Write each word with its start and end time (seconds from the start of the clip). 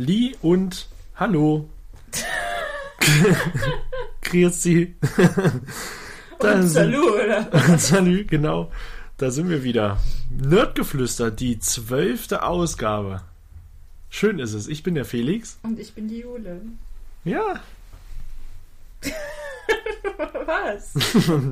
Halli 0.00 0.34
und 0.40 0.88
Hallo. 1.16 1.68
Grüezi. 4.22 4.94
Da 6.38 6.62
sind- 6.62 6.68
Salut, 6.70 7.12
oder? 7.22 7.78
Salü, 7.78 8.24
genau. 8.24 8.72
Da 9.18 9.30
sind 9.30 9.50
wir 9.50 9.62
wieder. 9.62 9.98
Nerdgeflüster, 10.30 11.30
die 11.30 11.58
zwölfte 11.58 12.44
Ausgabe. 12.44 13.20
Schön 14.08 14.38
ist 14.38 14.54
es. 14.54 14.68
Ich 14.68 14.82
bin 14.82 14.94
der 14.94 15.04
Felix. 15.04 15.58
Und 15.62 15.78
ich 15.78 15.92
bin 15.92 16.08
die 16.08 16.20
Jule. 16.20 16.62
Ja, 17.24 17.60
Was? 20.46 20.94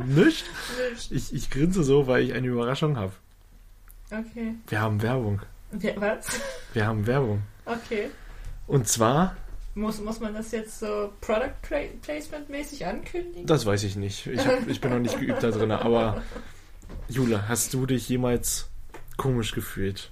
nicht. 0.06 0.46
Nicht. 0.90 1.12
Ich, 1.12 1.34
ich 1.34 1.50
grinse 1.50 1.82
so, 1.84 2.06
weil 2.06 2.24
ich 2.24 2.32
eine 2.32 2.46
Überraschung 2.46 2.96
habe. 2.96 3.12
Okay. 4.10 4.54
Wir 4.68 4.80
haben 4.80 5.02
Werbung. 5.02 5.42
Wer- 5.70 6.00
Was? 6.00 6.40
Wir 6.72 6.86
haben 6.86 7.06
Werbung. 7.06 7.42
Okay. 7.66 8.08
Und 8.68 8.86
zwar, 8.86 9.36
Muss, 9.74 10.00
muss 10.00 10.20
man 10.20 10.34
das 10.34 10.52
jetzt 10.52 10.78
so 10.78 11.12
Product 11.20 11.54
Pla 11.62 11.78
Placement 12.02 12.48
mäßig 12.48 12.86
ankündigen? 12.86 13.46
das 13.46 13.66
weiß 13.66 13.82
ich 13.84 13.96
nicht. 13.96 14.26
Ich, 14.26 14.46
hab, 14.46 14.68
ich 14.68 14.80
bin 14.80 14.92
noch 14.92 14.98
nicht 14.98 15.18
geübt 15.18 15.42
da 15.42 15.50
drin, 15.50 15.72
aber 15.72 16.22
Jule, 17.08 17.48
hast 17.48 17.74
du 17.74 17.86
dich 17.86 18.08
jemals 18.08 18.68
komisch 19.16 19.52
gefühlt? 19.52 20.10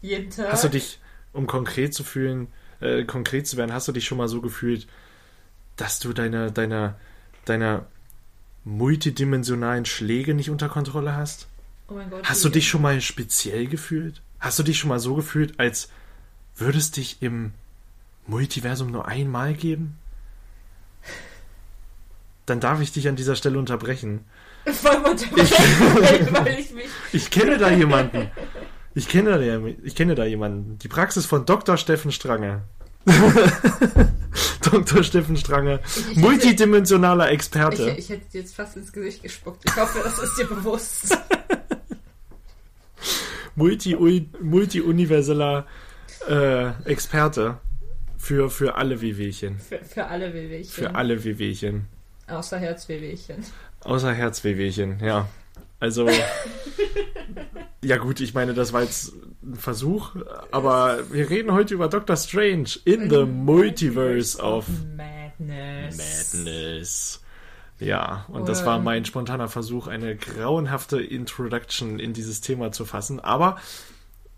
Jeden 0.00 0.30
Tag? 0.30 0.50
Hast 0.52 0.64
du 0.64 0.68
dich, 0.68 0.98
um 1.32 1.46
konkret 1.46 1.94
zu 1.94 2.02
fühlen, 2.02 2.48
äh, 2.80 3.04
konkret 3.04 3.46
zu 3.46 3.56
werden, 3.56 3.72
hast 3.72 3.88
du 3.88 3.92
dich 3.92 4.06
schon 4.06 4.18
mal 4.18 4.28
so 4.28 4.40
gefühlt, 4.40 4.86
dass 5.76 5.98
du 5.98 6.12
deine, 6.14 6.50
deine, 6.50 6.94
deine 7.44 7.84
multidimensionalen 8.64 9.84
Schläge 9.84 10.34
nicht 10.34 10.50
unter 10.50 10.68
Kontrolle 10.68 11.14
hast? 11.14 11.46
oh 11.88 11.94
mein 11.94 12.08
Gott. 12.10 12.24
Hast 12.24 12.44
du 12.44 12.48
dich 12.48 12.68
schon 12.68 12.82
mal 12.82 13.00
speziell 13.00 13.66
gefühlt? 13.66 14.22
Hast 14.40 14.58
du 14.58 14.62
dich 14.62 14.78
schon 14.78 14.88
mal 14.88 14.98
so 14.98 15.14
gefühlt, 15.14 15.58
als 15.60 15.88
würdest 16.56 16.96
dich 16.96 17.18
im 17.20 17.52
Multiversum 18.26 18.90
nur 18.90 19.06
einmal 19.08 19.54
geben? 19.54 19.98
Dann 22.46 22.60
darf 22.60 22.80
ich 22.80 22.92
dich 22.92 23.08
an 23.08 23.16
dieser 23.16 23.36
Stelle 23.36 23.58
unterbrechen. 23.58 24.24
Motiviert, 24.64 26.32
weil 26.32 26.58
ich 26.60 26.72
mich. 26.72 26.86
Ich 27.12 27.30
kenne 27.30 27.58
da 27.58 27.70
jemanden. 27.70 28.30
Ich 28.94 29.08
kenne 29.08 29.38
da, 29.38 29.66
ich 29.84 29.94
kenne 29.94 30.14
da 30.14 30.24
jemanden. 30.24 30.78
Die 30.78 30.88
Praxis 30.88 31.26
von 31.26 31.44
Dr. 31.46 31.76
Steffen 31.76 32.10
Strange. 32.12 32.62
Dr. 34.62 35.02
Steffen 35.04 35.36
Strange. 35.36 35.80
ich- 36.10 36.16
Multidimensionaler 36.16 37.26
Ich, 37.28 37.34
Experte. 37.34 37.90
ich 37.98 38.08
hätte 38.08 38.28
dir 38.30 38.40
jetzt 38.40 38.56
fast 38.56 38.76
ins 38.76 38.92
Gesicht 38.92 39.22
gespuckt. 39.22 39.62
Ich 39.64 39.76
hoffe, 39.76 40.00
das 40.02 40.18
ist 40.18 40.36
dir 40.38 40.46
bewusst. 40.46 41.16
Multi, 43.54 43.96
multi-universeller 44.40 45.66
äh, 46.28 46.68
Experte. 46.84 47.58
Für, 48.18 48.50
für 48.50 48.74
alle 48.76 49.00
Wehwehchen. 49.00 49.58
Für, 49.58 49.78
für 49.78 50.06
alle 50.06 50.32
Wehwehchen. 50.34 50.70
Für 50.70 50.94
alle 50.94 51.24
Wehwehchen. 51.24 51.86
Außer 52.26 52.58
Herzwehwehchen. 52.58 53.44
Außer 53.84 54.12
Herzwehwehchen, 54.12 54.98
ja. 55.00 55.28
Also. 55.78 56.08
ja, 57.84 57.96
gut, 57.98 58.20
ich 58.20 58.34
meine, 58.34 58.54
das 58.54 58.72
war 58.72 58.82
jetzt 58.82 59.12
ein 59.42 59.54
Versuch, 59.54 60.16
aber 60.50 61.00
wir 61.12 61.28
reden 61.30 61.52
heute 61.52 61.74
über 61.74 61.88
Doctor 61.88 62.16
Strange 62.16 62.70
in 62.84 63.10
the 63.10 63.24
Multiverse 63.24 64.40
of 64.40 64.66
Madness. 64.96 66.34
Madness. 66.34 67.22
Ja, 67.78 68.24
und 68.28 68.48
das 68.48 68.64
war 68.64 68.78
mein 68.78 69.04
spontaner 69.04 69.48
Versuch, 69.48 69.86
eine 69.86 70.16
grauenhafte 70.16 70.98
Introduction 70.98 71.98
in 71.98 72.14
dieses 72.14 72.40
Thema 72.40 72.72
zu 72.72 72.86
fassen, 72.86 73.20
aber 73.20 73.58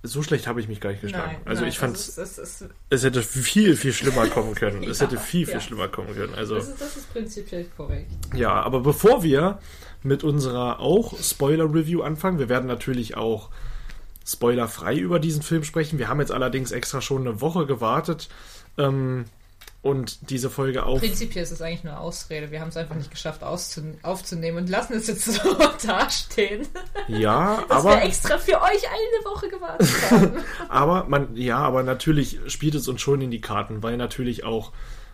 so 0.03 0.23
schlecht 0.23 0.47
habe 0.47 0.61
ich 0.61 0.69
mich 0.69 0.81
gar 0.81 0.91
nicht 0.91 1.03
geschlagen. 1.03 1.33
Nein, 1.33 1.43
also 1.45 1.63
nein, 1.63 1.71
ich 1.71 1.79
fand, 1.79 1.97
ist, 1.97 2.19
das, 2.19 2.39
ist, 2.39 2.65
es 2.89 3.05
hätte 3.05 3.23
viel, 3.23 3.77
viel 3.77 3.93
schlimmer 3.93 4.27
kommen 4.29 4.55
können. 4.55 4.85
Es 4.85 5.01
Ja, 5.01 5.07
hätte 5.07 5.19
viel, 5.19 5.45
viel 5.45 5.55
ja. 5.55 5.61
schlimmer 5.61 5.89
kommen 5.89 6.15
können. 6.15 6.35
Also. 6.35 6.55
das, 6.55 6.69
ist, 6.69 6.81
das 6.81 6.97
ist 6.97 7.13
prinzipiell 7.13 7.67
korrekt. 7.77 8.11
Ja, 8.35 8.53
aber 8.63 8.81
bevor 8.81 9.23
wir 9.23 9.59
mit 10.03 10.23
unserer 10.23 10.79
auch 10.79 11.19
Spoiler-Review 11.21 12.03
anfangen, 12.03 12.39
wir 12.39 12.49
werden 12.49 12.67
natürlich 12.67 13.17
auch 13.17 13.51
spoilerfrei 14.25 14.97
über 14.97 15.19
diesen 15.19 15.43
Film 15.43 15.65
sprechen. 15.65 15.99
Wir 15.99 16.09
haben 16.09 16.21
jetzt 16.21 16.33
allerdings 16.33 16.71
extra 16.71 17.01
schon 17.01 17.27
eine 17.27 17.41
Woche 17.41 17.67
gewartet 17.67 18.29
ähm, 18.77 19.25
und 19.81 20.31
diese 20.31 20.51
Folge 20.51 20.85
auch. 20.85 20.99
Prinzipiell 20.99 21.45
ist 21.45 21.53
es 21.53 21.63
eigentlich 21.63 21.85
nur 21.85 21.99
Ausrede. 21.99 22.51
Wir 22.51 22.61
haben 22.61 22.69
es 22.69 22.77
einfach 22.77 22.97
nicht 22.97 23.11
geschafft 23.11 23.43
aufzunehmen 23.45 24.59
und 24.59 24.69
lassen 24.69 24.95
es 24.95 25.07
jetzt 25.07 25.25
so 25.25 25.55
dastehen, 25.87 26.67
Ja, 27.07 27.63
dass 27.69 27.87
aber, 27.87 27.97
wir 27.97 28.03
extra 28.03 28.39
für 28.39 28.61
euch 28.61 28.83
eine 28.89 29.25
Woche 29.25 29.49
gewartet 29.49 29.89
haben. 30.11 30.33
aber 30.69 31.05
man, 31.05 31.37
ja, 31.37 31.59
aber 31.59 31.85
natürlich 31.85 32.41
spielt 32.49 32.75
es 32.75 32.89
uns 32.89 33.01
schon 33.01 33.21
in 33.21 33.31
die 33.31 33.41
Karten, 33.41 33.83
weil 33.83 33.97
natürlich 33.97 34.45
auch 34.45 34.73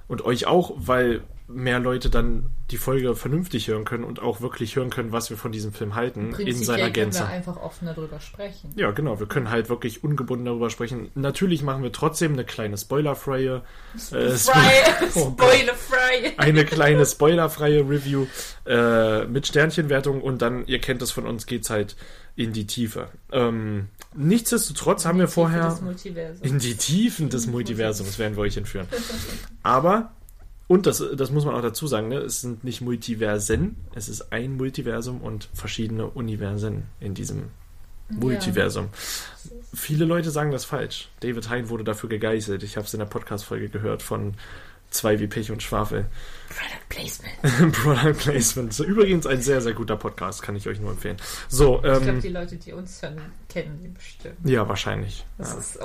und 0.09 0.25
euch 0.25 0.47
auch, 0.47 0.73
weil 0.77 1.23
mehr 1.47 1.79
Leute 1.79 2.09
dann 2.09 2.47
die 2.71 2.79
Folge 2.79 3.15
vernünftig 3.15 3.69
hören 3.69 3.85
können 3.85 4.05
und 4.05 4.21
auch 4.21 4.41
wirklich 4.41 4.77
hören 4.77 4.89
können, 4.89 5.13
was 5.13 5.29
wir 5.29 5.37
von 5.37 5.53
diesem 5.53 5.73
Film 5.75 5.95
halten 5.95 6.35
in 6.35 6.57
seiner 6.57 6.85
können 6.85 6.93
Gänze. 6.95 7.21
wir 7.21 7.29
einfach 7.29 7.59
offener 7.59 7.93
drüber 7.93 8.19
sprechen. 8.19 8.73
Ja, 8.77 8.93
genau. 8.93 9.21
Wir 9.21 9.27
können 9.27 9.51
halt 9.51 9.69
wirklich 9.69 10.03
ungebunden 10.03 10.47
darüber 10.47 10.71
sprechen. 10.71 11.11
Natürlich 11.15 11.63
machen 11.63 11.83
wir 11.83 11.93
trotzdem 11.93 12.33
eine 12.33 12.45
kleine 12.45 12.79
spoilerfreie, 12.79 13.63
äh, 14.11 14.31
Frei, 14.31 14.73
Oh 15.17 15.31
Gott. 15.33 15.51
spoilerfrei. 15.51 16.33
eine 16.39 16.65
kleine 16.65 17.05
spoilerfreie 17.05 17.81
Review 17.81 18.27
äh, 18.67 19.27
mit 19.27 19.47
Sternchenwertung 19.47 20.23
und 20.23 20.41
dann, 20.41 20.67
ihr 20.67 20.79
kennt 20.81 21.03
es 21.03 21.11
von 21.11 21.27
uns, 21.27 21.45
geht's 21.45 21.69
halt 21.69 21.95
in 22.37 22.55
die 22.55 22.67
Tiefe. 22.67 23.09
Ähm, 23.33 23.89
nichtsdestotrotz 24.15 25.05
haben 25.05 25.19
wir 25.19 25.29
vorher 25.29 25.79
Das 25.83 26.41
in 26.41 26.59
die 26.59 26.75
Tiefen 26.77 27.29
des 27.29 27.47
Multiversums 27.47 28.19
werden 28.19 28.35
wir 28.37 28.43
euch 28.43 28.57
entführen. 28.57 28.89
Aber 29.63 30.13
und 30.75 30.87
das, 30.87 31.03
das 31.17 31.31
muss 31.31 31.45
man 31.45 31.55
auch 31.55 31.63
dazu 31.63 31.87
sagen, 31.87 32.09
ne? 32.09 32.17
es 32.19 32.41
sind 32.41 32.65
nicht 32.65 32.81
Multiversen, 32.81 33.77
es 33.95 34.09
ist 34.09 34.33
ein 34.33 34.57
Multiversum 34.57 35.21
und 35.21 35.49
verschiedene 35.55 36.07
Universen 36.07 36.85
in 37.01 37.15
diesem 37.15 37.51
Multiversum. 38.09 38.89
Viele 39.73 40.05
Leute 40.05 40.31
sagen 40.31 40.51
das 40.51 40.65
falsch. 40.65 41.09
David 41.21 41.49
Hein 41.49 41.69
wurde 41.69 41.85
dafür 41.85 42.09
gegeißelt. 42.09 42.63
Ich 42.63 42.77
habe 42.77 42.87
es 42.87 42.93
in 42.95 42.99
der 42.99 43.07
Podcast-Folge 43.07 43.69
gehört 43.69 44.03
von 44.03 44.35
zwei 44.91 45.19
wie 45.21 45.27
Pech 45.27 45.51
und 45.51 45.63
Schwafel. 45.63 46.07
Product 46.49 46.89
Placement. 46.89 47.73
Product 47.73 48.15
Placement. 48.19 48.79
Übrigens 48.81 49.27
ein 49.27 49.43
sehr, 49.43 49.61
sehr 49.61 49.73
guter 49.73 49.97
Podcast, 49.97 50.43
kann 50.43 50.55
ich 50.55 50.69
euch 50.69 50.81
nur 50.81 50.91
empfehlen. 50.91 51.17
So, 51.49 51.77
Ich 51.77 51.83
glaube, 51.83 52.07
ähm, 52.07 52.21
die 52.21 52.29
Leute, 52.29 52.57
die 52.57 52.73
uns 52.73 53.01
hören, 53.03 53.21
kennen 53.49 53.81
die 53.83 53.89
bestimmt. 53.89 54.37
ja, 54.45 54.69
wahrscheinlich. 54.69 55.25
Das, 55.39 55.53
Ja. 55.53 55.59
ist, 55.59 55.79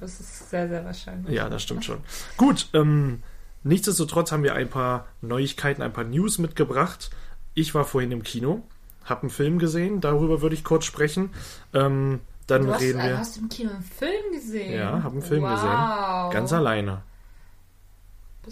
das 0.00 0.20
ist 0.20 0.50
sehr, 0.50 0.68
sehr 0.68 0.84
wahrscheinlich. 0.84 1.34
Ja, 1.34 1.48
das 1.48 1.62
stimmt 1.62 1.84
schon. 1.84 1.98
Gut, 2.36 2.68
ähm, 2.74 3.22
nichtsdestotrotz 3.66 4.32
haben 4.32 4.42
wir 4.42 4.54
ein 4.54 4.68
paar 4.70 5.06
Neuigkeiten, 5.20 5.82
ein 5.82 5.92
paar 5.92 6.04
News 6.04 6.38
mitgebracht. 6.38 7.10
Ich 7.54 7.74
war 7.74 7.84
vorhin 7.84 8.12
im 8.12 8.22
Kino, 8.22 8.62
habe 9.04 9.22
einen 9.22 9.30
Film 9.30 9.58
gesehen, 9.58 10.00
darüber 10.00 10.42
würde 10.42 10.54
ich 10.54 10.64
kurz 10.64 10.84
sprechen. 10.84 11.30
Ähm, 11.72 12.20
dann 12.46 12.66
Du 12.66 12.72
hast, 12.72 12.80
reden 12.80 13.02
wir. 13.02 13.18
hast 13.18 13.36
du 13.36 13.40
im 13.40 13.48
Kino 13.48 13.70
einen 13.70 13.82
Film 13.82 14.32
gesehen? 14.32 14.74
Ja, 14.74 15.02
habe 15.02 15.14
einen 15.14 15.22
Film 15.22 15.42
wow. 15.42 15.54
gesehen. 15.54 16.32
Ganz 16.32 16.52
alleine. 16.52 17.02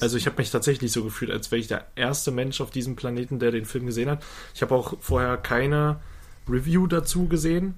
Also 0.01 0.17
ich 0.17 0.27
habe 0.27 0.39
mich 0.39 0.51
tatsächlich 0.51 0.91
so 0.91 1.05
gefühlt, 1.05 1.31
als 1.31 1.53
wäre 1.53 1.61
ich 1.61 1.69
der 1.69 1.87
erste 1.95 2.33
Mensch 2.33 2.61
auf 2.61 2.71
diesem 2.71 2.97
Planeten, 2.97 3.39
der 3.39 3.53
den 3.53 3.65
Film 3.65 3.87
gesehen 3.87 4.11
hat. 4.11 4.25
Ich 4.53 4.63
habe 4.63 4.75
auch 4.75 4.95
vorher 5.01 5.37
keine 5.37 6.01
Review 6.49 6.89
dazu 6.89 7.29
gesehen 7.29 7.77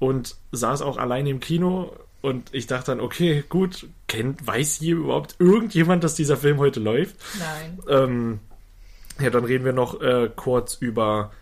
und 0.00 0.34
saß 0.50 0.82
auch 0.82 0.96
alleine 0.96 1.30
im 1.30 1.38
Kino 1.38 1.92
und 2.24 2.54
ich 2.54 2.66
dachte 2.66 2.86
dann, 2.92 3.00
okay, 3.00 3.44
gut, 3.50 3.86
kennt, 4.08 4.46
weiß 4.46 4.76
hier 4.76 4.96
überhaupt 4.96 5.36
irgendjemand, 5.38 6.02
dass 6.04 6.14
dieser 6.14 6.38
Film 6.38 6.56
heute 6.56 6.80
läuft? 6.80 7.16
Nein. 7.38 7.78
Ähm, 7.86 8.40
ja, 9.20 9.28
dann 9.28 9.44
reden 9.44 9.66
wir 9.66 9.74
noch 9.74 10.00
äh, 10.00 10.30
kurz 10.34 10.76
über 10.76 11.32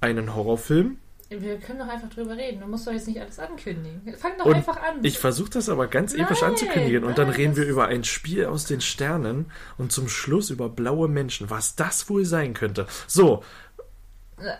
einen 0.00 0.34
Horrorfilm. 0.34 0.98
Wir 1.30 1.58
können 1.58 1.78
doch 1.78 1.88
einfach 1.88 2.08
drüber 2.08 2.36
reden. 2.36 2.60
Du 2.60 2.66
musst 2.66 2.86
doch 2.86 2.92
jetzt 2.92 3.06
nicht 3.06 3.20
alles 3.20 3.38
ankündigen. 3.38 4.16
Fang 4.16 4.32
doch 4.38 4.46
Und 4.46 4.54
einfach 4.54 4.82
an. 4.82 5.04
Ich 5.04 5.18
versuche 5.18 5.50
das 5.50 5.68
aber 5.68 5.86
ganz 5.86 6.14
episch 6.14 6.40
Nein, 6.40 6.50
anzukündigen 6.50 7.04
und 7.04 7.16
dann 7.18 7.28
nein, 7.28 7.36
reden 7.36 7.56
wir 7.56 7.64
über 7.66 7.86
ein 7.86 8.02
Spiel 8.02 8.46
aus 8.46 8.64
den 8.64 8.80
Sternen 8.80 9.52
und 9.76 9.92
zum 9.92 10.08
Schluss 10.08 10.50
über 10.50 10.68
blaue 10.68 11.06
Menschen, 11.06 11.48
was 11.48 11.76
das 11.76 12.08
wohl 12.10 12.24
sein 12.24 12.54
könnte. 12.54 12.88
So, 13.06 13.44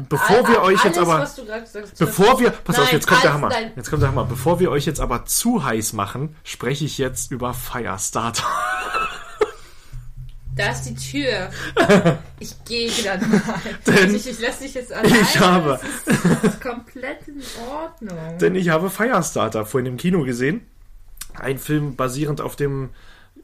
Bevor 0.09 0.49
wir 0.49 0.63
euch 0.63 0.85
jetzt 0.85 0.99
aber- 0.99 1.19
hast, 1.19 1.41
Bevor 1.99 2.41
wir, 2.41 2.51
pass 2.51 2.79
auf, 2.79 2.93
jetzt 2.93 3.07
kommt 3.07 3.23
der 3.23 3.33
Hammer. 3.33 3.49
nein. 3.49 3.73
Jetzt 3.77 3.91
kommt 3.91 4.03
der 4.03 4.09
Hammer. 4.11 4.25
Bevor 4.25 4.59
wir 4.61 4.71
euch 4.71 4.87
jetzt 4.87 5.01
aber 5.01 5.25
zu 5.25 5.65
heiß 5.65 5.93
machen, 5.93 6.35
spreche 6.45 6.85
ich 6.85 6.99
jetzt 6.99 7.31
über 7.31 7.55
Firestarter. 7.55 8.45
Da 10.57 10.71
ist 10.73 10.83
die 10.83 10.95
Tür. 10.95 11.51
Ich 12.41 12.55
gehe 12.65 12.91
dann 13.05 13.21
mal. 13.31 13.43
Denn 13.87 14.15
ich, 14.15 14.29
ich 14.29 14.41
lasse 14.41 14.63
dich 14.63 14.75
jetzt 14.75 14.93
alleine. 14.93 15.19
ich 15.21 15.39
habe- 15.41 15.81
Das 16.07 16.17
ist, 16.17 16.25
das 16.43 16.55
ist 16.55 16.61
komplett 16.61 17.27
in 17.27 17.43
Ordnung. 17.69 18.17
Denn 18.41 18.55
ich 18.55 18.69
habe 18.69 18.91
Firestarter 18.91 19.67
vorhin 19.67 19.87
im 19.87 19.97
Kino 19.97 20.23
gesehen. 20.23 20.61
Ein 21.35 21.59
Film 21.59 21.97
basierend 21.97 22.41
auf 22.41 22.55
dem 22.55 22.91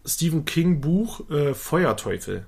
Stephen 0.04 0.44
King 0.44 0.80
Buch 0.80 1.28
äh, 1.30 1.54
Feuerteufel. 1.54 2.46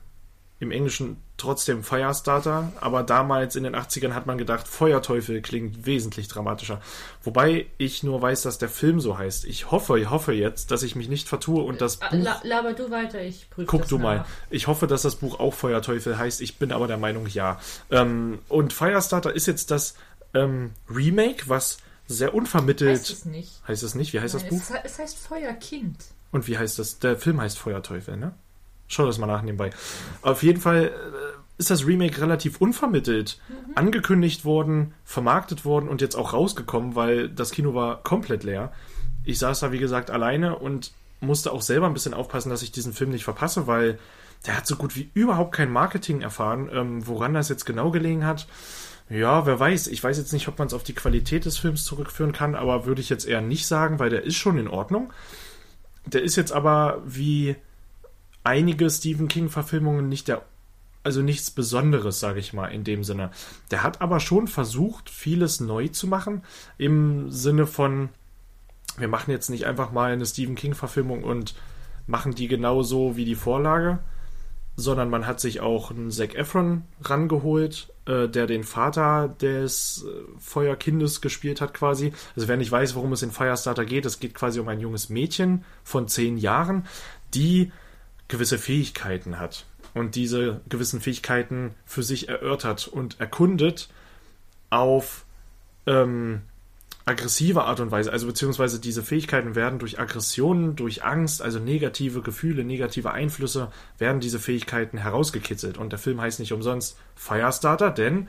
Im 0.61 0.71
Englischen 0.71 1.17
trotzdem 1.39 1.85
Firestarter, 1.85 2.73
aber 2.81 3.03
damals 3.03 3.57
in 3.57 3.65
den 3.65 3.77
80ern 3.77 4.15
hat 4.15 4.25
man 4.27 4.39
gedacht, 4.39 4.67
Feuerteufel 4.67 5.43
klingt 5.43 5.85
wesentlich 5.85 6.29
dramatischer. 6.29 6.81
Wobei 7.23 7.67
ich 7.79 8.03
nur 8.03 8.23
weiß, 8.23 8.43
dass 8.43 8.59
der 8.59 8.69
Film 8.71 9.01
so 9.01 9.19
heißt. 9.19 9.45
Ich 9.45 9.71
hoffe, 9.71 9.99
ich 10.01 10.09
hoffe 10.09 10.33
jetzt, 10.33 10.71
dass 10.71 10.83
ich 10.83 10.97
mich 10.97 11.09
nicht 11.09 11.29
vertue 11.29 11.63
und 11.63 11.81
das 11.81 12.01
Ah, 12.01 12.09
Buch. 12.09 12.23
La, 12.23 12.41
laber 12.43 12.73
du 12.73 12.91
weiter, 12.91 13.21
ich 13.21 13.51
prüfe 13.51 13.67
Guck 13.67 13.81
das 13.83 13.91
du 13.91 13.99
mal. 13.99 14.17
nach. 14.19 14.27
Ich 14.51 14.67
hoffe, 14.67 14.87
dass 14.87 15.03
das 15.03 15.17
Buch 15.17 15.39
auch 15.39 15.53
Feuerteufel 15.53 16.17
heißt. 16.19 16.41
Ich 16.41 16.57
bin 16.59 16.73
aber 16.73 16.87
der 16.87 16.97
Meinung, 16.99 17.27
ja. 17.27 17.61
Ähm, 17.91 18.39
und 18.49 18.73
Firestarter 18.73 19.35
ist 19.35 19.47
jetzt 19.47 19.71
das 19.71 19.95
ähm, 20.35 20.73
Remake, 20.89 21.49
was 21.49 21.79
sehr 22.09 22.35
unvermittelt. 22.35 22.99
Heißt 23.01 23.11
es 23.11 23.25
nicht. 23.27 23.51
Heißt 23.69 23.83
es 23.83 23.95
nicht? 23.95 24.13
Wie 24.13 24.21
heißt 24.21 24.35
das 24.35 24.43
Nein, 24.43 24.51
Buch? 24.53 24.61
es, 24.85 24.93
es 24.93 24.99
heißt 24.99 25.19
Feuerkind. 25.19 25.97
Und 26.33 26.47
wie 26.49 26.57
heißt 26.57 26.79
das? 26.79 26.99
Der 26.99 27.17
Film 27.17 27.41
heißt 27.41 27.59
Feuerteufel, 27.59 28.17
ne? 28.17 28.35
Schau 28.89 29.07
das 29.07 29.19
mal 29.19 29.27
nach 29.27 29.43
nebenbei. 29.43 29.71
Auf 30.23 30.43
jeden 30.43 30.61
Fall 30.61 30.85
äh, 30.85 30.91
ist 31.59 31.71
das 31.71 31.87
Remake 31.87 32.21
relativ 32.21 32.61
unvermittelt 32.61 33.41
angekündigt 33.75 34.45
worden, 34.45 34.95
vermarktet 35.05 35.65
worden 35.65 35.89
und 35.89 36.01
jetzt 36.01 36.17
auch 36.17 36.33
rausgekommen, 36.33 36.95
weil 36.95 37.29
das 37.29 37.51
Kino 37.51 37.75
war 37.75 38.03
komplett 38.03 38.45
leer. 38.45 38.73
Ich 39.25 39.39
saß 39.39 39.61
da, 39.61 39.73
wie 39.73 39.79
gesagt, 39.79 40.11
alleine 40.11 40.59
und 40.59 40.93
musste 41.21 41.53
auch 41.53 41.63
selber 41.63 41.87
ein 41.87 41.95
bisschen 41.95 42.15
aufpassen, 42.15 42.51
dass 42.51 42.63
ich 42.63 42.73
diesen 42.73 42.93
Film 42.93 43.11
nicht 43.11 43.25
verpasse, 43.25 43.67
weil 43.67 43.99
der 44.47 44.57
hat 44.57 44.67
so 44.67 44.77
gut 44.77 44.97
wie 44.97 45.11
überhaupt 45.15 45.53
kein 45.53 45.71
Marketing 45.71 46.21
erfahren. 46.21 46.71
Ähm, 46.73 47.07
woran 47.07 47.35
das 47.35 47.49
jetzt 47.49 47.65
genau 47.65 47.91
gelegen 47.91 48.25
hat, 48.25 48.47
ja, 49.09 49.47
wer 49.47 49.59
weiß. 49.59 49.87
Ich 49.89 50.03
weiß 50.03 50.19
jetzt 50.19 50.33
nicht, 50.33 50.49
ob 50.49 50.59
man 50.59 50.67
es 50.67 50.75
auf 50.75 50.83
die 50.83 50.95
Qualität 50.95 51.45
des 51.45 51.59
Films 51.59 51.85
zurückführen 51.85 52.33
kann, 52.33 52.55
aber 52.55 52.87
würde 52.87 53.01
ich 53.01 53.09
jetzt 53.09 53.27
eher 53.27 53.41
nicht 53.41 53.67
sagen, 53.67 53.99
weil 53.99 54.11
der 54.11 54.25
ist 54.25 54.37
schon 54.37 54.59
in 54.59 54.69
Ordnung. 54.69 55.13
Der 56.07 56.23
ist 56.23 56.37
jetzt 56.37 56.53
aber 56.53 57.03
wie 57.05 57.57
einige 58.47 58.89
Stephen 58.89 59.27
King-Verfilmungen 59.27 60.09
nicht 60.09 60.29
der, 60.29 60.43
also 61.03 61.21
nichts 61.21 61.51
Besonderes, 61.51 62.21
sage 62.21 62.39
ich 62.39 62.53
mal, 62.53 62.69
in 62.69 62.85
dem 62.85 63.03
Sinne. 63.03 63.31
Der 63.73 63.83
hat 63.83 64.01
aber 64.01 64.21
schon 64.21 64.47
versucht, 64.47 65.11
vieles 65.11 65.61
neu 65.61 65.89
zu 65.89 66.07
machen, 66.07 66.43
im 66.79 67.31
Sinne 67.31 67.67
von, 67.67 68.09
wir 68.99 69.09
machen 69.09 69.33
jetzt 69.33 69.51
nicht 69.51 69.67
einfach 69.67 69.91
mal 69.91 70.13
eine 70.13 70.25
Stephen 70.25 70.55
King-Verfilmung 70.55 71.25
und 71.25 71.55
machen 72.07 72.37
die 72.37 72.47
genauso 72.47 73.17
wie 73.17 73.25
die 73.25 73.35
Vorlage, 73.35 73.99
sondern 74.77 75.11
man 75.11 75.27
hat 75.27 75.41
sich 75.41 75.61
auch 75.61 75.91
einen 75.91 76.13
Zac 76.13 76.37
Efron 76.37 76.85
rangeholt, 77.03 77.93
äh, 78.05 78.29
der 78.29 78.47
den 78.47 78.63
Vater 78.63 79.35
des 79.41 80.05
äh, 80.07 80.39
Feuerkindes 80.39 81.21
gespielt 81.21 81.61
hat 81.61 81.75
quasi. 81.75 82.13
Also 82.37 82.47
wer 82.47 82.59
nicht 82.59 82.71
weiß, 82.71 82.95
worum 82.95 83.13
es 83.13 83.23
in 83.23 83.33
Firestarter 83.33 83.85
geht, 83.85 84.07
es 84.07 84.21
geht 84.21 84.35
quasi 84.35 84.61
um 84.61 84.69
ein 84.69 84.79
junges 84.79 85.09
Mädchen 85.09 85.65
von 85.83 86.07
zehn 86.07 86.37
Jahren, 86.37 86.87
die 87.35 87.73
gewisse 88.29 88.59
Fähigkeiten 88.59 89.39
hat 89.39 89.67
und 89.95 90.15
diese 90.15 90.61
gewissen 90.69 91.01
Fähigkeiten 91.01 91.75
für 91.85 92.03
sich 92.03 92.29
erörtert 92.29 92.89
und 92.89 93.21
erkundet 93.21 93.89
auf 94.71 95.25
ähm, 95.87 96.43
aggressive 97.07 97.65
Art 97.65 97.81
und 97.81 97.93
Weise. 97.93 98.13
Also 98.13 98.27
beziehungsweise 98.27 98.81
diese 98.81 99.03
Fähigkeiten 99.03 99.55
werden 99.55 99.79
durch 99.79 99.99
Aggressionen, 100.01 100.75
durch 100.75 101.05
Angst, 101.05 101.41
also 101.41 101.61
negative 101.61 102.21
Gefühle, 102.21 102.65
negative 102.65 103.13
Einflüsse, 103.13 103.71
werden 103.99 104.21
diese 104.21 104.41
Fähigkeiten 104.41 104.99
herausgekitzelt. 104.99 105.79
Und 105.79 105.91
der 105.93 106.01
Film 106.01 106.21
heißt 106.21 106.41
nicht 106.41 106.53
umsonst 106.53 106.99
Firestarter, 107.15 107.91
denn 107.91 108.29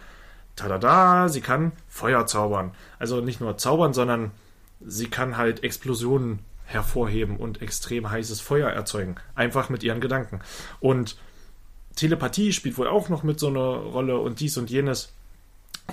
tada, 0.56 1.28
sie 1.28 1.42
kann 1.42 1.72
Feuer 1.90 2.28
zaubern. 2.28 2.72
Also 3.00 3.20
nicht 3.20 3.42
nur 3.42 3.58
zaubern, 3.58 3.94
sondern 3.94 4.32
sie 4.80 5.10
kann 5.10 5.38
halt 5.38 5.64
Explosionen 5.64 6.40
hervorheben 6.68 7.38
und 7.38 7.62
extrem 7.62 8.10
heißes 8.12 8.42
Feuer 8.42 8.70
erzeugen. 8.70 9.16
Einfach 9.36 9.70
mit 9.70 9.84
ihren 9.84 10.02
Gedanken. 10.02 10.42
Und 10.80 11.18
Telepathie 11.96 12.54
spielt 12.54 12.78
wohl 12.78 12.88
auch 12.88 13.10
noch 13.10 13.24
mit 13.24 13.40
so 13.40 13.48
einer 13.48 13.60
Rolle 13.60 14.20
und 14.20 14.40
dies 14.40 14.58
und 14.58 14.70
jenes. 14.70 15.14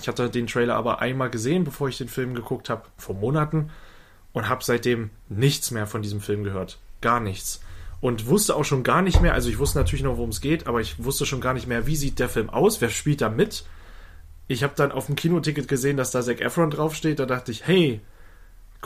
Ich 0.00 0.08
hatte 0.08 0.28
den 0.28 0.48
Trailer 0.48 0.74
aber 0.74 1.00
einmal 1.00 1.30
gesehen, 1.30 1.64
bevor 1.64 1.88
ich 1.88 1.98
den 1.98 2.08
Film 2.08 2.34
geguckt 2.34 2.68
habe, 2.68 2.82
vor 2.98 3.14
Monaten, 3.14 3.70
und 4.32 4.48
habe 4.48 4.64
seitdem 4.64 5.10
nichts 5.28 5.70
mehr 5.70 5.86
von 5.86 6.02
diesem 6.02 6.20
Film 6.20 6.42
gehört. 6.42 6.78
Gar 7.00 7.20
nichts. 7.20 7.60
Und 8.00 8.26
wusste 8.26 8.56
auch 8.56 8.64
schon 8.64 8.82
gar 8.82 9.00
nicht 9.00 9.22
mehr, 9.22 9.32
also 9.32 9.48
ich 9.48 9.58
wusste 9.58 9.78
natürlich 9.78 10.02
noch, 10.02 10.16
worum 10.16 10.30
es 10.30 10.40
geht, 10.40 10.66
aber 10.66 10.80
ich 10.80 11.02
wusste 11.02 11.24
schon 11.24 11.40
gar 11.40 11.54
nicht 11.54 11.68
mehr, 11.68 11.86
wie 11.86 11.96
sieht 11.96 12.18
der 12.18 12.28
Film 12.28 12.50
aus, 12.50 12.80
wer 12.80 12.90
spielt 12.90 13.20
da 13.20 13.28
mit. 13.28 13.64
Ich 14.48 14.64
habe 14.64 14.74
dann 14.76 14.92
auf 14.92 15.06
dem 15.06 15.16
Kinoticket 15.16 15.68
gesehen, 15.68 15.96
dass 15.96 16.10
da 16.10 16.20
Zac 16.20 16.40
Efron 16.40 16.70
draufsteht, 16.70 17.20
da 17.20 17.26
dachte 17.26 17.52
ich, 17.52 17.66
hey, 17.66 18.00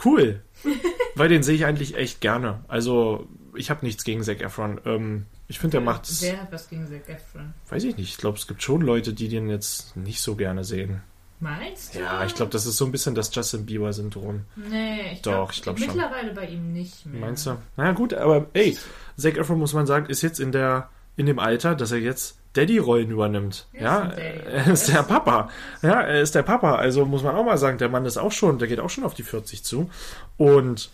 cool. 0.05 0.41
Weil 1.19 1.27
den 1.27 1.43
sehe 1.43 1.55
ich 1.55 1.65
eigentlich 1.65 1.95
echt 1.95 2.21
gerne. 2.21 2.61
Also, 2.69 3.27
ich 3.53 3.69
habe 3.69 3.85
nichts 3.85 4.05
gegen 4.05 4.23
Zac 4.23 4.41
Efron. 4.41 4.79
Ähm, 4.85 5.25
ich 5.49 5.59
finde, 5.59 5.73
der 5.73 5.81
macht 5.81 6.07
es. 6.07 6.21
Wer 6.21 6.41
hat 6.41 6.51
was 6.51 6.69
gegen 6.69 6.87
Zac 6.87 7.09
Efron? 7.09 7.53
Weiß 7.67 7.83
ich 7.83 7.97
nicht. 7.97 8.09
Ich 8.09 8.17
glaube, 8.17 8.37
es 8.37 8.47
gibt 8.47 8.63
schon 8.63 8.79
Leute, 8.79 9.11
die 9.11 9.27
den 9.27 9.49
jetzt 9.49 9.97
nicht 9.97 10.21
so 10.21 10.35
gerne 10.35 10.63
sehen. 10.63 11.01
Meinst 11.41 11.93
du? 11.93 11.99
Ja, 11.99 12.23
ich 12.23 12.35
glaube, 12.35 12.51
das 12.51 12.65
ist 12.65 12.77
so 12.77 12.85
ein 12.85 12.93
bisschen 12.93 13.15
das 13.15 13.35
Justin 13.35 13.65
Bieber-Syndrom. 13.65 14.45
Nee, 14.55 15.11
ich 15.11 15.21
Doch, 15.21 15.51
glaub, 15.51 15.77
schon. 15.77 15.87
Mittlerweile 15.87 16.33
bei 16.33 16.47
ihm 16.47 16.71
nicht 16.71 17.05
mehr. 17.05 17.19
Meinst 17.19 17.45
du? 17.45 17.57
Na 17.75 17.91
gut, 17.91 18.13
aber 18.13 18.47
ey, 18.53 18.77
Zac 19.17 19.35
Efron, 19.37 19.59
muss 19.59 19.73
man 19.73 19.87
sagen, 19.87 20.05
ist 20.05 20.21
jetzt 20.21 20.39
in 20.39 20.53
der 20.53 20.89
in 21.17 21.25
dem 21.25 21.39
Alter, 21.39 21.75
dass 21.75 21.91
er 21.91 21.97
jetzt 21.97 22.39
Daddy-Rollen 22.53 23.11
übernimmt. 23.11 23.67
Er 23.73 23.83
ja, 23.83 24.03
er 24.09 24.67
ist 24.67 24.87
der 24.87 25.03
Papa. 25.03 25.49
Ja, 25.81 25.99
er 25.99 26.21
ist 26.21 26.33
der 26.33 26.43
Papa. 26.43 26.75
Also 26.75 27.03
muss 27.03 27.23
man 27.23 27.35
auch 27.35 27.43
mal 27.43 27.57
sagen, 27.57 27.77
der 27.77 27.89
Mann 27.89 28.05
ist 28.05 28.17
auch 28.17 28.31
schon, 28.31 28.57
der 28.57 28.69
geht 28.69 28.79
auch 28.79 28.89
schon 28.89 29.03
auf 29.03 29.15
die 29.15 29.23
40 29.23 29.65
zu. 29.65 29.89
Und 30.37 30.89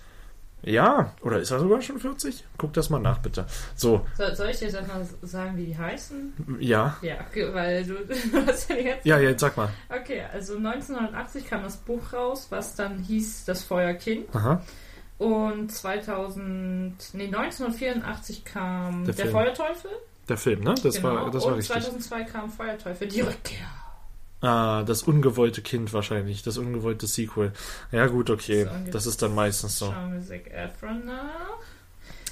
ja, 0.65 1.13
oder 1.21 1.39
ist 1.39 1.51
er 1.51 1.59
sogar 1.59 1.81
schon 1.81 1.99
40? 1.99 2.43
Guck 2.57 2.73
das 2.73 2.89
mal 2.89 2.99
nach, 2.99 3.19
bitte. 3.19 3.45
So, 3.75 4.05
So, 4.17 4.33
soll 4.33 4.49
ich 4.49 4.57
dir 4.57 4.65
jetzt 4.65 4.75
einfach 4.77 4.99
sagen, 5.21 5.55
wie 5.57 5.65
die 5.67 5.77
heißen? 5.77 6.57
ja. 6.59 6.97
Ja, 7.01 7.15
okay, 7.29 7.53
weil 7.53 7.85
du, 7.85 7.93
du 8.05 8.45
hast 8.47 8.69
ja 8.69 8.75
jetzt. 8.75 9.05
Ja, 9.05 9.19
jetzt 9.19 9.41
sag 9.41 9.55
mal. 9.57 9.69
Okay, 9.89 10.23
also 10.33 10.57
1980 10.57 11.47
kam 11.47 11.63
das 11.63 11.77
Buch 11.77 12.11
raus, 12.13 12.47
was 12.49 12.75
dann 12.75 12.97
hieß 12.99 13.45
Das 13.45 13.63
Feuerkind. 13.63 14.27
Aha. 14.35 14.61
Und 15.17 15.71
2000, 15.71 16.95
nee, 17.13 17.25
1984 17.27 18.43
kam 18.43 19.05
Der 19.05 19.13
Der. 19.13 19.27
Feuerteufel. 19.27 19.91
Der 20.27 20.37
Film, 20.37 20.61
ne? 20.61 20.73
Das 20.81 20.95
genau. 20.95 21.15
war, 21.15 21.31
das 21.31 21.43
war 21.43 21.51
und 21.51 21.57
richtig. 21.59 21.75
2002 21.81 22.23
kam 22.23 22.49
Feuerteufel, 22.49 23.07
die 23.07 23.21
Rückkehr. 23.21 23.67
Ah, 24.45 24.83
das 24.83 25.01
ungewollte 25.01 25.63
Kind 25.63 25.91
wahrscheinlich, 25.91 26.43
das 26.43 26.59
ungewollte 26.59 27.07
Sequel. 27.07 27.51
Ja 27.91 28.05
gut, 28.05 28.29
okay, 28.29 28.67
das 28.91 29.07
ist 29.07 29.23
dann 29.23 29.33
meistens 29.33 29.79
so. 29.79 29.91
Schauen 29.91 30.13
wir 30.13 30.21
Zac 30.21 30.47
Efron 30.51 31.03
nach. 31.05 31.57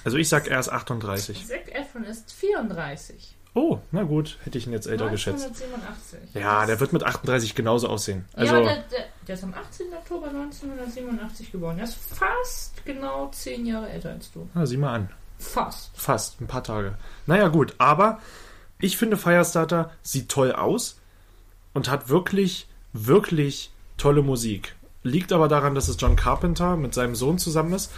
Also 0.04 0.18
ich 0.18 0.30
sag 0.30 0.48
erst 0.48 0.72
38. 0.72 1.48
Zac 1.48 1.74
Efron 1.74 2.04
ist 2.04 2.32
34. 2.34 3.36
Oh, 3.56 3.80
na 3.92 4.04
gut, 4.04 4.38
hätte 4.44 4.60
ich 4.60 4.68
ihn 4.68 4.74
jetzt 4.74 4.86
älter 4.86 5.10
geschätzt. 5.10 5.46
1987. 5.46 6.36
Ja, 6.36 6.66
der 6.68 6.80
wird 6.80 6.94
mit 6.94 7.04
38 7.04 7.56
genauso 7.56 7.88
aussehen. 7.88 8.26
Also, 8.34 8.56
ja, 8.56 8.62
der, 8.62 8.76
der, 8.76 9.06
der 9.28 9.36
ist 9.36 9.44
am 9.44 9.54
18. 9.56 9.94
Oktober 9.94 10.28
1987 10.28 11.52
geboren. 11.52 11.80
Er 11.80 11.86
ist 11.86 11.96
fast 11.96 12.86
genau 12.86 13.30
10 13.30 13.66
Jahre 13.66 13.90
älter 13.90 14.12
als 14.12 14.32
du. 14.32 14.48
na, 14.54 14.68
sieh 14.68 14.78
mal 14.78 14.94
an. 14.94 15.10
Fast. 15.40 15.92
Fast, 15.96 16.42
ein 16.42 16.48
paar 16.48 16.64
Tage. 16.64 16.96
Naja 17.26 17.48
gut, 17.48 17.74
aber 17.80 18.20
ich 18.80 18.98
finde 18.98 19.18
Firestarter 19.18 19.92
sieht 20.04 20.30
toll 20.30 20.52
aus 20.52 21.00
und 21.74 21.90
hat 21.90 22.10
wirklich, 22.10 22.68
wirklich 22.94 23.72
tolle 23.98 24.22
Musik. 24.22 24.76
Liegt 25.04 25.34
aber 25.34 25.48
daran, 25.48 25.76
dass 25.76 25.90
es 25.90 25.98
John 26.00 26.16
Carpenter 26.16 26.78
mit 26.78 26.94
seinem 26.94 27.16
Sohn 27.16 27.38
zusammen 27.38 27.74
ist. 27.74 27.92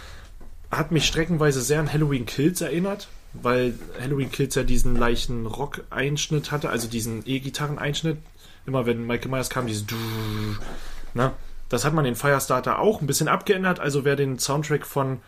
Hat 0.70 0.90
mich 0.90 1.06
streckenweise 1.06 1.60
sehr 1.60 1.80
an 1.80 1.92
Halloween 1.92 2.26
Kills 2.26 2.60
erinnert, 2.60 3.08
weil 3.32 3.74
Halloween 4.00 4.30
Kills 4.30 4.54
ja 4.56 4.64
diesen 4.64 4.96
leichten 4.96 5.46
Rock-Einschnitt 5.46 6.50
hatte, 6.50 6.70
also 6.70 6.88
diesen 6.88 7.22
E-Gitarren-Einschnitt. 7.24 8.18
Immer 8.66 8.84
wenn 8.86 9.06
Michael 9.06 9.30
Myers 9.30 9.50
kam, 9.50 9.68
dieses 9.68 9.86
ne? 11.14 11.32
Das 11.68 11.84
hat 11.84 11.94
man 11.94 12.04
in 12.04 12.16
Firestarter 12.16 12.78
auch 12.78 13.00
ein 13.00 13.06
bisschen 13.06 13.28
abgeändert. 13.28 13.80
Also 13.80 14.04
wer 14.04 14.16
den 14.16 14.38
Soundtrack 14.38 14.86
von 14.86 15.20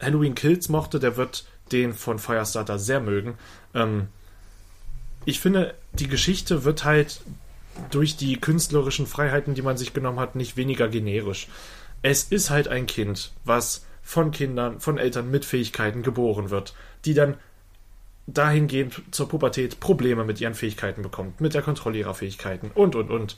Halloween 0.00 0.34
Kills 0.34 0.68
mochte, 0.68 0.98
der 0.98 1.16
wird 1.16 1.44
den 1.70 1.94
von 1.94 2.18
Firestarter 2.18 2.78
sehr 2.78 3.00
mögen. 3.00 3.34
Ähm, 3.74 4.08
ich 5.24 5.40
finde, 5.40 5.74
die 5.92 6.08
Geschichte 6.08 6.64
wird 6.64 6.84
halt 6.84 7.20
durch 7.90 8.16
die 8.16 8.40
künstlerischen 8.40 9.06
Freiheiten, 9.06 9.54
die 9.54 9.62
man 9.62 9.76
sich 9.76 9.94
genommen 9.94 10.20
hat, 10.20 10.36
nicht 10.36 10.56
weniger 10.56 10.88
generisch. 10.88 11.48
Es 12.02 12.24
ist 12.24 12.50
halt 12.50 12.68
ein 12.68 12.86
Kind, 12.86 13.32
was 13.44 13.86
von 14.02 14.30
Kindern, 14.30 14.80
von 14.80 14.98
Eltern 14.98 15.30
mit 15.30 15.44
Fähigkeiten 15.44 16.02
geboren 16.02 16.50
wird, 16.50 16.74
die 17.04 17.14
dann 17.14 17.36
dahingehend 18.26 19.02
zur 19.10 19.28
Pubertät 19.28 19.80
Probleme 19.80 20.24
mit 20.24 20.40
ihren 20.40 20.54
Fähigkeiten 20.54 21.02
bekommt, 21.02 21.40
mit 21.40 21.54
der 21.54 21.62
Kontrolle 21.62 21.98
ihrer 21.98 22.14
Fähigkeiten 22.14 22.70
und, 22.74 22.94
und, 22.94 23.10
und. 23.10 23.36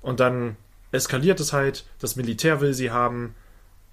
Und 0.00 0.20
dann 0.20 0.56
eskaliert 0.92 1.40
es 1.40 1.52
halt, 1.52 1.84
das 1.98 2.16
Militär 2.16 2.60
will 2.60 2.74
sie 2.74 2.90
haben 2.90 3.34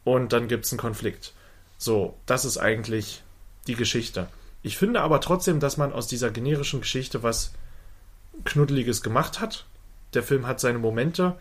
und 0.03 0.33
dann 0.33 0.47
gibt 0.47 0.65
es 0.65 0.71
einen 0.71 0.79
Konflikt. 0.79 1.33
So, 1.77 2.15
das 2.25 2.45
ist 2.45 2.57
eigentlich 2.57 3.23
die 3.67 3.75
Geschichte. 3.75 4.27
Ich 4.63 4.77
finde 4.77 5.01
aber 5.01 5.21
trotzdem, 5.21 5.59
dass 5.59 5.77
man 5.77 5.93
aus 5.93 6.07
dieser 6.07 6.29
generischen 6.29 6.81
Geschichte 6.81 7.23
was 7.23 7.53
Knuddeliges 8.45 9.01
gemacht 9.01 9.39
hat. 9.39 9.65
Der 10.13 10.23
Film 10.23 10.47
hat 10.47 10.59
seine 10.59 10.79
Momente 10.79 11.37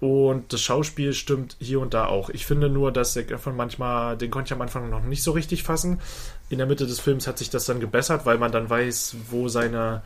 und 0.00 0.52
das 0.52 0.62
Schauspiel 0.62 1.12
stimmt 1.12 1.56
hier 1.60 1.78
und 1.78 1.92
da 1.92 2.06
auch. 2.06 2.30
Ich 2.30 2.46
finde 2.46 2.70
nur, 2.70 2.90
dass 2.90 3.12
der 3.12 3.24
Gaffern 3.24 3.54
manchmal, 3.54 4.16
den 4.16 4.30
konnte 4.30 4.48
ich 4.48 4.52
am 4.52 4.62
Anfang 4.62 4.88
noch 4.88 5.02
nicht 5.02 5.22
so 5.22 5.32
richtig 5.32 5.62
fassen. 5.62 6.00
In 6.48 6.56
der 6.56 6.66
Mitte 6.66 6.86
des 6.86 7.00
Films 7.00 7.26
hat 7.26 7.36
sich 7.36 7.50
das 7.50 7.66
dann 7.66 7.80
gebessert, 7.80 8.24
weil 8.24 8.38
man 8.38 8.50
dann 8.50 8.70
weiß, 8.70 9.16
wo 9.28 9.48
seine 9.48 10.02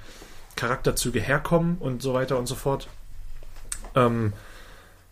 Charakterzüge 0.56 1.20
herkommen 1.20 1.78
und 1.78 2.02
so 2.02 2.12
weiter 2.12 2.38
und 2.38 2.46
so 2.46 2.56
fort. 2.56 2.88
Ähm, 3.94 4.32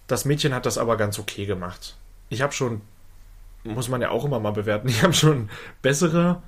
das 0.08 0.24
Mädchen 0.24 0.52
hat 0.52 0.66
das 0.66 0.78
aber 0.78 0.96
ganz 0.96 1.18
okay 1.20 1.46
gemacht. 1.46 1.96
Ich 2.28 2.42
habe 2.42 2.52
schon, 2.52 2.80
muss 3.62 3.88
man 3.88 4.02
ja 4.02 4.10
auch 4.10 4.24
immer 4.24 4.40
mal 4.40 4.50
bewerten, 4.50 4.88
ich 4.90 5.04
habe 5.04 5.14
schon 5.14 5.48
bessere 5.80 6.42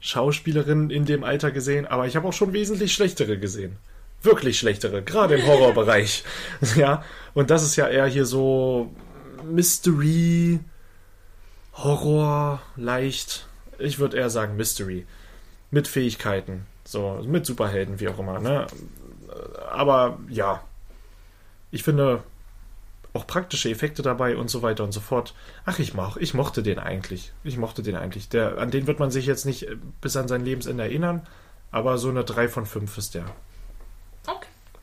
Schauspielerinnen 0.00 0.90
in 0.90 1.04
dem 1.04 1.22
Alter 1.22 1.52
gesehen, 1.52 1.86
aber 1.86 2.06
ich 2.06 2.16
habe 2.16 2.26
auch 2.26 2.32
schon 2.32 2.52
wesentlich 2.52 2.92
schlechtere 2.92 3.38
gesehen. 3.38 3.76
Wirklich 4.22 4.58
schlechtere, 4.58 5.02
gerade 5.02 5.36
im 5.36 5.46
Horrorbereich. 5.46 6.24
ja, 6.76 7.04
und 7.34 7.50
das 7.50 7.62
ist 7.62 7.76
ja 7.76 7.88
eher 7.88 8.06
hier 8.06 8.26
so 8.26 8.94
Mystery, 9.44 10.60
Horror, 11.74 12.60
leicht. 12.76 13.46
Ich 13.78 13.98
würde 13.98 14.18
eher 14.18 14.30
sagen 14.30 14.56
Mystery. 14.56 15.06
Mit 15.70 15.88
Fähigkeiten. 15.88 16.66
So, 16.84 17.22
mit 17.24 17.46
Superhelden, 17.46 18.00
wie 18.00 18.08
auch 18.08 18.18
immer, 18.18 18.40
ne? 18.40 18.66
Aber 19.70 20.18
ja. 20.28 20.62
Ich 21.70 21.84
finde 21.84 22.22
auch 23.12 23.26
praktische 23.26 23.70
Effekte 23.70 24.02
dabei 24.02 24.36
und 24.36 24.50
so 24.50 24.62
weiter 24.62 24.84
und 24.84 24.92
so 24.92 25.00
fort. 25.00 25.34
Ach, 25.64 25.78
ich 25.78 25.94
mach, 25.94 26.16
ich 26.16 26.34
mochte 26.34 26.62
den 26.62 26.78
eigentlich. 26.78 27.32
Ich 27.44 27.56
mochte 27.56 27.82
den 27.82 27.96
eigentlich. 27.96 28.28
Der, 28.28 28.58
an 28.58 28.70
den 28.70 28.86
wird 28.86 28.98
man 28.98 29.10
sich 29.10 29.26
jetzt 29.26 29.46
nicht 29.46 29.66
bis 30.00 30.16
an 30.16 30.28
sein 30.28 30.44
Lebensende 30.44 30.84
erinnern, 30.84 31.22
aber 31.70 31.98
so 31.98 32.08
eine 32.08 32.24
3 32.24 32.48
von 32.48 32.66
5 32.66 32.98
ist 32.98 33.14
der. 33.14 33.24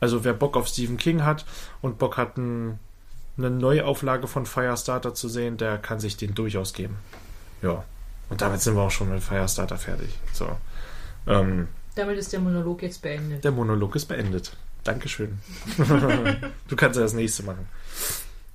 Also 0.00 0.24
wer 0.24 0.32
Bock 0.32 0.56
auf 0.56 0.68
Stephen 0.68 0.96
King 0.96 1.24
hat 1.24 1.44
und 1.82 1.98
Bock 1.98 2.16
hat, 2.16 2.36
ein, 2.36 2.78
eine 3.36 3.50
Neuauflage 3.50 4.26
von 4.26 4.46
Firestarter 4.46 5.14
zu 5.14 5.28
sehen, 5.28 5.56
der 5.56 5.78
kann 5.78 6.00
sich 6.00 6.16
den 6.16 6.34
durchaus 6.34 6.72
geben. 6.72 6.96
Ja. 7.62 7.84
Und 8.30 8.40
damit 8.40 8.60
sind 8.60 8.74
wir 8.74 8.82
auch 8.82 8.90
schon 8.90 9.10
mit 9.10 9.22
Firestarter 9.22 9.78
fertig. 9.78 10.10
So. 10.32 10.48
Ähm, 11.26 11.68
Damit 11.94 12.18
ist 12.18 12.32
der 12.32 12.40
Monolog 12.40 12.82
jetzt 12.82 13.02
beendet. 13.02 13.42
der 13.42 13.52
Monolog 13.52 13.96
ist 13.96 14.06
beendet. 14.06 14.56
Dankeschön. 14.84 15.38
du 16.68 16.76
kannst 16.76 16.96
ja 16.96 17.02
das 17.02 17.14
nächste 17.14 17.42
machen. 17.42 17.66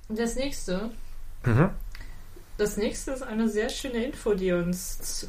Das 0.08 0.36
nächste. 0.36 0.90
Mhm. 1.44 1.70
Das 2.56 2.76
nächste 2.76 3.12
ist 3.12 3.22
eine 3.22 3.48
sehr 3.48 3.68
schöne 3.68 4.04
Info, 4.04 4.34
die 4.34 4.52
uns, 4.52 5.28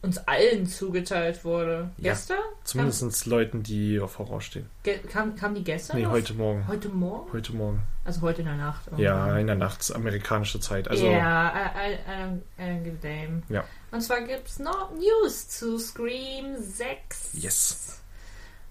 uns 0.00 0.18
allen 0.18 0.66
zugeteilt 0.66 1.44
wurde. 1.44 1.90
Ja. 1.96 2.12
Gestern? 2.12 2.38
Zumindest 2.64 3.26
Leuten, 3.26 3.62
die 3.64 3.98
auf 3.98 4.18
Horror 4.18 4.40
stehen. 4.40 4.66
Kam, 5.10 5.34
kam 5.34 5.54
die 5.54 5.64
gestern? 5.64 5.96
Nee, 5.98 6.06
auf- 6.06 6.12
heute 6.12 6.34
Morgen. 6.34 6.66
Heute 6.68 6.88
Morgen? 6.88 7.32
Heute 7.32 7.52
Morgen. 7.56 7.82
Also 8.04 8.20
heute 8.22 8.40
in 8.42 8.46
der 8.46 8.56
Nacht. 8.56 8.82
Ja, 8.96 9.16
irgendwann. 9.18 9.40
in 9.40 9.46
der 9.48 9.56
Nacht, 9.56 9.94
amerikanische 9.94 10.60
Zeit. 10.60 10.88
Also, 10.88 11.06
ja, 11.06 11.52
I, 11.52 11.90
I, 11.90 11.94
I, 11.94 11.96
don't, 12.22 12.38
I 12.58 12.62
don't 12.70 12.82
give 12.84 12.96
a 12.96 13.00
damn. 13.02 13.42
Ja. 13.48 13.64
Und 13.90 14.00
zwar 14.00 14.20
gibt 14.22 14.46
es 14.48 14.58
noch 14.60 14.90
News 14.94 15.48
zu 15.48 15.78
Scream 15.78 16.56
6. 16.60 17.30
yes. 17.34 18.00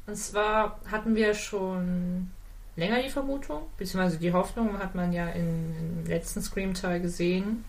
Und 0.08 0.16
zwar 0.16 0.80
hatten 0.90 1.16
wir 1.16 1.34
schon 1.34 2.32
länger 2.78 3.02
die 3.04 3.10
Vermutung, 3.10 3.64
beziehungsweise 3.78 4.18
die 4.18 4.32
Hoffnung 4.32 4.80
hat 4.80 4.96
man 4.96 5.12
ja 5.12 5.28
in, 5.30 5.76
im 6.00 6.06
letzten 6.06 6.42
Scream-Teil 6.42 7.02
gesehen, 7.02 7.66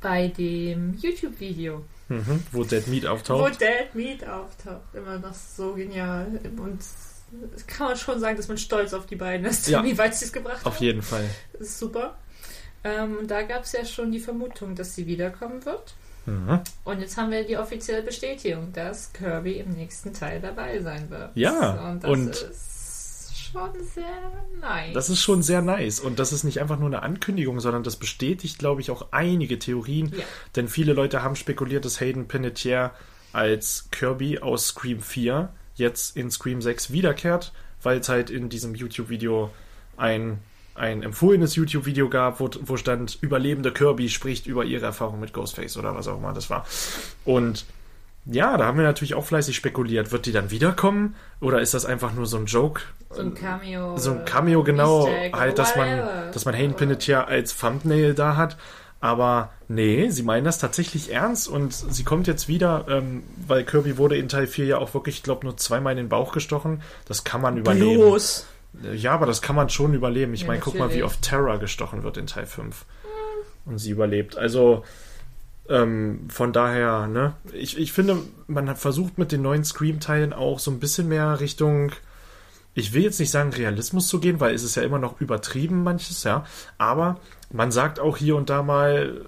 bei 0.00 0.28
dem 0.28 0.94
YouTube-Video, 0.98 1.84
Mhm. 2.18 2.42
Wo 2.52 2.64
Dead 2.64 2.86
Meat 2.88 3.04
wo 3.04 3.08
auftaucht. 3.08 3.60
Dead 3.60 3.94
Meat 3.94 4.26
auftaucht. 4.28 4.94
Immer 4.94 5.18
noch 5.18 5.34
so 5.34 5.74
genial. 5.74 6.26
Und 6.58 6.80
kann 7.66 7.88
man 7.88 7.96
schon 7.96 8.20
sagen, 8.20 8.36
dass 8.36 8.48
man 8.48 8.58
stolz 8.58 8.92
auf 8.92 9.06
die 9.06 9.16
beiden 9.16 9.46
ist, 9.46 9.66
Ja. 9.68 9.82
wie 9.84 9.96
weit 9.96 10.14
sie 10.14 10.26
es 10.26 10.32
gebracht 10.32 10.64
Auf 10.66 10.76
haben. 10.76 10.84
jeden 10.84 11.02
Fall. 11.02 11.24
Das 11.52 11.68
ist 11.68 11.78
super. 11.78 12.16
Ähm, 12.84 13.16
und 13.20 13.30
da 13.30 13.42
gab 13.42 13.62
es 13.64 13.72
ja 13.72 13.84
schon 13.84 14.10
die 14.12 14.18
Vermutung, 14.20 14.74
dass 14.74 14.94
sie 14.94 15.06
wiederkommen 15.06 15.64
wird. 15.64 15.94
Mhm. 16.26 16.60
Und 16.84 17.00
jetzt 17.00 17.16
haben 17.16 17.30
wir 17.30 17.44
die 17.44 17.56
offizielle 17.56 18.02
Bestätigung, 18.02 18.72
dass 18.72 19.12
Kirby 19.12 19.54
im 19.54 19.70
nächsten 19.70 20.12
Teil 20.12 20.40
dabei 20.40 20.80
sein 20.80 21.08
wird. 21.10 21.30
Ja, 21.34 21.90
Und 21.90 22.04
das 22.04 22.10
und- 22.10 22.28
ist 22.30 22.81
schon 23.52 23.84
sehr 23.84 24.32
nice. 24.60 24.94
Das 24.94 25.10
ist 25.10 25.20
schon 25.20 25.42
sehr 25.42 25.62
nice. 25.62 26.00
Und 26.00 26.18
das 26.18 26.32
ist 26.32 26.44
nicht 26.44 26.60
einfach 26.60 26.78
nur 26.78 26.88
eine 26.88 27.02
Ankündigung, 27.02 27.60
sondern 27.60 27.82
das 27.82 27.96
bestätigt, 27.96 28.58
glaube 28.58 28.80
ich, 28.80 28.90
auch 28.90 29.08
einige 29.10 29.58
Theorien. 29.58 30.12
Ja. 30.16 30.24
Denn 30.56 30.68
viele 30.68 30.92
Leute 30.92 31.22
haben 31.22 31.36
spekuliert, 31.36 31.84
dass 31.84 32.00
Hayden 32.00 32.28
Panettiere 32.28 32.92
als 33.32 33.88
Kirby 33.90 34.38
aus 34.38 34.68
Scream 34.68 35.00
4 35.00 35.52
jetzt 35.74 36.16
in 36.16 36.30
Scream 36.30 36.60
6 36.60 36.92
wiederkehrt, 36.92 37.52
weil 37.82 37.98
es 37.98 38.08
halt 38.08 38.30
in 38.30 38.48
diesem 38.48 38.74
YouTube-Video 38.74 39.50
ein, 39.96 40.38
ein 40.74 41.02
empfohlenes 41.02 41.54
YouTube-Video 41.56 42.08
gab, 42.08 42.40
wo, 42.40 42.50
wo 42.62 42.76
stand, 42.76 43.18
überlebende 43.20 43.72
Kirby 43.72 44.08
spricht 44.08 44.46
über 44.46 44.64
ihre 44.64 44.86
Erfahrung 44.86 45.20
mit 45.20 45.32
Ghostface 45.32 45.76
oder 45.76 45.94
was 45.94 46.08
auch 46.08 46.18
immer 46.18 46.32
das 46.32 46.50
war. 46.50 46.66
Und 47.24 47.64
ja, 48.24 48.56
da 48.56 48.66
haben 48.66 48.78
wir 48.78 48.84
natürlich 48.84 49.14
auch 49.14 49.24
fleißig 49.24 49.56
spekuliert. 49.56 50.12
Wird 50.12 50.26
die 50.26 50.32
dann 50.32 50.50
wiederkommen? 50.50 51.16
Oder 51.40 51.60
ist 51.60 51.74
das 51.74 51.84
einfach 51.84 52.12
nur 52.12 52.26
so 52.26 52.36
ein 52.36 52.46
Joke? 52.46 52.82
so 53.14 53.22
ein 53.22 53.34
Cameo. 53.34 53.96
so 53.98 54.12
ein 54.12 54.24
Cameo, 54.24 54.62
genau, 54.62 55.08
halt, 55.32 55.58
dass 55.58 55.76
man, 55.76 56.02
dass 56.32 56.44
man 56.44 56.54
Hayden 56.54 56.74
Panettiere 56.74 57.26
als 57.26 57.56
Thumbnail 57.56 58.14
da 58.14 58.36
hat. 58.36 58.56
Aber 59.00 59.50
nee, 59.66 60.10
sie 60.10 60.22
meinen 60.22 60.44
das 60.44 60.58
tatsächlich 60.58 61.12
ernst 61.12 61.48
und 61.48 61.72
sie 61.72 62.04
kommt 62.04 62.28
jetzt 62.28 62.46
wieder, 62.46 62.86
ähm, 62.88 63.24
weil 63.48 63.64
Kirby 63.64 63.98
wurde 63.98 64.16
in 64.16 64.28
Teil 64.28 64.46
4 64.46 64.64
ja 64.64 64.78
auch 64.78 64.94
wirklich, 64.94 65.16
ich 65.16 65.22
glaube, 65.24 65.44
nur 65.44 65.56
zweimal 65.56 65.92
in 65.92 65.96
den 65.96 66.08
Bauch 66.08 66.32
gestochen. 66.32 66.82
Das 67.06 67.24
kann 67.24 67.40
man 67.40 67.56
überleben. 67.56 67.96
Bloß. 67.96 68.46
Ja, 68.94 69.12
aber 69.12 69.26
das 69.26 69.42
kann 69.42 69.56
man 69.56 69.68
schon 69.70 69.92
überleben. 69.92 70.32
Ich 70.34 70.42
Ja, 70.42 70.46
meine, 70.46 70.60
guck 70.60 70.78
mal, 70.78 70.94
wie 70.94 71.02
oft 71.02 71.20
Terra 71.20 71.56
gestochen 71.56 72.04
wird 72.04 72.16
in 72.16 72.28
Teil 72.28 72.46
5. 72.46 72.84
Und 73.64 73.78
sie 73.78 73.90
überlebt. 73.90 74.36
Also, 74.36 74.84
ähm, 75.72 76.28
von 76.28 76.52
daher, 76.52 77.06
ne? 77.06 77.34
Ich, 77.52 77.78
ich 77.78 77.92
finde, 77.92 78.18
man 78.46 78.68
hat 78.68 78.78
versucht 78.78 79.18
mit 79.18 79.32
den 79.32 79.42
neuen 79.42 79.64
Scream-Teilen 79.64 80.32
auch 80.32 80.58
so 80.58 80.70
ein 80.70 80.78
bisschen 80.80 81.08
mehr 81.08 81.40
Richtung, 81.40 81.92
ich 82.74 82.92
will 82.92 83.02
jetzt 83.02 83.20
nicht 83.20 83.30
sagen 83.30 83.50
Realismus 83.52 84.08
zu 84.08 84.20
gehen, 84.20 84.40
weil 84.40 84.54
es 84.54 84.62
ist 84.62 84.76
ja 84.76 84.82
immer 84.82 84.98
noch 84.98 85.20
übertrieben 85.20 85.82
manches, 85.82 86.24
ja. 86.24 86.44
Aber 86.78 87.18
man 87.50 87.72
sagt 87.72 88.00
auch 88.00 88.16
hier 88.16 88.36
und 88.36 88.50
da 88.50 88.62
mal, 88.62 89.22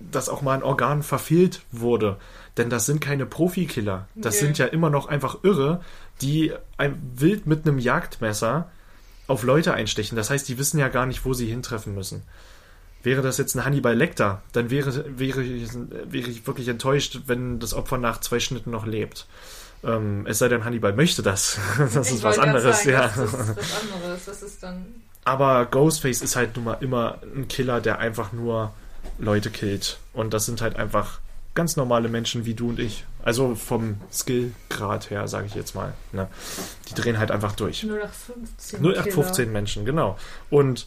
dass 0.00 0.28
auch 0.28 0.42
mal 0.42 0.54
ein 0.54 0.62
Organ 0.62 1.02
verfehlt 1.02 1.62
wurde. 1.72 2.16
Denn 2.56 2.70
das 2.70 2.86
sind 2.86 3.00
keine 3.00 3.26
Profikiller. 3.26 4.08
Das 4.14 4.34
Nee. 4.36 4.46
sind 4.46 4.58
ja 4.58 4.66
immer 4.66 4.90
noch 4.90 5.08
einfach 5.08 5.38
Irre, 5.44 5.82
die 6.20 6.52
ein 6.78 7.00
wild 7.14 7.46
mit 7.46 7.66
einem 7.66 7.78
Jagdmesser 7.78 8.70
auf 9.28 9.44
Leute 9.44 9.72
einstechen. 9.74 10.16
Das 10.16 10.30
heißt, 10.30 10.48
die 10.48 10.58
wissen 10.58 10.78
ja 10.78 10.88
gar 10.88 11.06
nicht, 11.06 11.24
wo 11.24 11.32
sie 11.32 11.46
hintreffen 11.46 11.94
müssen. 11.94 12.22
Wäre 13.02 13.22
das 13.22 13.38
jetzt 13.38 13.54
ein 13.54 13.64
Hannibal 13.64 13.96
Lecter, 13.96 14.42
dann 14.52 14.70
wäre, 14.70 15.04
wäre, 15.18 15.42
ich, 15.42 15.72
wäre 15.74 16.28
ich 16.28 16.46
wirklich 16.46 16.68
enttäuscht, 16.68 17.20
wenn 17.26 17.58
das 17.58 17.72
Opfer 17.72 17.98
nach 17.98 18.20
zwei 18.20 18.40
Schnitten 18.40 18.70
noch 18.70 18.86
lebt. 18.86 19.26
Ähm, 19.82 20.26
es 20.26 20.38
sei 20.38 20.48
denn, 20.48 20.64
Hannibal 20.64 20.92
möchte 20.92 21.22
das. 21.22 21.58
Das 21.78 22.08
Ich 22.08 22.16
ist 22.16 22.22
was 22.22 22.38
anderes, 22.38 22.84
sagen, 22.84 22.90
ja. 22.90 23.08
Das 23.08 23.16
ist 23.16 23.32
was 23.56 23.82
anderes. 23.82 24.24
Das 24.26 24.42
ist 24.42 24.62
dann. 24.62 24.86
Aber 25.24 25.66
Ghostface 25.66 26.22
ist 26.22 26.36
halt 26.36 26.56
nun 26.56 26.66
mal 26.66 26.76
immer 26.80 27.18
ein 27.34 27.48
Killer, 27.48 27.80
der 27.80 27.98
einfach 27.98 28.32
nur 28.32 28.72
Leute 29.18 29.50
killt. 29.50 29.98
Und 30.12 30.34
das 30.34 30.46
sind 30.46 30.60
halt 30.60 30.76
einfach 30.76 31.20
ganz 31.54 31.76
normale 31.76 32.08
Menschen 32.08 32.44
wie 32.44 32.54
du 32.54 32.70
und 32.70 32.78
ich. 32.78 33.04
Also 33.22 33.54
vom 33.54 34.00
Skillgrad 34.12 35.10
her, 35.10 35.28
sage 35.28 35.46
ich 35.46 35.54
jetzt 35.54 35.74
mal. 35.74 35.92
Ne? 36.12 36.28
Die 36.88 36.94
drehen 36.94 37.18
halt 37.18 37.30
einfach 37.30 37.52
durch. 37.52 37.82
0815. 37.82 38.80
0815 38.80 39.52
Menschen, 39.52 39.84
genau. 39.84 40.18
Und 40.48 40.86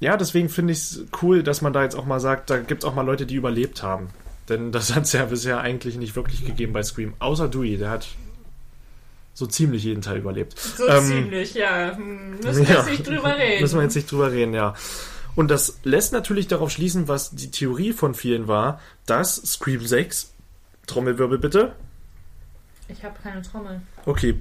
ja, 0.00 0.16
deswegen 0.16 0.48
finde 0.48 0.72
ich 0.72 0.78
es 0.78 1.04
cool, 1.22 1.42
dass 1.42 1.60
man 1.62 1.72
da 1.72 1.82
jetzt 1.82 1.96
auch 1.96 2.04
mal 2.06 2.20
sagt, 2.20 2.50
da 2.50 2.58
gibt 2.58 2.82
es 2.84 2.88
auch 2.88 2.94
mal 2.94 3.02
Leute, 3.06 3.26
die 3.26 3.34
überlebt 3.34 3.82
haben. 3.82 4.08
Denn 4.48 4.72
das 4.72 4.94
hat 4.94 5.04
es 5.04 5.12
ja 5.12 5.24
bisher 5.26 5.60
eigentlich 5.60 5.96
nicht 5.96 6.16
wirklich 6.16 6.44
gegeben 6.44 6.72
bei 6.72 6.82
Scream. 6.82 7.14
Außer 7.18 7.48
Dewey, 7.48 7.76
der 7.76 7.90
hat 7.90 8.06
so 9.34 9.46
ziemlich 9.46 9.84
jeden 9.84 10.02
Teil 10.02 10.18
überlebt. 10.18 10.58
So 10.58 10.86
Ähm, 10.88 11.04
ziemlich, 11.04 11.54
ja. 11.54 11.96
Hm, 11.96 12.40
Müssen 12.40 12.66
wir 12.66 12.74
ja. 12.74 12.80
jetzt 12.80 12.90
nicht 12.90 13.06
drüber 13.06 13.36
reden. 13.38 13.60
Müssen 13.60 13.76
wir 13.76 13.82
jetzt 13.84 13.94
nicht 13.94 14.10
drüber 14.10 14.32
reden, 14.32 14.52
ja. 14.54 14.74
Und 15.36 15.48
das 15.52 15.78
lässt 15.84 16.12
natürlich 16.12 16.48
darauf 16.48 16.70
schließen, 16.70 17.06
was 17.06 17.30
die 17.30 17.50
Theorie 17.52 17.92
von 17.92 18.14
vielen 18.14 18.48
war, 18.48 18.80
dass 19.06 19.36
Scream 19.36 19.86
6, 19.86 20.32
Trommelwirbel 20.88 21.38
bitte, 21.38 21.76
Ich 22.88 23.04
habe 23.04 23.14
keine 23.22 23.42
Trommel. 23.42 23.80
okay, 24.06 24.34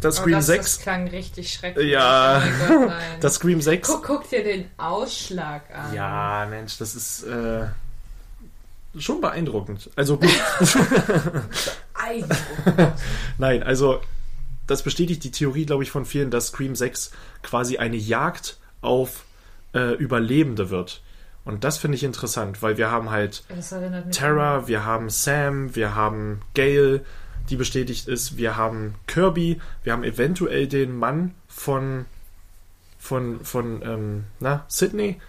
das 0.00 0.18
Oh, 0.18 0.22
Scream 0.22 0.34
das, 0.34 0.46
6, 0.46 0.64
Das 0.64 0.78
klang 0.82 1.08
richtig 1.08 1.52
schrecklich. 1.52 1.90
Ja. 1.90 2.42
Oh 2.70 2.90
das 3.20 3.34
Scream 3.34 3.60
6, 3.60 3.88
guck, 3.88 4.04
guck 4.06 4.30
dir 4.30 4.42
den 4.44 4.70
Ausschlag 4.78 5.62
an. 5.74 5.94
ja, 5.94 6.46
Mensch, 6.48 6.78
das 6.78 6.94
ist, 6.94 7.22
äh, 7.24 7.66
schon 8.98 9.20
beeindruckend. 9.20 9.90
Also 9.96 10.18
gut. 10.18 10.28
Eindruck. 11.94 12.92
Nein, 13.38 13.62
also 13.62 14.00
das 14.66 14.82
bestätigt 14.82 15.24
die 15.24 15.30
Theorie, 15.30 15.66
glaube 15.66 15.82
ich, 15.82 15.90
von 15.90 16.04
vielen, 16.04 16.30
dass 16.30 16.48
Scream 16.48 16.74
6 16.74 17.10
quasi 17.42 17.78
eine 17.78 17.96
Jagd 17.96 18.58
auf 18.80 19.24
äh, 19.74 19.94
Überlebende 19.94 20.70
wird. 20.70 21.02
Und 21.44 21.64
das 21.64 21.78
finde 21.78 21.96
ich 21.96 22.04
interessant, 22.04 22.62
weil 22.62 22.76
wir 22.76 22.90
haben 22.90 23.10
halt 23.10 23.44
Tara, 24.12 24.68
wir 24.68 24.84
haben 24.84 25.08
Sam, 25.08 25.74
wir 25.74 25.94
haben 25.94 26.42
Gail, 26.54 27.04
die 27.50 27.56
bestätigt 27.56 28.08
ist, 28.08 28.36
wir 28.36 28.56
haben 28.56 28.94
Kirby, 29.06 29.60
wir 29.82 29.92
haben 29.92 30.04
eventuell 30.04 30.66
den 30.66 30.96
Mann 30.96 31.34
von 31.48 32.06
von 32.98 33.44
von 33.44 33.82
ähm, 33.82 34.24
na 34.38 34.64
Sydney. 34.68 35.20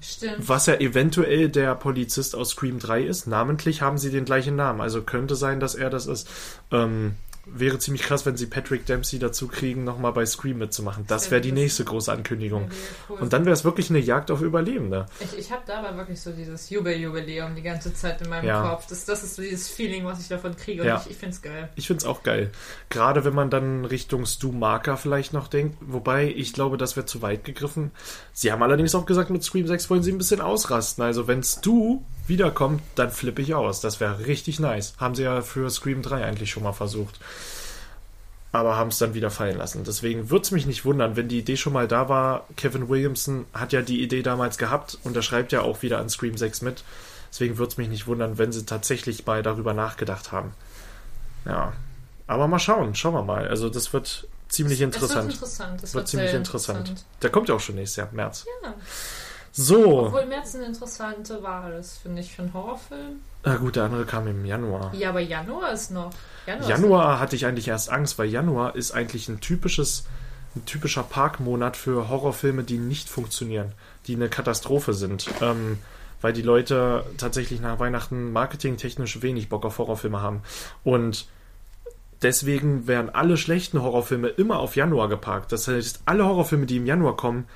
Stimmt. 0.00 0.48
was 0.48 0.66
ja 0.66 0.74
eventuell 0.74 1.50
der 1.50 1.74
Polizist 1.74 2.34
aus 2.34 2.50
Scream 2.50 2.78
3 2.78 3.02
ist. 3.02 3.26
Namentlich 3.26 3.82
haben 3.82 3.98
sie 3.98 4.10
den 4.10 4.24
gleichen 4.24 4.56
Namen, 4.56 4.80
also 4.80 5.02
könnte 5.02 5.36
sein, 5.36 5.60
dass 5.60 5.74
er 5.74 5.90
das 5.90 6.06
ist. 6.06 6.28
Ähm, 6.72 7.14
wäre 7.46 7.78
ziemlich 7.78 8.02
krass, 8.02 8.24
wenn 8.26 8.36
sie 8.36 8.46
Patrick 8.46 8.86
Dempsey 8.86 9.18
dazu 9.18 9.48
kriegen, 9.48 9.84
nochmal 9.84 10.12
bei 10.12 10.24
Scream 10.26 10.58
mitzumachen. 10.58 11.04
Das 11.06 11.30
wäre 11.30 11.40
die 11.40 11.52
nächste 11.52 11.84
große 11.84 12.10
Ankündigung. 12.12 12.70
Cool. 13.08 13.18
Und 13.18 13.32
dann 13.32 13.44
wäre 13.44 13.52
es 13.52 13.64
wirklich 13.64 13.90
eine 13.90 13.98
Jagd 13.98 14.30
auf 14.30 14.40
Überlebende. 14.40 15.06
Ich, 15.20 15.38
ich 15.38 15.52
habe 15.52 15.62
dabei 15.66 15.96
wirklich 15.96 16.20
so 16.20 16.32
dieses 16.32 16.70
Jubeljubiläum 16.70 17.54
die 17.54 17.62
ganze 17.62 17.92
Zeit 17.94 18.20
in 18.22 18.28
meinem 18.30 18.46
Ja. 18.46 18.62
Kopf. 18.70 18.86
Das, 18.88 19.04
das 19.04 19.22
ist 19.22 19.36
so 19.36 19.42
dieses 19.42 19.68
Feeling, 19.68 20.04
was 20.04 20.20
ich 20.20 20.28
davon 20.28 20.56
kriege. 20.56 20.82
Und 20.82 20.88
Ja. 20.88 21.02
ich, 21.04 21.10
ich 21.12 21.16
finde 21.16 21.34
es 21.34 21.42
geil. 21.42 21.68
Ich 21.76 21.86
finde 21.86 21.98
es 21.98 22.04
auch 22.06 22.22
geil. 22.22 22.50
Gerade 22.90 23.24
wenn 23.24 23.34
man 23.34 23.50
dann 23.50 23.84
Richtung 23.84 24.26
Stu 24.26 24.52
Marker 24.52 24.96
vielleicht 24.96 25.32
noch 25.32 25.48
denkt. 25.48 25.76
Wobei, 25.80 26.32
ich 26.34 26.52
glaube, 26.52 26.76
das 26.76 26.96
wäre 26.96 27.06
zu 27.06 27.22
weit 27.22 27.44
gegriffen. 27.44 27.90
Sie 28.32 28.50
haben 28.52 28.62
allerdings 28.62 28.94
auch 28.94 29.06
gesagt, 29.06 29.30
mit 29.30 29.42
Scream 29.44 29.66
6 29.66 29.90
wollen 29.90 30.02
sie 30.02 30.12
ein 30.12 30.18
bisschen 30.18 30.40
ausrasten. 30.40 31.04
Also 31.04 31.26
wenn 31.28 31.42
Stu 31.42 32.02
wiederkommt, 32.26 32.82
dann 32.94 33.10
flippe 33.10 33.42
ich 33.42 33.54
aus. 33.54 33.80
Das 33.80 34.00
wäre 34.00 34.26
richtig 34.26 34.60
nice. 34.60 34.94
Haben 34.98 35.14
sie 35.14 35.22
ja 35.22 35.42
für 35.42 35.68
Scream 35.70 36.02
3 36.02 36.24
eigentlich 36.24 36.50
schon 36.50 36.62
mal 36.62 36.72
versucht. 36.72 37.18
Aber 38.52 38.76
haben 38.76 38.90
es 38.90 38.98
dann 38.98 39.14
wieder 39.14 39.30
fallen 39.30 39.58
lassen. 39.58 39.82
Deswegen 39.84 40.30
würde 40.30 40.42
es 40.42 40.50
mich 40.52 40.66
nicht 40.66 40.84
wundern, 40.84 41.16
wenn 41.16 41.28
die 41.28 41.40
Idee 41.40 41.56
schon 41.56 41.72
mal 41.72 41.88
da 41.88 42.08
war. 42.08 42.46
Kevin 42.56 42.88
Williamson 42.88 43.46
hat 43.52 43.72
ja 43.72 43.82
die 43.82 44.02
Idee 44.02 44.22
damals 44.22 44.58
gehabt 44.58 44.98
und 45.02 45.16
er 45.16 45.22
schreibt 45.22 45.50
ja 45.52 45.62
auch 45.62 45.82
wieder 45.82 45.98
an 45.98 46.08
Scream 46.08 46.36
6 46.36 46.62
mit. 46.62 46.84
Deswegen 47.32 47.58
würde 47.58 47.72
es 47.72 47.78
mich 47.78 47.88
nicht 47.88 48.06
wundern, 48.06 48.38
wenn 48.38 48.52
sie 48.52 48.64
tatsächlich 48.64 49.26
mal 49.26 49.42
darüber 49.42 49.74
nachgedacht 49.74 50.30
haben. 50.30 50.52
Ja. 51.44 51.72
Aber 52.28 52.46
mal 52.46 52.60
schauen, 52.60 52.94
schauen 52.94 53.14
wir 53.14 53.24
mal. 53.24 53.48
Also 53.48 53.68
das 53.68 53.92
wird 53.92 54.28
ziemlich 54.48 54.80
Es 54.80 54.86
wird 54.86 54.94
interessant. 54.94 55.32
interessant. 55.32 55.82
Es 55.82 55.94
wird 55.94 56.08
ziemlich 56.08 56.30
sehr 56.30 56.38
interessant. 56.38 57.04
Der 57.22 57.30
kommt 57.30 57.48
ja 57.48 57.56
auch 57.56 57.60
schon 57.60 57.74
nächstes 57.74 57.96
Jahr, 57.96 58.08
März. 58.12 58.46
Ja. 58.62 58.74
So. 59.56 60.06
Obwohl 60.06 60.26
März 60.26 60.56
eine 60.56 60.64
interessante 60.64 61.40
Wahl 61.44 61.74
ist, 61.74 61.98
finde 61.98 62.20
ich, 62.20 62.34
für 62.34 62.42
einen 62.42 62.52
Horrorfilm. 62.52 63.20
Na 63.44 63.56
gut, 63.56 63.76
der 63.76 63.84
andere 63.84 64.04
kam 64.04 64.26
im 64.26 64.44
Januar. 64.44 64.92
Ja, 64.94 65.10
aber 65.10 65.20
Januar 65.20 65.72
ist 65.72 65.92
noch. 65.92 66.10
Januar, 66.44 66.68
Januar 66.68 67.20
hatte 67.20 67.36
ich 67.36 67.46
eigentlich 67.46 67.68
erst 67.68 67.88
Angst, 67.88 68.18
weil 68.18 68.28
Januar 68.28 68.74
ist 68.74 68.90
eigentlich 68.90 69.28
ein 69.28 69.40
typisches, 69.40 70.06
ein 70.56 70.64
typischer 70.66 71.04
Parkmonat 71.04 71.76
für 71.76 72.08
Horrorfilme, 72.08 72.64
die 72.64 72.78
nicht 72.78 73.08
funktionieren, 73.08 73.72
die 74.08 74.16
eine 74.16 74.28
Katastrophe 74.28 74.92
sind. 74.92 75.28
Ähm, 75.40 75.78
weil 76.20 76.32
die 76.32 76.42
Leute 76.42 77.04
tatsächlich 77.16 77.60
nach 77.60 77.78
Weihnachten 77.78 78.32
marketingtechnisch 78.32 79.22
wenig 79.22 79.50
Bock 79.50 79.64
auf 79.64 79.78
Horrorfilme 79.78 80.20
haben. 80.20 80.42
Und 80.82 81.28
deswegen 82.22 82.88
werden 82.88 83.10
alle 83.10 83.36
schlechten 83.36 83.80
Horrorfilme 83.80 84.28
immer 84.28 84.58
auf 84.58 84.74
Januar 84.74 85.08
geparkt. 85.08 85.52
Das 85.52 85.68
heißt, 85.68 86.00
alle 86.06 86.24
Horrorfilme, 86.24 86.66
die 86.66 86.78
im 86.78 86.86
Januar 86.86 87.16
kommen, 87.16 87.46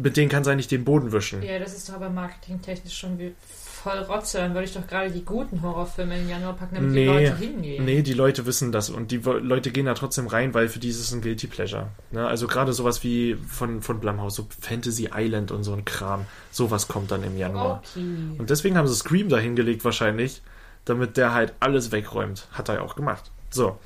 mit 0.00 0.16
denen 0.16 0.28
kann 0.28 0.44
sein 0.44 0.56
nicht 0.56 0.70
den 0.70 0.84
Boden 0.84 1.12
wischen. 1.12 1.42
Ja, 1.42 1.58
das 1.58 1.74
ist 1.74 1.88
doch 1.88 1.94
aber 1.94 2.10
marketingtechnisch 2.10 2.96
schon 2.96 3.18
wie 3.18 3.34
voll 3.78 3.98
Rotze. 3.98 4.38
Dann 4.38 4.54
würde 4.54 4.64
ich 4.64 4.74
doch 4.74 4.86
gerade 4.86 5.10
die 5.10 5.24
guten 5.24 5.62
Horrorfilme 5.62 6.18
im 6.18 6.28
Januar 6.28 6.54
packen, 6.54 6.76
damit 6.76 6.94
die 6.94 7.04
Leute 7.04 7.36
hingehen. 7.36 7.84
Nee, 7.84 8.02
die 8.02 8.12
Leute 8.12 8.46
wissen 8.46 8.72
das 8.72 8.90
und 8.90 9.10
die 9.10 9.18
Leute 9.18 9.70
gehen 9.70 9.86
da 9.86 9.94
trotzdem 9.94 10.26
rein, 10.26 10.54
weil 10.54 10.68
für 10.68 10.78
die 10.78 10.88
ist 10.88 11.00
es 11.00 11.12
ein 11.12 11.20
Guilty 11.20 11.46
Pleasure. 11.46 11.88
Ne? 12.10 12.26
Also 12.26 12.46
gerade 12.46 12.72
sowas 12.72 13.02
wie 13.02 13.36
von, 13.46 13.82
von 13.82 14.00
Blumhouse, 14.00 14.36
so 14.36 14.46
Fantasy 14.60 15.10
Island 15.14 15.50
und 15.50 15.64
so 15.64 15.72
ein 15.72 15.84
Kram, 15.84 16.26
sowas 16.50 16.88
kommt 16.88 17.10
dann 17.10 17.22
im 17.22 17.36
Januar. 17.36 17.82
Okay. 17.84 18.04
Und 18.38 18.50
deswegen 18.50 18.76
haben 18.76 18.88
sie 18.88 18.94
Scream 18.94 19.28
da 19.28 19.38
hingelegt 19.38 19.84
wahrscheinlich, 19.84 20.42
damit 20.84 21.16
der 21.16 21.34
halt 21.34 21.54
alles 21.60 21.92
wegräumt. 21.92 22.48
Hat 22.52 22.68
er 22.68 22.76
ja 22.76 22.82
auch 22.82 22.96
gemacht. 22.96 23.30
So, 23.50 23.78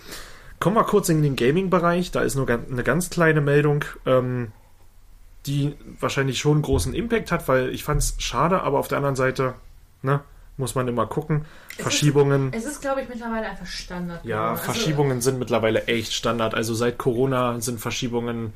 kommen 0.58 0.76
wir 0.76 0.84
kurz 0.84 1.08
in 1.08 1.22
den 1.22 1.36
Gaming-Bereich. 1.36 2.10
Da 2.10 2.22
ist 2.22 2.34
nur 2.34 2.48
eine 2.48 2.82
ganz 2.82 3.10
kleine 3.10 3.40
Meldung, 3.40 3.84
ähm, 4.06 4.52
die 5.46 5.74
wahrscheinlich 6.00 6.38
schon 6.38 6.52
einen 6.52 6.62
großen 6.62 6.94
Impact 6.94 7.32
hat, 7.32 7.48
weil 7.48 7.70
ich 7.70 7.84
fand 7.84 8.00
es 8.00 8.14
schade, 8.18 8.62
aber 8.62 8.78
auf 8.78 8.88
der 8.88 8.98
anderen 8.98 9.16
Seite, 9.16 9.54
ne, 10.02 10.20
muss 10.56 10.74
man 10.74 10.86
immer 10.86 11.06
gucken. 11.06 11.44
Es 11.70 11.76
ist- 11.78 11.82
Verschiebungen. 11.82 12.52
Es 12.52 12.64
ist, 12.64 12.80
glaube 12.80 13.00
ich, 13.02 13.08
mittlerweile 13.08 13.46
einfach 13.48 13.66
Standard. 13.66 14.24
Ja. 14.24 14.50
Also, 14.52 14.64
Verschiebungen 14.64 15.20
sind 15.20 15.38
mittlerweile 15.38 15.86
echt 15.86 16.12
Standard. 16.12 16.54
Also 16.54 16.74
seit 16.74 16.98
Corona 16.98 17.60
sind 17.60 17.80
Verschiebungen 17.80 18.52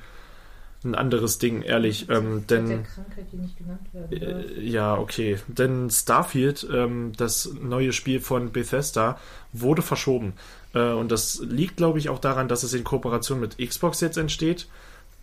ein 0.85 0.95
anderes 0.95 1.39
Ding, 1.39 1.63
ehrlich. 1.63 2.09
Ähm, 2.11 2.47
denn 2.47 2.85
Krankheit, 2.85 3.27
die 3.33 3.37
nicht 3.39 3.57
genannt 3.59 3.81
äh, 4.13 4.61
ja, 4.63 4.97
okay. 4.97 5.39
Denn 5.49 5.91
Starfield, 5.91 6.67
ähm, 6.73 7.13
das 7.17 7.51
neue 7.61 7.93
Spiel 7.93 8.21
von 8.21 8.53
Bethesda, 8.53 9.19
wurde 9.53 9.83
verschoben. 9.83 10.35
Äh, 10.75 10.93
und 10.93 11.11
das 11.11 11.41
liegt, 11.43 11.79
glaube 11.79 11.99
ich, 11.99 12.09
auch 12.11 12.21
daran, 12.21 12.47
dass 12.47 12.63
es 12.63 12.73
in 12.75 12.85
Kooperation 12.85 13.41
mit 13.41 13.59
Xbox 13.59 14.01
jetzt 14.01 14.19
entsteht. 14.19 14.69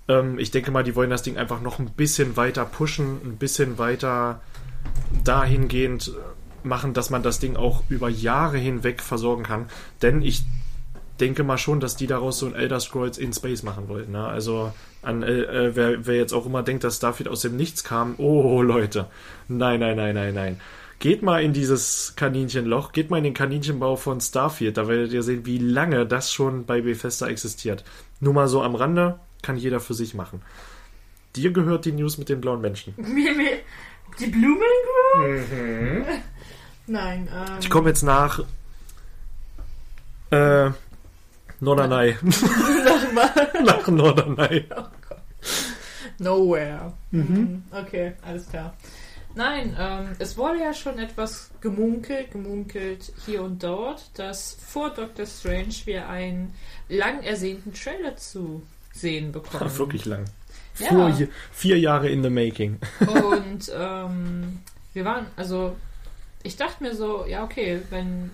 Ähm, 0.07 0.39
ich 0.39 0.51
denke 0.51 0.71
mal, 0.71 0.83
die 0.83 0.95
wollen 0.95 1.09
das 1.09 1.23
Ding 1.23 1.37
einfach 1.37 1.61
noch 1.61 1.79
ein 1.79 1.91
bisschen 1.91 2.37
weiter 2.37 2.65
pushen, 2.65 3.19
ein 3.23 3.37
bisschen 3.37 3.77
weiter 3.77 4.41
dahingehend 5.23 6.09
äh, 6.09 6.67
machen, 6.67 6.93
dass 6.93 7.09
man 7.09 7.23
das 7.23 7.39
Ding 7.39 7.55
auch 7.55 7.83
über 7.89 8.09
Jahre 8.09 8.57
hinweg 8.57 9.01
versorgen 9.01 9.43
kann. 9.43 9.67
Denn 10.01 10.21
ich 10.21 10.43
denke 11.19 11.43
mal 11.43 11.57
schon, 11.57 11.79
dass 11.79 11.95
die 11.95 12.07
daraus 12.07 12.39
so 12.39 12.47
ein 12.47 12.55
Elder 12.55 12.79
Scrolls 12.79 13.17
in 13.17 13.33
Space 13.33 13.63
machen 13.63 13.87
wollten. 13.87 14.13
Ne? 14.13 14.25
Also 14.25 14.73
an 15.01 15.23
äh, 15.23 15.41
äh, 15.41 15.75
wer, 15.75 16.05
wer 16.05 16.15
jetzt 16.15 16.33
auch 16.33 16.45
immer 16.45 16.63
denkt, 16.63 16.83
dass 16.83 16.97
Starfield 16.97 17.29
aus 17.29 17.41
dem 17.41 17.55
Nichts 17.55 17.83
kam, 17.83 18.15
oh 18.17 18.61
Leute, 18.61 19.07
nein, 19.47 19.79
nein, 19.79 19.97
nein, 19.97 20.15
nein, 20.15 20.33
nein. 20.33 20.59
Geht 20.99 21.21
mal 21.21 21.43
in 21.43 21.51
dieses 21.51 22.13
Kaninchenloch, 22.15 22.93
geht 22.93 23.09
mal 23.09 23.17
in 23.17 23.25
den 23.25 23.33
Kaninchenbau 23.33 23.97
von 23.97 24.21
Starfield, 24.21 24.77
da 24.77 24.87
werdet 24.87 25.11
ihr 25.11 25.21
sehen, 25.21 25.45
wie 25.45 25.57
lange 25.57 26.05
das 26.05 26.31
schon 26.31 26.65
bei 26.65 26.81
Bethesda 26.81 27.27
existiert. 27.27 27.83
Nur 28.21 28.33
mal 28.33 28.47
so 28.47 28.61
am 28.61 28.75
Rande, 28.75 29.19
kann 29.43 29.57
jeder 29.57 29.79
für 29.79 29.93
sich 29.93 30.15
machen. 30.15 30.41
Dir 31.35 31.51
gehört 31.51 31.85
die 31.85 31.91
News 31.91 32.17
mit 32.17 32.29
den 32.29 32.41
blauen 32.41 32.61
Menschen. 32.61 32.93
Mir, 32.97 33.33
mir, 33.35 33.59
die 34.19 34.27
Blumen 34.27 34.59
Group? 35.13 36.07
Nein, 36.87 37.29
ähm. 37.31 37.57
Ich 37.59 37.69
komme 37.69 37.89
jetzt 37.89 38.03
nach 38.03 38.39
äh, 40.31 40.71
Norderney. 41.59 42.15
nach 43.63 43.87
Norderney. 43.87 44.65
Nowhere. 46.19 46.93
Mhm. 47.11 47.63
Okay, 47.71 48.13
alles 48.21 48.49
klar. 48.49 48.75
Nein, 49.35 49.75
ähm, 49.79 50.15
es 50.19 50.37
wurde 50.37 50.59
ja 50.59 50.73
schon 50.73 50.99
etwas 50.99 51.49
gemunkelt, 51.61 52.31
gemunkelt 52.31 53.13
hier 53.25 53.41
und 53.41 53.63
dort, 53.63 54.11
dass 54.19 54.55
vor 54.55 54.91
Doctor 54.91 55.25
Strange 55.25 55.73
wir 55.85 56.07
einen 56.07 56.53
lang 56.87 57.23
ersehnten 57.23 57.73
Trailer 57.73 58.15
zu 58.15 58.61
sehen 58.93 59.31
bekommen. 59.33 59.77
Wirklich 59.77 60.05
lang. 60.05 60.25
Ja. 60.79 61.11
Vier, 61.13 61.27
vier 61.51 61.79
Jahre 61.79 62.09
in 62.09 62.23
the 62.23 62.29
making. 62.29 62.79
Und 63.01 63.71
ähm, 63.77 64.59
wir 64.93 65.05
waren, 65.05 65.27
also 65.35 65.75
ich 66.43 66.55
dachte 66.57 66.81
mir 66.83 66.95
so, 66.95 67.25
ja 67.27 67.43
okay, 67.43 67.81
wenn 67.89 68.31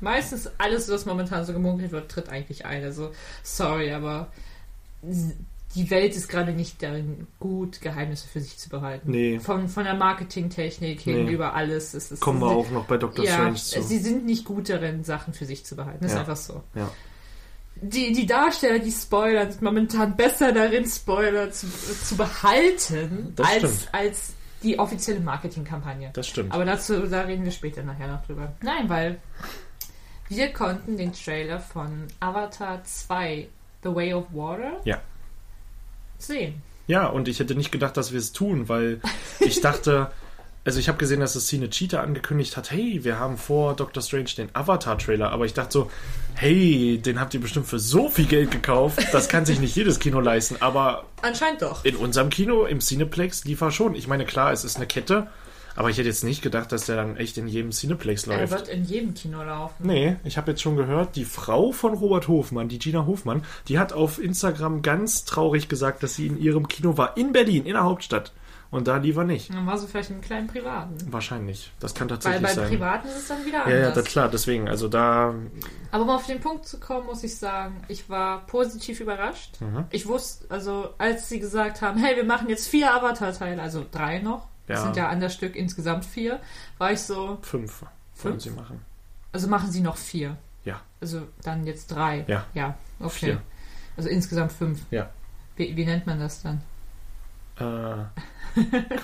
meistens 0.00 0.50
alles, 0.58 0.88
was 0.90 1.04
momentan 1.06 1.44
so 1.44 1.52
gemunkelt 1.52 1.90
wird, 1.92 2.10
tritt 2.10 2.28
eigentlich 2.28 2.64
ein. 2.66 2.84
Also 2.84 3.10
sorry, 3.42 3.92
aber 3.92 4.28
die 5.74 5.90
Welt 5.90 6.14
ist 6.14 6.28
gerade 6.28 6.52
nicht 6.52 6.80
darin 6.82 7.26
gut, 7.40 7.80
Geheimnisse 7.80 8.28
für 8.28 8.40
sich 8.40 8.56
zu 8.58 8.68
behalten. 8.68 9.10
Nee. 9.10 9.40
Von, 9.40 9.68
von 9.68 9.82
der 9.84 9.94
Marketingtechnik 9.94 11.00
hin 11.00 11.24
Nee. 11.24 11.32
über 11.32 11.54
alles. 11.54 11.94
Es 11.94 12.12
ist, 12.12 12.20
Kommen 12.20 12.40
wir 12.40 12.46
auch 12.50 12.70
noch 12.70 12.84
bei 12.86 12.96
Dr. 12.96 13.24
ja, 13.24 13.32
Strange 13.34 13.56
zu. 13.56 13.82
sie 13.82 13.98
sind 13.98 14.24
nicht 14.26 14.44
gut 14.44 14.68
darin, 14.68 15.02
Sachen 15.02 15.34
für 15.34 15.44
sich 15.46 15.64
zu 15.66 15.74
behalten. 15.74 15.98
Das 16.04 16.12
Ja. 16.12 16.18
ist 16.18 16.28
einfach 16.28 16.36
so. 16.36 16.62
Ja. 16.76 16.88
Die, 17.76 18.12
die 18.12 18.24
Darsteller, 18.26 18.78
die 18.78 18.90
spoilern, 18.92 19.50
sind 19.50 19.62
momentan 19.62 20.16
besser 20.16 20.52
darin, 20.52 20.86
Spoiler 20.86 21.50
zu, 21.50 21.66
zu 21.68 22.16
behalten, 22.16 23.32
Das 23.36 23.46
als, 23.48 23.56
stimmt. 23.58 23.88
als 23.92 24.32
die 24.62 24.78
offizielle 24.78 25.20
Marketingkampagne. 25.20 26.10
Das 26.14 26.26
stimmt. 26.28 26.52
Aber 26.52 26.64
dazu, 26.64 27.06
da 27.06 27.22
reden 27.22 27.44
wir 27.44 27.50
später 27.52 27.82
nachher 27.82 28.08
noch 28.08 28.24
drüber. 28.24 28.52
Nein, 28.62 28.88
weil 28.88 29.20
wir 30.28 30.52
konnten 30.52 30.96
den 30.96 31.12
Trailer 31.12 31.60
von 31.60 32.06
Avatar 32.20 32.82
2, 32.82 33.48
The 33.82 33.94
Way 33.94 34.14
of 34.14 34.24
Water, 34.32 34.80
Ja. 34.84 35.00
sehen. 36.18 36.62
Ja, 36.86 37.06
und 37.06 37.28
ich 37.28 37.38
hätte 37.40 37.54
nicht 37.54 37.72
gedacht, 37.72 37.96
dass 37.96 38.12
wir 38.12 38.18
es 38.18 38.32
tun, 38.32 38.68
weil 38.68 39.00
ich 39.40 39.60
dachte, 39.60 40.10
also 40.64 40.78
ich 40.80 40.88
habe 40.88 40.98
gesehen, 40.98 41.20
dass 41.20 41.34
das 41.34 41.46
Cine 41.46 41.68
Cheetah 41.70 42.00
angekündigt 42.00 42.56
hat, 42.56 42.70
hey, 42.70 43.00
wir 43.04 43.18
haben 43.18 43.36
vor 43.36 43.74
Doctor 43.74 44.02
Strange 44.02 44.30
den 44.36 44.48
Avatar-Trailer, 44.54 45.30
aber 45.30 45.44
ich 45.46 45.54
dachte 45.54 45.72
so, 45.72 45.90
hey, 46.34 46.98
den 47.04 47.20
habt 47.20 47.34
ihr 47.34 47.40
bestimmt 47.40 47.66
für 47.66 47.78
so 47.78 48.08
viel 48.08 48.26
Geld 48.26 48.50
gekauft, 48.50 48.98
das 49.12 49.28
kann 49.28 49.44
sich 49.46 49.60
nicht 49.60 49.76
jedes 49.76 49.98
Kino 50.00 50.20
leisten, 50.20 50.56
aber 50.60 51.04
Anscheinend 51.22 51.62
doch. 51.62 51.84
in 51.84 51.96
unserem 51.96 52.30
Kino, 52.30 52.64
im 52.64 52.80
Cineplex, 52.80 53.44
lief 53.44 53.60
er 53.60 53.70
schon. 53.70 53.94
Ich 53.94 54.08
meine, 54.08 54.24
klar, 54.24 54.52
es 54.52 54.64
ist 54.64 54.76
eine 54.76 54.86
Kette, 54.86 55.26
Aber 55.76 55.90
ich 55.90 55.98
hätte 55.98 56.08
jetzt 56.08 56.22
nicht 56.22 56.40
gedacht, 56.40 56.70
dass 56.70 56.86
der 56.86 56.94
dann 56.94 57.16
echt 57.16 57.36
in 57.36 57.48
jedem 57.48 57.72
Cineplex 57.72 58.28
Er 58.28 58.38
läuft. 58.38 58.52
wird 58.52 58.68
in 58.68 58.84
jedem 58.84 59.12
Kino 59.14 59.42
laufen. 59.42 59.84
Nee, 59.86 60.14
ich 60.22 60.36
habe 60.36 60.52
jetzt 60.52 60.62
schon 60.62 60.76
gehört, 60.76 61.16
die 61.16 61.24
Frau 61.24 61.72
von 61.72 61.94
Robert 61.94 62.28
Hofmann, 62.28 62.68
die 62.68 62.78
Gina 62.78 63.06
Hofmann, 63.06 63.42
die 63.66 63.80
hat 63.80 63.92
auf 63.92 64.22
Instagram 64.22 64.82
ganz 64.82 65.24
traurig 65.24 65.68
gesagt, 65.68 66.04
dass 66.04 66.14
sie 66.14 66.28
in 66.28 66.38
ihrem 66.40 66.68
Kino 66.68 66.96
war, 66.96 67.16
in 67.16 67.32
Berlin, 67.32 67.66
in 67.66 67.72
der 67.72 67.82
Hauptstadt. 67.82 68.32
Und 68.74 68.88
da 68.88 68.96
lief 68.96 69.16
er 69.16 69.22
nicht. 69.22 69.54
Dann 69.54 69.66
war 69.66 69.78
sie 69.78 69.86
vielleicht 69.86 70.10
im 70.10 70.20
kleinen 70.20 70.48
Privaten. 70.48 70.96
Wahrscheinlich. 71.12 71.70
Das 71.78 71.94
kann 71.94 72.10
Weil 72.10 72.16
tatsächlich 72.18 72.42
bei 72.42 72.54
sein. 72.54 72.68
Privaten 72.70 73.06
ist 73.06 73.16
es 73.18 73.28
dann 73.28 73.44
wieder 73.46 73.58
ja, 73.58 73.62
anders. 73.66 73.80
ja, 73.82 73.90
das 73.92 74.04
klar, 74.06 74.28
deswegen. 74.28 74.68
Also 74.68 74.88
da, 74.88 75.32
Aber 75.92 76.02
um 76.02 76.10
auf 76.10 76.26
den 76.26 76.40
Punkt 76.40 76.66
zu 76.66 76.80
kommen, 76.80 77.06
muss 77.06 77.22
ich 77.22 77.36
sagen, 77.38 77.84
ich 77.86 78.10
war 78.10 78.44
positiv 78.48 78.98
überrascht. 78.98 79.60
Mhm. 79.60 79.84
Ich 79.90 80.08
wusste, 80.08 80.50
also 80.50 80.92
als 80.98 81.28
sie 81.28 81.38
gesagt 81.38 81.82
haben, 81.82 82.00
hey, 82.00 82.16
wir 82.16 82.24
machen 82.24 82.48
jetzt 82.48 82.66
vier 82.66 82.92
Avatar-Teile, 82.92 83.62
also 83.62 83.86
drei 83.88 84.18
noch, 84.18 84.48
das 84.66 84.80
Ja. 84.80 84.84
sind 84.86 84.96
ja 84.96 85.08
an 85.08 85.20
der 85.20 85.28
Stück 85.28 85.54
insgesamt 85.54 86.04
vier, 86.04 86.40
war 86.78 86.90
ich 86.90 87.00
so, 87.00 87.38
fünf 87.42 87.82
wollen 87.82 87.92
Fünf? 88.40 88.42
sie 88.42 88.50
machen. 88.50 88.80
also 89.30 89.46
machen 89.46 89.70
sie 89.70 89.82
noch 89.82 89.96
vier. 89.96 90.36
Ja. 90.64 90.80
Also 91.00 91.22
dann 91.44 91.64
jetzt 91.64 91.92
drei. 91.92 92.24
Ja. 92.26 92.44
Ja, 92.54 92.74
okay. 92.98 93.10
Vier. 93.26 93.42
Also 93.96 94.08
insgesamt 94.08 94.50
fünf. 94.50 94.80
Ja. 94.90 95.10
Wie, 95.54 95.76
wie 95.76 95.84
nennt 95.84 96.06
man 96.08 96.18
das 96.18 96.42
dann? 96.42 96.60
Äh, 97.56 98.04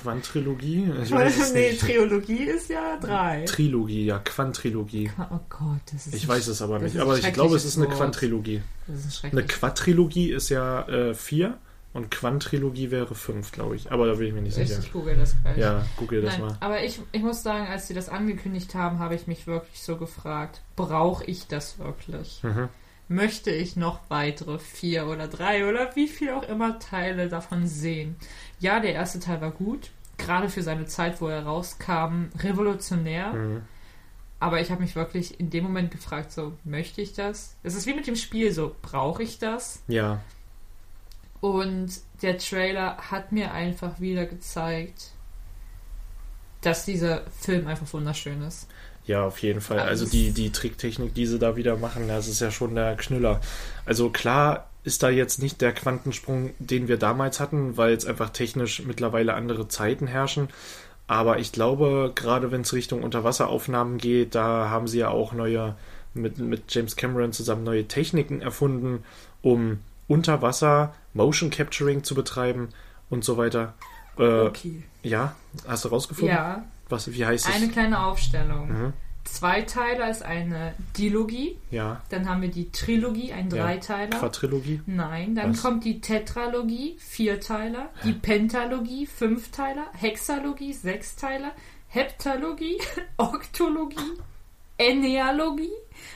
Quantrilogie? 0.03 0.91
Ich 1.03 1.11
weiß 1.11 1.53
nee, 1.55 1.71
nicht. 1.71 1.81
Triologie 1.81 2.45
ist 2.45 2.69
ja 2.71 2.97
drei. 2.99 3.45
Trilogie, 3.45 4.05
ja, 4.07 4.19
Quantrilogie. 4.19 5.11
oh 5.19 5.39
Gott, 5.49 5.81
das 5.93 6.07
ist 6.07 6.15
Ich 6.15 6.27
weiß 6.27 6.47
es 6.49 6.63
aber 6.63 6.79
das 6.79 6.93
nicht. 6.93 7.03
Aber 7.03 7.19
ich 7.19 7.33
glaube, 7.33 7.57
es 7.57 7.65
ist 7.65 7.77
eine 7.77 7.87
Wort. 7.87 7.97
Quantrilogie. 7.97 8.63
Das 8.87 9.05
ist 9.05 9.25
ein 9.25 9.33
Eine. 9.33 9.45
Quadrilogie 9.45 10.31
ist 10.33 10.49
ja 10.49 10.87
äh, 10.89 11.15
vier 11.15 11.59
und 11.93 12.11
Quantrilogie 12.11 12.91
wäre 12.91 13.15
fünf, 13.15 13.51
glaube 13.53 13.77
ich. 13.77 13.91
Aber 13.91 14.07
da 14.07 14.15
bin 14.15 14.29
ich 14.29 14.33
mir 14.33 14.43
nicht 14.43 14.57
Ich, 14.57 14.69
sicher. 14.69 14.81
ich 14.81 14.93
google 14.93 15.17
das 15.17 15.35
gleich. 15.43 15.57
Ja, 15.57 15.85
google 15.97 16.23
das 16.23 16.39
Nein, 16.39 16.49
mal. 16.49 16.57
aber 16.61 16.83
ich, 16.85 17.01
ich 17.13 17.23
muss 17.23 17.43
sagen, 17.43 17.67
als 17.67 17.89
sie 17.89 17.95
das 17.95 18.09
angekündigt 18.09 18.75
haben, 18.75 18.99
habe 19.01 19.15
ich 19.17 19.27
mich 19.27 19.47
wirklich 19.47 19.81
so 19.83 19.97
gefragt, 19.97 20.61
brauche 20.77 21.25
ich 21.25 21.47
das 21.49 21.79
wirklich? 21.79 22.41
Mhm. 22.43 22.69
Möchte 23.13 23.51
ich 23.51 23.75
noch 23.75 23.99
weitere 24.09 24.61
vier 24.61 25.09
oder 25.09 25.27
drei 25.27 25.69
oder 25.69 25.97
wie 25.97 26.07
viel 26.07 26.31
auch 26.31 26.45
immer 26.45 26.79
Teile 26.79 27.29
davon 27.29 27.67
sehen? 27.67 28.15
Ja, 28.61 28.79
der 28.79 28.93
erste 28.93 29.19
Teil 29.19 29.41
war 29.41 29.51
gut, 29.51 29.91
gerade 30.17 30.49
für 30.49 30.63
seine 30.63 30.87
Zeit, 30.87 31.21
wo 31.21 31.27
er 31.27 31.45
rauskam, 31.45 32.27
revolutionär. 32.39 33.33
Mhm. 33.33 33.63
Aber 34.39 34.61
ich 34.61 34.71
habe 34.71 34.81
mich 34.81 34.95
wirklich 34.95 35.41
in 35.41 35.51
dem 35.51 35.65
Moment 35.65 35.91
gefragt, 35.91 36.31
so, 36.31 36.53
möchte 36.63 37.03
ich 37.03 37.13
das? 37.13 37.57
Es 37.65 37.75
ist 37.75 37.87
wie 37.87 37.95
mit 37.95 38.07
dem 38.07 38.15
Spiel, 38.15 38.53
so, 38.53 38.77
brauche 38.81 39.25
ich 39.25 39.41
das? 39.41 39.83
Ja, 39.89 40.21
Und 41.41 41.91
der 42.23 42.39
Trailer 42.39 42.97
hat 43.11 43.33
mir 43.33 43.53
einfach 43.53 44.01
wieder 44.01 44.27
gezeigt, 44.27 45.13
dass 46.61 46.85
dieser 46.85 47.23
Film 47.31 47.67
einfach 47.67 47.93
wunderschön 47.93 48.43
ist. 48.43 48.69
Ja, 49.07 49.25
auf 49.25 49.39
jeden 49.39 49.61
Fall. 49.61 49.81
Also 49.81 50.07
die, 50.07 50.33
die 50.33 50.53
Tricktechnik, 50.53 51.15
die 51.15 51.27
sie 51.27 51.39
da 51.39 51.57
wieder 51.57 51.77
machen, 51.77 52.07
das 52.09 52.29
ist 52.29 52.41
ja 52.41 52.51
schon 52.51 52.75
der 52.75 52.97
Knüller. 52.97 53.41
Also 53.85 54.11
klar 54.11 54.69
ist 54.85 55.03
da 55.03 55.11
jetzt 55.11 55.43
nicht 55.43 55.61
der 55.61 55.73
Quantensprung, 55.73 56.51
den 56.59 56.89
wir 56.89 56.97
damals 56.97 57.41
hatten, 57.41 57.77
weil 57.77 57.91
jetzt 57.91 58.07
einfach 58.07 58.31
technisch 58.31 58.83
mittlerweile 58.85 59.35
andere 59.35 59.69
Zeiten 59.69 60.07
herrschen. 60.07 60.49
Aber 61.07 61.39
ich 61.39 61.51
glaube, 61.53 62.13
gerade 62.15 62.51
wenn 62.53 62.61
es 62.61 62.73
Richtung 62.73 63.03
Unterwasseraufnahmen 63.03 63.99
geht, 63.99 64.35
da 64.35 64.71
haben 64.71 64.87
sie 64.87 65.01
ja 65.01 65.09
auch 65.09 65.33
neue, 65.33 65.75
mit, 66.15 66.39
mit 66.39 66.73
James 66.73 66.95
Cameron 66.97 67.33
zusammen 67.33 67.65
neue 67.65 67.87
Techniken 67.89 68.41
erfunden, 68.41 69.03
um 69.43 69.81
unter 70.07 70.41
Wasser 70.41 70.95
Motion 71.13 71.51
Capturing 71.51 72.05
zu 72.05 72.15
betreiben 72.15 72.69
und 73.11 73.25
so 73.25 73.37
weiter. 73.37 73.75
Äh, 74.19 74.23
Okay. 74.23 74.83
Ja, 75.03 75.35
hast 75.67 75.85
du 75.85 75.89
rausgefunden? 75.89 76.35
Ja, 76.37 76.65
Was, 76.91 77.13
wie 77.13 77.25
heißt 77.25 77.49
es? 77.49 77.55
eine 77.55 77.69
kleine 77.69 78.05
Aufstellung. 78.05 78.69
Mhm. 78.69 78.93
Zwei 79.25 79.63
Teiler 79.63 80.11
ist 80.11 80.23
eine 80.25 80.75
Dilogie, 80.99 81.57
Ja, 81.71 82.01
dann 82.09 82.29
haben 82.29 82.43
wir 82.43 82.49
die 82.51 82.71
Trilogie, 82.73 83.33
ein 83.33 83.49
Ja. 83.51 83.65
Dreiteiler. 83.65 84.19
Quadrilogie. 84.19 84.81
Nein, 84.87 85.35
dann 85.37 85.53
Was? 85.53 85.63
kommt 85.63 85.85
die 85.85 86.01
Tetralogie, 86.01 86.97
Vierteiler, 86.99 87.91
die 88.05 88.13
Pentalogie, 88.15 89.07
Fünfteiler, 89.07 89.87
Hexalogie, 89.93 90.73
Sechsteiler, 90.73 91.53
Heptalogie, 91.89 92.79
Oktologie, 93.19 93.97
Ennealogie 94.79 95.71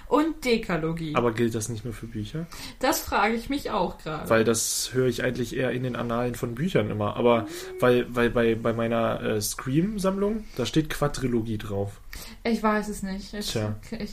und 0.08 0.44
Dekalogie. 0.44 1.14
Aber 1.14 1.32
gilt 1.32 1.54
das 1.54 1.68
nicht 1.68 1.84
nur 1.84 1.94
für 1.94 2.06
Bücher? 2.06 2.46
das 2.80 3.00
frage 3.00 3.34
ich 3.34 3.48
mich 3.48 3.70
auch 3.70 3.98
gerade. 3.98 4.28
Weil 4.28 4.44
das 4.44 4.90
höre 4.92 5.06
ich 5.06 5.22
eigentlich 5.22 5.56
eher 5.56 5.70
in 5.72 5.82
den 5.82 5.96
Annalen 5.96 6.34
von 6.34 6.54
Büchern 6.54 6.90
immer. 6.90 7.16
Aber 7.16 7.46
weil, 7.80 8.06
weil 8.14 8.30
bei, 8.30 8.54
bei 8.54 8.72
meiner 8.72 9.20
äh, 9.22 9.40
Scream-Sammlung, 9.40 10.44
da 10.56 10.66
steht 10.66 10.90
Quadrilogie 10.90 11.58
drauf. 11.58 12.00
Ich 12.42 12.62
weiß 12.62 12.88
es 12.88 13.02
nicht. 13.02 13.34
Ich, 13.34 13.50
Tja. 13.50 13.76
ich, 13.98 14.12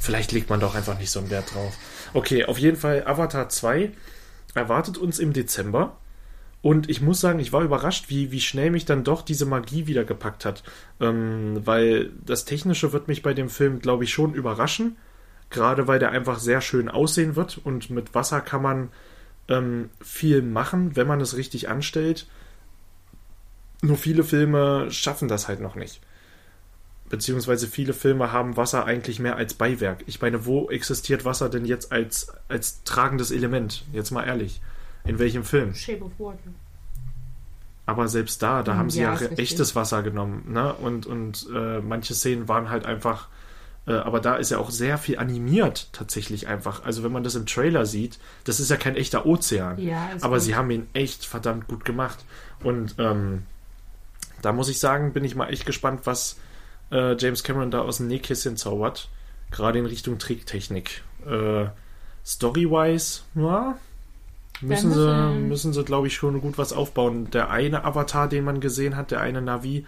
Vielleicht 0.00 0.32
legt 0.32 0.50
man 0.50 0.60
doch 0.60 0.74
einfach 0.74 0.98
nicht 0.98 1.10
so 1.10 1.20
einen 1.20 1.30
Wert 1.30 1.54
drauf. 1.54 1.76
Okay, 2.14 2.44
auf 2.44 2.58
jeden 2.58 2.76
Fall 2.76 3.04
Avatar 3.06 3.48
2 3.48 3.92
erwartet 4.54 4.98
uns 4.98 5.18
im 5.18 5.32
Dezember. 5.32 5.96
Und 6.60 6.90
ich 6.90 7.00
muss 7.00 7.20
sagen, 7.20 7.38
ich 7.38 7.52
war 7.52 7.62
überrascht, 7.62 8.06
wie, 8.08 8.32
wie 8.32 8.40
schnell 8.40 8.70
mich 8.70 8.84
dann 8.84 9.04
doch 9.04 9.22
diese 9.22 9.46
Magie 9.46 9.86
wieder 9.86 10.04
gepackt 10.04 10.44
hat. 10.44 10.64
Ähm, 11.00 11.60
weil 11.64 12.10
das 12.24 12.44
Technische 12.44 12.92
wird 12.92 13.06
mich 13.06 13.22
bei 13.22 13.32
dem 13.32 13.48
Film, 13.48 13.78
glaube 13.80 14.04
ich, 14.04 14.12
schon 14.12 14.34
überraschen. 14.34 14.96
Gerade 15.50 15.86
weil 15.86 15.98
der 15.98 16.10
einfach 16.10 16.38
sehr 16.38 16.60
schön 16.60 16.88
aussehen 16.88 17.36
wird. 17.36 17.58
Und 17.62 17.90
mit 17.90 18.14
Wasser 18.14 18.40
kann 18.40 18.62
man 18.62 18.88
ähm, 19.48 19.90
viel 20.00 20.42
machen, 20.42 20.96
wenn 20.96 21.06
man 21.06 21.20
es 21.20 21.36
richtig 21.36 21.68
anstellt. 21.68 22.26
Nur 23.80 23.96
viele 23.96 24.24
Filme 24.24 24.90
schaffen 24.90 25.28
das 25.28 25.46
halt 25.46 25.60
noch 25.60 25.76
nicht. 25.76 26.00
Beziehungsweise 27.08 27.68
viele 27.68 27.94
Filme 27.94 28.32
haben 28.32 28.56
Wasser 28.56 28.84
eigentlich 28.84 29.20
mehr 29.20 29.36
als 29.36 29.54
Beiwerk. 29.54 30.02
Ich 30.06 30.20
meine, 30.20 30.44
wo 30.44 30.68
existiert 30.68 31.24
Wasser 31.24 31.48
denn 31.48 31.64
jetzt 31.64 31.92
als, 31.92 32.32
als 32.48 32.82
tragendes 32.82 33.30
Element? 33.30 33.84
Jetzt 33.92 34.10
mal 34.10 34.24
ehrlich. 34.24 34.60
In 35.08 35.18
welchem 35.18 35.44
Film? 35.44 35.74
Shape 35.74 36.04
of 36.04 36.12
Water. 36.18 36.38
Aber 37.86 38.06
selbst 38.08 38.42
da, 38.42 38.62
da 38.62 38.74
Mm, 38.74 38.78
haben 38.78 38.90
sie 38.90 39.00
ja, 39.00 39.14
ja, 39.14 39.28
echtes 39.38 39.74
Wasser 39.74 40.02
genommen. 40.02 40.44
Ne? 40.52 40.74
Und, 40.74 41.06
und 41.06 41.46
äh, 41.54 41.80
manche 41.80 42.14
Szenen 42.14 42.46
waren 42.46 42.68
halt 42.68 42.84
einfach. 42.84 43.28
Äh, 43.86 43.92
aber 43.94 44.20
da 44.20 44.36
ist 44.36 44.50
ja 44.50 44.58
auch 44.58 44.70
sehr 44.70 44.98
viel 44.98 45.18
animiert, 45.18 45.88
tatsächlich 45.92 46.46
einfach. 46.48 46.84
Also, 46.84 47.02
wenn 47.02 47.12
man 47.12 47.24
das 47.24 47.34
im 47.34 47.46
Trailer 47.46 47.86
sieht, 47.86 48.18
das 48.44 48.60
ist 48.60 48.70
ja 48.70 48.76
kein 48.76 48.94
echter 48.94 49.24
Ozean. 49.24 49.78
Ja, 49.80 50.10
aber 50.20 50.36
gut. 50.36 50.42
sie 50.42 50.54
haben 50.54 50.70
ihn 50.70 50.86
echt 50.92 51.24
verdammt 51.24 51.66
gut 51.66 51.86
gemacht. 51.86 52.18
Und 52.62 52.96
ähm, 52.98 53.44
da 54.42 54.52
muss 54.52 54.68
ich 54.68 54.78
sagen, 54.78 55.14
bin 55.14 55.24
ich 55.24 55.34
mal 55.34 55.48
echt 55.48 55.64
gespannt, 55.64 56.02
was 56.04 56.38
äh, 56.92 57.16
James 57.16 57.42
Cameron 57.42 57.70
da 57.70 57.80
aus 57.80 57.96
dem 57.96 58.08
Nähkästchen 58.08 58.58
zaubert. 58.58 59.08
Gerade 59.50 59.78
in 59.78 59.86
Richtung 59.86 60.18
Tricktechnik. 60.18 61.02
Äh, 61.26 61.68
Story-wise, 62.24 63.22
ja, 63.34 63.78
müssen 64.60 64.92
sie, 64.92 65.38
müssen 65.40 65.72
sie, 65.72 65.84
glaube 65.84 66.06
ich, 66.06 66.14
schon 66.14 66.40
gut 66.40 66.58
was 66.58 66.72
aufbauen. 66.72 67.30
Der 67.30 67.50
eine 67.50 67.84
Avatar, 67.84 68.28
den 68.28 68.44
man 68.44 68.60
gesehen 68.60 68.96
hat, 68.96 69.10
der 69.10 69.20
eine 69.20 69.40
Navi, 69.42 69.86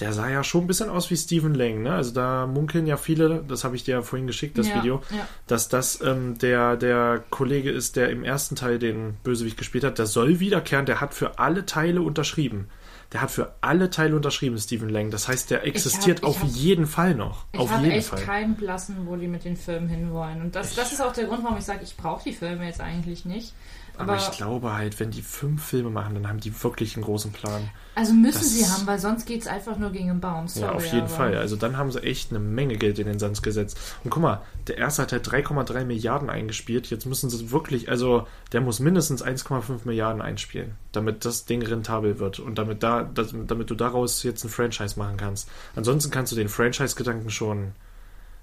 der 0.00 0.12
sah 0.14 0.28
ja 0.30 0.42
schon 0.42 0.62
ein 0.64 0.66
bisschen 0.66 0.88
aus 0.88 1.10
wie 1.10 1.16
Stephen 1.16 1.54
Lang. 1.54 1.82
Ne? 1.82 1.92
Also 1.92 2.12
da 2.14 2.46
munkeln 2.46 2.86
ja 2.86 2.96
viele, 2.96 3.44
das 3.46 3.62
habe 3.62 3.76
ich 3.76 3.84
dir 3.84 3.96
ja 3.96 4.02
vorhin 4.02 4.26
geschickt, 4.26 4.56
das 4.56 4.68
ja, 4.68 4.76
Video, 4.76 5.02
Ja. 5.10 5.28
dass 5.46 5.68
das 5.68 6.00
ähm, 6.00 6.38
der, 6.38 6.76
der 6.76 7.22
Kollege 7.30 7.70
ist, 7.70 7.96
der 7.96 8.08
im 8.10 8.24
ersten 8.24 8.56
Teil 8.56 8.78
den 8.78 9.14
Bösewicht 9.22 9.58
gespielt 9.58 9.84
hat. 9.84 9.98
Der 9.98 10.06
soll 10.06 10.40
wiederkehren, 10.40 10.86
der 10.86 11.00
hat 11.00 11.12
für 11.14 11.38
alle 11.38 11.66
Teile 11.66 12.00
unterschrieben. 12.00 12.68
Der 13.12 13.20
hat 13.20 13.30
für 13.30 13.52
alle 13.60 13.90
Teile 13.90 14.16
unterschrieben, 14.16 14.56
Stephen 14.56 14.88
Lang. 14.88 15.10
Das 15.10 15.28
heißt, 15.28 15.50
der 15.50 15.66
existiert 15.66 16.20
ich 16.20 16.24
auf 16.24 16.40
hab- 16.40 16.48
jeden 16.48 16.86
Fall 16.86 17.14
noch. 17.14 17.44
Ich 17.52 17.60
auf 17.60 17.70
habe 17.70 17.82
jeden 17.84 17.98
echt 17.98 18.08
Fall. 18.08 18.22
keinen 18.22 18.54
Blassen, 18.54 18.96
wo 19.06 19.16
die 19.16 19.28
mit 19.28 19.44
den 19.44 19.58
Filmen 19.58 19.88
hinwollen. 19.88 20.40
Und 20.40 20.56
das, 20.56 20.74
das 20.74 20.92
ist 20.94 21.02
auch 21.02 21.12
der 21.12 21.24
Grund, 21.26 21.44
warum 21.44 21.58
ich 21.58 21.64
sage, 21.64 21.80
ich 21.82 21.94
brauche 21.98 22.24
die 22.24 22.32
Filme 22.32 22.64
jetzt 22.64 22.80
eigentlich 22.80 23.26
nicht. 23.26 23.52
Aber, 23.98 24.14
Aber, 24.14 24.16
ich 24.22 24.30
glaube 24.30 24.72
halt, 24.72 24.98
wenn 25.00 25.10
die 25.10 25.20
fünf 25.22 25.62
Filme 25.64 25.90
machen, 25.90 26.14
dann 26.14 26.26
haben 26.26 26.40
die 26.40 26.62
wirklich 26.62 26.96
einen 26.96 27.04
großen 27.04 27.30
Plan. 27.30 27.70
also 27.94 28.14
müssen 28.14 28.38
das- 28.38 28.50
sie 28.54 28.66
haben, 28.66 28.86
weil 28.86 28.98
sonst 28.98 29.26
geht 29.26 29.42
es 29.42 29.46
einfach 29.46 29.76
nur 29.76 29.90
gegen 29.90 30.08
den 30.08 30.20
Baum. 30.20 30.48
Sorry, 30.48 30.66
ja, 30.66 30.72
auf 30.72 30.84
jeden 30.86 31.00
aber- 31.00 31.08
Fall. 31.08 31.36
Also 31.36 31.56
dann 31.56 31.76
haben 31.76 31.92
sie 31.92 32.02
echt 32.02 32.30
eine 32.30 32.38
Menge 32.38 32.76
Geld 32.78 32.98
in 32.98 33.06
den 33.06 33.18
Sand 33.18 33.42
gesetzt. 33.42 33.78
Und 34.02 34.10
guck 34.10 34.22
mal, 34.22 34.40
der 34.66 34.78
erste 34.78 35.02
hat 35.02 35.12
halt 35.12 35.26
3,3 35.30 35.84
Milliarden 35.84 36.30
eingespielt. 36.30 36.88
Jetzt 36.88 37.04
müssen 37.04 37.28
sie 37.28 37.50
wirklich, 37.50 37.90
also 37.90 38.26
der 38.52 38.62
muss 38.62 38.80
mindestens 38.80 39.22
1,5 39.22 39.84
Milliarden 39.84 40.22
einspielen, 40.22 40.74
damit 40.92 41.24
das 41.26 41.44
Ding 41.44 41.62
rentabel 41.62 42.18
wird 42.18 42.38
und 42.40 42.56
damit 42.56 42.82
da, 42.82 43.02
das, 43.02 43.34
damit 43.46 43.68
du 43.70 43.74
daraus 43.74 44.22
jetzt 44.22 44.42
ein 44.44 44.48
Franchise 44.48 44.98
machen 44.98 45.18
kannst. 45.18 45.50
Ansonsten 45.76 46.10
kannst 46.10 46.32
du 46.32 46.36
den 46.36 46.48
Franchise-Gedanken 46.48 47.28
schon, 47.30 47.72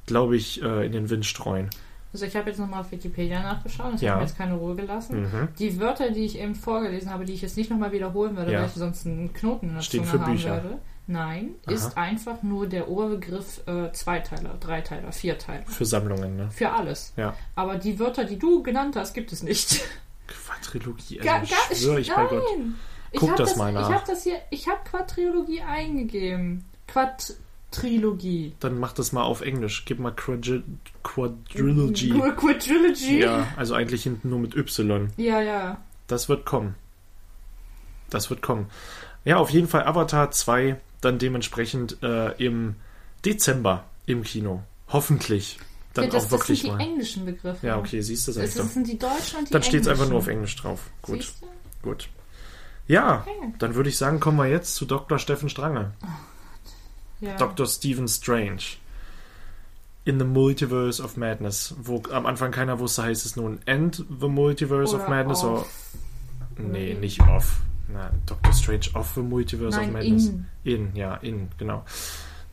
glaube 0.06 0.38
ich, 0.38 0.62
äh, 0.62 0.86
in 0.86 0.92
den 0.92 1.10
Wind 1.10 1.26
streuen. 1.26 1.70
Also 2.12 2.26
ich 2.26 2.36
habe 2.36 2.50
jetzt 2.50 2.58
nochmal 2.60 2.82
auf 2.82 2.92
Wikipedia 2.92 3.42
nachgeschaut, 3.42 3.94
das 3.94 4.02
Ja. 4.02 4.12
hat 4.14 4.18
mir 4.20 4.26
jetzt 4.26 4.38
keine 4.38 4.56
Ruhe 4.56 4.76
gelassen. 4.76 5.22
Mhm. 5.22 5.48
Die 5.60 5.80
Wörter, 5.80 6.10
die 6.12 6.26
ich 6.26 6.40
eben 6.40 6.56
vorgelesen 6.56 7.12
habe, 7.12 7.24
die 7.26 7.34
ich 7.34 7.42
jetzt 7.44 7.56
nicht 7.56 7.70
nochmal 7.70 7.92
wiederholen 7.92 8.36
würde, 8.36 8.52
Ja. 8.52 8.62
weil 8.62 8.68
ich 8.68 8.74
sonst 8.74 9.06
einen 9.06 9.32
Knoten 9.34 9.70
in 9.70 9.76
der 9.76 9.82
Stehen 9.82 10.06
Zunge 10.06 10.12
für 10.20 10.26
haben 10.26 10.32
Bücher. 10.34 10.64
würde. 10.64 10.80
Nein, 11.06 11.56
Aha. 11.66 11.74
ist 11.74 11.98
einfach 11.98 12.44
nur 12.44 12.68
der 12.68 12.88
Oberbegriff 12.90 13.62
äh, 13.68 13.92
Zweiteiler, 13.92 14.56
Dreiteiler, 14.60 15.12
Vierteiler. 15.12 15.66
Für 15.66 15.86
Sammlungen, 15.86 16.36
ne? 16.38 16.50
Für 16.52 16.72
alles. 16.72 17.14
Ja. 17.18 17.36
Aber 17.56 17.78
die 17.78 18.00
Wörter, 18.00 18.26
die 18.26 18.38
du 18.38 18.62
genannt 18.64 18.96
hast, 18.96 19.14
gibt 19.14 19.32
es 19.32 19.42
nicht. 19.44 19.84
Quadrilogie, 20.28 21.20
also 21.22 21.32
ga- 21.56 21.76
schwöre 21.76 22.00
ich 22.00 22.14
bei 22.14 22.26
Gott. 22.26 22.44
Nein! 22.58 22.76
Ich 23.12 23.20
Guck 23.20 23.30
hab 23.32 23.38
das, 23.38 23.56
mal 23.56 23.70
Ich 23.70 23.74
nach. 23.76 23.92
habe 23.92 24.04
das 24.06 24.24
hier, 24.24 24.36
ich 24.52 24.68
habe 24.68 24.80
Quadrilogie 24.88 25.62
eingegeben. 25.62 26.66
Quadrilogie. 27.72 28.54
Dann 28.60 28.80
mach 28.80 28.94
das 28.94 29.12
mal 29.12 29.24
auf 29.24 29.42
Englisch. 29.42 29.86
Gib 29.86 30.00
mal 30.00 30.12
Quadri 30.12 30.64
Quadrilogy. 31.04 32.12
Qu- 32.14 32.32
Quadrilogy? 32.36 33.20
Ja, 33.22 33.48
also 33.58 33.74
eigentlich 33.76 34.04
hinten 34.04 34.30
nur 34.30 34.40
mit 34.40 34.56
Y. 34.56 35.10
ja. 35.18 35.42
ja. 35.42 35.78
Das 36.08 36.28
wird 36.28 36.44
kommen. 36.46 36.74
Das 38.10 38.32
wird 38.32 38.42
kommen. 38.42 38.68
Ja, 39.26 39.38
auf 39.38 39.52
jeden 39.52 39.68
Fall 39.68 39.84
Avatar 39.86 40.32
2 40.32 40.80
dann 41.02 41.20
dementsprechend 41.20 42.02
äh, 42.02 42.32
im 42.44 42.76
Dezember 43.26 43.84
im 44.08 44.24
Kino. 44.24 44.64
Hoffentlich. 44.88 45.60
Dann 45.94 46.06
ja, 46.06 46.10
das, 46.12 46.26
auch 46.26 46.32
wirklich 46.32 46.64
das 46.64 46.70
sind 46.72 46.80
die 46.80 46.84
mal. 46.84 46.90
englischen 46.92 47.26
Begriffe. 47.26 47.68
Ja, 47.68 47.78
okay, 47.78 48.02
siehst 48.02 48.28
du, 48.28 48.32
Das, 48.32 48.56
doch. 48.56 48.64
das 48.64 48.74
sind 48.74 48.88
die 48.88 48.98
deutschen 48.98 49.40
und 49.40 49.50
die 49.50 49.54
Dann 49.54 49.62
steht 49.64 49.82
es 49.82 49.88
einfach 49.88 50.10
nur 50.10 50.18
auf. 50.18 50.28
Englisch 50.28 50.56
drauf. 50.56 50.90
Gut, 51.04 51.32
gut. 51.84 52.10
Ja, 52.88 53.20
Okay. 53.28 53.54
dann 53.60 53.76
würde 53.76 53.90
ich 53.90 53.98
sagen, 53.98 54.20
kommen 54.20 54.38
wir 54.38 54.48
jetzt 54.48 54.74
zu 54.74 54.86
Dr. 54.86 55.20
Steffen 55.20 55.50
Strange. 55.50 55.92
Ja. 57.22 57.36
Dr. 57.38 57.66
Stephen 57.68 58.08
Strange. 58.08 58.62
In 60.06 60.18
the 60.18 60.26
Multiverse 60.26 61.02
of 61.04 61.18
Madness. 61.18 61.76
Wo 61.82 62.02
am 62.12 62.26
Anfang 62.26 62.52
keiner 62.52 62.80
wusste, 62.80 63.04
heißt 63.04 63.26
es 63.26 63.36
nun 63.36 63.60
End 63.66 64.04
the 64.20 64.28
Multiverse 64.28 64.96
of 64.96 65.02
Oder 65.02 65.10
Madness 65.10 65.44
off. 65.44 65.68
oder. 66.58 66.68
Nee, 66.70 66.92
in. 66.92 67.00
nicht 67.02 67.22
off. 67.22 67.60
Na, 67.92 68.12
Dr. 68.26 68.54
Strange 68.54 68.88
off 68.94 69.12
the 69.16 69.22
Multiverse 69.22 69.78
Nein, 69.78 69.90
of 69.90 69.94
Madness. 69.94 70.26
in. 70.28 70.46
In, 70.64 70.96
ja, 70.96 71.16
in, 71.16 71.50
genau. 71.58 71.84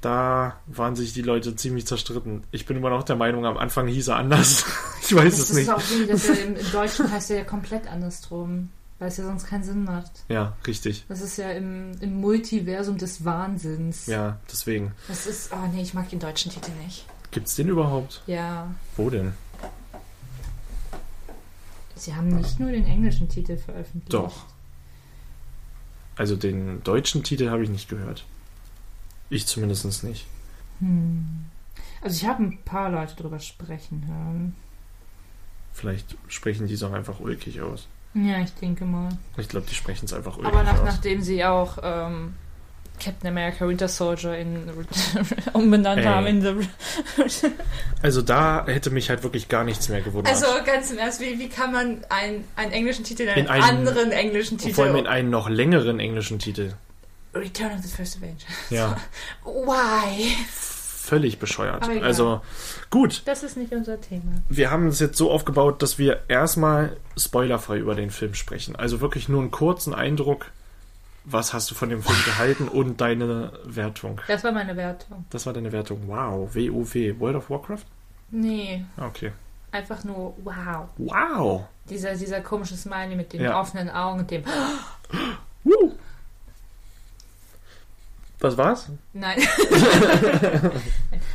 Da 0.01 0.57
waren 0.67 0.95
sich 0.97 1.15
die 1.15 1.23
Leute 1.23 1.57
ziemlich 1.57 1.87
zerstritten. 1.87 2.43
Ich 2.51 2.67
bin 2.67 2.77
immer 2.77 2.91
noch 2.91 3.03
der 3.03 3.17
Meinung, 3.17 3.47
am 3.47 3.57
Anfang 3.57 3.87
hieß 3.89 4.09
er 4.09 4.17
anders. 4.17 4.65
ich 5.03 5.15
weiß 5.15 5.25
Das 5.37 5.39
es 5.45 5.51
ist 5.51 5.57
nicht. 5.57 5.71
auch 5.71 5.81
wie, 5.91 6.07
dass 6.07 6.29
er 6.29 6.45
im, 6.45 6.57
im 6.57 6.73
Deutschen 6.73 7.11
heißt 7.11 7.31
er 7.31 7.39
ja 7.39 7.45
komplett 7.45 7.87
andersrum. 7.91 8.69
Weil 8.99 9.09
es 9.09 9.19
ja 9.19 9.25
sonst 9.25 9.47
keinen 9.47 9.63
Sinn 9.63 9.85
macht. 9.85 10.25
Ja, 10.29 10.57
richtig. 10.67 11.05
Das 11.09 11.21
ist 11.21 11.37
ja 11.37 11.51
im, 11.51 11.93
im 12.01 12.21
Multiversum 12.21 12.97
des 12.97 13.25
Wahnsinns. 13.25 14.07
Ja, 14.07 14.41
deswegen. 14.51 14.93
Das 15.09 15.27
ist. 15.27 15.53
Oh 15.53 15.67
nee, 15.73 15.83
ich 15.83 15.93
mag 15.93 16.09
den 16.09 16.19
deutschen 16.19 16.51
Titel 16.51 16.71
nicht. 16.83 17.05
Gibt's 17.31 17.57
den 17.57 17.69
überhaupt? 17.69 18.23
Ja. 18.27 18.75
Wo 18.97 19.11
denn? 19.11 19.35
Sie 21.95 22.15
haben 22.15 22.29
nicht 22.29 22.59
nur 22.61 22.71
den 22.71 22.87
englischen 22.87 23.29
Titel 23.29 23.57
veröffentlicht. 23.57 24.13
Doch. 24.15 24.47
Also 26.17 26.37
den 26.37 26.83
deutschen 26.83 27.23
Titel 27.23 27.51
habe 27.51 27.65
ich 27.65 27.69
nicht 27.69 27.89
gehört. 27.89 28.25
Ich 29.29 29.47
zumindest 29.47 30.05
nicht. 30.05 30.27
Hm. 30.79 31.47
Also 32.01 32.17
ich 32.17 32.27
habe 32.27 32.45
ein 32.45 32.63
paar 32.65 32.91
Leute 32.91 33.17
drüber 33.17 33.41
sprechen 33.41 34.07
hören. 34.07 34.57
Vielleicht 35.73 36.17
sprechen 36.29 36.67
die 36.67 36.75
es 36.75 36.83
auch 36.83 36.93
einfach 36.93 37.21
ulkig 37.21 37.61
aus. 37.61 37.89
Ja, 38.25 38.41
ich 38.41 38.53
denke 38.55 38.85
mal. 38.87 39.11
Ich 39.37 39.49
glaube, 39.49 39.67
die 39.69 39.75
sprechen 39.75 40.07
es 40.07 40.13
einfach 40.15 40.39
ulkig 40.39 40.53
Aber 40.53 40.63
nach, 40.63 40.83
nachdem 40.85 41.21
sie 41.21 41.45
auch 41.45 41.77
ähm, 41.83 42.35
Captain 42.99 43.29
America 43.29 43.69
Winter 43.69 43.89
Soldier 43.89 44.39
in 44.39 44.71
umbenannt 45.53 45.99
Ey. 46.01 46.05
haben 46.07 46.27
in 46.27 46.41
The 46.41 47.49
Also 48.03 48.23
da 48.23 48.65
hätte 48.67 48.91
mich 48.91 49.11
halt 49.11 49.23
wirklich 49.23 49.49
gar 49.49 49.65
nichts 49.65 49.89
mehr 49.91 50.01
gewundert. 50.01 50.33
Also 50.33 50.47
ganz 50.65 50.91
im 50.91 50.99
Ernst, 50.99 51.21
wie, 51.21 51.39
wie 51.39 51.49
kann 51.51 51.73
man 51.73 52.05
einen, 52.09 52.45
einen 52.57 52.73
englischen 52.73 53.05
Titel 53.05 53.23
in 53.25 53.29
einen, 53.29 53.39
In 53.45 53.49
einen- 53.51 53.63
anderen 53.89 54.13
englischen 54.13 54.57
Titel 54.59 54.75
Vor 54.75 54.85
allem 54.87 54.97
in 54.97 55.07
einen 55.07 55.29
noch 55.31 55.49
längeren 55.51 56.01
englischen 56.01 56.39
Titel. 56.39 56.73
Return 57.35 57.73
of 57.73 57.83
the 57.83 57.89
First 57.89 58.17
Avenger. 58.17 58.47
Ja, 58.71 58.97
Why? 59.45 60.35
Völlig 61.07 61.38
bescheuert. 61.38 61.88
Also 62.03 62.40
gut, 62.90 63.23
Das 63.27 63.42
ist 63.42 63.57
nicht 63.57 63.73
unser 63.73 64.01
Thema. 64.01 64.33
wir 64.49 64.71
haben 64.71 64.88
es 64.88 64.99
jetzt 65.01 65.16
so 65.16 65.31
aufgebaut, 65.31 65.81
dass 65.83 65.99
wir 65.99 66.21
erstmal 66.29 66.97
spoilerfrei 67.16 67.79
über 67.79 67.95
den 67.95 68.11
Film 68.11 68.35
sprechen. 68.35 68.77
Also 68.77 69.01
wirklich 69.01 69.29
nur 69.29 69.40
einen 69.40 69.51
kurzen 69.51 69.95
Eindruck. 69.95 70.47
Was 71.29 71.53
hast 71.53 71.71
du 71.71 71.75
von 71.75 71.88
dem 71.88 72.03
Film 72.03 72.19
gehalten 72.25 72.69
und 72.69 73.01
deine 73.01 73.53
Wertung? 73.64 74.21
Das 74.29 74.45
war 74.45 74.53
meine 74.53 74.77
Wertung. 74.77 75.25
Das 75.31 75.45
war 75.47 75.53
deine 75.53 75.73
Wertung. 75.73 76.03
Wow, 76.07 76.55
WoW, 76.55 76.95
World 77.21 77.37
of 77.37 77.51
Warcraft? 77.51 77.83
Nee, 78.31 78.85
Okay. 78.97 79.33
einfach 79.73 80.05
nur 80.05 80.35
wow. 80.45 80.88
Wow. 80.99 81.64
Dieser, 81.90 82.14
dieser 82.14 82.40
komische 82.42 82.77
Smiley 82.77 83.16
mit 83.16 83.33
den 83.33 83.40
Ja. 83.42 83.61
offenen 83.61 83.90
Augen 83.90 84.21
und 84.21 84.31
dem 84.31 84.45
Woo. 85.64 85.92
Das 88.38 88.57
war's? 88.57 88.88
Nein. 89.12 89.38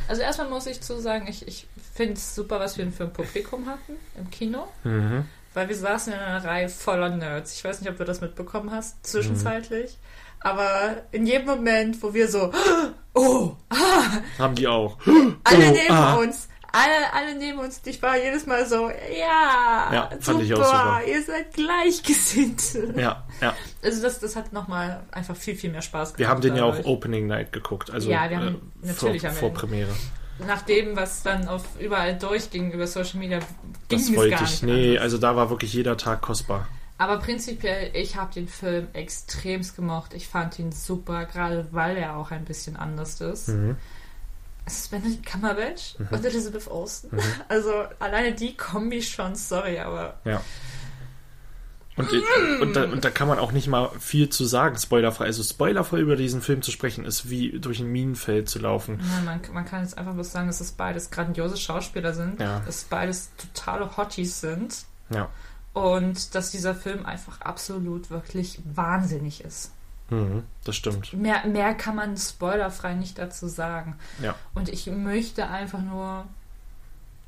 also 0.08 0.22
erstmal 0.22 0.48
muss 0.48 0.66
ich 0.66 0.80
zu 0.80 1.00
sagen, 1.00 1.26
ich, 1.28 1.46
ich 1.48 1.66
finde 1.94 2.14
es 2.14 2.34
super, 2.34 2.60
was 2.60 2.78
wir 2.78 2.90
für 2.92 3.04
ein 3.04 3.12
Publikum 3.12 3.66
hatten 3.66 3.94
im 4.16 4.30
Kino. 4.30 4.68
Mhm. 4.84 5.26
Weil 5.54 5.68
wir 5.68 5.76
saßen 5.76 6.12
in 6.12 6.18
einer 6.18 6.44
Reihe 6.44 6.68
voller 6.68 7.10
Nerds. 7.10 7.56
Ich 7.56 7.64
weiß 7.64 7.80
nicht, 7.80 7.90
ob 7.90 7.98
du 7.98 8.04
das 8.04 8.20
mitbekommen 8.20 8.70
hast, 8.70 9.04
zwischenzeitlich. 9.04 9.90
Mhm. 9.90 9.96
Aber 10.40 11.02
in 11.12 11.26
jedem 11.26 11.46
Moment, 11.46 12.02
wo 12.02 12.14
wir 12.14 12.28
so, 12.28 12.52
oh, 13.14 13.56
Haben 14.38 14.54
die 14.54 14.66
auch. 14.66 14.98
alle 15.44 15.68
Oh, 15.68 15.72
neben 15.72 15.90
ah. 15.90 16.14
uns, 16.14 16.48
alle, 16.72 17.12
alle 17.12 17.38
neben 17.38 17.58
uns, 17.58 17.80
ich 17.84 18.00
war 18.02 18.16
jedes 18.16 18.46
Mal 18.46 18.66
so, 18.66 18.88
ja, 18.90 19.90
Ja, 19.92 20.08
super, 20.12 20.22
fand 20.22 20.42
ich 20.42 20.54
auch 20.54 20.64
super. 20.64 21.00
ihr 21.06 21.22
seid 21.22 21.52
gleichgesinnt. 21.54 22.62
Ja, 22.96 23.24
ja. 23.40 23.54
Also 23.82 24.02
das, 24.02 24.20
das 24.20 24.36
hat 24.36 24.52
nochmal 24.52 25.02
einfach 25.12 25.36
viel, 25.36 25.54
viel 25.54 25.70
mehr 25.70 25.82
Spaß 25.82 26.10
gemacht. 26.14 26.18
Wir 26.18 26.28
haben 26.28 26.40
den 26.40 26.56
ja 26.56 26.64
auch. 26.64 26.84
Opening 26.84 27.26
Night 27.26 27.52
geguckt. 27.52 27.90
Also 27.90 28.10
Ja, 28.10 28.28
wir 28.30 28.38
haben 28.38 28.72
äh, 28.82 28.86
natürlich 28.86 29.22
vor, 29.22 29.30
haben 29.30 29.36
wir 29.36 29.40
vor. 29.40 29.52
Premiere. 29.54 29.90
Nach 30.46 30.62
dem, 30.62 30.96
was 30.96 31.22
dann 31.22 31.46
auf 31.46 31.62
überall 31.78 32.16
durchging 32.18 32.72
über 32.72 32.86
Social 32.86 33.18
Media, 33.20 33.38
ging 33.88 33.98
Das 33.98 34.08
es 34.08 34.16
wollte 34.16 34.30
gar 34.30 34.42
ich. 34.42 34.50
nicht 34.50 34.62
Nee, 34.62 34.88
anders. 34.90 35.02
also 35.02 35.18
da 35.18 35.36
war 35.36 35.50
wirklich 35.50 35.72
jeder 35.72 35.96
Tag 35.96 36.22
kostbar. 36.22 36.66
Aber 36.98 37.18
prinzipiell, 37.18 37.90
ich 37.94 38.16
habe 38.16 38.32
den 38.32 38.48
Film 38.48 38.88
extremst 38.92 39.76
gemocht. 39.76 40.14
Ich 40.14 40.28
fand 40.28 40.58
ihn 40.58 40.72
super, 40.72 41.24
gerade 41.26 41.66
weil 41.72 41.96
er 41.96 42.16
auch 42.16 42.30
ein 42.30 42.44
bisschen 42.44 42.76
anders 42.76 43.20
ist. 43.20 43.48
Mhm. 43.48 43.76
Benedict 44.90 45.26
Cumberbatch 45.26 45.96
und 46.10 46.24
Elizabeth 46.24 46.68
Olsen. 46.70 47.10
Also 47.48 47.72
alleine 47.98 48.34
die 48.34 48.56
Kombi 48.56 49.02
schon, 49.02 49.34
sorry, 49.34 49.78
aber 49.78 50.14
Ja. 50.24 50.40
Und, 51.94 52.08
und, 52.62 52.74
da, 52.74 52.84
und 52.84 53.04
da 53.04 53.10
kann 53.10 53.28
man 53.28 53.38
auch 53.38 53.52
nicht 53.52 53.66
mal 53.68 53.90
viel 54.00 54.30
zu 54.30 54.46
sagen, 54.46 54.78
spoilerfrei. 54.78 55.26
Also 55.26 55.42
spoilerfrei 55.42 55.98
über 55.98 56.16
diesen 56.16 56.40
Film 56.40 56.62
zu 56.62 56.70
sprechen, 56.70 57.04
ist 57.04 57.28
wie 57.28 57.58
durch 57.60 57.80
ein 57.80 57.92
Minenfeld 57.92 58.48
zu 58.48 58.60
laufen. 58.60 58.98
nein, 59.14 59.24
man, 59.26 59.40
man 59.52 59.64
kann 59.66 59.82
jetzt 59.82 59.98
einfach 59.98 60.14
bloß 60.14 60.32
sagen, 60.32 60.46
dass 60.46 60.62
es 60.62 60.72
beides 60.72 61.10
grandiose 61.10 61.58
Schauspieler 61.58 62.14
sind, 62.14 62.40
Ja. 62.40 62.60
dass 62.60 62.76
es 62.76 62.84
beides 62.84 63.30
totale 63.36 63.94
Hotties 63.98 64.40
sind 64.40 64.86
Ja. 65.10 65.28
und 65.74 66.34
dass 66.34 66.50
dieser 66.50 66.74
Film 66.74 67.04
einfach 67.04 67.42
absolut 67.42 68.08
wirklich 68.08 68.60
wahnsinnig 68.64 69.44
ist. 69.44 69.72
Mhm, 70.12 70.42
das 70.64 70.76
stimmt. 70.76 71.14
Mehr, 71.14 71.46
mehr 71.46 71.74
kann 71.74 71.96
man 71.96 72.18
spoilerfrei 72.18 72.94
nicht 72.94 73.18
dazu 73.18 73.48
sagen. 73.48 73.96
Ja. 74.22 74.34
Und 74.54 74.68
ich 74.68 74.86
möchte 74.86 75.48
einfach 75.48 75.80
nur. 75.80 76.26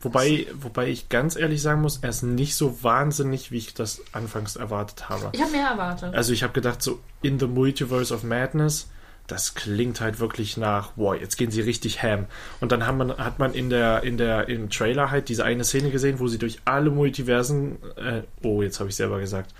Wobei, 0.01 0.47
wobei 0.53 0.89
ich 0.89 1.09
ganz 1.09 1.35
ehrlich 1.35 1.63
sagen 1.63 1.81
muss, 1.81 1.97
er 2.03 2.11
ist 2.11 2.23
nicht 2.23 2.57
so 2.57 2.83
wahnsinnig, 2.83 3.51
wie 3.51 3.57
ich 3.57 3.73
das 3.73 4.03
anfangs 4.13 4.57
erwartet 4.57 5.09
habe. 5.09 5.31
Ich 5.33 5.41
habe 5.41 5.53
mehr 5.53 5.67
erwartet. 5.67 6.15
Also 6.15 6.35
ich 6.35 6.43
habe 6.43 6.53
gedacht, 6.53 6.83
so 6.83 7.01
in 7.23 7.39
the 7.39 7.47
Multiverse 7.47 8.13
of 8.13 8.23
Madness, 8.23 8.91
das 9.29 9.55
klingt 9.55 10.03
halt 10.03 10.21
wirklich 10.21 10.59
nach, 10.59 10.93
wow, 10.97 11.19
jetzt 11.19 11.39
gehen 11.39 11.51
sie 11.51 11.63
richtig 11.63 12.03
ham. 12.03 12.27
Und 12.61 12.71
dann 12.71 12.87
hat 12.87 12.97
man, 12.97 13.17
hat 13.17 13.39
man 13.39 13.55
in 13.55 13.71
der, 13.71 14.03
in 14.03 14.19
der, 14.19 14.51
im 14.51 14.69
Trailer 14.69 15.11
halt 15.11 15.31
diese 15.31 15.43
eine 15.43 15.65
Szene 15.65 15.91
gesehen, 15.91 16.21
wo 16.21 16.29
sie 16.29 16.37
durch 16.37 16.59
alle 16.67 16.91
Multiversen, 16.91 17.79
äh, 17.97 18.25
oh, 18.43 18.61
jetzt 18.61 18.81
habe 18.81 18.91
ich 18.91 18.97
selber 18.97 19.21
gesagt, 19.21 19.55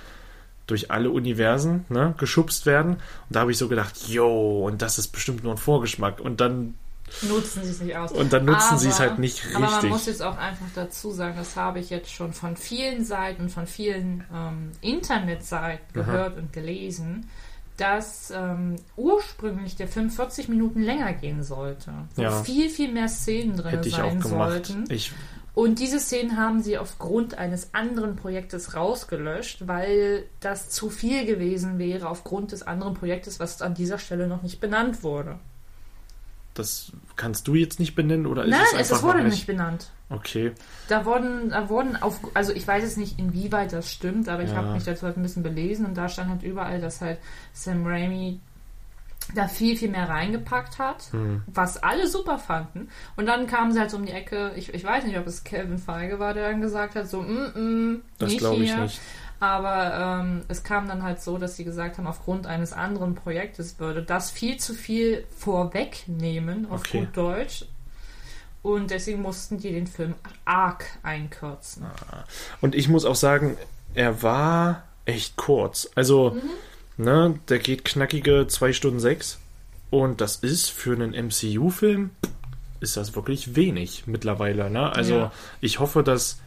durch 0.67 0.91
alle 0.91 1.11
Universen, 1.11 1.85
ne, 1.89 2.15
geschubst 2.19 2.67
werden. 2.67 2.93
Und 2.95 3.01
da 3.31 3.41
habe 3.41 3.51
ich 3.53 3.59
so 3.59 3.69
gedacht, 3.69 4.09
yo, 4.09 4.67
und 4.67 4.81
das 4.83 4.99
ist 4.99 5.09
bestimmt 5.09 5.45
nur 5.45 5.53
ein 5.55 5.59
Vorgeschmack. 5.59 6.21
Und 6.21 6.41
dann, 6.41 6.75
nutzen 7.23 7.63
sie 7.65 7.71
es 7.71 7.81
nicht 7.81 7.97
aus. 7.97 8.13
und 8.13 8.33
dann 8.33 8.47
nutzen 8.47 8.79
sie 8.79 8.89
es 8.89 8.99
halt 8.99 9.19
nicht 9.19 9.43
Aber 9.55 9.61
man 9.67 9.75
muss 9.75 9.83
richtig. 9.85 10.07
jetzt 10.07 10.23
auch 10.23 10.39
einfach 10.39 10.67
dazu 10.75 11.11
sagen, 11.11 11.35
das 11.37 11.55
habe 11.55 11.79
ich 11.79 11.91
jetzt 11.91 12.11
schon 12.11 12.33
von 12.33 12.57
vielen 12.57 13.05
Seiten, 13.05 13.51
von 13.51 13.67
vielen 13.67 14.25
ähm, 14.35 14.71
Internetseiten 14.81 15.85
gehört 15.93 16.39
und 16.39 16.53
gelesen, 16.53 17.29
dass 17.77 18.33
ähm, 18.35 18.77
ursprünglich 18.97 19.77
der 19.77 19.89
Film 19.89 20.09
40 20.11 20.49
Minuten 20.49 20.81
länger 20.83 21.13
gehen 21.13 21.43
sollte. 21.43 21.93
Wo 22.15 22.23
Ja. 22.23 22.43
viel, 22.43 22.71
viel 22.71 22.91
mehr 22.93 23.09
Szenen 23.09 23.57
drin 23.57 23.71
Hätte 23.71 23.89
ich 23.89 23.97
auch 24.01 24.11
sein 24.11 24.21
gemacht. 24.21 24.67
sollten. 24.67 24.85
Ich, 24.93 25.13
Und 25.55 25.79
diese 25.79 26.01
Szenen 26.01 26.37
haben 26.37 26.63
sie 26.63 26.79
aufgrund 26.79 27.39
eines 27.39 27.75
anderen 27.75 28.17
Projektes 28.17 28.75
rausgelöscht, 28.75 29.69
weil 29.69 30.25
das 30.41 30.69
zu 30.71 30.91
viel 30.91 31.27
gewesen 31.27 31.79
wäre 31.79 32.09
aufgrund 32.09 32.51
des 32.53 32.63
anderen 32.65 32.95
Projektes, 32.95 33.39
was 33.39 33.63
an 33.63 33.75
dieser 33.75 33.99
Stelle 33.99 34.27
noch 34.27 34.43
nicht 34.43 34.61
benannt 34.61 35.03
wurde. 35.05 35.39
das 36.55 36.91
kannst 37.17 37.47
du 37.49 37.55
jetzt 37.55 37.79
nicht 37.81 37.95
benennen 37.95 38.27
oder 38.27 38.45
ist 38.45 38.51
Nein, 38.51 38.61
es 38.81 38.91
es, 38.91 39.03
wurde 39.03 39.19
noch 39.23 39.31
nicht 39.31 39.47
benannt. 39.47 39.91
Okay. 40.11 40.53
Da 40.89 41.05
wurden, 41.05 41.51
da 41.51 41.69
wurden 41.69 41.97
auf, 41.97 42.21
also 42.35 42.53
ich 42.53 42.67
weiß 42.67 42.83
jetzt 42.85 42.99
nicht, 42.99 43.19
inwieweit 43.19 43.73
das 43.73 43.91
stimmt, 43.91 44.29
aber 44.29 44.43
ich 44.43 44.51
Ja. 44.51 44.57
habe 44.57 44.73
mich 44.73 44.85
dazu 44.85 45.07
halt 45.07 45.17
ein 45.17 45.23
bisschen 45.23 45.43
belesen 45.43 45.87
und 45.87 45.95
da 45.97 46.09
stand 46.09 46.31
halt 46.31 46.43
überall, 46.43 46.81
dass 46.81 47.01
halt 47.01 47.19
Sam 47.53 47.87
Raimi 47.87 48.41
da 49.35 49.49
viel, 49.49 49.77
viel 49.77 49.89
mehr 49.91 50.09
reingepackt 50.09 50.79
hat, 50.79 51.05
Hm. 51.13 51.43
was 51.47 51.83
alle 51.83 52.07
super 52.09 52.39
fanden. 52.39 52.89
Und 53.17 53.27
dann 53.27 53.47
kamen 53.47 53.73
sie 53.73 53.81
halt 53.81 53.91
so 53.91 53.97
um 53.97 54.05
die 54.07 54.13
Ecke, 54.13 54.53
ich, 54.57 54.75
ich 54.75 54.85
weiß 54.85 55.05
nicht, 55.05 55.19
ob 55.19 55.27
es 55.27 55.45
Kevin 55.45 55.79
Feige 55.79 56.19
war, 56.19 56.35
der 56.35 56.51
dann 56.51 56.61
gesagt 56.61 56.95
hat, 56.95 57.09
so, 57.09 57.23
mm, 57.23 57.53
mm, 57.55 58.03
Das 58.19 58.29
nicht 58.31 58.39
glaube 58.41 58.63
ich 58.65 58.73
hier. 58.73 58.83
nicht. 58.83 59.01
Aber 59.41 60.21
ähm, 60.23 60.43
es 60.49 60.63
kam 60.63 60.89
dann 60.89 61.03
halt 61.03 61.21
so, 61.21 61.39
dass 61.39 61.57
sie 61.57 61.65
gesagt 61.65 61.99
haben, 61.99 62.07
aufgrund 62.07 62.47
eines 62.47 62.73
anderen 62.73 63.15
Projektes 63.15 63.79
würde 63.79 64.03
das 64.03 64.31
viel 64.31 64.59
zu 64.59 64.75
viel 64.75 65.25
vorwegnehmen, 65.37 66.71
auf 66.71 66.81
Okay. 66.81 67.01
gut 67.01 67.17
Deutsch. 67.17 67.65
Und 68.63 68.91
deswegen 68.91 69.21
mussten 69.21 69.59
die 69.59 69.73
den 69.73 69.87
Film 69.87 70.15
arg 70.47 70.85
einkürzen. 71.03 71.85
Und 72.63 72.75
ich 72.75 72.89
muss 72.89 73.05
auch 73.05 73.15
sagen, 73.17 73.59
er 73.95 74.23
war 74.23 74.85
echt 75.05 75.37
kurz. 75.37 75.91
Also, 75.95 76.37
ne, 76.97 77.39
der 77.49 77.59
geht 77.59 77.85
knackige 77.85 78.47
2 78.47 78.73
Stunden 78.73 79.01
6. 79.01 79.39
Und 79.91 80.21
das 80.21 80.37
ist 80.37 80.71
für 80.71 80.93
einen 80.95 81.13
MCU-Film, 81.13 82.11
ist 82.81 82.97
das 82.97 83.15
wirklich 83.15 83.55
wenig 83.55 84.05
mittlerweile. 84.07 84.71
Ne? 84.71 84.93
Also, 84.95 85.15
Ja. 85.15 85.33
ich 85.61 85.79
hoffe, 85.79 86.03
dass 86.03 86.39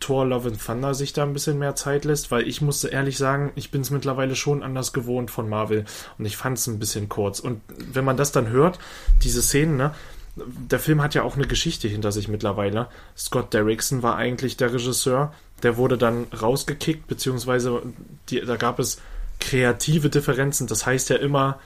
Thor 0.00 0.26
Love 0.26 0.48
and 0.48 0.64
Thunder 0.64 0.94
sich 0.94 1.12
da 1.12 1.22
ein 1.22 1.32
bisschen 1.32 1.58
mehr 1.58 1.74
Zeit 1.74 2.04
lässt, 2.04 2.30
weil 2.30 2.48
ich 2.48 2.60
musste 2.62 2.88
ehrlich 2.88 3.18
sagen, 3.18 3.52
ich 3.54 3.70
bin 3.70 3.82
es 3.82 3.90
mittlerweile 3.90 4.34
schon 4.34 4.62
anders 4.62 4.92
gewohnt 4.92 5.30
von 5.30 5.48
Marvel 5.48 5.84
und 6.18 6.24
ich 6.24 6.36
fand 6.36 6.58
es 6.58 6.66
ein 6.66 6.78
bisschen 6.78 7.08
kurz. 7.08 7.38
Und 7.40 7.60
wenn 7.92 8.04
man 8.04 8.16
das 8.16 8.32
dann 8.32 8.48
hört, 8.48 8.78
diese 9.22 9.42
Szenen, 9.42 9.76
ne, 9.76 9.94
der 10.36 10.78
Film 10.78 11.02
hat 11.02 11.14
ja 11.14 11.22
auch 11.22 11.36
eine 11.36 11.46
Geschichte 11.46 11.86
hinter 11.88 12.12
sich 12.12 12.28
mittlerweile. 12.28 12.86
Scott 13.16 13.52
Derrickson 13.52 14.02
war 14.02 14.16
eigentlich 14.16 14.56
der 14.56 14.72
Regisseur, 14.72 15.34
der 15.62 15.76
wurde 15.76 15.98
dann 15.98 16.24
rausgekickt, 16.40 17.06
beziehungsweise 17.06 17.82
die, 18.30 18.40
da 18.40 18.56
gab 18.56 18.78
es 18.78 19.00
kreative 19.40 20.10
Differenzen. 20.10 20.66
Das 20.66 20.86
heißt 20.86 21.10
ja 21.10 21.16
immer, 21.16 21.58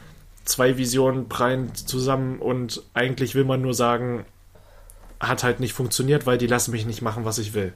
zwei 0.45 0.77
Visionen 0.77 1.29
prallen 1.29 1.75
zusammen 1.75 2.39
und 2.39 2.83
eigentlich 2.95 3.35
will 3.35 3.45
man 3.45 3.63
nur 3.63 3.75
sagen, 3.75 4.25
hat 5.21 5.43
halt 5.43 5.61
nicht 5.61 5.73
funktioniert, 5.73 6.27
weil 6.27 6.39
die 6.39 6.47
lassen 6.47 6.73
mich 6.73 6.87
nicht 6.87 7.03
machen, 7.03 7.25
was 7.25 7.39
ich 7.39 7.55
will. 7.55 7.73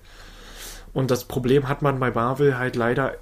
Und 0.93 1.11
das 1.11 1.25
Problem 1.25 1.69
hat 1.69 1.83
man 1.83 1.99
bei 1.99 2.11
Marvel 2.11 2.59
halt 2.59 2.77
leider 2.77 3.15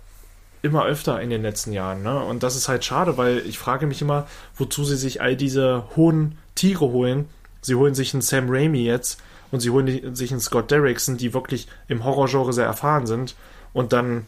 immer 0.62 0.84
öfter 0.84 1.20
in 1.20 1.30
den 1.30 1.42
letzten 1.42 1.72
Jahren. 1.72 2.02
Ne? 2.02 2.22
Und 2.22 2.42
das 2.42 2.56
ist 2.56 2.68
halt 2.68 2.84
schade, 2.84 3.16
weil 3.16 3.38
ich 3.46 3.58
frage 3.58 3.86
mich 3.86 4.02
immer, 4.02 4.26
wozu 4.56 4.84
sie 4.84 4.96
sich 4.96 5.20
all 5.20 5.36
diese 5.36 5.84
hohen 5.94 6.38
Tiere 6.54 6.86
holen. 6.86 7.28
Sie 7.60 7.74
holen 7.74 7.94
sich 7.94 8.14
einen 8.14 8.22
Sam 8.22 8.46
Raimi 8.48 8.84
jetzt 8.84 9.20
und 9.50 9.60
sie 9.60 9.70
holen 9.70 10.14
sich 10.14 10.30
einen 10.30 10.40
Scott 10.40 10.70
Derrickson, 10.70 11.16
die 11.16 11.34
wirklich 11.34 11.68
im 11.88 12.04
Horrorgenre 12.04 12.52
sehr 12.52 12.66
erfahren 12.66 13.06
sind. 13.06 13.36
Und 13.72 13.92
dann, 13.92 14.26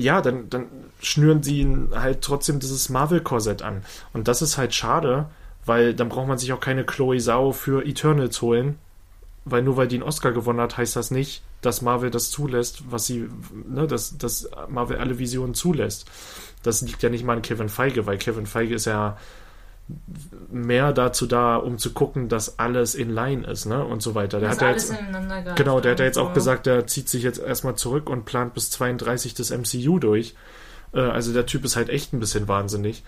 ja, 0.00 0.20
dann, 0.20 0.48
dann 0.50 0.66
schnüren 1.00 1.42
sie 1.42 1.60
ihnen 1.60 1.90
halt 1.94 2.22
trotzdem 2.22 2.60
dieses 2.60 2.88
Marvel-Korsett 2.88 3.62
an. 3.62 3.82
Und 4.12 4.28
das 4.28 4.42
ist 4.42 4.58
halt 4.58 4.74
schade, 4.74 5.26
weil 5.66 5.94
dann 5.94 6.08
braucht 6.08 6.28
man 6.28 6.38
sich 6.38 6.52
auch 6.52 6.60
keine 6.60 6.84
Chloe 6.84 7.20
Sau 7.20 7.52
für 7.52 7.84
Eternals 7.86 8.40
holen. 8.42 8.78
Weil 9.44 9.62
nur 9.62 9.76
weil 9.76 9.88
die 9.88 9.96
einen 9.96 10.02
Oscar 10.02 10.32
gewonnen 10.32 10.60
hat, 10.60 10.76
heißt 10.76 10.96
das 10.96 11.10
nicht, 11.10 11.42
dass 11.62 11.80
Marvel 11.80 12.10
das 12.10 12.30
zulässt, 12.30 12.90
was 12.90 13.06
sie, 13.06 13.28
ne, 13.66 13.86
dass, 13.86 14.18
dass 14.18 14.48
Marvel 14.68 14.98
alle 14.98 15.18
Visionen 15.18 15.54
zulässt. 15.54 16.06
Das 16.62 16.82
liegt 16.82 17.02
ja 17.02 17.08
nicht 17.08 17.24
mal 17.24 17.36
an 17.36 17.42
Kevin 17.42 17.70
Feige, 17.70 18.06
weil 18.06 18.18
Kevin 18.18 18.46
Feige 18.46 18.74
ist 18.74 18.84
ja 18.84 19.16
mehr 20.50 20.92
dazu 20.92 21.26
da, 21.26 21.56
um 21.56 21.78
zu 21.78 21.92
gucken, 21.92 22.28
dass 22.28 22.58
alles 22.58 22.94
in 22.94 23.10
line 23.10 23.46
ist, 23.46 23.66
ne, 23.66 23.84
und 23.84 24.02
so 24.02 24.14
weiter. 24.14 24.40
Der 24.40 24.48
Dass 24.50 24.58
hat 24.58 24.62
ja 24.62 24.68
alles 24.68 24.90
jetzt, 24.90 25.56
genau, 25.56 25.80
der 25.80 25.92
hat 25.92 26.00
ja 26.00 26.06
jetzt 26.06 26.18
auch 26.18 26.32
gesagt, 26.34 26.66
der 26.66 26.86
zieht 26.86 27.08
sich 27.08 27.22
jetzt 27.22 27.38
erstmal 27.38 27.76
zurück 27.76 28.08
und 28.10 28.24
plant 28.24 28.54
bis 28.54 28.70
32 28.70 29.34
das 29.34 29.50
MCU 29.50 29.98
durch. 29.98 30.34
Äh, 30.92 31.00
Also 31.00 31.32
der 31.32 31.46
Typ 31.46 31.64
ist 31.64 31.76
halt 31.76 31.88
echt 31.88 32.12
ein 32.12 32.20
bisschen 32.20 32.48
wahnsinnig. 32.48 33.02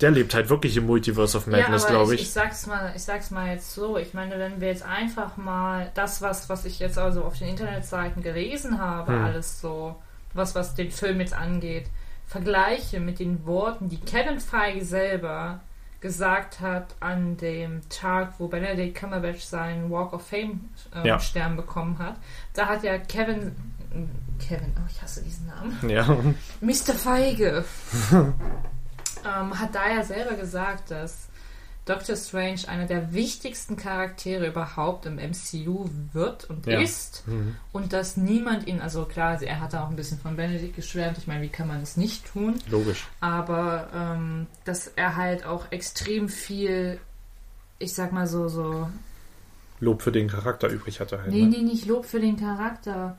Der 0.00 0.10
lebt 0.10 0.34
halt 0.34 0.48
wirklich 0.48 0.76
im 0.76 0.86
Multiverse 0.86 1.36
of 1.36 1.46
Madness, 1.46 1.84
ja, 1.84 1.90
glaube 1.90 2.14
ich, 2.14 2.20
ich. 2.22 2.26
ich 2.28 2.32
sag's 2.32 2.66
mal, 2.66 2.92
ich 2.94 3.02
sag's 3.02 3.30
mal 3.30 3.48
jetzt 3.52 3.74
so. 3.74 3.96
Ich 3.96 4.14
meine, 4.14 4.38
wenn 4.38 4.60
wir 4.60 4.68
jetzt 4.68 4.84
einfach 4.84 5.36
mal 5.36 5.90
das, 5.94 6.22
was, 6.22 6.48
was 6.48 6.64
ich 6.64 6.78
jetzt 6.78 6.98
also 6.98 7.22
auf 7.24 7.38
den 7.38 7.48
Internetseiten 7.48 8.22
gelesen 8.22 8.78
habe, 8.80 9.12
Hm. 9.12 9.24
alles 9.24 9.60
so, 9.60 9.96
was, 10.34 10.54
was 10.54 10.74
den 10.74 10.90
Film 10.90 11.20
jetzt 11.20 11.34
angeht, 11.34 11.86
vergleiche 12.26 13.00
mit 13.00 13.18
den 13.18 13.46
Worten, 13.46 13.88
die 13.88 13.98
Kevin 14.00 14.38
Feige 14.38 14.84
selber 14.84 15.60
gesagt 16.00 16.60
hat 16.60 16.94
an 17.00 17.36
dem 17.36 17.80
Tag, 17.88 18.34
wo 18.38 18.48
Benedict 18.48 18.98
Cumberbatch 18.98 19.42
seinen 19.42 19.90
Walk 19.90 20.12
of 20.12 20.26
Fame 20.26 20.68
äh, 20.94 21.06
Ja. 21.06 21.18
Stern 21.18 21.56
bekommen 21.56 21.98
hat. 21.98 22.16
Da 22.54 22.66
hat 22.66 22.84
ja 22.84 22.98
Kevin 22.98 23.56
Kevin, 24.38 24.72
oh, 24.76 24.88
ich 24.90 25.02
hasse 25.02 25.22
diesen 25.22 25.46
Namen. 25.46 25.76
Ja, 25.88 26.04
Mr. 26.60 26.94
Feige 26.94 27.64
ähm, 28.12 29.58
hat 29.58 29.74
da 29.74 29.88
ja 29.88 30.04
selber 30.04 30.34
gesagt, 30.36 30.90
dass 30.90 31.28
Doctor 31.88 32.16
Strange 32.16 32.60
einer 32.68 32.86
der 32.86 33.12
wichtigsten 33.14 33.76
Charaktere 33.76 34.46
überhaupt 34.46 35.06
im 35.06 35.16
MCU 35.18 35.88
wird 36.12 36.44
und 36.50 36.66
Ja. 36.66 36.80
ist 36.80 37.22
Mhm. 37.26 37.56
und 37.72 37.92
dass 37.92 38.16
niemand 38.16 38.66
ihn, 38.66 38.80
also 38.80 39.04
klar, 39.04 39.40
er 39.42 39.60
hat 39.60 39.72
da 39.72 39.84
auch 39.84 39.88
ein 39.90 39.96
bisschen 39.96 40.18
von 40.18 40.36
Benedict 40.36 40.76
geschwärmt, 40.76 41.18
ich 41.18 41.26
meine, 41.26 41.42
wie 41.42 41.48
kann 41.48 41.66
man 41.68 41.80
es 41.82 41.96
nicht 41.96 42.26
tun, 42.26 42.58
logisch. 42.70 43.06
aber 43.20 43.88
ähm, 43.94 44.46
dass 44.64 44.88
er 44.96 45.16
halt 45.16 45.46
auch 45.46 45.66
extrem 45.72 46.28
viel, 46.28 47.00
ich 47.78 47.94
sag 47.94 48.12
mal 48.12 48.26
so, 48.26 48.48
so 48.48 48.88
Lob 49.80 50.02
für 50.02 50.10
den 50.12 50.28
Charakter 50.28 50.68
übrig 50.68 50.98
hatte 51.00 51.18
halt. 51.22 51.30
Nee, 51.30 51.42
ne? 51.42 51.48
nee, 51.58 51.62
nicht 51.62 51.86
Lob 51.86 52.04
für 52.04 52.18
den 52.20 52.36
Charakter. 52.36 53.16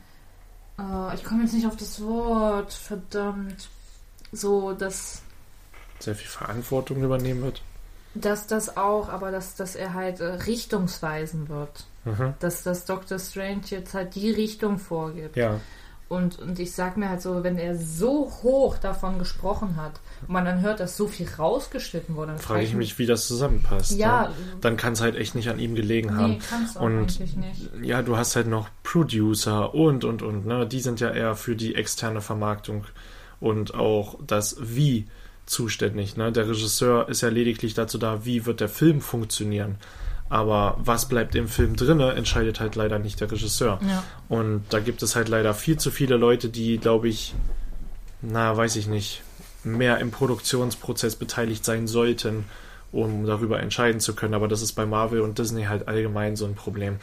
Äh, 0.77 1.15
ich 1.15 1.23
komme 1.23 1.43
jetzt 1.43 1.53
nicht 1.53 1.65
auf 1.65 1.77
das 1.77 2.01
Wort. 2.01 2.73
Verdammt. 2.73 3.69
So, 4.33 4.73
dass, 4.73 5.21
Sehr 5.99 6.15
viel 6.15 6.27
Verantwortung 6.27 7.01
übernehmen 7.01 7.41
wird. 7.43 7.61
Dass 8.15 8.47
das 8.47 8.77
auch, 8.77 9.09
aber 9.09 9.31
dass, 9.31 9.55
dass 9.55 9.75
er 9.75 9.93
halt 9.93 10.19
äh, 10.19 10.25
richtungsweisen 10.25 11.49
wird. 11.49 11.85
Mhm. 12.05 12.33
Dass 12.39 12.63
das 12.63 12.85
Doctor 12.85 13.19
Strange 13.19 13.61
jetzt 13.67 13.93
halt 13.93 14.15
die 14.15 14.31
Richtung 14.31 14.79
vorgibt. 14.79 15.35
Ja, 15.35 15.59
Und, 16.07 16.39
und 16.39 16.57
ich 16.57 16.71
sag 16.71 16.97
mir 16.97 17.09
halt 17.09 17.21
so, 17.21 17.43
wenn 17.43 17.57
er 17.59 17.75
so 17.77 18.31
hoch 18.41 18.77
davon 18.77 19.19
gesprochen 19.19 19.75
hat 19.75 19.99
und 20.21 20.29
man 20.29 20.43
dann 20.45 20.61
hört, 20.61 20.79
dass 20.79 20.97
so 20.97 21.07
viel 21.07 21.27
rausgeschnitten 21.37 22.15
wurde, 22.15 22.31
dann 22.31 22.39
frage 22.39 22.63
ich 22.63 22.73
mich, 22.73 22.97
wie 22.97 23.05
das 23.05 23.27
zusammenpasst. 23.27 23.91
Ja, 23.91 24.29
Ne? 24.29 24.35
Dann 24.61 24.75
kann 24.75 24.93
es 24.93 25.01
halt 25.01 25.15
echt 25.15 25.35
nicht 25.35 25.49
an 25.49 25.59
ihm 25.59 25.75
gelegen 25.75 26.09
nee, 26.15 26.15
haben. 26.15 26.39
kannst 26.49 26.75
du 26.75 26.79
auch 26.79 26.83
Und 26.85 26.97
eigentlich 26.99 27.35
nicht. 27.35 27.69
ja, 27.83 28.01
du 28.01 28.17
hast 28.17 28.35
halt 28.35 28.47
noch 28.47 28.69
Producer 28.81 29.75
und 29.75 30.03
und 30.03 30.23
und, 30.23 30.47
ne? 30.47 30.65
Die 30.65 30.79
sind 30.79 30.99
ja 30.99 31.11
eher 31.11 31.35
für 31.35 31.55
die 31.55 31.75
externe 31.75 32.21
Vermarktung 32.21 32.85
und 33.39 33.75
auch 33.75 34.17
das 34.25 34.55
Wie 34.59 35.07
zuständig. 35.49 36.17
Ne? 36.17 36.31
Der 36.31 36.47
Regisseur 36.47 37.09
ist 37.09 37.21
ja 37.21 37.29
lediglich 37.29 37.73
dazu 37.73 37.97
da, 37.97 38.25
wie 38.25 38.45
wird 38.45 38.59
der 38.59 38.69
Film 38.69 39.01
funktionieren. 39.01 39.75
Aber 40.29 40.77
was 40.79 41.07
bleibt 41.09 41.33
im 41.33 41.47
Film 41.47 41.75
drinne, 41.75 42.13
entscheidet 42.13 42.59
halt 42.59 42.75
leider 42.75 42.99
nicht 42.99 43.19
der 43.19 43.31
Regisseur. 43.31 43.79
Ja. 43.81 44.03
Und 44.29 44.63
da 44.69 44.79
gibt 44.79 45.01
es 45.01 45.15
halt 45.15 45.27
leider 45.27 45.53
viel 45.55 45.77
zu 45.77 45.89
viele 45.89 46.17
Leute, 46.17 46.49
die, 46.49 46.77
glaube 46.77 47.07
ich, 47.07 47.33
na, 48.21 48.55
weiß 48.55 48.75
ich 48.75 48.87
nicht, 48.87 49.23
mehr 49.63 49.97
im 49.97 50.11
Produktionsprozess 50.11 51.15
beteiligt 51.15 51.65
sein 51.65 51.87
sollten, 51.87 52.45
um 52.91 53.25
darüber 53.25 53.59
entscheiden 53.59 53.99
zu 53.99 54.13
können. 54.13 54.35
Aber 54.35 54.47
das 54.47 54.61
ist 54.61 54.73
bei 54.73 54.85
Marvel 54.85 55.21
und 55.21 55.39
Disney 55.39 55.63
halt 55.63 55.87
allgemein 55.87 56.35
so 56.35 56.45
ein 56.45 56.55
Problem. 56.55 56.97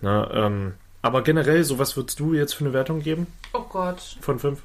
Ne, 0.00 0.28
ähm, 0.32 0.74
aber 1.00 1.22
generell, 1.22 1.64
so 1.64 1.78
was 1.78 1.96
würdest 1.96 2.20
du 2.20 2.34
jetzt 2.34 2.54
für 2.54 2.64
eine 2.64 2.72
Wertung 2.72 3.00
geben 3.00 3.28
Oh 3.52 3.64
Gott. 3.68 4.18
von 4.20 4.38
fünf? 4.38 4.60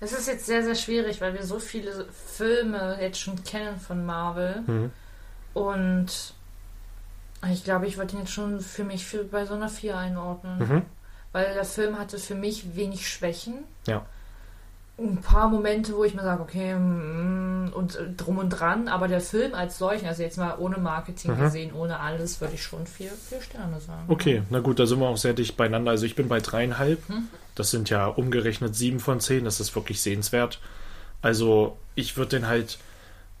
Das 0.00 0.12
ist 0.12 0.26
jetzt 0.26 0.46
sehr, 0.46 0.64
sehr 0.64 0.74
schwierig, 0.74 1.20
weil 1.20 1.34
wir 1.34 1.44
so 1.44 1.58
viele 1.58 2.06
Filme 2.26 2.98
jetzt 3.00 3.20
schon 3.20 3.42
kennen 3.44 3.78
von 3.78 4.04
Marvel. 4.06 4.62
Mhm. 4.66 4.90
Und 5.52 6.34
ich 7.52 7.64
glaube, 7.64 7.86
ich 7.86 7.98
würde 7.98 8.14
ihn 8.14 8.20
jetzt 8.20 8.32
schon 8.32 8.60
für 8.60 8.84
mich 8.84 9.04
für, 9.06 9.24
bei 9.24 9.44
so 9.46 9.54
einer 9.54 9.68
4 9.68 9.96
einordnen. 9.96 10.58
Mhm. 10.58 10.82
Weil 11.32 11.52
der 11.54 11.64
Film 11.64 11.98
hatte 11.98 12.18
für 12.18 12.34
mich 12.34 12.74
wenig 12.76 13.08
Schwächen. 13.08 13.64
Ja. 13.86 14.04
Ein 14.98 15.18
paar 15.18 15.48
Momente, 15.48 15.96
wo 15.96 16.04
ich 16.04 16.14
mir 16.14 16.22
sage, 16.22 16.42
okay, 16.42 16.74
mm, 16.74 17.72
und 17.72 17.98
drum 18.18 18.38
und 18.38 18.50
dran, 18.50 18.88
aber 18.88 19.08
der 19.08 19.20
Film 19.22 19.54
als 19.54 19.78
solchen, 19.78 20.06
also 20.06 20.22
jetzt 20.22 20.36
mal 20.36 20.56
ohne 20.58 20.76
Marketing 20.76 21.36
Mhm. 21.36 21.40
gesehen, 21.40 21.72
ohne 21.74 22.00
alles, 22.00 22.40
würde 22.40 22.54
ich 22.54 22.62
schon 22.62 22.86
vier, 22.86 23.10
vier 23.10 23.40
Sterne 23.40 23.80
sagen. 23.80 24.04
Okay, 24.08 24.42
na 24.50 24.60
gut, 24.60 24.78
da 24.78 24.86
sind 24.86 24.98
wir 25.00 25.08
auch 25.08 25.16
sehr 25.16 25.32
dicht 25.32 25.56
beieinander. 25.56 25.92
Also 25.92 26.04
ich 26.04 26.16
bin 26.16 26.28
bei 26.28 26.40
dreieinhalb. 26.40 27.08
Hm? 27.08 27.28
Das 27.54 27.70
sind 27.70 27.90
ja 27.90 28.06
umgerechnet 28.06 28.74
sieben 28.74 29.00
von 29.00 29.20
zehn. 29.20 29.44
Das 29.44 29.60
ist 29.60 29.74
wirklich 29.74 30.00
sehenswert. 30.00 30.60
Also 31.22 31.76
ich 31.94 32.16
würde 32.16 32.36
den 32.38 32.46
halt 32.46 32.78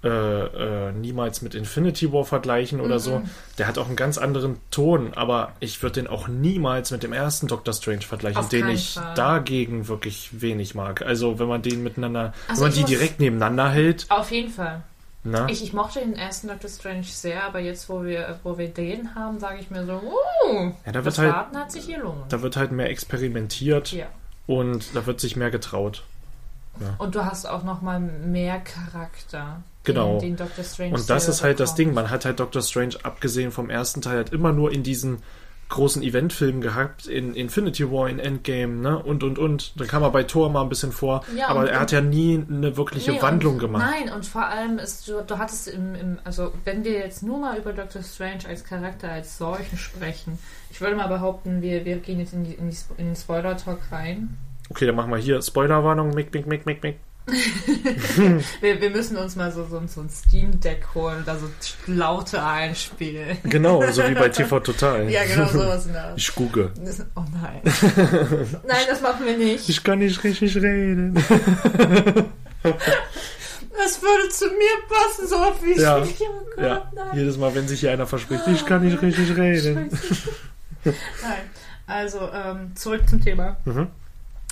äh, 0.02 0.08
äh, 0.08 0.92
niemals 0.92 1.42
mit 1.42 1.54
Infinity 1.54 2.10
War 2.10 2.24
vergleichen 2.24 2.80
oder 2.80 2.98
so. 2.98 3.20
Der 3.58 3.66
hat 3.66 3.76
auch 3.76 3.86
einen 3.86 3.96
ganz 3.96 4.16
anderen 4.16 4.56
Ton, 4.70 5.12
aber 5.14 5.52
ich 5.60 5.82
würde 5.82 6.00
den 6.00 6.06
auch 6.06 6.26
niemals 6.26 6.90
mit 6.90 7.02
dem 7.02 7.12
ersten 7.12 7.48
Doctor 7.48 7.74
Strange 7.74 8.00
vergleichen, 8.00 8.38
Auf 8.38 8.48
den 8.48 8.68
ich 8.68 8.94
Fall. 8.94 9.14
dagegen 9.14 9.88
wirklich 9.88 10.40
wenig 10.40 10.74
mag. 10.74 11.02
Also 11.02 11.38
wenn 11.38 11.48
man 11.48 11.60
den 11.60 11.82
miteinander, 11.82 12.32
Also 12.48 12.62
wenn 12.62 12.68
man 12.70 12.74
die 12.76 12.80
muss- 12.80 12.90
direkt 12.90 13.20
nebeneinander 13.20 13.68
hält, 13.70 14.06
Auf 14.08 14.30
jeden 14.30 14.50
Fall. 14.50 14.80
Na, 15.22 15.48
Ich, 15.48 15.62
ich 15.62 15.72
mochte 15.72 16.00
den 16.00 16.14
ersten 16.14 16.48
Doctor 16.48 16.70
Strange 16.70 17.04
sehr, 17.04 17.44
aber 17.44 17.58
jetzt, 17.60 17.88
wo 17.88 18.02
wir, 18.04 18.38
wo 18.42 18.56
wir 18.58 18.68
den 18.68 19.14
haben, 19.14 19.38
sage 19.38 19.58
ich 19.60 19.70
mir 19.70 19.84
so, 19.84 19.92
uh, 19.94 20.72
Ja, 20.86 20.92
da 20.92 20.94
wird 20.94 21.06
das 21.06 21.18
halt- 21.18 21.32
Warten 21.32 21.56
hat 21.58 21.72
sich 21.72 21.86
gelohnt. 21.88 22.32
da 22.32 22.40
wird 22.42 22.56
halt 22.56 22.72
mehr 22.72 22.88
experimentiert 22.88 23.92
Ja. 23.92 24.06
und 24.46 24.94
da 24.96 25.04
wird 25.06 25.20
sich 25.20 25.36
mehr 25.36 25.50
getraut. 25.50 26.02
Und 26.98 27.14
du 27.14 27.24
hast 27.26 27.46
auch 27.46 27.62
noch 27.62 27.82
mal 27.82 28.00
mehr 28.00 28.58
Charakter. 28.60 29.62
Genau. 29.84 30.18
Den, 30.18 30.30
den 30.30 30.36
Doctor 30.46 30.64
Strange 30.64 30.94
Und 30.94 31.10
das 31.10 31.28
ist 31.28 31.42
halt 31.42 31.60
das 31.60 31.70
bekommt. 31.74 31.78
Ding. 31.88 31.94
Man 31.94 32.10
hat 32.10 32.24
halt 32.24 32.40
Doctor 32.40 32.62
Strange, 32.62 32.94
abgesehen 33.02 33.50
vom 33.52 33.68
ersten 33.68 34.00
Teil, 34.00 34.16
halt 34.16 34.32
immer 34.32 34.52
nur 34.52 34.72
in 34.72 34.82
diesen 34.82 35.22
großen 35.70 36.02
Eventfilmen 36.02 36.60
gehabt, 36.60 37.06
in 37.06 37.34
Infinity 37.34 37.90
War, 37.90 38.08
in 38.08 38.18
Endgame, 38.18 38.74
ne? 38.74 38.98
Und 38.98 39.22
und 39.22 39.38
und. 39.38 39.72
Dann 39.80 39.88
kam 39.88 40.02
er 40.02 40.10
bei 40.10 40.24
Thor 40.24 40.50
mal 40.50 40.62
ein 40.62 40.68
bisschen 40.68 40.92
vor, 40.92 41.24
Ja, 41.36 41.48
aber 41.48 41.60
und- 41.60 41.68
er 41.68 41.80
hat 41.80 41.92
ja 41.92 42.00
nie 42.00 42.44
eine 42.48 42.76
wirkliche 42.76 43.12
Nee, 43.12 43.22
Wandlung 43.22 43.54
und, 43.54 43.60
gemacht. 43.60 43.84
Nein, 43.90 44.12
und 44.12 44.26
vor 44.26 44.44
allem 44.46 44.78
ist, 44.78 45.08
du, 45.08 45.22
du 45.26 45.38
hattest 45.38 45.68
im, 45.68 45.94
im, 45.94 46.18
also 46.24 46.52
wenn 46.64 46.84
wir 46.84 46.92
jetzt 46.98 47.22
nur 47.22 47.38
mal 47.38 47.56
über 47.56 47.72
Doctor 47.72 48.02
Strange 48.02 48.40
als 48.48 48.64
Charakter, 48.64 49.10
als 49.10 49.38
solchen 49.38 49.78
sprechen, 49.78 50.38
ich 50.70 50.80
würde 50.80 50.96
mal 50.96 51.06
behaupten, 51.08 51.62
wir, 51.62 51.84
wir 51.84 51.96
gehen 51.98 52.20
jetzt 52.20 52.32
in, 52.34 52.44
die, 52.44 52.52
in, 52.54 52.68
die, 52.68 52.76
in 52.98 53.06
den 53.06 53.16
Spoiler-Talk 53.16 53.78
rein. 53.90 54.36
Okay, 54.68 54.86
dann 54.86 54.94
machen 54.96 55.10
wir 55.10 55.18
hier 55.18 55.40
Spoilerwarnung, 55.42 56.10
mick, 56.14 56.32
mick, 56.34 56.46
mick, 56.46 56.66
mick, 56.66 56.82
mick. 56.82 56.98
Wir, 58.60 58.80
wir 58.80 58.90
müssen 58.90 59.16
uns 59.16 59.36
mal 59.36 59.52
so, 59.52 59.64
so, 59.66 59.80
so 59.86 60.00
ein 60.00 60.10
Steam 60.10 60.58
Deck 60.60 60.88
holen 60.94 61.18
und 61.18 61.28
da 61.28 61.36
so 61.38 61.48
Laute 61.86 62.42
einspielen. 62.42 63.38
Genau, 63.44 63.80
so 63.92 64.02
wie 64.08 64.14
bei 64.14 64.28
TV 64.30 64.58
Total. 64.60 65.08
ja, 65.10 65.24
genau 65.24 65.46
sowas 65.46 65.86
in 65.86 65.92
der. 65.92 66.12
Ich 66.16 66.34
gucke. 66.34 66.72
Oh 67.14 67.22
nein. 67.40 67.60
nein, 68.66 68.84
das 68.88 69.00
machen 69.00 69.24
wir 69.26 69.36
nicht. 69.36 69.68
Ich 69.68 69.84
kann 69.84 70.00
nicht 70.00 70.22
richtig 70.24 70.56
reden. 70.56 71.14
Das 72.62 74.02
würde 74.02 74.28
zu 74.30 74.46
mir 74.46 74.76
passen, 74.88 75.28
so 75.28 75.36
oft 75.36 75.64
wie 75.64 75.72
ich 75.72 75.78
Ja. 75.78 76.04
spiele. 76.04 76.28
Oh 76.30 76.44
Gott, 76.56 76.64
Ja, 76.64 76.90
nein. 76.94 77.06
jedes 77.18 77.36
Mal, 77.38 77.54
wenn 77.54 77.66
sich 77.68 77.80
hier 77.80 77.92
einer 77.92 78.06
verspricht, 78.06 78.46
ich 78.48 78.66
kann 78.66 78.82
nicht 78.84 79.00
richtig 79.00 79.36
reden. 79.36 79.88
Nein. 80.84 80.94
Also, 81.86 82.28
ähm, 82.32 82.72
zurück 82.76 83.08
zum 83.08 83.20
Thema. 83.22 83.56
Mhm. 83.64 83.88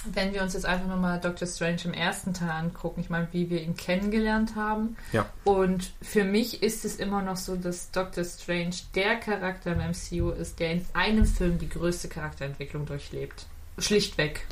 Wenn 0.05 0.33
wir 0.33 0.43
uns 0.43 0.55
jetzt 0.55 0.65
einfach 0.65 0.87
nochmal 0.87 1.19
Doctor 1.21 1.47
Strange 1.49 1.79
im 1.85 1.93
ersten 1.93 2.33
Teil 2.33 2.51
angucken, 2.51 3.01
ich 3.01 3.11
meine, 3.11 3.29
wie 3.33 3.51
wir 3.51 3.61
ihn 3.63 3.77
kennengelernt 3.77 4.55
haben. 4.55 4.97
Ja. 5.13 5.27
Und 5.45 5.91
für 6.01 6.25
mich 6.25 6.63
ist 6.63 6.85
es 6.85 6.97
immer 6.97 7.21
noch 7.21 7.37
so, 7.37 7.57
dass 7.57 7.91
Doctor 7.91 8.25
Strange 8.25 8.77
der 8.95 9.17
Charakter 9.17 9.73
im 9.73 9.79
MCU 9.81 10.31
ist, 10.31 10.61
der 10.61 10.73
in 10.73 10.87
einem 10.95 11.25
Film 11.25 11.59
die 11.59 11.69
größte 11.69 12.09
Charakterentwicklung 12.09 12.87
durchlebt. 12.87 13.47
Schlichtweg. 13.79 14.47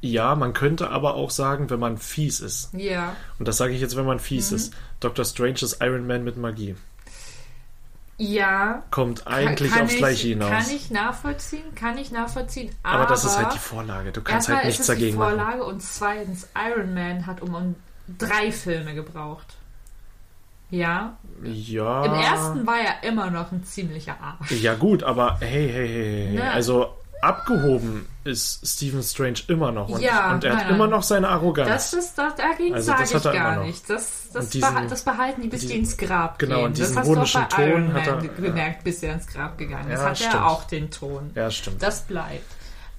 Ja, 0.00 0.34
man 0.36 0.52
könnte 0.52 0.90
aber 0.90 1.14
auch 1.14 1.30
sagen, 1.30 1.70
wenn 1.70 1.80
man 1.80 1.98
fies 1.98 2.40
ist. 2.40 2.70
Ja. 2.72 3.16
Und 3.38 3.48
das 3.48 3.56
sage 3.56 3.72
ich 3.74 3.80
jetzt, 3.80 3.96
wenn 3.96 4.06
man 4.06 4.18
fies 4.20 4.50
Mhm. 4.50 4.56
ist. 4.56 4.74
Dr. 5.00 5.24
Strange 5.24 5.58
ist 5.62 5.78
Iron 5.80 6.06
Man 6.06 6.24
mit 6.24 6.36
Magie. 6.36 6.76
Ja. 8.18 8.82
Kommt 8.90 9.26
eigentlich 9.28 9.70
kann 9.70 9.82
aufs 9.82 9.92
ich, 9.92 9.98
Gleiche 9.98 10.28
hinaus. 10.28 10.50
Kann 10.50 10.70
ich 10.74 10.90
nachvollziehen, 10.90 11.74
kann 11.76 11.96
ich 11.98 12.10
nachvollziehen. 12.10 12.74
Aber, 12.82 13.02
aber 13.02 13.06
das 13.06 13.24
ist 13.24 13.38
halt 13.38 13.54
die 13.54 13.58
Vorlage. 13.58 14.10
Du 14.10 14.20
kannst 14.22 14.48
halt 14.48 14.64
nichts 14.64 14.80
ist 14.80 14.88
es 14.88 14.96
die 14.96 15.00
dagegen 15.00 15.18
machen. 15.18 15.36
Vorlage 15.36 15.64
und 15.64 15.80
zweitens, 15.80 16.48
Iron 16.56 16.94
Man 16.94 17.26
hat 17.26 17.40
um, 17.40 17.54
um 17.54 17.76
drei 18.18 18.50
Filme 18.50 18.94
gebraucht. 18.94 19.54
Ja. 20.70 21.16
Ja. 21.44 22.04
Im 22.04 22.12
ersten 22.12 22.66
war 22.66 22.78
er 22.78 23.08
immer 23.08 23.30
noch 23.30 23.52
ein 23.52 23.64
ziemlicher 23.64 24.16
Arsch. 24.20 24.50
Ja, 24.50 24.74
gut, 24.74 25.02
aber 25.04 25.38
hey, 25.40 25.68
hey, 25.68 25.88
hey, 25.88 26.26
hey. 26.26 26.34
Ne. 26.34 26.50
Also 26.50 26.97
abgehoben 27.22 28.06
ist 28.24 28.66
Stephen 28.66 29.02
Strange 29.02 29.38
immer 29.48 29.72
noch. 29.72 29.88
Und, 29.88 30.00
Ja, 30.00 30.32
und 30.32 30.44
er 30.44 30.56
hat 30.56 30.64
nein, 30.66 30.74
immer 30.74 30.86
noch 30.86 31.02
seine 31.02 31.28
Arroganz. 31.28 31.68
Das 31.68 31.92
ist, 31.92 32.18
das, 32.18 32.34
dagegen 32.36 32.74
Also 32.74 32.86
sage 32.92 33.02
hat 33.04 33.14
ich 33.14 33.22
gar 33.22 33.64
nicht. 33.64 33.90
Das, 33.90 34.28
das, 34.32 34.50
diesen- 34.50 34.74
beha 34.74 34.86
das 34.86 35.02
behalten 35.02 35.42
die, 35.42 35.48
bis 35.48 35.60
die 35.62 35.66
diesen- 35.68 35.80
ins 35.80 35.96
Grab 35.96 36.38
genau, 36.38 36.56
gehen. 36.56 36.64
und 36.66 36.78
das 36.78 36.88
diesen 36.88 36.98
hast 36.98 37.34
du 37.34 37.38
auch 37.40 37.48
bei 37.56 37.68
Iron 37.68 37.86
Ton 37.86 37.94
hat 37.94 38.06
Man 38.06 38.14
er- 38.14 38.20
ge- 38.28 38.46
gemerkt, 38.46 38.84
bis 38.84 39.02
er 39.02 39.14
ins 39.14 39.26
Grab 39.26 39.58
gegangen 39.58 39.90
ist. 39.90 39.98
Ja, 40.00 40.04
hat 40.06 40.18
stimmt. 40.18 40.34
er 40.34 40.46
auch 40.46 40.64
den 40.64 40.90
Ton. 40.90 41.30
ja, 41.34 41.50
stimmt. 41.50 41.82
Das 41.82 42.02
bleibt. 42.02 42.44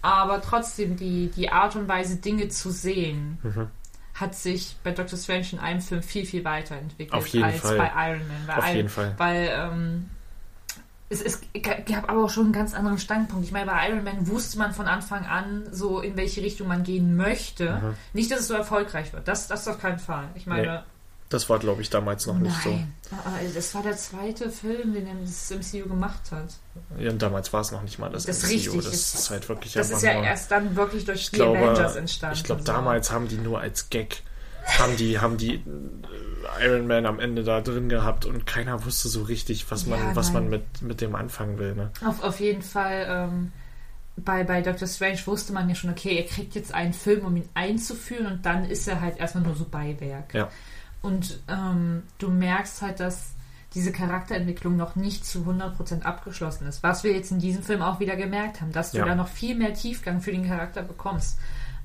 Aber 0.01 0.41
trotzdem, 0.41 0.95
die, 0.95 1.29
die 1.35 1.51
Art 1.51 1.75
und 1.75 1.87
Weise, 1.87 2.15
Dinge 2.17 2.47
zu 2.49 2.71
sehen, 2.71 3.37
Mhm. 3.43 3.67
hat 4.15 4.33
sich 4.35 4.77
bei 4.83 4.91
Doctor 4.91 5.17
Strange 5.17 5.47
in 5.53 5.59
einem 5.59 5.81
Film 5.81 6.01
viel, 6.03 6.25
viel 6.25 6.43
weiterentwickelt 6.43 7.13
Auf 7.13 7.27
jeden 7.27 7.45
als 7.45 7.59
Fall. 7.61 7.77
bei 7.77 7.91
Iron 8.09 8.21
Man. 8.47 8.57
Auf 8.57 8.65
Iron- 8.65 8.75
jeden 8.75 8.89
Fall. 8.89 9.13
Weil 9.17 9.49
ähm, 9.53 10.09
es, 11.09 11.21
es 11.21 11.41
gab 11.61 12.09
aber 12.09 12.23
auch 12.23 12.29
schon 12.29 12.45
einen 12.45 12.53
ganz 12.53 12.73
anderen 12.73 12.97
Standpunkt. 12.99 13.45
Ich 13.45 13.51
meine, 13.51 13.65
bei 13.71 13.89
Iron 13.89 14.03
Man 14.03 14.27
wusste 14.27 14.57
man 14.57 14.73
von 14.73 14.85
Anfang 14.87 15.25
an 15.25 15.67
so, 15.71 15.99
in 16.01 16.15
welche 16.15 16.41
Richtung 16.41 16.67
man 16.67 16.83
gehen 16.83 17.15
möchte. 17.17 17.71
Mhm. 17.81 17.95
Nicht, 18.13 18.31
dass 18.31 18.41
es 18.41 18.47
so 18.47 18.53
erfolgreich 18.53 19.11
wird. 19.13 19.27
Das, 19.27 19.47
das 19.47 19.67
auf 19.67 19.79
keinen 19.79 19.99
Fall. 19.99 20.25
Ich 20.35 20.45
meine, 20.45 20.83
Das 21.29 21.47
war, 21.49 21.59
glaube 21.59 21.81
ich, 21.81 21.89
damals 21.91 22.25
noch 22.27 22.37
nicht 22.39 22.55
nein. 22.65 22.93
Aber 23.11 23.35
Das 23.53 23.73
war 23.75 23.83
der 23.83 23.97
zweite 23.97 24.49
Film, 24.49 24.93
den 24.93 25.07
das 25.23 25.49
MCU 25.51 25.87
gemacht 25.87 26.31
hat. 26.31 26.51
so. 26.51 27.03
Ja, 27.03 27.11
und 27.11 27.21
damals 27.21 27.51
war 27.53 27.61
es 27.61 27.71
noch 27.71 27.81
nicht 27.83 27.99
mal 27.99 28.09
das, 28.09 28.25
Das 28.25 28.37
ist 28.37 28.43
MCU. 28.43 28.53
richtig. 28.55 28.75
Das 28.75 28.85
Das- 28.91 29.13
ist 29.21 29.29
halt 29.29 29.49
wirklich 29.49 29.73
Das 29.73 29.89
ist 29.91 30.01
ja 30.03 30.13
nur, 30.15 30.23
erst 30.23 30.49
dann 30.51 30.75
wirklich 30.75 31.05
durch 31.05 31.29
die 31.29 31.35
glaube, 31.37 31.57
Avengers 31.59 31.95
entstanden. 31.95 32.35
Ich 32.37 32.43
glaube, 32.43 32.61
so. 32.61 32.65
damals 32.67 33.11
haben 33.11 33.27
die 33.27 33.37
nur 33.37 33.59
als 33.59 33.89
Gag 33.89 34.23
haben 34.77 34.95
die, 34.97 35.19
haben 35.19 35.37
die 35.37 35.55
äh, 35.55 36.65
Iron 36.65 36.87
Man 36.87 37.05
am 37.05 37.19
Ende 37.19 37.43
da 37.43 37.61
drin 37.61 37.89
gehabt 37.89 38.25
und 38.25 38.45
keiner 38.45 38.85
wusste 38.85 39.07
so 39.07 39.23
richtig, 39.23 39.69
was 39.71 39.85
man, 39.85 39.99
Ja, 39.99 40.15
was 40.15 40.31
man 40.33 40.49
mit, 40.49 40.81
mit 40.81 41.01
dem 41.01 41.15
anfangen 41.15 41.57
will. 41.57 41.75
Ne? 41.75 41.91
Auf, 42.05 42.23
auf 42.23 42.39
jeden 42.39 42.61
Fall, 42.61 43.05
ähm, 43.09 43.51
bei, 44.17 44.43
bei 44.43 44.61
Doctor 44.61 44.87
Strange 44.87 45.19
wusste 45.25 45.53
man 45.53 45.69
ja 45.69 45.75
schon, 45.75 45.89
okay, 45.89 46.17
er 46.17 46.25
kriegt 46.25 46.55
jetzt 46.55 46.73
einen 46.73 46.93
Film, 46.93 47.25
um 47.25 47.35
ihn 47.37 47.47
einzuführen 47.53 48.25
und 48.27 48.45
dann 48.45 48.65
ist 48.65 48.87
er 48.87 48.99
halt 49.01 49.17
erstmal 49.17 49.43
nur 49.43 49.55
so 49.55 49.65
Beiwerk. 49.65 50.33
Ja. 50.33 50.49
Und 51.01 51.39
ähm, 51.47 52.03
du 52.17 52.29
merkst 52.29 52.81
halt, 52.81 52.99
dass 52.99 53.31
diese 53.75 53.91
Charakterentwicklung 53.91 54.75
noch 54.75 54.95
nicht 54.95 55.25
zu 55.25 55.39
100% 55.47 56.01
abgeschlossen 56.01 56.67
ist. 56.67 56.81
Was 56.83 57.03
wir 57.03 57.13
jetzt 57.13 57.31
in 57.31 57.39
diesem 57.39 57.61
Film 57.63 57.81
auch 57.81 57.99
wieder 57.99 58.15
gemerkt 58.15 58.59
haben, 58.61 58.71
dass 58.71 58.91
du 58.91 58.97
Ja. 58.97 59.05
da 59.05 59.15
noch 59.15 59.27
viel 59.27 59.55
mehr 59.55 59.73
Tiefgang 59.73 60.21
für 60.21 60.31
den 60.31 60.45
Charakter 60.47 60.81
bekommst. 60.81 61.37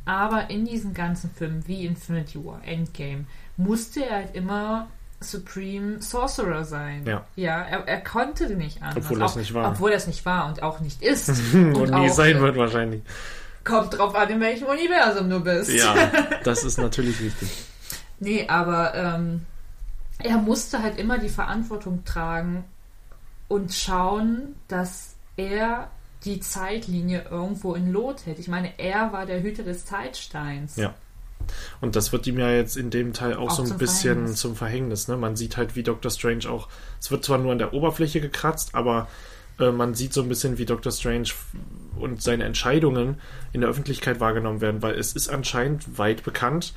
Aber 0.05 0.51
in 0.51 0.67
diesen 0.67 0.95
ganzen 0.95 1.31
Filmen 1.31 1.67
wie 1.67 1.87
Infinity 1.87 2.45
War, 2.45 2.61
Endgame, 2.65 3.25
musste 3.57 4.05
er 4.05 4.17
halt 4.17 4.35
immer 4.35 4.89
Supreme 5.21 6.03
Sorcerer 6.03 6.65
sein. 6.65 7.05
Ja. 7.07 7.25
Ja, 7.37 7.63
er, 7.63 7.89
er 7.89 8.01
konnte 8.01 8.55
nicht 8.57 8.83
anders. 8.83 9.05
Obwohl 9.05 9.19
das 9.19 9.33
auch, 9.33 9.37
nicht 9.37 9.55
war. 9.55 9.71
Obwohl 9.71 9.91
das 9.91 10.07
nicht 10.07 10.25
war 10.27 10.47
und 10.47 10.63
auch 10.63 10.81
nicht 10.81 11.03
ist. 11.03 11.29
Und, 11.55 11.91
nie 11.91 12.11
auch, 12.11 12.13
sein 12.13 12.41
wird 12.41 12.57
wahrscheinlich. 12.57 13.03
Kommt 13.65 13.97
drauf 13.97 14.15
an, 14.15 14.29
in 14.29 14.41
welchem 14.41 14.67
Universum 14.67 15.31
du 15.31 15.41
bist. 15.41 15.73
Ja, 15.73 15.95
das 16.45 16.65
ist 16.65 16.79
natürlich 16.79 17.21
wichtig. 17.23 17.49
Nee, 18.21 18.47
aber 18.47 18.95
ähm, 18.95 19.47
er 20.19 20.37
musste 20.37 20.83
halt 20.83 20.99
immer 20.99 21.19
die 21.19 21.31
Verantwortung 21.31 22.05
tragen 22.05 22.65
und 23.49 23.73
schauen, 23.73 24.55
dass 24.69 25.15
er 25.37 25.91
die 26.25 26.41
Zeitlinie 26.41 27.27
irgendwo 27.31 27.75
in 27.75 27.93
Lot 27.93 28.27
hält. 28.27 28.39
Ich 28.39 28.49
meine, 28.49 28.73
er 28.79 29.13
war 29.13 29.27
der 29.27 29.43
Hüter 29.43 29.63
des 29.63 29.85
Zeitsteins. 29.85 30.77
Ja. 30.77 30.95
Und 31.81 31.97
das 31.97 32.13
wird 32.13 32.27
ihm 32.27 32.39
ja 32.39 32.51
jetzt 32.51 32.77
in 32.77 32.91
dem 32.91 33.13
Teil 33.13 33.35
auch, 33.35 33.51
Auch 33.51 33.57
so 33.57 33.63
ein 33.63 33.69
zum 33.69 33.79
bisschen 33.79 34.15
Verhängnis. 34.15 34.41
zum 34.41 34.57
Verhängnis. 34.57 35.09
Ne? 35.09 35.17
Man 35.17 35.37
sieht 35.37 35.57
halt, 35.57 35.77
wie 35.77 35.83
Doctor 35.83 36.11
Strange 36.11 36.49
auch. 36.49 36.69
Es 37.01 37.11
wird 37.11 37.25
zwar 37.25 37.39
nur 37.39 37.53
an 37.53 37.59
der 37.59 37.75
Oberfläche 37.75 38.21
gekratzt, 38.21 38.75
aber 38.75 39.09
äh, 39.59 39.71
man 39.71 39.95
sieht 39.95 40.13
so 40.13 40.23
ein 40.23 40.29
bisschen, 40.29 40.59
wie 40.59 40.65
Doctor 40.65 40.93
Strange 40.93 41.29
und 41.99 42.23
seine 42.23 42.45
Entscheidungen 42.45 43.21
in 43.53 43.61
der 43.61 43.71
Öffentlichkeit 43.71 44.21
wahrgenommen 44.21 44.61
werden, 44.61 44.83
weil 44.83 44.95
es 44.95 45.13
ist 45.13 45.29
anscheinend 45.29 45.99
weit 45.99 46.23
bekannt, 46.25 46.73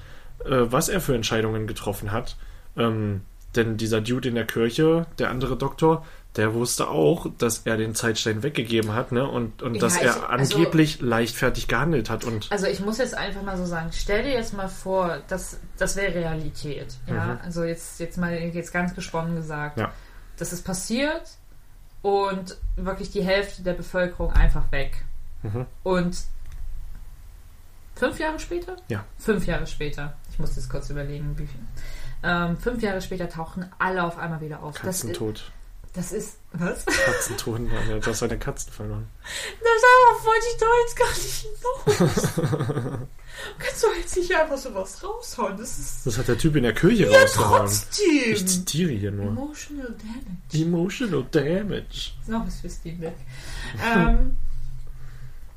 äh, 0.46 0.66
was 0.70 0.90
er 0.90 1.02
für 1.02 1.16
Entscheidungen 1.16 1.68
getroffen 1.68 2.12
hat. 2.12 2.36
Ähm, 2.76 3.22
denn 3.56 3.78
dieser 3.78 4.02
Dude 4.02 4.30
in 4.30 4.36
der 4.36 4.46
Kirche, 4.46 5.08
der 5.18 5.30
andere 5.32 5.58
Doktor, 5.58 6.06
der 6.36 6.54
wusste 6.54 6.88
auch, 6.90 7.26
dass 7.40 7.60
er 7.66 7.78
den 7.78 7.96
Zeitstein 7.96 8.44
weggegeben 8.44 8.94
hat, 8.94 9.12
ne? 9.12 9.28
Und, 9.28 9.64
und 9.64 9.74
Ja, 9.76 9.82
dass 9.82 9.96
ich- 9.96 10.04
er 10.04 10.30
also- 10.30 10.56
angeblich 10.58 11.02
leichtfertig 11.02 11.68
gehandelt 11.68 12.10
hat. 12.12 12.26
Und 12.26 12.52
Also 12.52 12.68
ich 12.68 12.80
muss 12.80 13.00
jetzt 13.00 13.16
einfach 13.16 13.42
mal 13.42 13.58
so 13.58 13.66
sagen, 13.66 13.90
stell 13.92 14.22
dir 14.24 14.34
jetzt 14.34 14.54
mal 14.54 14.68
vor, 14.70 15.20
das, 15.30 15.58
das 15.78 15.96
wäre 15.96 16.14
Realität. 16.14 16.96
Ja? 17.08 17.26
Mhm. 17.26 17.40
Also 17.44 17.64
jetzt, 17.64 18.00
jetzt 18.00 18.18
mal 18.18 18.34
jetzt 18.34 18.72
ganz 18.72 18.94
gesponnen 18.94 19.36
gesagt. 19.36 19.80
Ja. 19.80 19.92
Das 20.38 20.54
ist 20.54 20.64
passiert 20.64 21.24
und 22.04 22.58
wirklich 22.76 23.10
die 23.10 23.24
Hälfte 23.24 23.64
der 23.64 23.74
Bevölkerung 23.74 24.32
einfach 24.32 24.72
weg. 24.72 25.04
Mhm. 25.42 25.66
Und 25.82 26.18
fünf 27.96 28.20
Jahre 28.20 28.38
später? 28.40 28.76
Ja. 28.90 29.04
Fünf 29.18 29.48
Jahre 29.48 29.66
später. 29.66 30.14
Ich 30.32 30.38
muss 30.40 30.56
jetzt 30.56 30.70
kurz 30.70 30.90
überlegen, 30.92 31.34
wie 31.38 31.48
viel. 31.48 31.60
Ähm, 32.24 32.58
fünf 32.58 32.82
Jahre 32.84 33.02
später 33.02 33.28
tauchen 33.30 33.70
alle 33.80 34.04
auf 34.04 34.18
einmal 34.20 34.42
wieder 34.42 34.62
auf. 34.62 34.76
Das, 34.80 34.98
ist- 34.98 35.02
Katzentod. 35.02 35.52
Das 35.94 36.12
ist. 36.12 36.38
Was? 36.54 36.86
Katzentod, 36.86 37.62
ja, 37.90 38.00
du 38.00 38.06
hast 38.10 38.22
deine 38.22 38.38
Katzen 38.40 38.72
verloren. 38.72 39.08
Darauf 39.62 40.26
wollte 40.26 40.46
ich 40.52 40.58
doch 40.58 40.68
jetzt 40.84 40.98
gar 40.98 41.10
nicht 41.10 42.16
hinaus. 42.16 43.08
Kannst 43.60 43.84
du 43.84 43.88
jetzt 44.00 44.18
nicht 44.18 44.36
einfach 44.36 44.58
sowas 44.58 45.04
raushauen? 45.04 45.58
Das 45.58 45.78
ist. 45.78 46.06
Das 46.06 46.18
hat 46.18 46.28
der 46.28 46.38
Typ 46.38 46.56
in 46.56 46.64
der 46.64 46.74
Kirche 46.74 47.10
Ja, 47.12 47.20
rausgehauen. 47.22 47.62
trotzdem! 47.62 48.32
Ich 48.34 48.48
zitiere 48.48 48.92
hier 48.92 49.12
nur. 49.12 49.28
Emotional 49.28 49.96
Damage. 49.98 50.64
Emotional 50.66 51.24
Damage. 51.32 52.12
Noch 52.28 52.48
was 52.48 52.60
für 52.62 52.70
Steam 52.70 53.00
Deck. 53.02 53.16
ähm, 53.86 54.38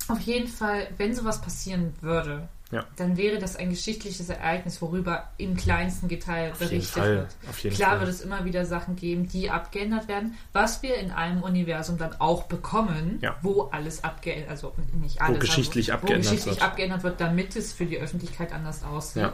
auf 0.08 0.20
jeden 0.20 0.48
Fall, 0.48 0.88
wenn 0.98 1.14
sowas 1.14 1.40
passieren 1.40 1.94
würde, 2.00 2.48
Ja. 2.70 2.84
dann 2.96 3.16
wäre 3.16 3.38
das 3.38 3.56
ein 3.56 3.70
geschichtliches 3.70 4.28
Ereignis, 4.28 4.80
worüber 4.80 5.28
im 5.38 5.56
kleinsten 5.56 6.06
Detail 6.08 6.52
berichtet 6.58 7.02
wird. 7.04 7.36
Klar 7.74 7.90
Fall. 7.90 8.00
wird 8.00 8.10
es 8.10 8.20
immer 8.20 8.44
wieder 8.44 8.64
Sachen 8.64 8.94
geben, 8.94 9.26
die 9.28 9.50
abgeändert 9.50 10.06
werden, 10.06 10.34
was 10.52 10.80
wir 10.82 10.96
in 10.96 11.10
einem 11.10 11.42
Universum 11.42 11.98
dann 11.98 12.14
auch 12.20 12.44
bekommen, 12.44 13.18
Ja. 13.22 13.36
wo 13.42 13.62
alles 13.72 14.04
abgeändert, 14.04 14.50
also 14.50 14.72
nicht 15.00 15.20
alles, 15.20 15.40
geschichtlich 15.40 15.92
aber 15.92 16.02
wo, 16.02 16.06
abgeändert 16.06 16.26
wo 16.26 16.30
geschichtlich 16.30 16.56
wird. 16.60 16.64
abgeändert 16.70 17.02
wird, 17.02 17.20
damit 17.20 17.56
es 17.56 17.72
für 17.72 17.86
die 17.86 17.98
Öffentlichkeit 17.98 18.52
anders 18.52 18.84
aussieht. 18.84 19.22
Ja. 19.22 19.32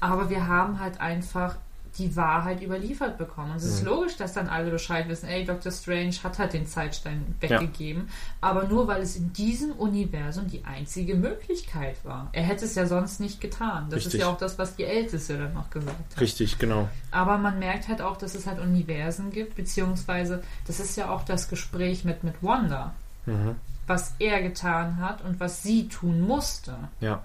Aber 0.00 0.30
wir 0.30 0.46
haben 0.46 0.78
halt 0.80 1.00
einfach 1.00 1.56
die 1.98 2.16
Wahrheit 2.16 2.62
überliefert 2.62 3.18
bekommen. 3.18 3.52
Und 3.52 3.56
es 3.58 3.64
ist 3.64 3.82
Mhm. 3.82 3.88
logisch, 3.88 4.16
dass 4.16 4.32
dann 4.32 4.48
alle 4.48 4.70
Bescheid 4.70 5.08
wissen, 5.08 5.28
ey, 5.28 5.44
Dr. 5.44 5.70
Strange 5.70 6.12
hat 6.22 6.38
halt 6.38 6.52
den 6.52 6.66
Zeitstein 6.66 7.34
weggegeben, 7.40 8.08
aber 8.40 8.64
nur 8.64 8.86
weil 8.88 9.02
es 9.02 9.16
in 9.16 9.32
diesem 9.32 9.72
Universum 9.72 10.48
die 10.48 10.64
einzige 10.64 11.14
Möglichkeit 11.14 11.96
war. 12.04 12.28
Er 12.32 12.42
hätte 12.42 12.64
es 12.64 12.74
ja 12.74 12.86
sonst 12.86 13.20
nicht 13.20 13.40
getan. 13.40 13.86
Das 13.90 13.98
Richtig. 13.98 14.14
ist 14.14 14.20
ja 14.20 14.26
auch 14.28 14.38
das, 14.38 14.58
was 14.58 14.76
die 14.76 14.84
Älteste 14.84 15.38
dann 15.38 15.54
noch 15.54 15.70
gesagt 15.70 15.96
hat. 16.14 16.20
Richtig, 16.20 16.58
genau. 16.58 16.88
Aber 17.10 17.38
man 17.38 17.58
merkt 17.58 17.88
halt 17.88 18.00
auch, 18.02 18.16
dass 18.16 18.34
es 18.34 18.46
halt 18.46 18.58
Universen 18.60 19.30
gibt, 19.30 19.54
beziehungsweise 19.56 20.42
das 20.66 20.80
ist 20.80 20.96
ja 20.96 21.10
auch 21.10 21.24
das 21.24 21.48
Gespräch 21.48 22.04
mit, 22.04 22.24
mit 22.24 22.34
Wanda, 22.42 22.94
Mhm. 23.26 23.56
was 23.86 24.14
er 24.18 24.42
getan 24.42 24.98
hat 24.98 25.22
und 25.24 25.40
was 25.40 25.62
sie 25.62 25.88
tun 25.88 26.20
musste. 26.22 26.74
Ja. 27.00 27.22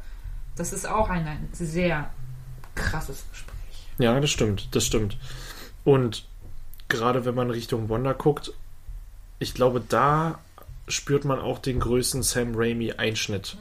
Das 0.56 0.74
ist 0.74 0.88
auch 0.88 1.10
ein, 1.10 1.26
ein 1.26 1.48
sehr 1.54 2.10
krasses 2.76 3.24
Gespräch. 3.32 3.49
Ja, 4.00 4.20
das 4.20 4.32
stimmt, 4.32 4.70
das 4.76 4.86
stimmt. 4.86 5.18
Und 5.84 6.26
gerade 6.88 7.26
wenn 7.26 7.36
man 7.36 7.52
Richtung 7.52 7.90
Wanda 7.90 8.14
guckt, 8.14 8.52
ich 9.40 9.54
glaube, 9.54 9.82
da 9.88 10.40
spürt 10.88 11.24
man 11.26 11.40
auch 11.40 11.60
den 11.60 11.80
größten 11.80 12.24
Sam 12.24 12.54
Raimi-Einschnitt. 12.56 13.58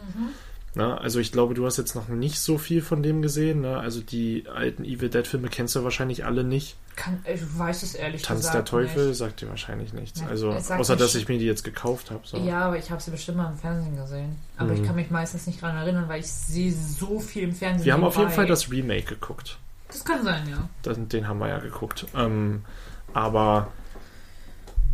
Na, 0.74 0.97
also 0.99 1.18
ich 1.18 1.32
glaube, 1.32 1.55
du 1.55 1.66
hast 1.66 1.76
jetzt 1.76 1.95
noch 1.95 2.09
nicht 2.09 2.39
so 2.39 2.57
viel 2.57 2.82
von 2.82 3.03
dem 3.03 3.20
gesehen. 3.20 3.62
Ne? 3.62 3.78
Also 3.78 4.01
die 4.01 4.45
alten 4.55 4.84
Evil 4.84 5.09
Dead-Filme 5.09 5.49
kennst 5.49 5.74
du 5.74 5.82
wahrscheinlich 5.82 6.24
alle 6.24 6.45
nicht. 6.45 6.76
Kann, 6.95 7.24
ich 7.32 7.41
weiß 7.59 7.82
es 7.82 7.95
ehrlich 7.95 8.22
Tanz 8.22 8.41
gesagt 8.41 8.55
der 8.57 8.64
Teufel 8.64 9.09
Nicht. 9.09 9.18
sagt 9.18 9.41
dir 9.41 9.49
wahrscheinlich 9.49 9.93
nichts. 9.93 10.20
Nein, 10.20 10.30
Also 10.30 10.51
außer 10.51 10.76
mir 10.95 10.97
dass 10.99 11.14
ich 11.14 11.28
mir 11.28 11.39
die 11.39 11.47
jetzt 11.47 11.64
gekauft 11.64 12.11
habe. 12.11 12.20
So. 12.24 12.36
Ja, 12.39 12.62
aber 12.66 12.76
ich 12.78 12.91
habe 12.91 13.01
sie 13.01 13.11
bestimmt 13.11 13.39
mal 13.39 13.51
im 13.51 13.57
Fernsehen 13.59 13.97
gesehen. 13.97 14.36
Aber 14.57 14.70
Mhm. 14.72 14.76
ich 14.80 14.86
kann 14.86 14.97
mich 14.97 15.11
meistens 15.11 15.47
nicht 15.47 15.61
dran 15.62 15.76
erinnern, 15.76 16.09
weil 16.09 16.20
ich 16.20 16.30
sehe 16.30 16.72
so 16.72 17.18
viel 17.18 17.45
im 17.45 17.55
Fernsehen. 17.55 17.84
Wir 17.86 17.93
haben 17.95 18.05
auf 18.05 18.16
jeden. 18.16 18.30
Fall 18.30 18.47
das 18.47 18.70
Remake 18.70 19.05
geguckt. 19.14 19.59
Das 19.89 20.05
kann 20.05 20.22
sein, 20.22 20.49
ja. 20.49 20.68
Das, 20.82 20.99
den 21.01 21.26
haben 21.26 21.39
wir 21.39 21.49
ja 21.49 21.59
geguckt. 21.59 22.07
Ähm, 22.14 22.64
aber 23.12 23.72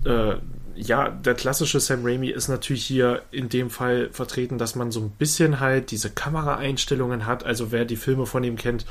äh, 0.04 0.36
ja, 0.76 1.08
der 1.08 1.34
klassische 1.34 1.80
Sam 1.80 2.04
Raimi 2.04 2.28
ist 2.28 2.48
natürlich 2.48 2.84
hier 2.84 3.22
in 3.30 3.48
dem 3.48 3.70
Fall 3.70 4.10
vertreten, 4.10 4.58
dass 4.58 4.74
man 4.74 4.90
so 4.90 5.00
ein 5.00 5.10
bisschen 5.10 5.60
halt 5.60 5.90
diese 5.90 6.10
Kameraeinstellungen 6.10 7.26
hat. 7.26 7.44
Also 7.44 7.70
wer 7.72 7.84
die 7.84 7.96
Filme 7.96 8.26
von 8.26 8.44
ihm 8.44 8.56
kennt, 8.56 8.86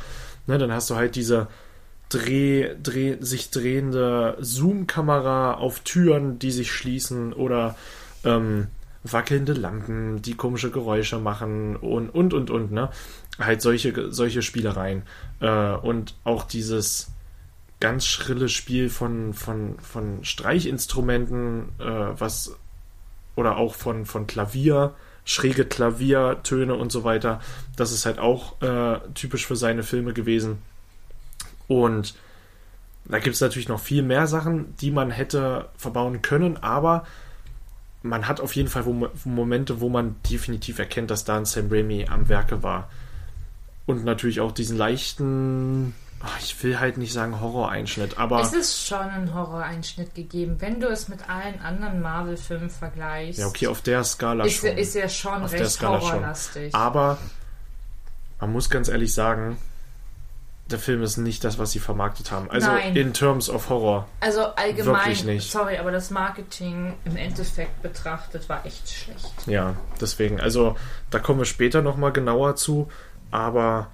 ne, 0.48 0.58
dann 0.58 0.72
hast 0.72 0.90
du 0.90 0.96
halt 0.96 1.16
diese 1.16 1.48
Dreh, 2.10 2.76
Dreh, 2.82 3.18
sich 3.22 3.50
drehende 3.50 4.38
Zoom-Kamera 4.40 5.56
auf 5.56 5.80
Türen, 5.80 6.38
die 6.38 6.52
sich 6.52 6.72
schließen 6.72 7.34
oder 7.34 7.76
ähm, 8.24 8.68
wackelnde 9.04 9.54
Lampen, 9.54 10.22
die 10.22 10.36
komische 10.36 10.72
Geräusche 10.72 11.18
machen 11.18 11.76
und 11.76 12.10
und 12.10 12.34
und 12.34 12.50
und, 12.50 12.72
ne? 12.72 12.90
Halt 13.40 13.62
solche, 13.62 14.12
solche 14.12 14.42
Spielereien. 14.44 15.04
Äh, 15.44 15.76
und 15.76 16.16
auch 16.24 16.46
dieses 16.46 17.12
ganz 17.80 18.06
schrille 18.06 18.48
Spiel 18.48 18.90
von, 18.90 19.34
von, 19.34 19.78
von 19.80 20.24
Streichinstrumenten, 20.24 21.70
äh, 21.80 21.84
was 22.18 22.56
oder 23.36 23.58
auch 23.58 23.76
von, 23.76 24.06
von 24.06 24.26
Klavier, 24.26 24.94
schräge 25.26 25.66
Klaviertöne 25.66 26.76
und 26.76 26.92
so 26.92 27.04
weiter. 27.04 27.42
Das 27.76 27.92
ist 27.92 28.06
halt 28.06 28.20
auch 28.20 28.62
äh, 28.62 29.00
typisch 29.16 29.46
für 29.46 29.58
seine 29.58 29.84
Filme 29.84 30.14
gewesen. 30.14 30.60
Und 31.68 32.16
da 33.06 33.20
gibt 33.20 33.36
es 33.36 33.42
natürlich 33.42 33.68
noch 33.68 33.82
viel 33.82 34.02
mehr 34.02 34.28
Sachen, 34.28 34.78
die 34.78 34.92
man 34.92 35.12
hätte 35.12 35.68
verbauen 35.76 36.22
können, 36.22 36.56
aber 36.58 37.06
man 38.02 38.28
hat 38.28 38.40
auf 38.40 38.56
jeden 38.56 38.70
Fall 38.70 38.86
Momente, 39.26 39.82
wo 39.82 39.90
man 39.90 40.16
definitiv 40.30 40.80
erkennt, 40.80 41.12
dass 41.12 41.26
da 41.26 41.38
ein 41.38 41.46
Sam 41.46 41.68
Raimi 41.70 42.06
am 42.10 42.30
Werke 42.30 42.64
war. 42.64 42.90
Und 43.86 44.06
natürlich 44.06 44.40
auch 44.40 44.52
diesen 44.52 44.78
leichten, 44.78 45.94
ich 46.40 46.64
will 46.64 46.80
halt 46.80 46.98
nicht 46.98 47.12
sagen 47.12 47.42
Horror-Einschnitt, 47.42 48.18
aber 48.18 48.40
Es 48.42 48.54
ist 48.54 48.88
schon 48.88 48.98
ein 49.10 49.34
Horror-Einschnitt 49.34 50.16
gegeben. 50.16 50.56
Wenn 50.60 50.80
du 50.80 50.88
es 50.88 51.10
mit 51.10 51.30
allen 51.30 51.60
anderen 51.60 52.02
Marvel-Filmen 52.02 52.70
vergleichst, 52.70 53.40
ja, 53.40 53.48
okay, 53.48 53.68
auf 53.68 53.82
der 53.82 54.04
Skala 54.06 54.46
ist, 54.46 54.62
schon. 54.62 54.78
ist 54.78 54.96
er 54.96 55.10
schon 55.10 55.44
Auf 55.44 55.52
recht 55.52 55.82
horrorlastig. 55.82 56.74
Aber 56.74 57.18
man 58.40 58.54
muss 58.54 58.70
ganz 58.70 58.88
ehrlich 58.88 59.14
sagen, 59.14 59.58
der 60.72 60.80
Film 60.80 61.04
ist 61.04 61.18
nicht 61.18 61.44
das, 61.44 61.60
was 61.60 61.72
sie 61.72 61.80
vermarktet 61.80 62.32
haben. 62.32 62.50
Also 62.50 62.68
Nein. 62.72 62.96
in 62.96 63.14
terms 63.14 63.50
of 63.50 63.70
Horror. 63.70 64.08
Also 64.22 64.44
allgemein, 64.56 64.96
Wirklich 64.96 65.24
nicht. 65.26 65.52
sorry, 65.52 65.78
aber 65.78 65.92
das 65.92 66.10
Marketing 66.10 66.94
im 67.04 67.18
Endeffekt 67.18 67.82
betrachtet 67.82 68.48
war 68.48 68.66
echt 68.66 68.90
schlecht. 68.90 69.46
Ja, 69.46 69.76
deswegen. 70.00 70.40
Also 70.40 70.78
da 71.10 71.20
kommen 71.20 71.40
wir 71.40 71.46
später 71.46 71.82
nochmal 71.82 72.14
genauer 72.14 72.56
zu. 72.56 72.90
Aber 73.34 73.90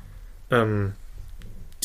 ähm, 0.51 0.95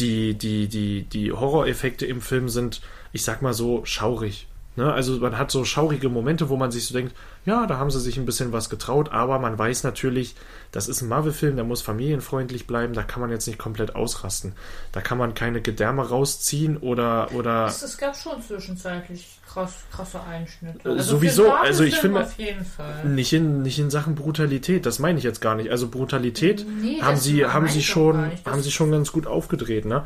die, 0.00 0.34
die, 0.34 0.66
die, 0.66 1.04
die 1.04 1.30
Horroreffekte 1.30 2.04
im 2.04 2.20
Film 2.20 2.48
sind, 2.48 2.80
ich 3.12 3.22
sag 3.22 3.42
mal 3.42 3.54
so, 3.54 3.84
schaurig. 3.84 4.48
Ne? 4.76 4.92
Also 4.92 5.18
man 5.20 5.38
hat 5.38 5.50
so 5.50 5.64
schaurige 5.64 6.08
Momente, 6.08 6.48
wo 6.48 6.56
man 6.56 6.70
sich 6.72 6.86
so 6.86 6.94
denkt, 6.94 7.14
ja, 7.46 7.66
da 7.66 7.78
haben 7.78 7.90
sie 7.90 8.00
sich 8.00 8.16
ein 8.16 8.26
bisschen 8.26 8.52
was 8.52 8.70
getraut, 8.70 9.12
aber 9.12 9.38
man 9.38 9.58
weiß 9.58 9.84
natürlich, 9.84 10.34
das 10.72 10.88
ist 10.88 11.02
ein 11.02 11.08
Marvel-Film, 11.08 11.56
der 11.56 11.64
muss 11.64 11.82
familienfreundlich 11.82 12.66
bleiben, 12.66 12.92
da 12.94 13.02
kann 13.02 13.20
man 13.20 13.30
jetzt 13.30 13.46
nicht 13.46 13.58
komplett 13.58 13.94
ausrasten. 13.94 14.54
Da 14.92 15.00
kann 15.00 15.18
man 15.18 15.34
keine 15.34 15.60
Gedärme 15.60 16.08
rausziehen 16.08 16.76
oder, 16.78 17.32
oder 17.34 17.66
Es, 17.66 17.82
es 17.82 17.98
gab 17.98 18.16
schon 18.16 18.42
zwischenzeitlich 18.42 19.38
krass, 19.46 19.74
krasse 19.92 20.20
Einschnitte. 20.24 20.78
Äh, 20.88 20.96
für 20.96 21.02
sowieso, 21.02 21.52
also 21.52 21.84
ich 21.84 21.96
finde- 21.96 22.22
Auf 22.22 22.36
jeden 22.38 22.64
Fall. 22.64 23.04
nicht 23.04 23.32
in, 23.32 23.62
nicht 23.62 23.78
in 23.78 23.90
Sachen 23.90 24.14
Brutalität, 24.14 24.86
das 24.86 24.98
meine 24.98 25.18
ich 25.18 25.24
jetzt 25.24 25.40
gar 25.40 25.54
nicht. 25.54 25.70
Also 25.70 25.88
Brutalität 25.88 26.66
Nee, 26.80 27.00
haben 27.00 27.16
sie, 27.16 27.44
haben 27.46 27.68
sie 27.68 27.82
schon, 27.82 28.30
haben 28.44 28.62
sie 28.62 28.72
schon 28.72 28.90
ganz 28.90 29.12
gut 29.12 29.26
aufgedreht, 29.26 29.84
ne? 29.84 30.04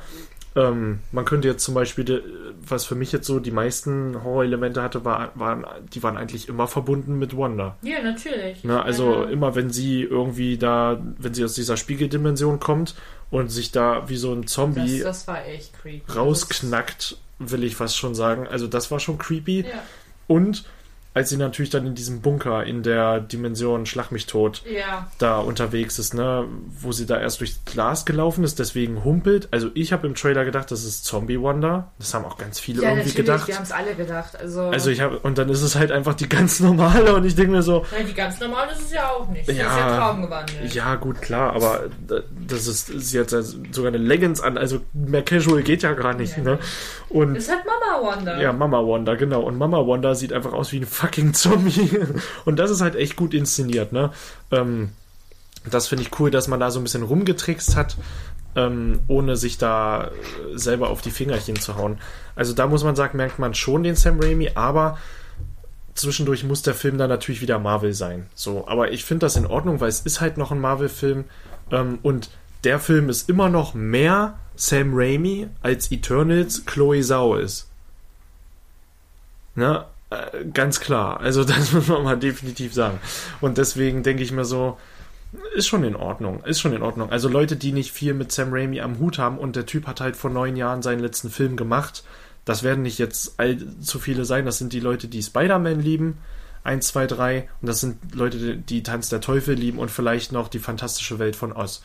Ähm, 0.57 1.01
man 1.13 1.25
könnte 1.25 1.47
jetzt 1.49 1.65
zum 1.65 1.75
Beispiel, 1.75 2.23
was 2.67 2.85
für 2.85 2.95
mich 2.95 3.13
jetzt 3.13 3.27
so 3.27 3.39
die 3.39 3.51
meisten 3.51 4.23
Horrorelemente 4.25 4.83
hatte, 4.83 5.05
war, 5.05 5.31
waren, 5.35 5.65
die 5.93 6.03
waren 6.03 6.17
eigentlich 6.17 6.49
immer 6.49 6.67
verbunden 6.67 7.19
mit 7.19 7.37
Wanda. 7.37 7.77
Ja, 7.83 8.03
natürlich. 8.03 8.65
Ne? 8.65 8.79
Ich 8.79 8.85
Also 8.85 9.11
meine, 9.11 9.33
immer 9.33 9.55
wenn 9.55 9.71
sie 9.71 10.03
irgendwie 10.03 10.59
da, 10.59 11.01
wenn 11.19 11.35
sie 11.35 11.45
aus 11.45 11.55
dieser 11.55 11.77
Spiegeldimension 11.77 12.61
kommt 12.61 12.95
und 13.31 13.49
sich 13.51 13.73
da 13.73 14.09
wie 14.09 14.17
so 14.17 14.33
ein 14.33 14.47
Zombie 14.47 15.01
das, 15.01 15.19
das 15.19 15.29
war 15.29 15.47
echt 15.47 15.79
creepy. 15.81 16.11
rausknackt, 16.13 17.19
will 17.39 17.63
ich 17.63 17.77
fast 17.77 17.97
schon 17.97 18.15
sagen. 18.15 18.49
Also 18.49 18.67
das 18.67 18.91
war 18.91 19.01
schon 19.01 19.19
creepy. 19.19 19.61
Ja. 19.61 19.83
Und 20.27 20.65
als 21.19 21.29
sie 21.31 21.37
natürlich 21.37 21.71
dann 21.71 21.85
in 21.87 21.95
diesem 21.97 22.21
Bunker 22.23 22.65
in 22.65 22.83
der 22.85 23.19
Dimension 23.21 23.87
Schlag 23.87 24.13
mich 24.13 24.27
tot 24.27 24.63
ja, 24.73 25.09
da 25.19 25.39
unterwegs 25.41 25.99
ist, 25.99 26.15
ne, 26.15 26.45
wo 26.81 26.93
sie 26.93 27.07
da 27.07 27.19
erst 27.21 27.41
durchs 27.41 27.61
Glas 27.65 28.05
gelaufen 28.07 28.45
ist, 28.45 28.59
deswegen 28.61 29.03
humpelt. 29.05 29.49
Also 29.51 29.71
ich 29.75 29.93
habe 29.93 30.07
im 30.07 30.15
Trailer 30.15 30.45
gedacht, 30.45 30.71
das 30.71 30.85
ist 30.85 31.05
Zombie 31.05 31.41
Wonder. 31.41 31.91
Das 31.99 32.15
haben 32.15 32.25
auch 32.25 32.39
ganz 32.39 32.61
viele 32.61 32.83
ja 32.83 32.91
irgendwie 32.91 33.13
gedacht. 33.13 33.49
wir 33.49 33.57
haben 33.57 33.65
es 33.65 33.73
alle 33.73 33.95
gedacht. 33.97 34.39
Also, 34.41 34.63
Also 34.69 34.91
ich 34.91 35.01
habe 35.01 35.19
und 35.19 35.37
dann 35.39 35.49
ist 35.49 35.63
es 35.63 35.75
halt 35.75 35.91
einfach 35.91 36.15
die 36.15 36.29
ganz 36.29 36.61
normale 36.61 37.15
und 37.15 37.25
ich 37.25 37.35
denke 37.35 37.51
mir 37.53 37.63
so, 37.63 37.85
Nein, 37.93 38.07
die 38.09 38.15
ganz 38.15 38.39
normale 38.39 38.71
ist 38.73 38.83
es 38.83 38.93
ja 38.93 39.09
auch 39.11 39.29
nicht. 39.29 39.47
Sie 39.47 39.53
Ja. 39.57 39.67
ist 39.73 39.77
ja 39.79 39.97
traumgewandelt. 39.99 40.73
ja 40.75 40.95
gut 40.95 41.21
klar, 41.21 41.53
aber 41.55 41.87
da- 42.07 42.21
das 42.47 42.67
ist 42.69 42.87
sie 43.01 43.19
hat 43.19 43.31
sogar 43.31 43.89
eine 43.89 43.99
Leggings 43.99 44.41
an, 44.41 44.57
also 44.57 44.81
mehr 44.93 45.23
Casual 45.23 45.63
geht 45.63 45.83
ja 45.83 45.93
gar 45.95 46.15
nicht, 46.15 46.37
Ja. 46.37 46.43
ne? 46.45 46.59
Und 47.09 47.35
Das 47.35 47.49
hat 47.51 47.61
Mama 47.67 48.07
Wanda. 48.07 48.41
Ja, 48.41 48.53
Mama 48.53 48.79
Wanda, 48.87 49.15
genau. 49.15 49.41
Und 49.41 49.57
Mama 49.57 49.79
Wanda 49.87 50.15
sieht 50.15 50.33
einfach 50.33 50.53
aus 50.53 50.73
wie 50.73 50.77
ein 50.81 50.85
fucking 51.09 51.35
Zombie. 51.35 51.91
Und 52.45 52.59
das 52.59 52.71
ist 52.71 52.81
halt 52.81 52.95
echt 52.95 53.17
gut 53.17 53.35
inszeniert, 53.35 53.93
ne? 53.93 54.13
Ähm, 54.51 54.91
das 55.69 55.89
finde 55.89 56.05
ich 56.05 56.21
cool, 56.21 56.31
dass 56.31 56.49
man 56.49 56.61
da 56.61 56.71
so 56.71 56.81
ein 56.81 56.85
bisschen 56.85 57.03
rumgetrickst 57.03 57.77
hat, 57.77 57.97
ähm, 58.57 59.01
ohne 59.09 59.37
sich 59.37 59.59
da 59.59 60.05
äh, 60.07 60.11
selber 60.55 60.91
auf 60.91 61.03
die 61.03 61.11
Fingerchen 61.11 61.57
zu 61.57 61.77
hauen. 61.77 61.99
Also 62.35 62.53
da 62.53 62.67
muss 62.67 62.85
man 62.85 62.97
sagen, 62.97 63.17
merkt 63.17 63.39
man 63.39 63.55
schon 63.55 63.83
den 63.83 63.97
Sam 63.97 64.21
Raimi, 64.21 64.53
aber 64.55 64.99
zwischendurch 65.95 66.45
muss 66.45 66.63
der 66.63 66.75
Film 66.75 66.97
dann 66.97 67.09
natürlich 67.09 67.41
wieder 67.41 67.59
Marvel 67.59 67.93
sein. 67.93 68.27
So, 68.35 68.67
aber 68.69 68.93
ich 68.93 69.05
finde 69.05 69.27
das 69.27 69.37
in 69.37 69.47
Ordnung, 69.47 69.81
weil 69.81 69.89
es 69.89 70.01
ist 70.01 70.21
halt 70.21 70.39
noch 70.39 70.53
ein 70.53 70.61
Marvel-Film 70.61 71.25
ähm, 71.73 71.99
und 72.03 72.31
der 72.65 72.79
Film 72.79 73.09
ist 73.09 73.29
immer 73.29 73.49
noch 73.49 73.75
mehr 73.75 74.39
Sam 74.57 74.93
Raimi 74.93 75.49
als 75.61 75.91
Eternals 75.91 76.65
Chloe 76.67 77.03
Zhao 77.03 77.37
ist. 77.37 77.69
Ne? 79.55 79.85
Äh, 80.11 80.45
ganz 80.53 80.81
klar. 80.81 81.21
Also 81.21 81.45
das 81.45 81.73
muss 81.73 81.89
man 81.89 82.03
mal 82.03 82.19
definitiv 82.19 82.75
sagen. 82.75 82.99
Und 83.41 83.59
deswegen 83.59 84.03
denke 84.03 84.23
ich 84.23 84.33
mir 84.33 84.45
so, 84.45 84.79
ist 85.55 85.69
schon 85.69 85.85
in 85.85 85.97
Ordnung. 85.97 86.43
Ist 86.45 86.61
schon 86.61 86.73
in 86.73 86.83
Ordnung. 86.83 87.11
Also 87.11 87.29
Leute, 87.29 87.57
die 87.57 87.73
nicht 87.73 87.93
viel 87.93 88.15
mit 88.15 88.33
Sam 88.33 88.49
Raimi 88.53 88.81
am 88.81 88.99
Hut 88.99 89.19
haben 89.19 89.39
und 89.39 89.57
der 89.57 89.67
Typ 89.67 89.87
hat 89.87 90.01
halt 90.01 90.17
vor 90.17 90.31
neun 90.31 90.57
Jahren 90.57 90.83
seinen 90.83 91.01
letzten 91.01 91.31
Film 91.31 91.57
gemacht, 91.57 92.03
das 92.49 92.63
werden 92.63 92.83
nicht 92.83 92.97
jetzt 92.97 93.39
allzu 93.39 93.99
viele 93.99 94.25
sein. 94.25 94.47
Das 94.47 94.57
sind 94.57 94.73
die 94.73 94.81
Leute, 94.81 95.07
die 95.07 95.23
Spider-Man 95.23 95.81
lieben. 95.81 96.17
Eins, 96.65 96.89
zwei, 96.89 97.07
drei. 97.07 97.47
Und 97.61 97.69
das 97.69 97.81
sind 97.81 98.15
Leute, 98.15 98.57
die 98.57 98.83
Tanz 98.83 99.11
der 99.11 99.21
Teufel 99.21 99.55
lieben 99.55 99.79
und 99.79 99.91
vielleicht 99.91 100.33
noch 100.33 100.49
die 100.49 100.59
fantastische 100.59 101.19
Welt 101.19 101.37
von 101.37 101.53
Oz. 101.53 101.83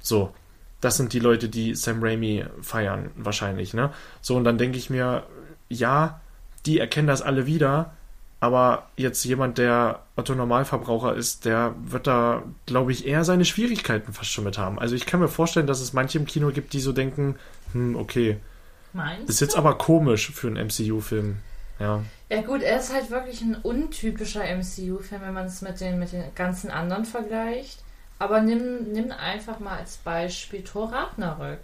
So. 0.00 0.34
Das 0.80 0.96
sind 0.96 1.12
die 1.12 1.20
Leute, 1.20 1.48
die 1.48 1.76
Sam 1.76 2.02
Raimi 2.02 2.44
feiern, 2.60 3.10
wahrscheinlich, 3.14 3.72
ne? 3.72 3.92
So, 4.20 4.34
und 4.34 4.44
dann 4.44 4.58
denke 4.58 4.78
ich 4.78 4.88
mir, 4.90 5.26
ja, 5.68 6.20
die 6.66 6.78
erkennen 6.78 7.08
das 7.08 7.22
alle 7.22 7.46
wieder, 7.46 7.92
aber 8.40 8.88
jetzt 8.96 9.24
jemand, 9.24 9.58
der 9.58 10.00
Otto 10.16 10.34
Normalverbraucher 10.34 11.14
ist, 11.14 11.44
der 11.44 11.74
wird 11.84 12.06
da, 12.06 12.42
glaube 12.66 12.92
ich, 12.92 13.06
eher 13.06 13.24
seine 13.24 13.44
Schwierigkeiten 13.44 14.12
fast 14.12 14.30
schon 14.30 14.44
mit 14.44 14.56
haben. 14.56 14.78
Also 14.78 14.94
ich 14.94 15.04
kann 15.06 15.20
mir 15.20 15.28
vorstellen, 15.28 15.66
dass 15.66 15.80
es 15.80 15.92
manche 15.92 16.18
im 16.18 16.26
Kino 16.26 16.50
gibt, 16.50 16.72
die 16.72 16.80
so 16.80 16.92
denken, 16.92 17.36
hm, 17.72 17.96
okay, 17.96 18.38
Meinst 18.92 19.28
Ist 19.28 19.40
jetzt 19.40 19.56
aber 19.56 19.78
komisch 19.78 20.30
für 20.30 20.48
einen 20.48 20.66
MCU-Film. 20.66 21.38
Ja. 21.78 22.02
Ja 22.28 22.42
gut, 22.42 22.62
er 22.62 22.78
ist 22.78 22.92
halt 22.92 23.10
wirklich 23.10 23.40
ein 23.40 23.56
untypischer 23.56 24.42
MCU-Film, 24.42 25.22
wenn 25.22 25.34
man 25.34 25.46
es 25.46 25.62
mit 25.62 25.80
den, 25.80 25.98
mit 25.98 26.12
den 26.12 26.24
ganzen 26.34 26.70
anderen 26.70 27.04
vergleicht. 27.04 27.82
Aber 28.18 28.40
nimm, 28.40 28.92
nimm 28.92 29.12
einfach 29.12 29.60
mal 29.60 29.78
als 29.78 29.96
Beispiel 29.98 30.62
Thor 30.62 30.92
Ragnarök. 30.92 31.60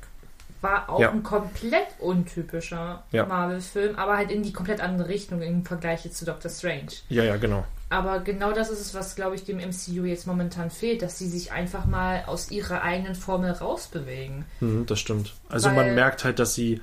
War 0.67 0.89
auch 0.91 1.01
Ja. 1.01 1.11
ein 1.11 1.23
komplett 1.23 1.87
untypischer 2.01 3.05
Ja. 3.13 3.27
Marvel-Film, 3.27 3.97
aber 3.97 4.17
halt 4.17 4.31
in 4.31 4.43
die 4.43 4.53
komplett 4.53 4.81
andere 4.81 5.09
Richtung 5.09 5.41
im 5.43 5.65
Vergleich 5.65 6.11
zu 6.13 6.25
Doctor 6.25 6.51
Strange. 6.51 6.89
Ja, 7.09 7.23
ja, 7.25 7.37
genau. 7.37 7.65
Aber 7.89 8.19
genau 8.19 8.51
das 8.51 8.69
ist 8.71 8.81
es, 8.81 8.95
was, 8.95 9.15
glaube 9.15 9.37
ich, 9.37 9.45
dem 9.45 9.59
MCU 9.61 10.05
jetzt 10.05 10.27
momentan 10.27 10.71
fehlt, 10.73 11.03
dass 11.03 11.19
sie 11.19 11.29
sich 11.29 11.53
einfach 11.53 11.85
mal 11.85 12.25
aus 12.27 12.51
ihrer 12.51 12.83
eigenen 12.83 13.15
Formel 13.15 13.53
rausbewegen. 13.53 14.45
Mhm, 14.61 14.87
das 14.87 14.99
stimmt. 14.99 15.35
Also 15.49 15.69
Weil- 15.69 15.77
man 15.77 15.95
merkt 15.95 16.25
halt, 16.25 16.41
dass 16.41 16.55
sie 16.55 16.81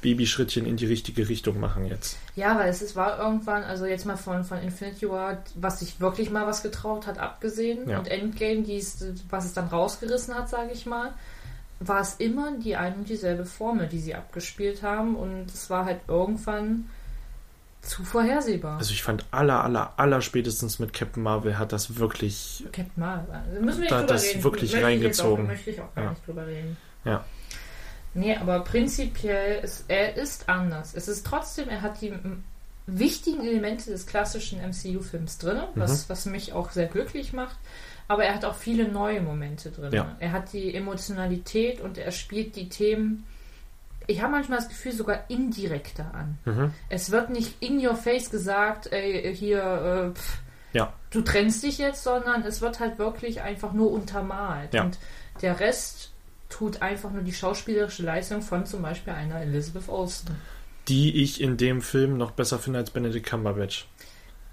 Babyschrittchen 0.00 0.66
in 0.66 0.76
die 0.76 0.86
richtige 0.86 1.28
Richtung 1.28 1.58
machen 1.58 1.86
jetzt. 1.86 2.16
Ja, 2.36 2.58
weil 2.58 2.68
es 2.68 2.80
ist, 2.80 2.96
war 2.96 3.18
irgendwann, 3.18 3.64
also 3.64 3.86
jetzt 3.86 4.06
mal 4.06 4.16
von, 4.16 4.44
von 4.44 4.58
Infinity 4.62 5.08
War, 5.10 5.38
was 5.56 5.80
sich 5.80 6.00
wirklich 6.00 6.30
mal 6.30 6.46
was 6.46 6.62
getraut 6.62 7.06
hat, 7.06 7.18
abgesehen. 7.18 7.88
Ja. 7.88 7.98
Und 7.98 8.08
Endgame, 8.08 8.62
die 8.62 8.76
es, 8.76 9.04
was 9.30 9.44
es 9.46 9.52
dann 9.54 9.66
rausgerissen 9.68 10.34
hat, 10.34 10.48
sage 10.48 10.70
ich 10.72 10.86
mal, 10.86 11.12
war 11.80 12.00
es 12.00 12.14
immer 12.14 12.52
die 12.58 12.76
ein 12.76 12.94
und 12.94 13.08
dieselbe 13.08 13.44
Formel, 13.44 13.86
die 13.86 13.98
sie 14.00 14.14
abgespielt 14.14 14.82
haben. 14.82 15.14
Und 15.16 15.46
es 15.52 15.68
war 15.70 15.84
halt 15.84 16.00
irgendwann 16.08 16.88
zu 17.82 18.02
vorhersehbar. 18.04 18.78
Also 18.78 18.92
ich 18.92 19.02
fand 19.02 19.24
aller, 19.30 19.62
aller, 19.62 19.92
aller 19.96 20.20
spätestens 20.20 20.78
mit 20.78 20.92
Captain 20.92 21.22
Marvel 21.22 21.58
hat 21.58 21.72
das 21.72 21.96
wirklich. 21.96 22.64
Captain 22.72 22.90
Marvel. 22.96 23.26
Da 23.54 23.60
müssen 23.60 23.76
wir 23.78 23.80
nicht 23.82 23.90
Da- 23.92 24.00
drüber 24.00 24.12
das 24.12 24.24
reden. 24.24 24.44
wirklich 24.44 24.62
Möchte 24.72 24.78
ich 24.78 24.84
reingezogen. 24.84 25.44
Auch, 25.44 25.48
möchte 25.48 25.70
ich 25.70 25.80
auch 25.80 25.94
gar 25.94 26.04
Ja. 26.04 26.10
nicht 26.10 26.26
drüber 26.26 26.46
reden. 26.46 26.76
Ja. 27.04 27.24
Nee, 28.14 28.34
aber 28.36 28.60
prinzipiell 28.60 29.62
ist 29.62 29.84
er 29.88 30.16
ist 30.16 30.48
anders. 30.48 30.94
Es 30.94 31.06
ist 31.06 31.26
trotzdem, 31.26 31.68
er 31.68 31.82
hat 31.82 32.00
die 32.00 32.14
wichtigen 32.86 33.44
Elemente 33.46 33.90
des 33.90 34.06
klassischen 34.06 34.60
MCU-Films 34.60 35.38
drin, 35.38 35.58
Mhm. 35.58 35.80
was, 35.80 36.08
was 36.08 36.24
mich 36.26 36.52
auch 36.54 36.70
sehr 36.70 36.86
glücklich 36.86 37.32
macht. 37.34 37.56
Aber 38.08 38.24
er 38.24 38.34
hat 38.34 38.44
auch 38.44 38.54
viele 38.54 38.88
neue 38.88 39.20
Momente 39.20 39.70
drin. 39.70 39.92
Ja. 39.92 40.14
Er 40.20 40.32
hat 40.32 40.52
die 40.52 40.74
Emotionalität 40.74 41.80
und 41.80 41.98
er 41.98 42.12
spielt 42.12 42.54
die 42.56 42.68
Themen. 42.68 43.24
Ich 44.06 44.22
habe 44.22 44.30
manchmal 44.32 44.58
das 44.58 44.68
Gefühl, 44.68 44.92
sogar 44.92 45.24
indirekter 45.28 46.14
an. 46.14 46.38
Mhm. 46.44 46.72
Es 46.88 47.10
wird 47.10 47.30
nicht 47.30 47.60
in 47.60 47.84
your 47.84 47.96
face 47.96 48.30
gesagt, 48.30 48.92
ey, 48.92 49.34
hier, 49.34 50.12
äh, 50.14 50.16
pff, 50.16 50.38
Ja. 50.72 50.92
du 51.10 51.22
trennst 51.22 51.64
dich 51.64 51.78
jetzt, 51.78 52.04
sondern 52.04 52.42
es 52.42 52.60
wird 52.60 52.78
halt 52.78 52.98
wirklich 53.00 53.40
einfach 53.42 53.72
nur 53.72 53.90
untermalt. 53.90 54.72
Ja. 54.74 54.84
Und 54.84 54.98
der 55.42 55.58
Rest 55.58 56.12
tut 56.48 56.82
einfach 56.82 57.10
nur 57.10 57.22
die 57.22 57.32
schauspielerische 57.32 58.04
Leistung 58.04 58.40
von 58.42 58.64
zum 58.66 58.82
Beispiel 58.82 59.12
einer 59.14 59.40
Elizabeth 59.40 59.88
Olsen. 59.88 60.36
Die 60.86 61.20
ich 61.24 61.40
in 61.40 61.56
dem 61.56 61.82
Film 61.82 62.16
noch 62.16 62.30
besser 62.30 62.60
finde 62.60 62.78
als 62.78 62.90
Benedict 62.90 63.26
Cumberbatch. 63.28 63.88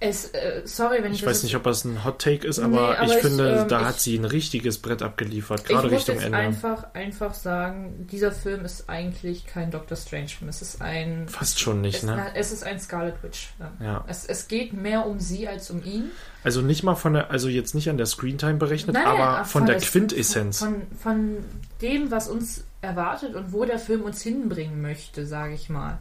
Es, 0.05 0.25
äh, 0.33 0.63
sorry, 0.65 0.97
wenn 1.01 1.13
ich, 1.13 1.21
Ich 1.21 1.25
weiß 1.25 1.43
nicht, 1.43 1.55
ob 1.55 1.63
das 1.63 1.85
ein 1.85 2.03
Hot 2.03 2.19
Take 2.19 2.45
ist, 2.45 2.59
aber, 2.59 2.69
Nee, 2.69 2.77
aber 2.97 3.05
ich 3.05 3.13
ich, 3.13 3.21
finde, 3.21 3.59
ähm, 3.61 3.67
da 3.69 3.79
ich- 3.79 3.85
hat 3.87 3.99
sie 4.01 4.17
ein 4.17 4.25
richtiges 4.25 4.79
Brett 4.79 5.01
abgeliefert, 5.01 5.61
ich 5.61 5.67
gerade 5.67 5.83
muss 5.87 5.93
Richtung 5.99 6.15
jetzt 6.15 6.25
Ende. 6.25 6.37
einfach, 6.39 6.93
einfach 6.93 7.33
sagen, 7.33 8.05
dieser 8.11 8.33
Film 8.33 8.65
ist 8.65 8.89
eigentlich 8.89 9.45
kein 9.45 9.71
Doctor 9.71 9.95
Strange-Film. 9.95 10.49
Es 10.49 10.61
ist 10.61 10.81
ein. 10.81 11.29
Fast 11.29 11.61
schon 11.61 11.79
nicht, 11.79 11.99
es, 11.99 12.03
ne? 12.03 12.25
es 12.35 12.51
ist 12.51 12.65
ein 12.65 12.81
Scarlet 12.81 13.15
Witch-Film. 13.23 13.69
Ja. 13.79 14.03
Es, 14.07 14.25
es 14.25 14.49
geht 14.49 14.73
mehr 14.73 15.05
um 15.05 15.21
sie 15.21 15.47
als 15.47 15.69
um 15.71 15.81
ihn. 15.85 16.11
Also 16.43 16.61
nicht 16.61 16.83
mal 16.83 16.95
von 16.95 17.13
der, 17.13 17.31
also 17.31 17.47
jetzt 17.47 17.73
nicht 17.73 17.89
an 17.89 17.95
der 17.95 18.05
Screentime 18.05 18.55
berechnet, 18.55 18.95
Nein, 18.95 19.05
aber 19.05 19.31
nein, 19.37 19.45
von, 19.45 19.65
der 19.65 19.75
das- 19.75 19.85
Quintessenz. 19.89 20.59
Von, 20.59 20.81
von 21.01 21.37
dem, 21.81 22.11
was 22.11 22.27
uns 22.27 22.65
erwartet 22.81 23.35
und 23.35 23.53
wo 23.53 23.63
der 23.63 23.79
Film 23.79 24.01
uns 24.01 24.21
hinbringen 24.21 24.81
möchte, 24.81 25.25
sage 25.25 25.53
ich 25.53 25.69
mal. 25.69 25.99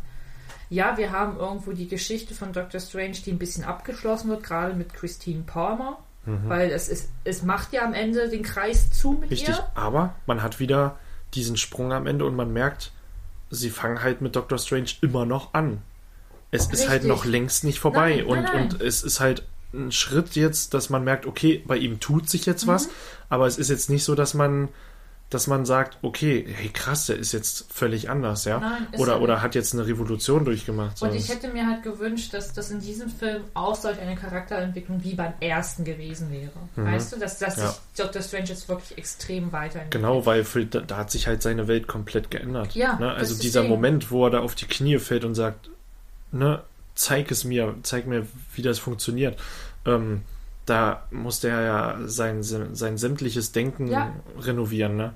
Ja, 0.73 0.97
wir 0.97 1.13
haben 1.13 1.39
irgendwo 1.39 1.73
die 1.73 1.87
Geschichte 1.87 2.35
von 2.35 2.53
Doctor 2.53 2.81
Strange, 2.81 3.17
die 3.27 3.31
ein 3.33 3.39
bisschen 3.39 3.63
abgeschlossen 3.63 4.31
wird, 4.31 4.43
gerade 4.43 4.75
mit 4.75 4.95
Christine 4.95 5.43
Palmer. 5.43 5.99
Mhm. 6.25 6.49
Weil 6.49 6.71
es, 6.71 6.89
ist, 6.89 7.11
es 7.25 7.43
macht 7.43 7.73
ja 7.73 7.85
am 7.85 7.93
Ende 7.93 8.29
den 8.31 8.43
Kreis 8.43 8.91
zu 8.91 9.13
mit 9.13 9.31
Richtig, 9.31 9.51
ihr. 9.51 9.69
aber 9.75 10.15
man 10.27 10.43
hat 10.43 10.61
wieder 10.61 10.97
diesen 11.35 11.57
Sprung 11.57 11.93
am 11.93 12.07
Ende 12.07 12.25
und 12.25 12.37
man 12.37 12.53
merkt, 12.53 12.93
sie 13.51 13.69
fangen 13.71 14.03
halt 14.03 14.23
mit 14.23 14.35
Doctor 14.35 14.57
Strange 14.59 14.91
immer 15.03 15.27
noch 15.27 15.53
an. 15.53 15.83
Es 16.51 16.67
ist 16.67 16.89
halt 16.89 17.03
Richtig. 17.03 17.09
noch 17.09 17.25
längst 17.27 17.65
nicht 17.65 17.79
vorbei 17.79 18.17
Nein, 18.17 18.25
und, 18.27 18.43
nein, 18.43 18.51
nein. 18.55 18.63
und 18.73 18.81
es 18.81 19.03
ist 19.03 19.21
halt 19.21 19.45
ein 19.75 19.91
Schritt 19.93 20.37
jetzt, 20.37 20.75
dass 20.75 20.91
man 20.91 21.03
merkt, 21.05 21.27
okay, 21.27 21.63
bei 21.67 21.77
ihm 21.77 21.99
tut 22.01 22.31
sich 22.31 22.47
jetzt 22.47 22.67
was, 22.67 22.87
Mhm. 22.87 22.91
aber 23.29 23.47
es 23.47 23.59
ist 23.59 23.69
jetzt 23.69 23.91
nicht 23.91 24.05
so, 24.05 24.15
dass 24.15 24.33
man 24.33 24.69
dass 25.35 25.47
man 25.47 25.65
sagt, 25.65 25.99
okay, 26.03 26.47
hey 26.57 26.69
krass, 26.69 27.07
der 27.07 27.17
ist 27.17 27.33
jetzt 27.33 27.67
völlig 27.73 28.11
anders, 28.11 28.45
ja? 28.45 28.59
Nein, 28.61 28.87
oder 28.99 29.13
er 29.15 29.21
oder 29.23 29.35
nicht. 29.35 29.43
hat 29.43 29.55
jetzt 29.55 29.73
eine 29.75 29.87
Revolution 29.87 30.45
durchgemacht. 30.45 31.01
Und 31.03 31.15
ich 31.15 31.29
hätte 31.29 31.49
mir 31.49 31.67
halt 31.67 31.83
gewünscht, 31.83 32.35
dass 32.35 32.53
das 32.53 32.71
in 32.71 32.81
diesem 32.81 33.09
Film 33.09 33.43
auch 33.55 33.75
solch 33.75 33.99
eine 34.01 34.17
Charakterentwicklung 34.17 35.03
wie 35.05 35.15
beim 35.15 35.33
ersten 35.41 35.85
gewesen 35.85 36.31
wäre. 36.33 36.51
Weißt 36.77 37.13
du, 37.13 37.19
dass, 37.19 37.39
dass 37.39 37.57
Mhm. 37.57 37.63
Ja. 37.63 37.69
sich 37.71 37.81
Doctor 37.97 38.23
Strange 38.23 38.45
jetzt 38.47 38.69
wirklich 38.69 38.99
extrem 38.99 39.53
weiterentwickelt. 39.53 39.91
Genau, 39.91 40.25
weil 40.27 40.45
für, 40.45 40.65
da, 40.67 40.81
da 40.81 40.97
hat 40.99 41.11
sich 41.11 41.27
halt 41.27 41.43
seine 41.43 41.69
Welt 41.69 41.87
komplett 41.87 42.31
geändert. 42.31 42.75
Ja, 42.75 42.99
ne? 42.99 43.13
Also 43.13 43.35
dieser 43.35 43.61
deswegen. 43.61 43.75
Moment, 43.75 44.11
wo 44.11 44.27
er 44.27 44.31
da 44.31 44.41
auf 44.41 44.55
die 44.55 44.67
Knie 44.67 44.99
fällt 44.99 45.25
und 45.25 45.35
sagt, 45.35 45.69
ne, 46.31 46.63
zeig 46.95 47.31
es 47.31 47.45
mir, 47.45 47.75
zeig 47.83 48.07
mir, 48.07 48.27
wie 48.55 48.63
das 48.63 48.79
funktioniert. 48.79 49.39
Ähm, 49.87 50.23
da 50.67 51.03
musste 51.11 51.49
er 51.49 51.63
ja 51.63 51.99
sein, 52.07 52.43
sein 52.43 52.97
sämtliches 52.99 53.53
Denken 53.53 53.89
Ja. 53.89 54.13
renovieren, 54.39 54.97
ne? 54.97 55.13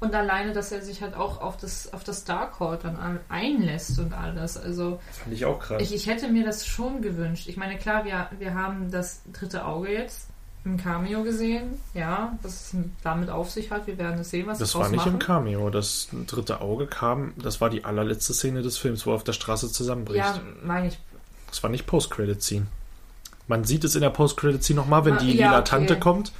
Und 0.00 0.14
alleine, 0.14 0.52
dass 0.52 0.70
er 0.70 0.80
sich 0.80 1.02
halt 1.02 1.16
auch 1.16 1.40
auf 1.40 1.56
das, 1.56 1.92
auf 1.92 2.04
das 2.04 2.22
Darkhold 2.24 2.84
dann 2.84 2.96
ein- 3.00 3.18
einlässt 3.28 3.98
und 3.98 4.12
alles. 4.12 4.56
Also 4.56 5.00
Fand 5.10 5.34
ich 5.34 5.44
auch 5.44 5.58
krass. 5.58 5.82
ich, 5.82 5.92
ich 5.92 6.06
hätte 6.06 6.28
mir 6.28 6.44
das 6.44 6.64
schon 6.66 7.02
gewünscht. 7.02 7.48
Ich 7.48 7.56
meine, 7.56 7.76
klar, 7.78 8.04
wir, 8.04 8.28
wir 8.38 8.54
haben 8.54 8.92
das 8.92 9.22
dritte 9.32 9.64
Auge 9.64 9.92
jetzt 9.92 10.28
im 10.64 10.76
Cameo 10.76 11.24
gesehen. 11.24 11.80
Ja, 11.94 12.38
was 12.42 12.72
es 12.74 12.76
damit 13.02 13.28
auf 13.28 13.50
sich 13.50 13.72
hat. 13.72 13.88
Wir 13.88 13.98
werden 13.98 14.20
es 14.20 14.30
sehen, 14.30 14.46
was 14.46 14.58
das 14.58 14.72
war 14.76 14.88
nicht 14.88 14.98
machen. 14.98 15.14
im 15.14 15.18
Cameo. 15.18 15.68
Das 15.70 16.08
dritte 16.28 16.60
Auge 16.60 16.86
kam, 16.86 17.32
das 17.36 17.60
war 17.60 17.68
die 17.68 17.84
allerletzte 17.84 18.34
Szene 18.34 18.62
des 18.62 18.78
Films, 18.78 19.04
wo 19.04 19.10
er 19.10 19.16
auf 19.16 19.24
der 19.24 19.32
Straße 19.32 19.72
zusammenbricht. 19.72 20.24
Ja, 20.24 20.38
meine 20.62 20.88
ich. 20.88 20.98
Das 21.48 21.60
war 21.64 21.70
nicht 21.70 21.86
Post-Credit-Scene. 21.86 22.66
Man 23.48 23.64
sieht 23.64 23.82
es 23.84 23.94
in 23.94 24.02
der 24.02 24.10
Post-Credit-Scene 24.10 24.78
nochmal, 24.78 25.04
wenn 25.04 25.14
Ah, 25.14 25.18
die 25.18 25.34
ja, 25.36 25.46
lila 25.46 25.58
okay. 25.60 25.68
Tante 25.70 25.98
kommt. 25.98 26.32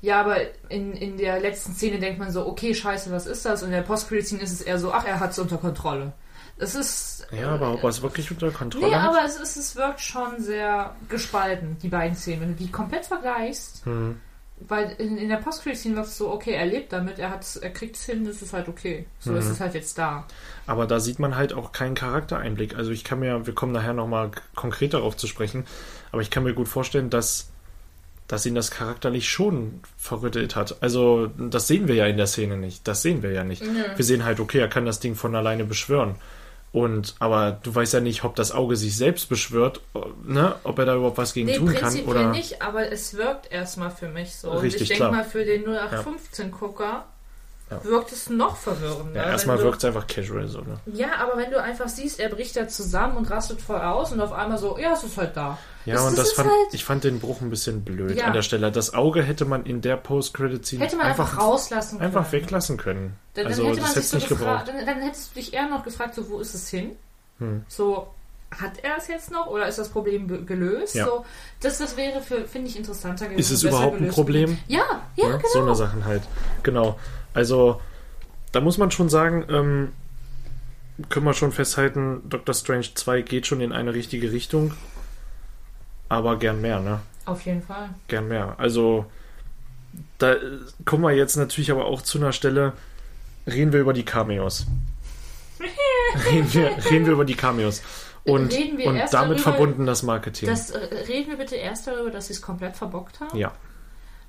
Ja, 0.00 0.20
aber 0.20 0.36
in, 0.68 0.92
in 0.94 1.16
der 1.16 1.40
letzten 1.40 1.74
Szene 1.74 2.00
denkt 2.00 2.18
man 2.18 2.30
so, 2.32 2.44
okay, 2.46 2.74
scheiße, 2.74 3.10
was 3.12 3.26
ist 3.26 3.46
das? 3.46 3.62
Und 3.62 3.68
in 3.68 3.74
der 3.74 3.82
Post-Credit-Scene 3.82 4.42
ist 4.42 4.52
es 4.52 4.60
eher 4.60 4.78
so, 4.78 4.92
ach, 4.92 5.06
er 5.06 5.20
hat 5.20 5.30
es 5.30 5.38
unter 5.38 5.56
Kontrolle. 5.58 6.12
Das 6.58 6.74
ist. 6.74 7.26
Ja, 7.32 7.50
aber 7.54 7.72
ob 7.72 7.82
er 7.82 7.88
es 7.88 8.02
wirklich 8.02 8.30
unter 8.30 8.50
Kontrolle 8.50 8.88
Nee, 8.88 8.94
hat? 8.94 9.08
aber 9.08 9.24
es, 9.24 9.36
ist, 9.36 9.56
es 9.56 9.74
wirkt 9.76 10.00
schon 10.00 10.40
sehr 10.42 10.94
gespalten, 11.08 11.76
die 11.82 11.88
beiden 11.88 12.16
Szenen. 12.16 12.40
Wenn 12.42 12.56
du 12.56 12.64
die 12.64 12.70
komplett 12.70 13.06
vergleichst, 13.06 13.84
Hm. 13.86 14.20
weil 14.68 14.94
in, 14.98 15.16
in 15.16 15.28
der 15.28 15.36
Post-Credit-Scene 15.38 15.94
wirkt 15.96 16.08
es 16.08 16.18
so, 16.18 16.30
okay, 16.30 16.52
er 16.52 16.66
lebt 16.66 16.92
damit, 16.92 17.18
er, 17.18 17.30
hat's, 17.30 17.56
er 17.56 17.70
kriegt 17.70 17.96
es 17.96 18.04
hin, 18.04 18.24
das 18.24 18.42
ist 18.42 18.52
halt 18.52 18.68
okay. 18.68 19.06
So 19.20 19.30
Mhm. 19.32 19.38
ist 19.38 19.46
es 19.46 19.60
halt 19.60 19.74
jetzt 19.74 19.96
da. 19.98 20.24
Aber 20.66 20.86
da 20.86 21.00
sieht 21.00 21.18
man 21.20 21.36
halt 21.36 21.52
auch 21.54 21.72
keinen 21.72 21.94
Charaktereinblick. 21.94 22.76
Also 22.76 22.90
ich 22.90 23.02
kann 23.04 23.20
mir, 23.20 23.46
wir 23.46 23.54
kommen 23.54 23.72
nachher 23.72 23.94
nochmal 23.94 24.30
konkret 24.54 24.94
darauf 24.94 25.16
zu 25.16 25.26
sprechen, 25.28 25.64
aber 26.12 26.22
ich 26.22 26.30
kann 26.30 26.44
mir 26.44 26.54
gut 26.54 26.68
vorstellen, 26.68 27.10
dass, 27.10 27.48
dass 28.28 28.46
ihn 28.46 28.54
das 28.54 28.70
charakterlich 28.70 29.28
schon 29.28 29.80
verrüttelt 29.98 30.54
hat. 30.56 30.76
Also 30.80 31.28
das 31.38 31.66
sehen 31.66 31.88
wir 31.88 31.94
ja 31.96 32.06
in 32.06 32.16
der 32.16 32.26
Szene 32.28 32.56
nicht. 32.56 32.86
Das 32.86 33.02
sehen 33.02 33.22
wir 33.22 33.32
ja 33.32 33.42
nicht. 33.44 33.62
Wir 33.96 34.04
sehen 34.04 34.24
halt, 34.24 34.38
okay, 34.40 34.58
er 34.60 34.68
kann 34.68 34.86
das 34.86 35.00
Ding 35.00 35.14
von 35.16 35.34
alleine 35.34 35.64
beschwören. 35.64 36.14
Und, 36.72 37.16
aber 37.18 37.58
du 37.62 37.74
weißt 37.74 37.92
ja 37.92 38.00
nicht, 38.00 38.24
ob 38.24 38.34
das 38.34 38.50
Auge 38.52 38.76
sich 38.76 38.96
selbst 38.96 39.28
beschwört, 39.28 39.82
ne? 40.24 40.54
ob 40.64 40.78
er 40.78 40.86
da 40.86 40.94
überhaupt 40.96 41.18
was 41.18 41.34
gegen 41.34 41.48
Nee, 41.48 41.56
tun 41.58 41.74
kann. 41.74 41.94
Oder 42.06 42.30
nicht, 42.30 42.62
aber 42.62 42.90
es 42.90 43.12
wirkt 43.14 43.52
erstmal 43.52 43.90
für 43.90 44.08
mich 44.08 44.36
so. 44.36 44.52
Und 44.52 44.62
Richtig, 44.62 44.90
ich 44.90 44.96
denke 44.96 45.12
mal, 45.14 45.22
für 45.24 45.44
den 45.44 45.64
0815-Gucker 45.66 47.04
Ja. 47.70 47.84
wirkt 47.84 48.12
es 48.12 48.30
noch 48.30 48.56
verwirrender. 48.56 49.22
ja, 49.22 49.30
erstmal 49.30 49.58
wirkt 49.62 49.78
es 49.78 49.84
einfach 49.84 50.06
casual 50.06 50.48
so, 50.48 50.60
ne? 50.60 50.78
Ja, 50.86 51.16
aber 51.20 51.36
wenn 51.36 51.50
du 51.50 51.62
einfach 51.62 51.88
siehst, 51.88 52.18
er 52.20 52.30
bricht 52.30 52.56
da 52.56 52.66
zusammen 52.68 53.18
und 53.18 53.30
rastet 53.30 53.60
voll 53.60 53.80
aus 53.80 54.12
und 54.12 54.20
auf 54.22 54.32
einmal 54.32 54.56
so, 54.58 54.78
ja, 54.78 54.92
es 54.94 55.04
ist 55.04 55.16
halt 55.18 55.36
da. 55.36 55.58
Ja, 55.84 55.94
Das- 55.94 56.04
und 56.06 56.18
das 56.18 56.32
fand, 56.32 56.48
halt- 56.48 56.58
ich 56.74 56.84
fand 56.84 57.04
den 57.04 57.18
Bruch 57.18 57.40
ein 57.40 57.50
bisschen 57.50 57.82
blöd 57.82 58.16
Ja. 58.16 58.26
an 58.26 58.32
der 58.32 58.42
Stelle. 58.42 58.70
Das 58.70 58.94
Auge 58.94 59.22
hätte 59.22 59.44
man 59.44 59.64
in 59.66 59.80
der 59.80 59.96
Post-Credit-Scene 59.96 60.84
Hätte 60.84 60.96
man 60.96 61.06
einfach, 61.06 61.38
rauslassen 61.38 61.98
können. 61.98 62.06
einfach 62.16 62.30
weglassen 62.32 62.76
können. 62.76 63.16
Dann, 63.34 63.46
also 63.46 63.62
dann 63.62 63.70
hätte 63.72 63.82
man 63.82 63.94
das 63.94 63.94
sich 63.94 64.02
hätte 64.04 64.08
so 64.10 64.16
nicht 64.18 64.28
gefragt, 64.28 64.66
gebraucht. 64.66 64.86
dann, 64.86 64.94
dann 64.96 65.04
hättest 65.04 65.30
du 65.30 65.40
dich 65.40 65.52
eher 65.54 65.68
noch 65.68 65.82
gefragt, 65.84 66.14
so, 66.14 66.28
wo 66.30 66.38
ist 66.38 66.54
es 66.54 66.68
hin? 66.68 66.90
Hm. 67.38 67.64
So, 67.68 68.06
hat 68.52 68.72
er 68.82 68.98
es 68.98 69.08
jetzt 69.08 69.30
noch 69.30 69.46
oder 69.46 69.66
ist 69.66 69.78
das 69.78 69.88
Problem 69.88 70.46
gelöst? 70.46 70.94
Ja. 70.94 71.06
So, 71.06 71.24
das, 71.60 71.78
das 71.78 71.96
wäre 71.96 72.20
für, 72.20 72.44
finde 72.44 72.68
ich, 72.68 72.76
interessanter 72.76 73.24
gewesen. 73.26 73.40
Ist 73.40 73.50
es 73.50 73.62
überhaupt 73.62 74.00
ein. 74.00 74.08
Problem? 74.08 74.58
Ja, 74.68 74.82
ja, 75.16 75.28
Ne? 75.28 75.38
genau. 75.38 75.48
So 75.52 75.62
eine 75.62 75.74
Sachen 75.74 76.04
halt. 76.04 76.22
Genau. 76.62 76.98
Also, 77.34 77.80
da 78.52 78.60
muss 78.60 78.76
man 78.78 78.90
schon 78.90 79.08
sagen, 79.08 79.46
ähm, 79.48 79.92
können 81.08 81.24
wir 81.24 81.32
schon 81.32 81.50
festhalten, 81.52 82.20
Doctor 82.28 82.54
Strange 82.54 82.86
2 82.94 83.22
geht 83.22 83.46
schon 83.46 83.60
in 83.62 83.72
eine 83.72 83.94
richtige 83.94 84.30
Richtung. 84.30 84.74
Aber 86.12 86.38
gern 86.38 86.60
mehr, 86.60 86.78
ne? 86.78 87.00
Auf 87.24 87.40
jeden 87.46 87.62
Fall. 87.62 87.88
Gern 88.06 88.28
mehr. 88.28 88.54
Also, 88.58 89.06
da 90.18 90.36
kommen 90.84 91.04
wir 91.04 91.12
jetzt 91.12 91.36
natürlich 91.36 91.70
aber 91.70 91.86
auch 91.86 92.02
zu 92.02 92.18
einer 92.18 92.32
Stelle, 92.32 92.74
reden 93.46 93.72
wir 93.72 93.80
über 93.80 93.94
die 93.94 94.04
Cameos. 94.04 94.66
reden, 96.30 96.52
wir, 96.52 96.76
reden 96.90 97.06
wir 97.06 97.14
über 97.14 97.24
die 97.24 97.34
Cameos. 97.34 97.80
Und, 98.24 98.52
und 98.52 98.84
damit 98.84 99.14
darüber, 99.14 99.38
verbunden 99.38 99.86
das 99.86 100.02
Marketing. 100.02 100.50
Das, 100.50 100.70
äh, 100.70 100.78
reden 101.08 101.30
wir 101.30 101.38
bitte 101.38 101.56
erst 101.56 101.86
darüber, 101.86 102.10
dass 102.10 102.26
sie 102.26 102.34
es 102.34 102.42
komplett 102.42 102.76
verbockt 102.76 103.18
haben. 103.20 103.38
ja. 103.38 103.52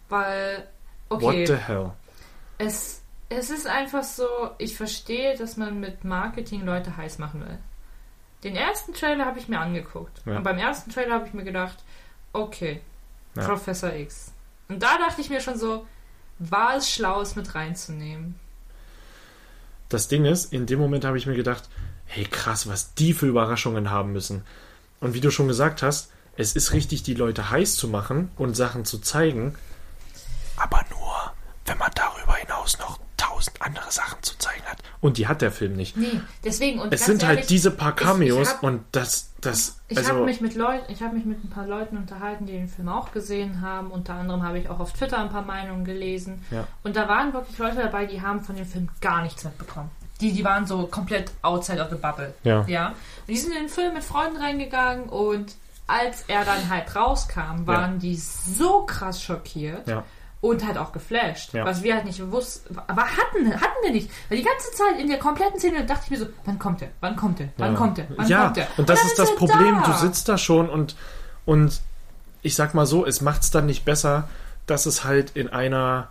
Weil, 0.07 0.65
What 1.09 1.23
okay, 1.23 1.45
the 1.45 1.55
hell? 1.55 1.91
es, 2.59 3.01
es 3.27 3.49
ist 3.49 3.67
einfach 3.67 4.03
so, 4.03 4.25
ich 4.57 4.77
verstehe, 4.77 5.37
dass 5.37 5.57
man 5.57 5.81
mit 5.81 6.05
Marketing 6.05 6.65
Leute 6.65 6.95
heiß 6.95 7.19
machen 7.19 7.41
will. 7.41 7.57
Den 8.43 8.55
ersten 8.55 8.93
Trailer 8.93 9.25
habe 9.25 9.39
ich 9.39 9.47
mir 9.47 9.59
angeguckt. 9.59 10.21
Ja. 10.25 10.37
Und 10.37 10.43
beim 10.43 10.57
ersten 10.57 10.91
Trailer 10.91 11.15
habe 11.15 11.27
ich 11.27 11.33
mir 11.33 11.43
gedacht, 11.43 11.77
okay, 12.33 12.81
Ja. 13.35 13.45
Professor 13.45 13.93
X. 13.93 14.31
Und 14.67 14.83
da 14.83 14.97
dachte 14.97 15.21
ich 15.21 15.29
mir 15.29 15.41
schon 15.41 15.57
so, 15.57 15.87
war 16.39 16.75
es 16.75 16.91
schlau, 16.91 17.21
es 17.21 17.35
mit 17.35 17.55
reinzunehmen? 17.55 18.39
Das 19.89 20.07
Ding 20.07 20.25
ist, 20.25 20.51
in 20.51 20.65
dem 20.65 20.79
Moment 20.79 21.05
habe 21.05 21.17
ich 21.17 21.25
mir 21.25 21.35
gedacht, 21.35 21.69
hey 22.05 22.25
krass, 22.25 22.67
was 22.67 22.93
die 22.95 23.13
für 23.13 23.27
Überraschungen 23.27 23.89
haben 23.91 24.11
müssen. 24.11 24.43
Und 24.99 25.13
wie 25.13 25.21
du 25.21 25.31
schon 25.31 25.47
gesagt 25.47 25.83
hast, 25.83 26.11
es 26.35 26.55
ist 26.55 26.73
richtig, 26.73 27.03
die 27.03 27.13
Leute 27.13 27.49
heiß 27.51 27.75
zu 27.75 27.87
machen 27.87 28.31
und 28.37 28.55
Sachen 28.55 28.85
zu 28.85 28.99
zeigen. 28.99 29.55
Aber 30.57 30.83
nur, 30.89 31.33
wenn 31.65 31.77
man 31.77 31.91
darüber 31.93 32.35
hinaus 32.35 32.79
noch 32.79 32.99
tausend 33.33 33.61
andere 33.61 33.91
Sachen 33.91 34.21
zu 34.21 34.37
zeigen 34.37 34.63
hat. 34.65 34.77
Und 35.01 35.17
die 35.17 35.27
hat 35.27 35.41
der 35.41 35.51
Film 35.51 35.75
nicht. 35.75 35.97
Nee, 35.97 36.21
deswegen. 36.43 36.79
Und 36.79 36.93
Es 36.93 37.05
sind 37.05 37.23
ehrlich, 37.23 37.39
halt 37.39 37.49
diese 37.49 37.71
paar 37.71 37.95
Cameos 37.95 38.47
ich 38.47 38.53
hab- 38.55 38.63
und 38.63 38.83
das, 38.91 39.31
das, 39.41 39.79
Ich 39.87 39.97
also, 39.97 40.11
habe 40.11 40.25
mich 40.25 40.41
mit 40.41 40.55
Leuten, 40.55 40.91
ich 40.91 41.01
habe 41.01 41.15
mich 41.15 41.25
mit 41.25 41.43
ein 41.43 41.49
paar 41.49 41.67
Leuten 41.67 41.97
unterhalten, 41.97 42.45
die 42.45 42.53
den 42.53 42.67
Film 42.67 42.89
auch 42.89 43.11
gesehen 43.11 43.61
haben. 43.61 43.91
Unter 43.91 44.13
anderem 44.15 44.43
habe 44.43 44.59
ich 44.59 44.69
auch 44.69 44.79
auf 44.79 44.93
Twitter 44.93 45.17
ein 45.17 45.29
paar 45.29 45.43
Meinungen 45.43 45.85
gelesen. 45.85 46.43
Ja. 46.51 46.67
Und 46.83 46.95
da 46.95 47.07
waren 47.07 47.33
wirklich 47.33 47.57
Leute 47.57 47.77
dabei, 47.77 48.05
die 48.05 48.21
haben 48.21 48.41
von 48.41 48.55
dem 48.55 48.65
Film 48.65 48.89
gar 49.01 49.23
nichts 49.23 49.43
mitbekommen. 49.43 49.89
Die, 50.21 50.31
die 50.31 50.43
waren 50.43 50.65
so 50.65 50.87
komplett 50.87 51.31
outside 51.41 51.81
of 51.81 51.89
the 51.89 51.95
bubble. 51.95 52.33
Ja. 52.43 52.63
ja. 52.67 52.87
Und 52.89 52.95
die 53.27 53.37
sind 53.37 53.51
in 53.53 53.63
den 53.63 53.69
Film 53.69 53.93
mit 53.93 54.03
Freunden 54.03 54.37
reingegangen 54.37 55.09
und 55.09 55.55
als 55.85 56.23
er 56.29 56.45
dann 56.45 56.69
halt 56.69 56.95
rauskam, 56.95 57.65
waren 57.67 57.99
die 57.99 58.15
so 58.15 58.85
krass 58.85 59.21
schockiert. 59.21 59.87
ja. 59.87 60.03
Und 60.43 60.67
halt 60.67 60.77
auch 60.77 60.91
geflasht. 60.91 61.53
Ja. 61.53 61.63
Was 61.63 61.83
wir 61.83 61.93
halt 61.95 62.03
nicht 62.03 62.19
wussten. 62.29 62.77
Aber 62.87 63.03
hatten, 63.03 63.49
hatten 63.53 63.77
wir 63.81 63.91
nicht. 63.91 64.09
Weil 64.27 64.39
die 64.39 64.43
ganze 64.43 64.71
Zeit 64.73 64.99
in 64.99 65.07
der 65.07 65.17
kompletten 65.17 65.57
Szene 65.57 65.85
dachte 65.85 66.01
ich 66.03 66.11
mir 66.11 66.17
so, 66.17 66.25
wann 66.43 66.59
kommt 66.59 66.81
der? 66.81 66.89
Wann 66.99 67.15
kommt 67.15 67.39
der? 67.39 67.47
Wann 67.55 67.71
Ja. 67.71 67.77
kommt 67.77 67.97
der? 67.97 68.07
Wann 68.17 68.27
ja, 68.27 68.43
kommt 68.43 68.57
der? 68.57 68.67
und 68.75 68.89
das 68.89 68.99
dann 68.99 69.07
ist 69.07 69.19
das 69.19 69.29
er 69.29 69.35
Problem. 69.37 69.75
da. 69.81 69.89
Du 69.89 69.93
sitzt 69.93 70.27
da 70.27 70.37
schon 70.37 70.69
und, 70.69 70.97
und 71.45 71.79
ich 72.41 72.55
sag 72.57 72.73
mal 72.73 72.85
so, 72.85 73.05
es 73.05 73.21
macht 73.21 73.43
es 73.43 73.51
dann 73.51 73.65
nicht 73.67 73.85
besser, 73.85 74.27
dass 74.67 74.85
es 74.85 75.05
halt 75.05 75.31
in 75.33 75.47
einer 75.47 76.09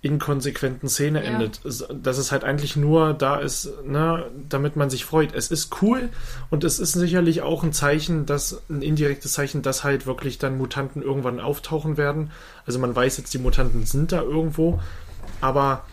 inkonsequenten 0.00 0.88
Szene 0.88 1.24
Ja. 1.24 1.30
endet. 1.32 1.60
Dass 1.64 2.18
es 2.18 2.30
halt 2.30 2.44
eigentlich 2.44 2.76
nur 2.76 3.14
da 3.14 3.36
ist, 3.36 3.70
ne, 3.84 4.26
damit 4.48 4.76
man 4.76 4.90
sich 4.90 5.04
freut. 5.04 5.34
Es 5.34 5.50
ist 5.50 5.82
cool 5.82 6.08
und 6.50 6.62
es 6.64 6.78
ist 6.78 6.92
sicherlich 6.92 7.42
auch 7.42 7.62
ein 7.64 7.72
Zeichen, 7.72 8.24
dass 8.24 8.62
ein 8.70 8.82
indirektes 8.82 9.32
Zeichen, 9.32 9.62
dass 9.62 9.82
halt 9.84 10.06
wirklich 10.06 10.38
dann 10.38 10.56
Mutanten 10.56 11.02
irgendwann 11.02 11.40
auftauchen 11.40 11.96
werden. 11.96 12.30
Also 12.64 12.78
man 12.78 12.94
weiß 12.94 13.16
jetzt, 13.18 13.34
die 13.34 13.38
Mutanten 13.38 13.86
sind 13.86 14.12
da 14.12 14.22
irgendwo, 14.22 14.80
aber 15.40 15.84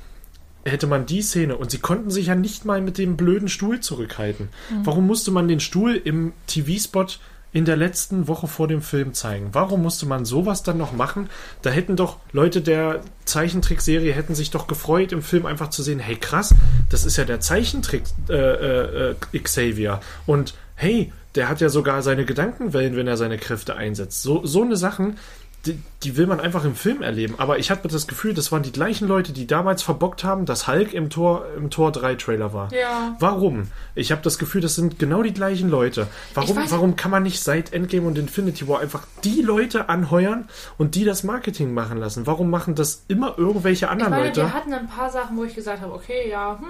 hätte 0.63 0.87
man 0.87 1.05
die 1.05 1.21
Szene 1.21 1.57
und 1.57 1.69
sie 1.71 1.77
konnten 1.79 2.09
sich 2.09 2.27
ja 2.27 2.35
nicht 2.35 2.65
mal 2.65 2.81
mit 2.81 2.97
dem 2.97 3.17
blöden 3.17 3.47
Stuhl 3.47 3.79
zurückhalten. 3.81 4.49
Warum 4.83 5.05
musste 5.05 5.29
man 5.31 5.47
den 5.47 5.59
Stuhl 5.59 5.95
im 5.95 6.33
TV-Spot 6.47 7.05
in 7.55 7.63
der 7.63 7.77
letzten 7.77 8.27
Woche 8.27 8.47
vor 8.47 8.67
dem 8.67 8.81
Film 8.81 9.13
zeigen? 9.13 9.51
Warum 9.53 9.81
musste 9.81 10.05
man 10.05 10.25
sowas 10.25 10.63
dann 10.63 10.77
noch 10.77 10.91
machen? 10.91 11.29
Da 11.61 11.69
hätten 11.69 11.95
doch 11.95 12.17
Leute 12.33 12.59
der 12.59 12.99
Zeichentrickserie 13.23 14.11
hätten 14.11 14.35
sich 14.35 14.51
doch 14.51 14.67
gefreut, 14.67 15.13
im 15.13 15.21
Film 15.21 15.45
einfach 15.45 15.69
zu 15.69 15.81
sehen, 15.81 15.99
hey 15.99 16.17
krass, 16.17 16.53
das 16.89 17.05
ist 17.05 17.15
ja 17.15 17.23
der 17.23 17.39
Zeichentrick 17.39 18.03
äh, 18.29 19.11
äh, 19.11 19.15
Xavier 19.41 20.01
und 20.25 20.53
hey, 20.75 21.13
der 21.35 21.47
hat 21.47 21.61
ja 21.61 21.69
sogar 21.69 22.01
seine 22.01 22.25
Gedankenwellen, 22.25 22.97
wenn 22.97 23.07
er 23.07 23.15
seine 23.15 23.37
Kräfte 23.37 23.77
einsetzt. 23.77 24.21
So, 24.21 24.45
so 24.45 24.61
eine 24.61 24.75
Sachen, 24.75 25.17
die, 25.65 25.79
die 26.03 26.17
will 26.17 26.27
man 26.27 26.39
einfach 26.39 26.63
im 26.65 26.75
Film 26.75 27.01
erleben. 27.01 27.35
Aber 27.37 27.57
ich 27.59 27.71
hatte 27.71 27.87
das 27.87 28.07
Gefühl, 28.07 28.33
das 28.33 28.51
waren 28.51 28.63
die 28.63 28.71
gleichen 28.71 29.07
Leute, 29.07 29.33
die 29.33 29.47
damals 29.47 29.81
verbockt 29.83 30.23
haben, 30.23 30.45
dass 30.45 30.67
Hulk 30.67 30.93
im 30.93 31.09
Tor, 31.09 31.45
im 31.57 31.69
Tor 31.69 31.91
3 31.91 32.15
Trailer 32.15 32.53
war. 32.53 32.71
Ja. 32.73 33.15
Warum? 33.19 33.67
Ich 33.95 34.11
habe 34.11 34.21
das 34.21 34.37
Gefühl, 34.37 34.61
das 34.61 34.75
sind 34.75 34.99
genau 34.99 35.23
die 35.23 35.33
gleichen 35.33 35.69
Leute. 35.69 36.07
Warum, 36.33 36.57
Ich 36.57 36.65
weiß- 36.65 36.71
warum 36.71 36.95
kann 36.95 37.11
man 37.11 37.23
nicht 37.23 37.41
seit 37.41 37.73
Endgame 37.73 38.07
und 38.07 38.17
Infinity 38.17 38.67
War 38.67 38.79
einfach 38.81 39.05
die 39.23 39.41
Leute 39.41 39.89
anheuern 39.89 40.47
und 40.77 40.95
die 40.95 41.03
das 41.05 41.23
Marketing 41.23 41.73
machen 41.73 41.97
lassen? 41.97 42.27
Warum 42.27 42.49
machen 42.49 42.75
das 42.75 43.03
immer 43.07 43.37
irgendwelche 43.37 43.85
Ich 43.85 43.91
anderen 43.91 44.11
meine, 44.11 44.25
Leute? 44.27 44.41
wir 44.41 44.53
hatten 44.53 44.73
ein 44.73 44.87
paar 44.87 45.09
Sachen, 45.09 45.37
wo 45.37 45.43
ich 45.43 45.55
gesagt 45.55 45.81
habe, 45.81 45.93
okay, 45.93 46.29
ja, 46.29 46.57
hm. 46.59 46.65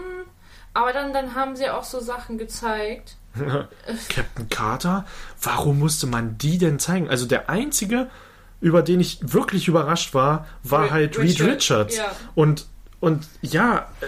Aber 0.74 0.92
dann, 0.92 1.14
dann 1.14 1.36
haben 1.36 1.56
sie 1.56 1.70
auch 1.70 1.84
so 1.86 2.00
Sachen 2.02 2.38
gezeigt. 2.38 3.16
Captain 4.10 4.50
Carter? 4.50 5.06
Warum 5.42 5.80
musste 5.80 6.08
man 6.08 6.38
die 6.38 6.58
denn 6.58 6.80
zeigen? 6.80 7.10
Also 7.10 7.26
der 7.26 7.50
einzige, 7.50 8.08
über 8.62 8.82
den 8.82 9.00
ich 9.00 9.20
wirklich 9.22 9.68
überrascht 9.68 10.14
war, 10.14 10.48
war 10.64 10.86
Re- 10.86 10.92
halt 10.92 11.18
Reed 11.18 11.40
Richard, 11.42 11.50
Richards. 11.56 11.98
ja. 11.98 12.12
Und, 12.36 12.66
und 13.00 13.28
ja, 13.42 13.88
äh, 14.02 14.06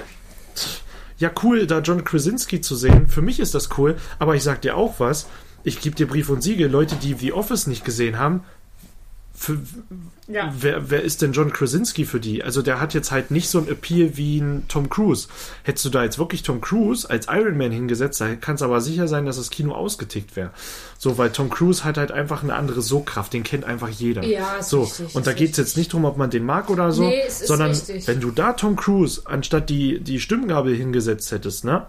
ja, 1.19 1.31
cool, 1.43 1.65
da 1.67 1.79
John 1.79 2.03
Krasinski 2.03 2.61
zu 2.61 2.75
sehen. 2.75 3.07
Für 3.07 3.21
mich 3.21 3.39
ist 3.39 3.55
das 3.55 3.69
cool, 3.77 3.95
aber 4.19 4.35
ich 4.35 4.43
sag 4.43 4.61
dir 4.61 4.77
auch 4.77 4.95
was. 4.99 5.27
Ich 5.63 5.81
gebe 5.81 5.95
dir 5.95 6.07
Brief 6.07 6.29
und 6.29 6.41
Siegel. 6.43 6.69
Leute, 6.69 6.95
die 6.95 7.13
The 7.15 7.33
Office 7.33 7.67
nicht 7.67 7.83
gesehen 7.83 8.19
haben, 8.19 8.43
für, 9.39 9.59
Ja. 10.27 10.51
wer, 10.59 10.89
wer 10.89 11.03
ist 11.03 11.21
denn 11.21 11.31
John 11.31 11.53
Krasinski 11.53 12.05
für 12.05 12.19
die? 12.19 12.43
Also 12.43 12.63
der 12.63 12.81
hat 12.81 12.95
jetzt 12.95 13.11
halt 13.11 13.29
nicht 13.29 13.49
so 13.49 13.59
ein 13.59 13.67
Appeal 13.69 14.17
wie 14.17 14.39
ein 14.39 14.63
Tom 14.67 14.89
Cruise. 14.89 15.27
Hättest 15.61 15.85
du 15.85 15.89
da 15.89 16.03
jetzt 16.03 16.17
wirklich 16.17 16.41
Tom 16.41 16.59
Cruise 16.59 17.07
als 17.07 17.27
Iron 17.29 17.55
Man 17.55 17.71
hingesetzt, 17.71 18.19
da 18.19 18.35
kann 18.35 18.55
es 18.55 18.63
aber 18.63 18.81
sicher 18.81 19.07
sein, 19.07 19.27
dass 19.27 19.37
das 19.37 19.51
Kino 19.51 19.73
ausgetickt 19.75 20.35
wäre. 20.35 20.49
So, 20.97 21.19
weil 21.19 21.29
Tom 21.31 21.51
Cruise 21.51 21.83
hat 21.83 21.97
halt 21.97 22.11
einfach 22.11 22.41
eine 22.41 22.55
andere 22.55 22.81
Sogkraft, 22.81 23.31
den 23.31 23.43
kennt 23.43 23.63
einfach 23.63 23.89
jeder. 23.89 24.23
Ja, 24.23 24.63
so, 24.63 24.81
richtig, 24.83 25.13
und 25.15 25.27
da 25.27 25.33
geht 25.33 25.51
es 25.51 25.57
jetzt 25.57 25.77
nicht 25.77 25.93
drum, 25.93 26.05
ob 26.05 26.17
man 26.17 26.31
den 26.31 26.43
mag 26.43 26.71
oder 26.71 26.91
so, 26.91 27.07
Nee, 27.07 27.21
es 27.27 27.41
ist 27.41 27.47
sondern 27.47 27.69
richtig. 27.69 28.07
wenn 28.07 28.19
du 28.19 28.31
da 28.31 28.53
Tom 28.53 28.75
Cruise 28.75 29.21
anstatt 29.25 29.69
die, 29.69 29.99
die 29.99 30.19
Stimmgabel 30.19 30.75
hingesetzt 30.75 31.31
hättest, 31.31 31.63
ne? 31.63 31.85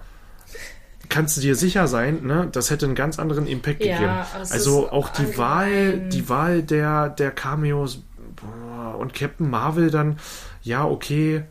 Kannst 1.08 1.36
du 1.36 1.40
dir 1.40 1.54
sicher 1.54 1.86
sein, 1.88 2.24
ne, 2.24 2.48
das 2.52 2.70
hätte 2.70 2.86
einen 2.86 2.94
ganz 2.94 3.18
anderen 3.18 3.46
Impact 3.46 3.82
Ja, 3.84 3.96
gegeben. 3.96 4.12
Also 4.50 4.84
ist 4.86 4.92
auch 4.92 5.08
die 5.10 5.22
allgemein- 5.22 5.38
Wahl, 5.38 5.98
die 6.10 6.28
Wahl 6.28 6.62
der, 6.62 7.08
der 7.08 7.30
Cameos 7.30 8.02
boah, 8.36 8.96
und 8.98 9.14
Captain 9.14 9.48
Marvel 9.48 9.90
dann, 9.90 10.18
ja, 10.62 10.84
okay, 10.84 11.44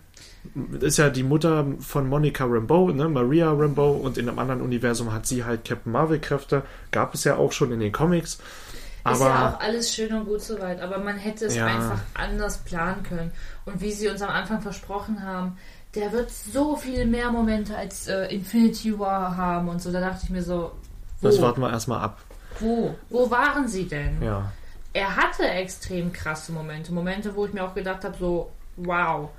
ist 0.80 0.98
ja 0.98 1.10
die 1.10 1.24
Mutter 1.24 1.66
von 1.80 2.08
Monica 2.08 2.46
Rambeau, 2.46 2.90
ne, 2.92 3.10
Maria 3.10 3.52
Rambeau, 3.52 3.92
und 3.94 4.18
in 4.18 4.30
einem 4.30 4.40
anderen 4.40 4.62
Universum 4.62 5.12
hat 5.12 5.26
sie 5.26 5.44
halt 5.44 5.66
Captain 5.66 5.92
Marvel-Kräfte. 5.92 6.64
Gab 6.92 7.14
es 7.14 7.24
ja 7.26 7.36
auch 7.36 7.52
schon 7.52 7.72
in 7.72 7.80
den 7.80 7.92
Comics. 7.92 8.34
ist 8.36 8.42
Aber 9.04 9.26
ja 9.26 9.50
auch 9.56 9.60
alles 9.62 9.94
schön 9.94 10.14
und 10.14 10.26
gut 10.26 10.42
soweit, 10.42 10.82
aber 10.82 11.00
man 11.00 11.18
hätte 11.18 11.46
es 11.46 11.56
Ja. 11.56 11.66
einfach 11.66 12.00
anders 12.14 12.60
planen 12.60 13.04
können. 13.04 13.32
Und 13.66 13.82
wie 13.82 13.92
sie 13.92 14.08
uns 14.08 14.22
am 14.22 14.30
Anfang 14.30 14.62
versprochen 14.62 15.24
haben, 15.24 15.58
der 15.98 16.12
wird 16.12 16.30
so 16.32 16.76
viel 16.76 17.06
mehr 17.06 17.32
Momente 17.32 17.76
als 17.76 18.08
äh, 18.08 18.28
Infinity 18.28 18.98
War 19.00 19.36
haben 19.36 19.68
und 19.68 19.82
so. 19.82 19.92
Da 19.92 20.00
dachte 20.00 20.22
ich 20.24 20.30
mir 20.30 20.44
so, 20.44 20.72
wo? 21.22 21.28
das 21.28 21.42
warten 21.42 21.62
wir 21.62 21.72
erstmal 21.72 22.02
ab. 22.02 22.22
Wo? 22.60 22.96
Wo 23.10 23.32
waren 23.32 23.68
sie 23.68 23.88
denn? 23.88 24.22
Ja. 24.22 24.52
Er 24.94 25.16
hatte 25.16 25.48
extrem 25.48 26.14
krasse 26.14 26.52
Momente. 26.52 26.94
Momente, 26.94 27.36
wo 27.36 27.46
ich 27.46 27.54
mir 27.54 27.64
auch 27.64 27.74
gedacht 27.74 28.04
habe, 28.04 28.16
so, 28.20 28.52
wow. 28.76 29.30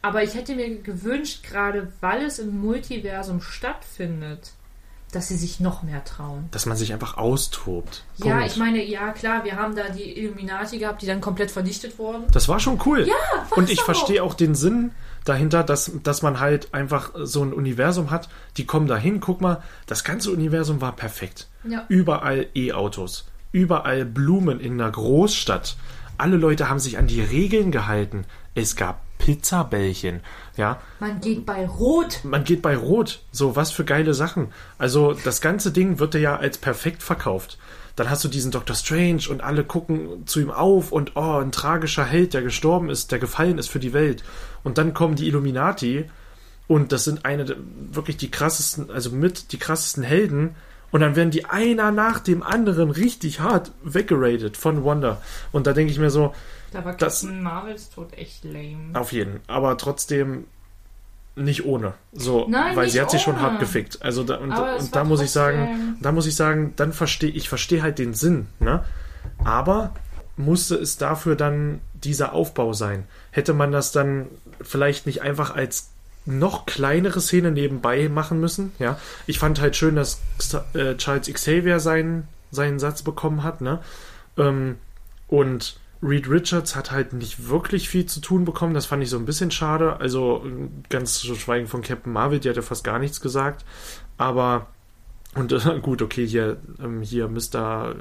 Aber 0.00 0.22
ich 0.22 0.34
hätte 0.34 0.54
mir 0.54 0.80
gewünscht, 0.80 1.42
gerade 1.42 1.92
weil 2.00 2.24
es 2.24 2.38
im 2.38 2.60
Multiversum 2.60 3.42
stattfindet, 3.42 4.52
dass 5.10 5.28
sie 5.28 5.36
sich 5.36 5.60
noch 5.60 5.82
mehr 5.82 6.04
trauen. 6.04 6.48
Dass 6.50 6.66
man 6.66 6.76
sich 6.76 6.92
einfach 6.92 7.16
austobt. 7.16 8.04
Ja, 8.16 8.36
Punkt. 8.36 8.46
ich 8.46 8.56
meine, 8.56 8.84
ja 8.84 9.12
klar, 9.12 9.44
wir 9.44 9.56
haben 9.56 9.74
da 9.74 9.88
die 9.88 10.18
Illuminati 10.18 10.78
gehabt, 10.78 11.02
die 11.02 11.06
dann 11.06 11.20
komplett 11.20 11.50
vernichtet 11.50 11.98
wurden. 11.98 12.24
Das 12.32 12.48
war 12.48 12.60
schon 12.60 12.80
cool. 12.86 13.06
Ja, 13.06 13.14
Und 13.56 13.70
ich 13.70 13.80
verstehe 13.82 14.22
auch 14.22 14.34
den 14.34 14.54
Sinn 14.54 14.92
dahinter, 15.24 15.62
dass, 15.62 15.90
dass 16.02 16.22
man 16.22 16.40
halt 16.40 16.72
einfach 16.74 17.10
so 17.14 17.42
ein 17.42 17.52
Universum 17.52 18.10
hat, 18.10 18.28
die 18.56 18.66
kommen 18.66 18.86
dahin, 18.86 19.20
guck 19.20 19.40
mal, 19.40 19.62
das 19.86 20.04
ganze 20.04 20.30
Universum 20.30 20.80
war 20.80 20.96
perfekt. 20.96 21.48
Ja. 21.64 21.84
Überall 21.88 22.46
E-Autos, 22.54 23.26
überall 23.52 24.04
Blumen 24.04 24.60
in 24.60 24.80
einer 24.80 24.90
Großstadt. 24.90 25.76
Alle 26.18 26.36
Leute 26.36 26.68
haben 26.68 26.78
sich 26.80 26.98
an 26.98 27.06
die 27.06 27.22
Regeln 27.22 27.70
gehalten. 27.70 28.24
Es 28.54 28.76
gab 28.76 29.00
Pizzabällchen, 29.20 30.20
ja. 30.56 30.80
Man 30.98 31.20
geht 31.20 31.46
bei 31.46 31.66
Rot. 31.66 32.20
Man 32.24 32.42
geht 32.42 32.62
bei 32.62 32.76
Rot. 32.76 33.20
So, 33.30 33.54
was 33.54 33.70
für 33.70 33.84
geile 33.84 34.14
Sachen. 34.14 34.48
Also, 34.78 35.12
das 35.12 35.40
ganze 35.40 35.70
Ding 35.70 36.00
wird 36.00 36.14
dir 36.14 36.20
ja 36.20 36.36
als 36.36 36.58
perfekt 36.58 37.02
verkauft. 37.02 37.58
Dann 37.96 38.08
hast 38.08 38.24
du 38.24 38.28
diesen 38.28 38.50
Doctor 38.50 38.74
Strange 38.74 39.22
und 39.28 39.42
alle 39.42 39.62
gucken 39.62 40.26
zu 40.26 40.40
ihm 40.40 40.50
auf 40.50 40.90
und 40.90 41.16
oh, 41.16 41.38
ein 41.38 41.52
tragischer 41.52 42.04
Held, 42.04 42.34
der 42.34 42.42
gestorben 42.42 42.88
ist, 42.88 43.12
der 43.12 43.18
gefallen 43.18 43.58
ist 43.58 43.68
für 43.68 43.78
die 43.78 43.92
Welt. 43.92 44.24
Und 44.64 44.78
dann 44.78 44.94
kommen 44.94 45.16
die 45.16 45.28
Illuminati 45.28 46.06
und 46.66 46.92
das 46.92 47.04
sind 47.04 47.24
eine 47.24 47.56
wirklich 47.92 48.16
die 48.16 48.30
krassesten, 48.30 48.90
also 48.90 49.10
mit 49.10 49.52
die 49.52 49.58
krassesten 49.58 50.02
Helden. 50.02 50.54
Und 50.92 51.00
dann 51.00 51.14
werden 51.14 51.30
die 51.30 51.44
einer 51.44 51.90
nach 51.92 52.20
dem 52.20 52.42
anderen 52.42 52.90
richtig 52.90 53.40
hart 53.40 53.70
weggeradet 53.82 54.56
von 54.56 54.84
Wanda. 54.84 55.20
Und 55.52 55.66
da 55.66 55.72
denke 55.72 55.92
ich 55.92 55.98
mir 55.98 56.10
so, 56.10 56.34
Da 56.72 56.84
war 56.84 56.94
Das- 56.94 57.22
Captain 57.22 57.42
Marvels 57.42 57.90
Tod 57.90 58.12
echt 58.16 58.44
lame. 58.44 58.90
auf 58.94 59.12
jeden. 59.12 59.40
Aber 59.46 59.76
trotzdem, 59.76 60.44
nicht 61.36 61.64
ohne. 61.64 61.94
So, 62.12 62.46
Nein, 62.48 62.76
weil 62.76 62.88
sie 62.90 63.00
hat 63.00 63.10
sich 63.10 63.22
schon 63.22 63.40
hart 63.40 63.60
gefickt. 63.60 64.02
Also 64.02 64.24
da, 64.24 64.36
und, 64.36 64.52
und 64.52 64.94
da 64.94 65.04
muss 65.04 65.20
ich 65.20 65.30
sagen, 65.30 65.96
da 66.00 66.12
muss 66.12 66.26
ich 66.26 66.34
sagen, 66.36 66.74
dann 66.76 66.92
verstehe 66.92 67.30
ich 67.30 67.48
verstehe 67.48 67.82
halt 67.82 67.98
den 67.98 68.14
Sinn, 68.14 68.46
ne? 68.58 68.84
Aber 69.44 69.94
musste 70.36 70.74
es 70.76 70.96
dafür 70.96 71.36
dann 71.36 71.80
dieser 71.94 72.32
Aufbau 72.32 72.72
sein? 72.72 73.04
Hätte 73.30 73.52
man 73.54 73.72
das 73.72 73.92
dann 73.92 74.26
vielleicht 74.60 75.06
nicht 75.06 75.22
einfach 75.22 75.54
als 75.54 75.90
noch 76.26 76.66
kleinere 76.66 77.20
Szene 77.20 77.50
nebenbei 77.50 78.08
machen 78.08 78.40
müssen? 78.40 78.72
Ja, 78.78 78.98
ich 79.26 79.38
fand 79.38 79.60
halt 79.60 79.76
schön, 79.76 79.96
dass 79.96 80.20
äh, 80.74 80.94
Charles 80.96 81.32
Xavier 81.32 81.80
seinen 81.80 82.26
seinen 82.50 82.78
Satz 82.80 83.02
bekommen 83.02 83.42
hat, 83.44 83.60
ne? 83.60 83.78
Ähm, 84.36 84.76
und 85.28 85.78
Reed 86.02 86.30
Richards 86.30 86.76
hat 86.76 86.90
halt 86.90 87.12
nicht 87.12 87.48
wirklich 87.48 87.88
viel 87.88 88.06
zu 88.06 88.20
tun 88.20 88.44
bekommen. 88.44 88.74
Das 88.74 88.86
fand 88.86 89.02
ich 89.02 89.10
so 89.10 89.18
ein 89.18 89.26
bisschen 89.26 89.50
schade. 89.50 90.00
Also 90.00 90.44
ganz 90.88 91.18
zu 91.18 91.34
schweigen 91.34 91.66
von 91.66 91.82
Captain 91.82 92.12
Marvel, 92.12 92.40
die 92.40 92.48
hatte 92.48 92.62
fast 92.62 92.84
gar 92.84 92.98
nichts 92.98 93.20
gesagt. 93.20 93.64
Aber 94.16 94.68
und 95.34 95.52
äh, 95.52 95.78
gut, 95.82 96.02
okay, 96.02 96.26
hier, 96.26 96.56
ähm, 96.82 97.02
hier 97.02 97.28
Mr. 97.28 97.94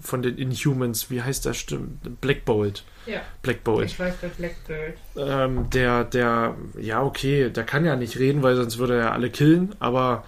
von 0.00 0.22
den 0.22 0.38
Inhumans, 0.38 1.10
wie 1.10 1.20
heißt 1.22 1.44
der 1.44 1.52
stimmt? 1.52 2.20
Black 2.20 2.44
Bolt. 2.44 2.84
Ja, 3.06 3.20
Black 3.42 3.62
Bolt. 3.64 3.86
ich 3.86 3.98
weiß 3.98 4.14
bei 4.22 4.28
Blackbird. 4.28 4.94
Ähm, 5.16 5.68
der, 5.70 6.04
der, 6.04 6.56
ja, 6.78 7.02
okay, 7.02 7.50
der 7.50 7.64
kann 7.64 7.84
ja 7.84 7.96
nicht 7.96 8.18
reden, 8.18 8.42
weil 8.42 8.56
sonst 8.56 8.78
würde 8.78 8.94
er 8.94 9.00
ja 9.00 9.12
alle 9.12 9.28
killen, 9.28 9.74
aber 9.80 10.24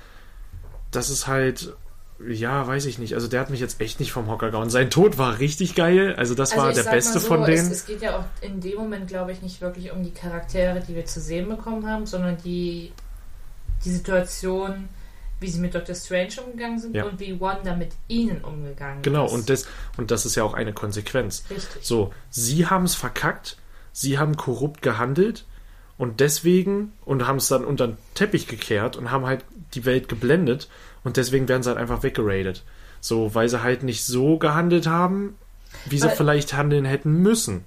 das 0.91 1.09
ist 1.09 1.27
halt, 1.27 1.75
ja, 2.29 2.67
weiß 2.67 2.87
ich 2.87 2.99
nicht. 2.99 3.15
Also 3.15 3.29
der 3.29 3.41
hat 3.41 3.51
mich 3.51 3.61
jetzt 3.61 3.81
echt 3.81 4.01
nicht 4.01 4.13
vom 4.13 4.29
Hocker 4.29 4.51
gehauen. 4.51 4.71
Sein 4.71 4.91
Tod 4.91 5.19
war 5.19 5.39
richtig 5.39 5.75
geil, 5.75 6.15
also 6.17 6.35
das 6.35 6.57
war 6.57 6.71
ich 6.71 6.77
der 6.77 6.91
beste 6.91 7.19
so, 7.19 7.27
von 7.29 7.45
denen. 7.45 7.67
Es, 7.67 7.71
es 7.71 7.87
geht 7.87 8.03
ja 8.03 8.19
auch 8.19 8.25
in 8.41 8.61
dem 8.61 8.77
Moment, 8.79 9.09
glaube 9.09 9.33
ich, 9.33 9.43
nicht 9.43 9.61
wirklich 9.61 9.93
um 9.93 10.03
die 10.03 10.13
Charaktere, 10.13 10.81
die 10.87 10.95
wir 10.95 11.07
zu 11.07 11.21
sehen 11.21 11.49
bekommen 11.49 11.89
haben, 11.89 12.07
sondern 12.07 12.37
die, 12.45 12.93
die 13.85 13.91
Situation, 13.91 14.89
wie 15.41 15.49
sie 15.49 15.59
mit 15.61 15.75
Dr. 15.75 15.95
Strange 15.95 16.35
umgegangen 16.45 16.79
sind 16.79 16.95
Ja. 16.95 17.05
und 17.05 17.19
wie 17.21 17.39
Wanda 17.41 17.75
mit 17.77 17.93
ihnen 18.09 18.43
umgegangen 18.43 19.03
Genau, 19.03 19.27
ist. 19.27 19.33
und 19.33 19.51
das, 19.51 19.67
und 19.97 20.11
das 20.11 20.25
ist 20.27 20.35
ja 20.37 20.45
auch 20.45 20.55
eine 20.55 20.73
Konsequenz. 20.73 21.45
Richtig. 21.51 21.85
So, 21.85 22.13
sie 22.31 22.67
haben 22.67 22.85
es 22.85 22.95
verkackt, 22.95 23.57
sie 23.93 24.19
haben 24.19 24.37
korrupt 24.37 24.81
gehandelt 24.83 25.45
und 25.99 26.21
deswegen 26.21 26.93
und 27.05 27.27
haben 27.27 27.37
es 27.37 27.49
dann 27.49 27.65
unter 27.65 27.89
den 27.89 27.99
Teppich 28.15 28.47
gekehrt 28.47 28.97
und 28.97 29.11
haben 29.11 29.27
halt 29.27 29.45
die 29.75 29.85
Welt 29.85 30.09
geblendet 30.09 30.69
und 31.05 31.17
deswegen 31.17 31.49
werden 31.49 31.63
sie 31.63 31.69
halt 31.69 31.79
einfach 31.79 32.03
weggeradet. 32.03 32.65
So, 33.01 33.35
weil 33.35 33.49
sie 33.49 33.63
halt 33.63 33.83
nicht 33.83 34.05
so 34.05 34.39
gehandelt 34.39 34.87
haben, 34.87 35.37
wie 35.87 35.99
sie 35.99 36.07
Weil- 36.09 36.17
vielleicht 36.17 36.55
handeln 36.55 36.85
hätten 36.85 37.13
müssen. 37.23 37.65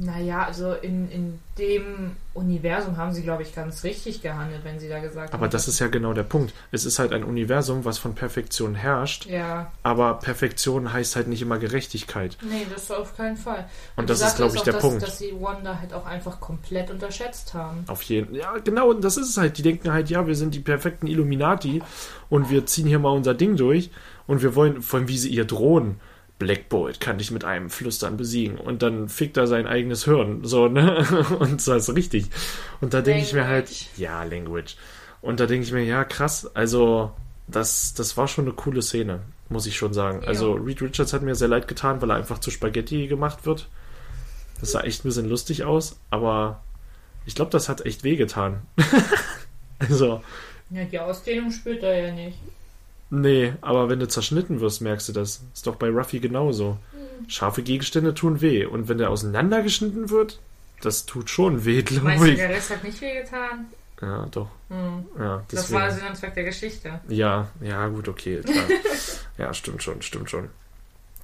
Naja, 0.00 0.44
also 0.44 0.72
in, 0.74 1.10
in 1.10 1.38
dem 1.58 2.16
Universum 2.34 2.96
haben 2.96 3.12
sie, 3.12 3.22
glaube 3.22 3.42
ich, 3.42 3.54
ganz 3.54 3.82
richtig 3.84 4.20
gehandelt, 4.20 4.60
wenn 4.64 4.78
sie 4.78 4.88
da 4.88 4.98
gesagt 4.98 5.32
haben. 5.32 5.40
Aber 5.40 5.48
das 5.48 5.68
ist 5.68 5.78
ja 5.78 5.86
genau 5.86 6.12
der 6.12 6.22
Punkt. 6.24 6.52
Es 6.70 6.84
ist 6.84 6.98
halt 6.98 7.12
ein 7.12 7.24
Universum, 7.24 7.84
was 7.84 7.96
von 7.98 8.14
Perfektion 8.14 8.74
herrscht, 8.74 9.26
Ja, 9.26 9.72
aber 9.82 10.14
Perfektion 10.18 10.92
heißt 10.92 11.16
halt 11.16 11.28
nicht 11.28 11.40
immer 11.40 11.58
Gerechtigkeit. 11.58 12.36
nee, 12.42 12.66
das 12.72 12.90
auf 12.90 13.16
keinen 13.16 13.36
Fall. 13.36 13.66
Und 13.96 14.04
die 14.04 14.12
das 14.12 14.20
ist, 14.20 14.36
glaube 14.36 14.54
ich, 14.54 14.60
auch, 14.60 14.64
der 14.64 14.72
dass, 14.74 14.82
Punkt. 14.82 15.02
dass 15.02 15.18
sie 15.18 15.32
Wanda 15.40 15.78
halt 15.80 15.94
auch 15.94 16.04
einfach 16.06 16.40
komplett 16.40 16.90
unterschätzt 16.90 17.54
haben. 17.54 17.84
Auf 17.86 18.02
jeden 18.02 18.34
Ja, 18.34 18.54
genau, 18.58 18.90
und 18.90 19.02
das 19.02 19.16
ist 19.16 19.30
es 19.30 19.36
halt. 19.36 19.56
Die 19.58 19.62
denken 19.62 19.92
halt, 19.92 20.10
ja, 20.10 20.26
wir 20.26 20.34
sind 20.34 20.54
die 20.54 20.60
perfekten 20.60 21.06
Illuminati 21.06 21.82
und 22.28 22.50
wir 22.50 22.66
ziehen 22.66 22.86
hier 22.86 22.98
mal 22.98 23.10
unser 23.10 23.34
Ding 23.34 23.56
durch 23.56 23.90
und 24.26 24.42
wir 24.42 24.54
wollen, 24.54 24.82
vor 24.82 24.98
allem 24.98 25.08
wie 25.08 25.18
sie 25.18 25.30
ihr 25.30 25.44
drohen. 25.46 26.00
Black 26.38 26.68
Bolt 26.68 27.00
kann 27.00 27.18
dich 27.18 27.30
mit 27.30 27.44
einem 27.44 27.70
Flüstern 27.70 28.16
besiegen 28.16 28.58
und 28.58 28.82
dann 28.82 29.08
fickt 29.08 29.36
er 29.36 29.46
sein 29.46 29.66
eigenes 29.66 30.04
Hirn, 30.04 30.44
so, 30.44 30.68
ne? 30.68 31.06
Und 31.38 31.66
das 31.66 31.88
ist 31.88 31.94
richtig. 31.94 32.26
Und 32.80 32.92
da 32.92 33.02
denke 33.02 33.22
ich 33.22 33.32
mir 33.32 33.46
halt, 33.46 33.70
ja, 33.96 34.24
Language. 34.24 34.76
Und 35.22 35.38
da 35.40 35.46
denke 35.46 35.64
ich 35.64 35.72
mir, 35.72 35.84
ja, 35.84 36.04
krass, 36.04 36.50
also, 36.54 37.12
das, 37.46 37.94
das 37.94 38.16
war 38.16 38.26
schon 38.26 38.46
eine 38.46 38.54
coole 38.54 38.82
Szene, 38.82 39.20
muss 39.48 39.66
ich 39.66 39.76
schon 39.76 39.94
sagen. 39.94 40.22
Ja. 40.22 40.28
Also, 40.28 40.54
Reed 40.54 40.82
Richards 40.82 41.12
hat 41.12 41.22
mir 41.22 41.36
sehr 41.36 41.48
leid 41.48 41.68
getan, 41.68 42.02
weil 42.02 42.10
er 42.10 42.16
einfach 42.16 42.40
zu 42.40 42.50
Spaghetti 42.50 43.06
gemacht 43.06 43.46
wird. 43.46 43.68
Das 44.60 44.72
sah 44.72 44.80
echt 44.80 45.04
ein 45.04 45.08
bisschen 45.08 45.28
lustig 45.28 45.64
aus, 45.64 46.00
aber 46.10 46.62
ich 47.26 47.34
glaube, 47.36 47.52
das 47.52 47.68
hat 47.68 47.86
echt 47.86 48.02
wehgetan. 48.02 48.62
also, 49.78 50.20
Ja, 50.70 50.84
die 50.84 50.98
Ausdehnung 50.98 51.52
spürt 51.52 51.82
er 51.84 52.08
ja 52.08 52.12
nicht. 52.12 52.38
Nee, 53.20 53.54
aber 53.60 53.88
wenn 53.88 54.00
du 54.00 54.08
zerschnitten 54.08 54.60
wirst, 54.60 54.80
merkst 54.80 55.08
du 55.08 55.12
das. 55.12 55.42
Ist 55.52 55.66
doch 55.66 55.76
bei 55.76 55.88
Ruffy 55.88 56.20
genauso. 56.20 56.78
Scharfe 57.28 57.62
Gegenstände 57.62 58.14
tun 58.14 58.40
weh. 58.40 58.64
Und 58.66 58.88
wenn 58.88 58.98
der 58.98 59.10
auseinandergeschnitten 59.10 60.10
wird, 60.10 60.40
das 60.82 61.06
tut 61.06 61.30
schon 61.30 61.64
weh, 61.64 61.82
glaube 61.82 62.14
du, 62.16 62.24
ich. 62.24 62.36
der 62.36 62.50
Rest 62.50 62.70
hat 62.70 62.84
nicht 62.84 63.00
wehgetan? 63.00 63.66
Ja, 64.00 64.26
doch. 64.30 64.48
Hm. 64.68 65.04
Ja, 65.18 65.42
Das 65.50 65.72
war 65.72 65.90
Sinn 65.90 66.06
und 66.06 66.16
Zweck 66.16 66.34
der 66.34 66.44
Geschichte. 66.44 67.00
Ja, 67.08 67.48
ja, 67.60 67.86
gut, 67.88 68.08
okay. 68.08 68.40
Klar. 68.40 68.64
ja, 69.38 69.54
stimmt 69.54 69.82
schon, 69.82 70.02
stimmt 70.02 70.28
schon. 70.30 70.48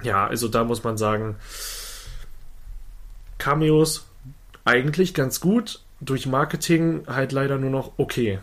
Ja, 0.01 0.25
also 0.25 0.47
da 0.47 0.63
muss 0.63 0.83
man 0.83 0.97
sagen, 0.97 1.35
Cameos 3.37 4.07
eigentlich 4.65 5.13
ganz 5.13 5.39
gut, 5.39 5.81
durch 5.99 6.25
Marketing 6.25 7.03
halt 7.07 7.31
leider 7.31 7.57
nur 7.57 7.69
noch 7.69 7.91
okay. 7.97 8.39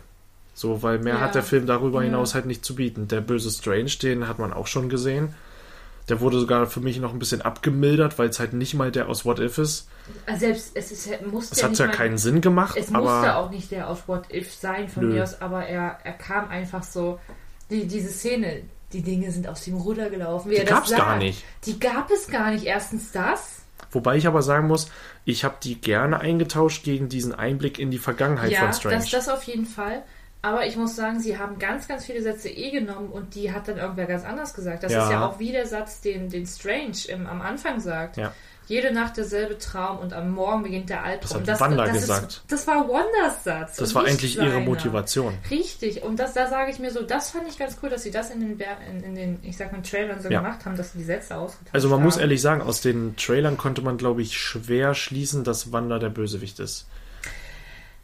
So, 0.59 0.83
weil 0.83 0.99
mehr 0.99 1.13
Ja. 1.13 1.19
hat 1.21 1.35
der 1.35 1.43
Film 1.43 1.65
darüber 1.67 1.99
Ja. 2.01 2.07
hinaus 2.07 2.35
halt 2.35 2.45
nicht 2.45 2.65
zu 2.65 2.75
bieten. 2.75 3.07
Der 3.07 3.21
böse 3.21 3.49
Strange, 3.49 3.91
den 4.01 4.27
hat 4.27 4.39
man 4.39 4.51
auch 4.51 4.67
schon 4.67 4.89
gesehen. 4.89 5.33
Der 6.09 6.19
wurde 6.19 6.37
sogar 6.37 6.67
für 6.67 6.81
mich 6.81 6.99
noch 6.99 7.13
ein 7.13 7.19
bisschen 7.19 7.41
abgemildert, 7.41 8.19
weil 8.19 8.27
es 8.27 8.41
halt 8.41 8.51
nicht 8.51 8.73
mal 8.73 8.91
der 8.91 9.07
aus 9.07 9.23
What 9.23 9.39
If 9.39 9.57
ist. 9.57 9.87
Also 10.25 10.39
selbst 10.41 10.71
es 10.73 10.91
ist, 10.91 11.07
musste 11.31 11.53
Es 11.55 11.61
ja 11.61 11.69
hat 11.69 11.77
ja 11.77 11.85
mal, 11.85 11.93
keinen 11.93 12.17
Sinn 12.17 12.41
gemacht, 12.41 12.75
Es 12.77 12.89
musste 12.89 13.09
aber 13.09 13.37
auch 13.37 13.51
nicht 13.51 13.71
der 13.71 13.89
aus 13.89 13.99
What 14.07 14.33
If 14.33 14.53
sein 14.53 14.89
von 14.89 15.07
Nö. 15.07 15.13
mir 15.13 15.23
aus, 15.23 15.39
aber 15.39 15.65
er, 15.65 15.99
er 16.03 16.11
kam 16.11 16.49
einfach 16.49 16.83
so. 16.83 17.21
Die, 17.69 17.87
diese 17.87 18.09
Szene, 18.09 18.63
die 18.91 19.01
Dinge 19.01 19.31
sind 19.31 19.47
aus 19.47 19.63
dem 19.63 19.75
Ruder 19.75 20.09
gelaufen. 20.09 20.51
Wie 20.51 20.55
die 20.55 20.61
das 20.65 20.69
gab's 20.69 20.91
gar 20.91 21.15
nicht. 21.17 21.41
Die 21.67 21.79
gab 21.79 22.11
es 22.11 22.27
gar 22.27 22.51
nicht. 22.51 22.65
Erstens 22.65 23.13
das. 23.13 23.61
Wobei 23.91 24.17
ich 24.17 24.27
aber 24.27 24.41
sagen 24.41 24.67
muss, 24.67 24.91
ich 25.23 25.45
habe 25.45 25.55
die 25.63 25.79
gerne 25.79 26.19
eingetauscht 26.19 26.83
gegen 26.83 27.07
diesen 27.07 27.33
Einblick 27.33 27.79
in 27.79 27.91
die 27.91 27.97
Vergangenheit 27.97 28.51
ja, 28.51 28.59
von 28.59 28.73
Strange. 28.73 28.95
das, 28.97 29.09
das 29.11 29.29
auf 29.29 29.43
jeden 29.43 29.65
Fall. 29.65 30.03
Aber 30.41 30.65
ich 30.65 30.77
muss 30.77 30.95
sagen, 30.95 31.19
sie 31.19 31.37
haben 31.37 31.59
ganz, 31.59 31.87
ganz 31.87 32.05
viele 32.05 32.21
Sätze 32.21 32.47
eh 32.49 32.71
genommen 32.71 33.09
und 33.09 33.35
die 33.35 33.51
hat 33.51 33.67
dann 33.67 33.77
irgendwer 33.77 34.05
ganz 34.05 34.23
anders 34.23 34.53
gesagt. 34.53 34.83
Das 34.83 34.93
Ja. 34.93 35.03
ist 35.03 35.11
ja 35.11 35.25
auch 35.27 35.37
wie 35.39 35.51
der 35.51 35.65
Satz, 35.65 35.99
den, 36.01 36.29
den 36.29 36.45
Strange 36.45 36.93
im, 37.09 37.27
am 37.27 37.41
Anfang 37.41 37.79
sagt. 37.81 38.15
Ja. 38.17 38.31
Jede 38.67 38.93
Nacht 38.93 39.17
derselbe 39.17 39.57
Traum 39.57 39.97
und 39.97 40.13
am 40.13 40.29
Morgen 40.29 40.61
beginnt 40.61 40.91
der 40.91 41.03
Albtraum. 41.03 41.43
Das 41.43 41.59
hat 41.59 41.71
Wanda 41.71 41.85
das 41.85 41.93
gesagt. 42.01 42.27
Ist, 42.33 42.43
das 42.49 42.67
war 42.67 42.87
Wanders 42.87 43.43
Satz. 43.43 43.77
Das 43.77 43.95
war 43.95 44.05
eigentlich 44.05 44.37
ihre 44.37 44.51
seiner. 44.51 44.59
Motivation. 44.63 45.33
Richtig. 45.49 46.03
Und 46.03 46.19
das, 46.19 46.33
da 46.35 46.47
sage 46.47 46.69
ich 46.71 46.77
mir 46.77 46.91
so, 46.91 47.01
das 47.01 47.31
fand 47.31 47.49
ich 47.49 47.57
ganz 47.57 47.77
cool, 47.81 47.89
dass 47.89 48.03
sie 48.03 48.11
das 48.11 48.29
in 48.29 48.39
den, 48.41 48.59
in, 48.91 49.03
in 49.03 49.15
den 49.15 49.39
ich 49.41 49.57
sag 49.57 49.71
mal, 49.71 49.81
Trailern 49.81 50.21
so 50.21 50.29
Ja. 50.29 50.41
gemacht 50.41 50.65
haben, 50.65 50.77
dass 50.77 50.91
sie 50.93 50.99
die 50.99 51.03
Sätze 51.03 51.35
ausgetauscht 51.35 51.73
Also 51.73 51.89
man 51.89 51.97
haben. 51.97 52.05
muss 52.05 52.17
ehrlich 52.17 52.41
sagen, 52.43 52.61
aus 52.61 52.79
den 52.79 53.15
Trailern 53.17 53.57
konnte 53.57 53.81
man, 53.81 53.97
glaube 53.97 54.21
ich, 54.21 54.37
schwer 54.37 54.93
schließen, 54.93 55.43
dass 55.43 55.71
Wanda 55.73 55.97
der 55.97 56.09
Bösewicht 56.09 56.59
ist. 56.59 56.85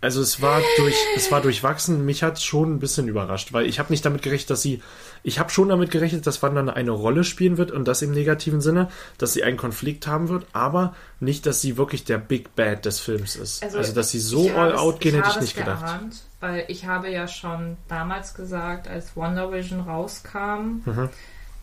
Also 0.02 0.22
es 0.22 0.40
war 0.42 0.62
durch, 0.78 0.96
es 1.16 1.32
war 1.32 1.42
durchwachsen. 1.42 2.06
Mich 2.06 2.22
hat 2.22 2.40
schon 2.40 2.76
ein 2.76 2.80
bisschen 2.80 3.08
überrascht, 3.08 3.54
weil 3.54 3.66
ich 3.66 3.80
habe 3.80 3.92
nicht 3.92 4.06
damit 4.06 4.22
gerechnet, 4.22 4.52
dass 4.52 4.62
sie, 4.62 4.84
ich 5.24 5.40
habe 5.40 5.50
schon 5.50 5.70
damit 5.70 5.90
gerechnet, 5.90 6.28
dass 6.28 6.44
Wanda 6.44 6.72
eine 6.74 6.92
Rolle 6.92 7.24
spielen 7.24 7.58
wird 7.58 7.72
und 7.72 7.88
das 7.88 8.04
im 8.04 8.12
negativen 8.12 8.62
Sinne, 8.62 8.90
dass 9.18 9.34
sie 9.34 9.44
einen 9.44 9.58
Konflikt 9.58 10.06
haben 10.06 10.30
wird, 10.30 10.46
aber 10.54 10.94
nicht, 11.20 11.46
dass 11.48 11.60
sie 11.62 11.78
wirklich 11.78 12.04
der 12.04 12.20
Big 12.20 12.56
Bad 12.56 12.86
des 12.86 13.00
Films 13.00 13.36
ist. 13.36 13.64
Also, 13.64 13.94
dass 13.94 14.12
sie 14.12 14.20
so 14.20 14.50
all 14.56 14.74
es- 14.74 14.80
out 14.80 15.00
gehen, 15.00 15.16
hätte 15.16 15.30
ich 15.30 15.40
nicht 15.42 15.54
es 15.58 15.58
gedacht. 15.58 15.84
Geahnt, 15.84 16.22
weil 16.40 16.66
ich 16.68 16.86
habe 16.86 17.10
ja 17.10 17.28
schon 17.28 17.78
damals 17.88 18.36
gesagt, 18.36 18.88
als 18.88 19.16
Wonder 19.16 19.52
Vision 19.52 19.80
rauskam, 19.82 20.82
Mhm. 20.86 21.10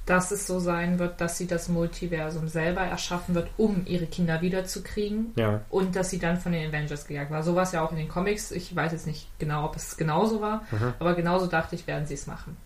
Dass 0.06 0.30
es 0.32 0.46
so 0.46 0.58
sein 0.58 0.98
wird, 0.98 1.20
dass 1.20 1.38
sie 1.38 1.46
das 1.46 1.68
Multiversum 1.68 2.48
selber 2.48 2.80
erschaffen 2.80 3.34
wird, 3.34 3.48
um 3.56 3.82
ihre 3.86 4.06
Kinder 4.06 4.40
wiederzukriegen. 4.40 5.32
Ja, 5.36 5.60
Und 5.70 5.94
dass 5.94 6.10
sie 6.10 6.18
dann 6.18 6.38
von 6.38 6.52
den 6.52 6.68
Avengers 6.68 7.06
gejagt 7.06 7.30
war. 7.30 7.42
So 7.42 7.54
war 7.54 7.62
es 7.62 7.72
ja 7.72 7.82
auch 7.84 7.92
in 7.92 7.98
den 7.98 8.08
Comics. 8.08 8.50
Ich 8.50 8.74
weiß 8.74 8.92
jetzt 8.92 9.06
nicht 9.06 9.28
genau, 9.38 9.64
ob 9.64 9.76
es 9.76 9.96
genauso 9.96 10.40
war, 10.40 10.62
Mhm. 10.72 10.94
aber 10.98 11.14
genauso 11.14 11.46
dachte 11.46 11.74
ich, 11.76 11.86
werden 11.86 12.06
sie 12.06 12.14
es 12.14 12.26
machen. 12.26 12.56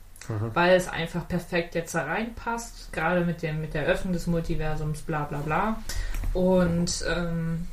Weil 0.55 0.75
es 0.75 0.89
einfach 0.89 1.29
perfekt 1.29 1.77
jetzt 1.77 1.95
da 1.95 2.03
reinpasst, 2.03 2.93
gerade 2.93 3.25
mit, 3.25 3.43
dem, 3.43 3.61
mit 3.61 3.75
der 3.75 3.85
Öffnung 3.85 4.13
des 4.13 4.27
Multiversums, 4.27 5.03
bla 5.03 5.23
bla 5.23 5.39
bla. 5.39 5.77
Und 6.33 7.05
ähm, 7.09 7.69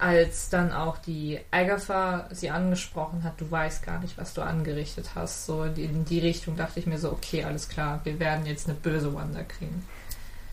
als 0.00 0.48
dann 0.48 0.72
auch 0.72 0.98
die 0.98 1.38
Agatha 1.50 2.28
sie 2.30 2.50
angesprochen 2.50 3.22
hat, 3.22 3.40
du 3.40 3.50
weißt 3.50 3.84
gar 3.84 4.00
nicht, 4.00 4.18
was 4.18 4.34
du 4.34 4.42
angerichtet 4.42 5.10
hast, 5.14 5.46
so 5.46 5.64
in 5.64 6.04
die, 6.04 6.18
Richtung 6.18 6.56
dachte 6.56 6.80
ich 6.80 6.86
mir 6.86 6.98
so, 6.98 7.12
okay, 7.12 7.44
alles 7.44 7.68
klar, 7.68 8.00
wir 8.04 8.18
werden 8.18 8.46
jetzt 8.46 8.68
eine 8.68 8.76
böse 8.76 9.14
Wanda 9.14 9.42
kriegen. 9.42 9.84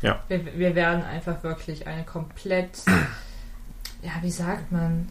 Ja. 0.01 0.23
Wir, 0.27 0.45
wir 0.57 0.75
werden 0.75 1.03
einfach 1.03 1.43
wirklich 1.43 1.87
eine 1.87 2.03
komplett, 2.03 2.81
ja, 4.01 4.11
wie 4.21 4.31
sagt 4.31 4.71
man, 4.71 5.09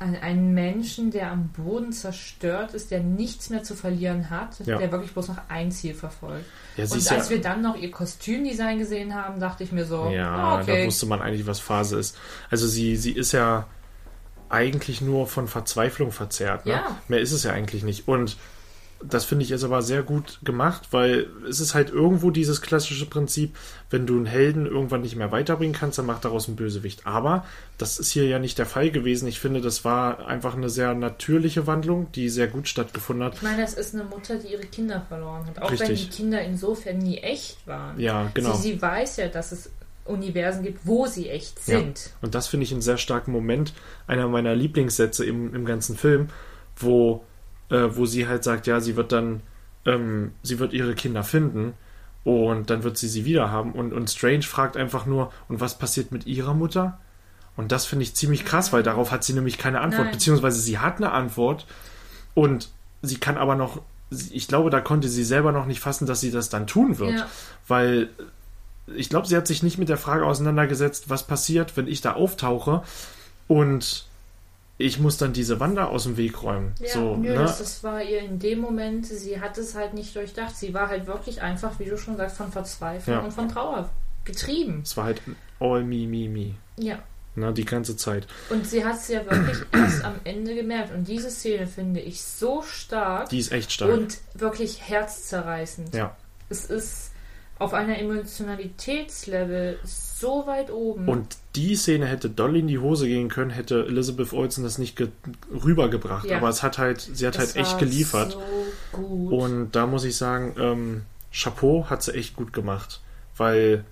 ein- 0.00 0.20
einen 0.20 0.54
Menschen, 0.54 1.10
der 1.10 1.30
am 1.30 1.48
Boden 1.48 1.92
zerstört 1.92 2.74
ist, 2.74 2.90
der 2.90 3.00
nichts 3.00 3.50
mehr 3.50 3.62
zu 3.62 3.74
verlieren 3.76 4.30
hat, 4.30 4.58
Ja. 4.66 4.78
der 4.78 4.90
wirklich 4.90 5.12
bloß 5.12 5.28
noch 5.28 5.38
ein 5.48 5.70
Ziel 5.70 5.94
verfolgt. 5.94 6.44
ja 6.76 6.84
Und 6.84 6.92
als 6.92 7.08
ja, 7.10 7.30
wir 7.30 7.40
dann 7.40 7.62
noch 7.62 7.76
ihr 7.76 7.90
Kostümdesign 7.90 8.78
gesehen 8.78 9.14
haben, 9.14 9.38
dachte 9.40 9.62
ich 9.64 9.72
mir 9.72 9.84
so, 9.84 10.08
Ja, 10.08 10.34
ah, 10.34 10.60
okay. 10.60 10.80
da 10.82 10.86
wusste 10.86 11.06
man 11.06 11.20
eigentlich, 11.22 11.46
was 11.46 11.60
Phase 11.60 11.98
ist. 11.98 12.16
Also 12.50 12.66
sie, 12.66 12.96
sie 12.96 13.12
ist 13.12 13.32
ja 13.32 13.66
eigentlich 14.48 15.00
nur 15.00 15.26
von 15.26 15.46
Verzweiflung 15.46 16.10
verzerrt. 16.12 16.66
Ne? 16.66 16.80
Mehr 17.08 17.20
ist 17.20 17.32
es 17.32 17.44
ja 17.44 17.52
eigentlich 17.52 17.84
nicht. 17.84 18.08
Und 18.08 18.36
das 19.02 19.24
finde 19.24 19.44
ich 19.44 19.50
jetzt 19.50 19.64
aber 19.64 19.80
sehr 19.82 20.02
gut 20.02 20.38
gemacht, 20.42 20.88
weil 20.90 21.28
es 21.48 21.58
ist 21.60 21.74
halt 21.74 21.90
irgendwo 21.90 22.30
dieses 22.30 22.60
klassische 22.60 23.06
Prinzip, 23.06 23.56
wenn 23.88 24.06
du 24.06 24.16
einen 24.16 24.26
Helden 24.26 24.66
irgendwann 24.66 25.00
nicht 25.00 25.16
mehr 25.16 25.32
weiterbringen 25.32 25.74
kannst, 25.74 25.98
dann 25.98 26.06
mach 26.06 26.20
daraus 26.20 26.48
einen 26.48 26.56
Bösewicht. 26.56 27.06
Aber 27.06 27.46
das 27.78 27.98
ist 27.98 28.10
hier 28.10 28.26
ja 28.26 28.38
nicht 28.38 28.58
der 28.58 28.66
Fall 28.66 28.90
gewesen. 28.90 29.26
Ich 29.26 29.40
finde, 29.40 29.60
das 29.62 29.84
war 29.84 30.26
einfach 30.26 30.54
eine 30.54 30.68
sehr 30.68 30.94
natürliche 30.94 31.66
Wandlung, 31.66 32.12
die 32.12 32.28
sehr 32.28 32.46
gut 32.46 32.68
stattgefunden 32.68 33.24
hat. 33.24 33.34
Ich 33.36 33.42
meine, 33.42 33.62
das 33.62 33.74
ist 33.74 33.94
eine 33.94 34.04
Mutter, 34.04 34.36
die 34.36 34.48
ihre 34.52 34.66
Kinder 34.66 35.04
verloren 35.08 35.46
hat. 35.46 35.62
Auch 35.62 35.70
wenn 35.70 35.78
Richtig. 35.78 36.10
die 36.10 36.16
Kinder 36.16 36.42
insofern 36.42 36.98
nie 36.98 37.18
echt 37.18 37.66
waren. 37.66 37.98
Ja, 37.98 38.30
genau. 38.34 38.54
Sie, 38.54 38.72
sie 38.72 38.82
weiß 38.82 39.16
ja, 39.16 39.28
dass 39.28 39.52
es 39.52 39.70
Universen 40.04 40.62
gibt, 40.62 40.86
wo 40.86 41.06
sie 41.06 41.28
echt 41.28 41.56
Ja. 41.66 41.78
sind. 41.78 42.10
Und 42.20 42.34
das 42.34 42.48
finde 42.48 42.64
ich 42.64 42.72
einen 42.72 42.82
sehr 42.82 42.98
starken 42.98 43.32
Moment, 43.32 43.72
einer 44.06 44.28
meiner 44.28 44.54
Lieblingssätze 44.54 45.24
im, 45.24 45.54
im 45.54 45.64
ganzen 45.64 45.96
Film, 45.96 46.28
wo, 46.76 47.24
äh, 47.70 47.88
wo 47.96 48.06
sie 48.06 48.26
halt 48.28 48.44
sagt, 48.44 48.66
ja, 48.66 48.80
sie 48.80 48.96
wird 48.96 49.12
dann, 49.12 49.40
ähm, 49.86 50.32
sie 50.42 50.58
wird 50.58 50.72
ihre 50.72 50.94
Kinder 50.94 51.22
finden 51.24 51.74
und 52.24 52.68
dann 52.70 52.82
wird 52.82 52.98
sie 52.98 53.08
sie 53.08 53.24
wieder 53.24 53.50
haben. 53.50 53.72
Und, 53.72 53.92
und 53.92 54.10
Strange 54.10 54.42
fragt 54.42 54.76
einfach 54.76 55.06
nur, 55.06 55.32
und 55.48 55.60
was 55.60 55.78
passiert 55.78 56.12
mit 56.12 56.26
ihrer 56.26 56.54
Mutter? 56.54 56.98
Und 57.56 57.72
das 57.72 57.86
finde 57.86 58.04
ich 58.04 58.14
ziemlich 58.14 58.44
krass, 58.44 58.72
weil 58.72 58.82
darauf 58.82 59.10
hat 59.10 59.24
sie 59.24 59.32
nämlich 59.32 59.58
keine 59.58 59.80
Antwort, 59.80 60.04
Nein. 60.04 60.12
beziehungsweise 60.12 60.60
sie 60.60 60.78
hat 60.78 60.96
eine 60.96 61.12
Antwort 61.12 61.66
und 62.34 62.70
sie 63.02 63.18
kann 63.18 63.36
aber 63.36 63.54
noch, 63.54 63.80
ich 64.30 64.48
glaube, 64.48 64.70
da 64.70 64.80
konnte 64.80 65.08
sie 65.08 65.24
selber 65.24 65.52
noch 65.52 65.66
nicht 65.66 65.80
fassen, 65.80 66.06
dass 66.06 66.20
sie 66.20 66.30
das 66.30 66.48
dann 66.48 66.66
tun 66.66 66.98
wird, 66.98 67.18
Ja. 67.18 67.26
weil 67.68 68.08
ich 68.96 69.08
glaube, 69.08 69.26
sie 69.26 69.36
hat 69.36 69.46
sich 69.46 69.62
nicht 69.62 69.78
mit 69.78 69.88
der 69.88 69.96
Frage 69.98 70.24
auseinandergesetzt, 70.26 71.10
was 71.10 71.26
passiert, 71.26 71.76
wenn 71.76 71.86
ich 71.86 72.00
da 72.00 72.14
auftauche 72.14 72.82
und 73.46 74.06
ich 74.80 74.98
muss 74.98 75.18
dann 75.18 75.32
diese 75.32 75.60
Wanda 75.60 75.86
aus 75.86 76.04
dem 76.04 76.16
Weg 76.16 76.42
räumen. 76.42 76.74
Ja, 76.80 76.88
so, 76.94 77.16
nö, 77.16 77.28
ne? 77.28 77.34
das, 77.34 77.58
das 77.58 77.84
war 77.84 78.02
ihr 78.02 78.20
in 78.20 78.38
dem 78.38 78.60
Moment, 78.60 79.06
sie 79.06 79.40
hat 79.40 79.58
es 79.58 79.74
halt 79.74 79.94
nicht 79.94 80.16
durchdacht. 80.16 80.56
Sie 80.56 80.72
war 80.74 80.88
halt 80.88 81.06
wirklich 81.06 81.42
einfach, 81.42 81.78
wie 81.78 81.84
du 81.84 81.98
schon 81.98 82.16
sagst, 82.16 82.36
von 82.36 82.50
Verzweiflung 82.50 83.16
Ja. 83.16 83.22
und 83.22 83.32
von 83.32 83.48
Trauer 83.48 83.90
getrieben. 84.24 84.80
Es 84.82 84.96
war 84.96 85.04
halt 85.04 85.22
all 85.60 85.84
me, 85.84 86.06
me, 86.06 86.28
me. 86.28 86.54
Ja. 86.78 86.98
Ne, 87.36 87.52
die 87.52 87.64
ganze 87.64 87.96
Zeit. 87.96 88.26
Und 88.48 88.66
sie 88.66 88.84
hat 88.84 88.96
es 88.96 89.08
ja 89.08 89.24
wirklich 89.24 89.58
erst 89.72 90.04
am 90.04 90.14
Ende 90.24 90.54
gemerkt. 90.54 90.92
Und 90.92 91.06
diese 91.06 91.30
Szene 91.30 91.66
finde 91.66 92.00
ich 92.00 92.22
so 92.22 92.62
stark 92.62 93.28
Die 93.28 93.38
ist 93.38 93.52
echt 93.52 93.70
stark. 93.72 93.92
und 93.92 94.18
wirklich 94.34 94.88
herzzerreißend. 94.88 95.94
ja. 95.94 96.16
Es 96.48 96.64
ist 96.64 97.09
auf 97.60 97.74
einer 97.74 97.98
Emotionalitätslevel 97.98 99.78
so 99.84 100.46
weit 100.46 100.70
oben. 100.70 101.06
Und 101.06 101.36
die 101.54 101.76
Szene 101.76 102.06
hätte 102.06 102.30
doll 102.30 102.56
in 102.56 102.66
die 102.66 102.78
Hose 102.78 103.06
gehen 103.06 103.28
können, 103.28 103.50
hätte 103.50 103.84
Elizabeth 103.86 104.32
Olsen 104.32 104.64
das 104.64 104.78
nicht 104.78 104.96
ge 104.96 105.08
rübergebracht. 105.52 106.24
Ja. 106.24 106.38
Aber 106.38 106.48
es 106.48 106.62
hat 106.62 106.78
halt, 106.78 107.02
sie 107.02 107.26
hat 107.26 107.36
Das 107.36 107.54
halt 107.54 107.56
echt 107.56 107.78
geliefert. 107.78 108.32
So 108.32 108.40
gut. 108.92 109.32
Und 109.32 109.72
da 109.72 109.86
muss 109.86 110.04
ich 110.04 110.16
sagen, 110.16 110.54
ähm, 110.58 111.02
Chapeau 111.32 111.84
hat 111.90 112.02
sie 112.02 112.14
echt 112.14 112.34
gut 112.34 112.54
gemacht. 112.54 113.02
Weil 113.36 113.84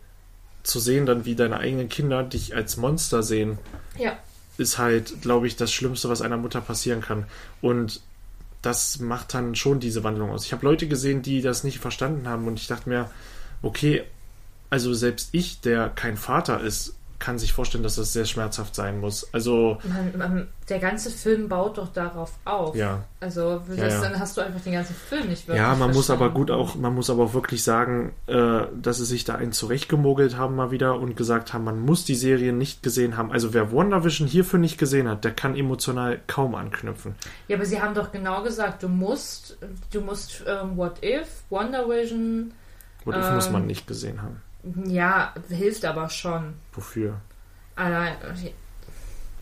zu 0.63 0.81
sehen 0.81 1.05
dann, 1.05 1.27
wie 1.27 1.35
deine 1.35 1.59
eigenen 1.59 1.91
Kinder 1.91 2.23
dich 2.23 2.57
als 2.57 2.79
Monster 2.79 3.23
sehen, 3.23 3.59
ja, 3.99 4.19
ist 4.57 4.79
halt, 4.79 5.21
glaube 5.21 5.47
ich, 5.47 5.57
das 5.57 5.71
Schlimmste, 5.73 6.09
was 6.09 6.23
einer 6.23 6.39
Mutter 6.39 6.63
passieren 6.63 7.03
kann. 7.03 7.27
Und 7.61 8.01
das 8.63 8.99
macht 8.99 9.35
dann 9.35 9.55
schon 9.55 9.79
diese 9.79 10.05
Wandlung 10.05 10.31
aus. 10.31 10.47
Ich 10.47 10.53
habe 10.55 10.65
Leute 10.65 10.89
gesehen, 10.89 11.21
die 11.21 11.43
das 11.43 11.65
nicht 11.65 11.81
verstanden 11.81 12.27
haben 12.29 12.47
und 12.47 12.59
ich 12.59 12.67
dachte 12.67 12.89
mir, 12.89 13.11
okay, 13.63 14.05
also 14.71 14.93
selbst 14.95 15.31
ich, 15.33 15.61
der 15.61 15.89
kein 15.89 16.17
Vater 16.17 16.61
ist, 16.61 16.95
kann 17.19 17.37
sich 17.37 17.53
vorstellen, 17.53 17.83
dass 17.83 17.97
das 17.97 18.13
sehr 18.13 18.27
schmerzhaft 18.27 18.77
sein 18.77 19.01
muss. 19.01 19.29
Also, 19.35 19.79
man, 19.83 20.17
man, 20.17 20.49
der 20.69 20.79
ganze 20.79 21.11
Film 21.11 21.49
baut 21.49 21.77
doch 21.77 21.93
darauf 21.93 22.31
auf. 22.45 22.77
ja. 22.77 23.03
Also 23.21 23.61
das, 23.69 23.95
Ja, 23.95 24.01
dann 24.03 24.21
hast 24.21 24.37
du 24.37 24.41
einfach 24.41 24.61
den 24.61 24.75
ganzen 24.75 24.95
Film 24.95 25.27
nicht 25.29 25.49
wirklich 25.49 25.61
Ja, 25.61 25.75
man 25.75 25.93
muss 25.93 26.11
aber 26.11 26.31
verstanden. 26.31 26.35
gut 26.35 26.51
auch, 26.53 26.77
man 26.77 26.95
muss 26.95 27.11
aber 27.11 27.25
auch 27.25 27.35
wirklich 27.35 27.65
sagen, 27.65 28.13
äh, 28.29 28.67
dass 28.81 28.99
sie 28.99 29.05
sich 29.05 29.25
da 29.25 29.35
einen 29.35 29.51
zurechtgemogelt 29.51 30.37
haben 30.37 30.55
mal 30.55 30.71
wieder 30.71 30.95
und 31.01 31.17
gesagt 31.17 31.53
haben, 31.53 31.65
man 31.65 31.81
muss 31.81 32.05
die 32.05 32.15
Serie 32.15 32.53
nicht 32.53 32.85
gesehen 32.85 33.17
haben. 33.17 33.33
Also 33.33 33.53
wer 33.53 33.73
WandaVision 33.73 34.29
hierfür 34.29 34.61
nicht 34.61 34.79
gesehen 34.79 35.09
hat, 35.09 35.25
der 35.25 35.33
kann 35.33 35.57
emotional 35.57 36.21
kaum 36.29 36.55
anknüpfen. 36.55 37.17
Ja, 37.49 37.57
aber 37.57 37.67
sie 37.67 37.83
haben 37.83 37.95
doch 37.95 38.13
genau 38.13 38.45
gesagt, 38.45 38.85
du 38.85 38.89
musst, 38.89 39.57
du 39.93 40.01
musst 40.01 40.45
ähm, 40.47 40.77
What 40.77 41.03
If, 41.03 41.27
Wonder 41.51 41.89
What 43.05 43.17
if 43.17 43.31
muss 43.33 43.47
Ähm. 43.47 43.53
man 43.53 43.67
nicht 43.67 43.87
gesehen 43.87 44.21
haben. 44.23 44.43
ja, 44.87 45.33
hilft 45.49 45.85
aber 45.85 46.09
schon. 46.11 46.55
Wofür? 46.73 47.21
Allein, 47.77 48.17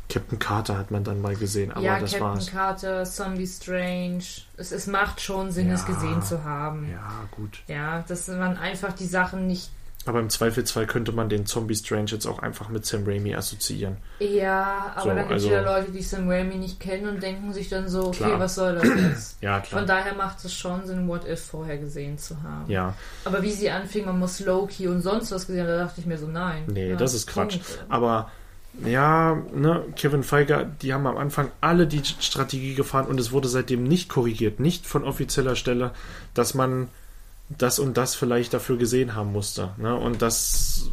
Captain 0.09 0.39
Carter 0.39 0.79
hat 0.79 0.91
man 0.93 1.03
dann 1.03 1.21
mal 1.21 1.35
gesehen, 1.35 1.73
aber 1.73 1.81
ja, 1.81 1.99
das 1.99 2.13
Captain 2.13 2.29
war's. 2.29 2.47
Carter, 2.47 3.05
Zombie 3.05 3.47
Strange. 3.47 4.23
Es, 4.57 4.71
es 4.71 4.87
macht 4.87 5.21
schon 5.21 5.51
Sinn, 5.51 5.71
es 5.71 5.81
Ja. 5.89 5.95
gesehen 5.95 6.23
zu 6.23 6.45
haben. 6.45 6.89
Ja, 6.93 7.25
gut. 7.33 7.63
Ja, 7.67 8.05
dass 8.07 8.29
man 8.29 8.57
einfach 8.57 8.93
die 8.93 9.07
Sachen 9.07 9.47
nicht. 9.49 9.71
Aber 10.07 10.21
im 10.21 10.31
Zweifelsfall 10.31 10.87
könnte 10.87 11.11
man 11.13 11.29
den 11.29 11.47
Zombie 11.47 11.75
Strange 11.75 12.11
jetzt 12.13 12.27
auch 12.27 12.39
einfach 12.39 12.69
mit 12.69 12.87
Sam 12.87 13.03
Raimi 13.05 13.35
assoziieren. 13.35 13.97
Ja, 14.21 14.93
aber 14.95 15.03
So, 15.03 15.09
dann 15.09 15.17
gibt 15.19 15.31
es 15.31 15.35
also- 15.35 15.47
wieder 15.49 15.63
Leute, 15.63 15.91
die 15.91 16.03
Sam 16.03 16.29
Raimi 16.31 16.55
nicht 16.57 16.81
kennen 16.81 17.09
und 17.09 17.23
denken 17.23 17.53
sich 17.53 17.69
dann 17.69 17.89
so, 17.89 18.07
okay, 18.07 18.19
Klar. 18.25 18.39
was 18.41 18.55
soll 18.55 18.77
das 18.77 18.85
jetzt? 18.85 19.37
Ja, 19.43 19.61
klar. 19.61 19.81
Von 19.81 19.87
daher 19.89 20.15
macht 20.15 20.45
es 20.45 20.55
schon 20.55 20.87
Sinn, 20.87 21.09
What 21.09 21.27
If 21.29 21.41
vorher 21.47 21.77
gesehen 21.79 22.17
zu 22.19 22.41
haben. 22.43 22.71
ja, 22.71 22.95
Aber 23.25 23.43
wie 23.43 23.51
sie 23.51 23.69
anfing, 23.71 24.05
man 24.07 24.19
muss 24.19 24.41
Loki 24.41 24.87
und 24.89 25.03
sonst 25.03 25.33
was 25.33 25.47
gesehen 25.47 25.63
haben, 25.63 25.69
da 25.69 25.79
dachte 25.85 26.01
ich 26.01 26.07
mir 26.07 26.19
so, 26.19 26.27
nein. 26.29 26.63
nee, 26.69 26.91
Ja, 26.91 26.97
das 26.97 27.13
ist 27.13 27.27
Quatsch. 27.27 27.59
Aber 27.89 28.31
ja, 28.85 29.37
ne, 29.55 29.83
Kevin 29.97 30.23
Feige, 30.23 30.71
die 30.83 30.93
haben 30.95 31.07
am 31.07 31.17
Anfang 31.17 31.51
alle 31.61 31.87
die 31.87 32.03
Strategie 32.05 32.75
gefahren 32.75 33.07
und 33.07 33.19
es 33.19 33.33
wurde 33.33 33.49
seitdem 33.49 33.85
nicht 33.85 34.09
korrigiert, 34.09 34.61
nicht 34.61 34.87
von 34.87 35.03
offizieller 35.03 35.57
Stelle, 35.57 35.93
dass 36.35 36.55
man 36.55 36.89
das 37.49 37.79
und 37.79 37.97
das 37.97 38.15
vielleicht 38.15 38.53
dafür 38.55 38.77
gesehen 38.77 39.15
haben 39.15 39.33
musste. 39.33 39.71
Ne? 39.77 39.95
Und 39.95 40.23
das, 40.23 40.91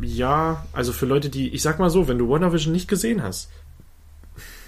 ja, 0.00 0.66
also 0.72 0.92
für 0.92 1.06
Leute, 1.06 1.28
die, 1.30 1.48
ich 1.54 1.62
sag 1.62 1.78
mal 1.78 1.90
so, 1.90 2.08
wenn 2.08 2.18
du 2.18 2.28
WandaVision 2.28 2.72
nicht 2.72 2.88
gesehen 2.88 3.22
hast, 3.22 3.50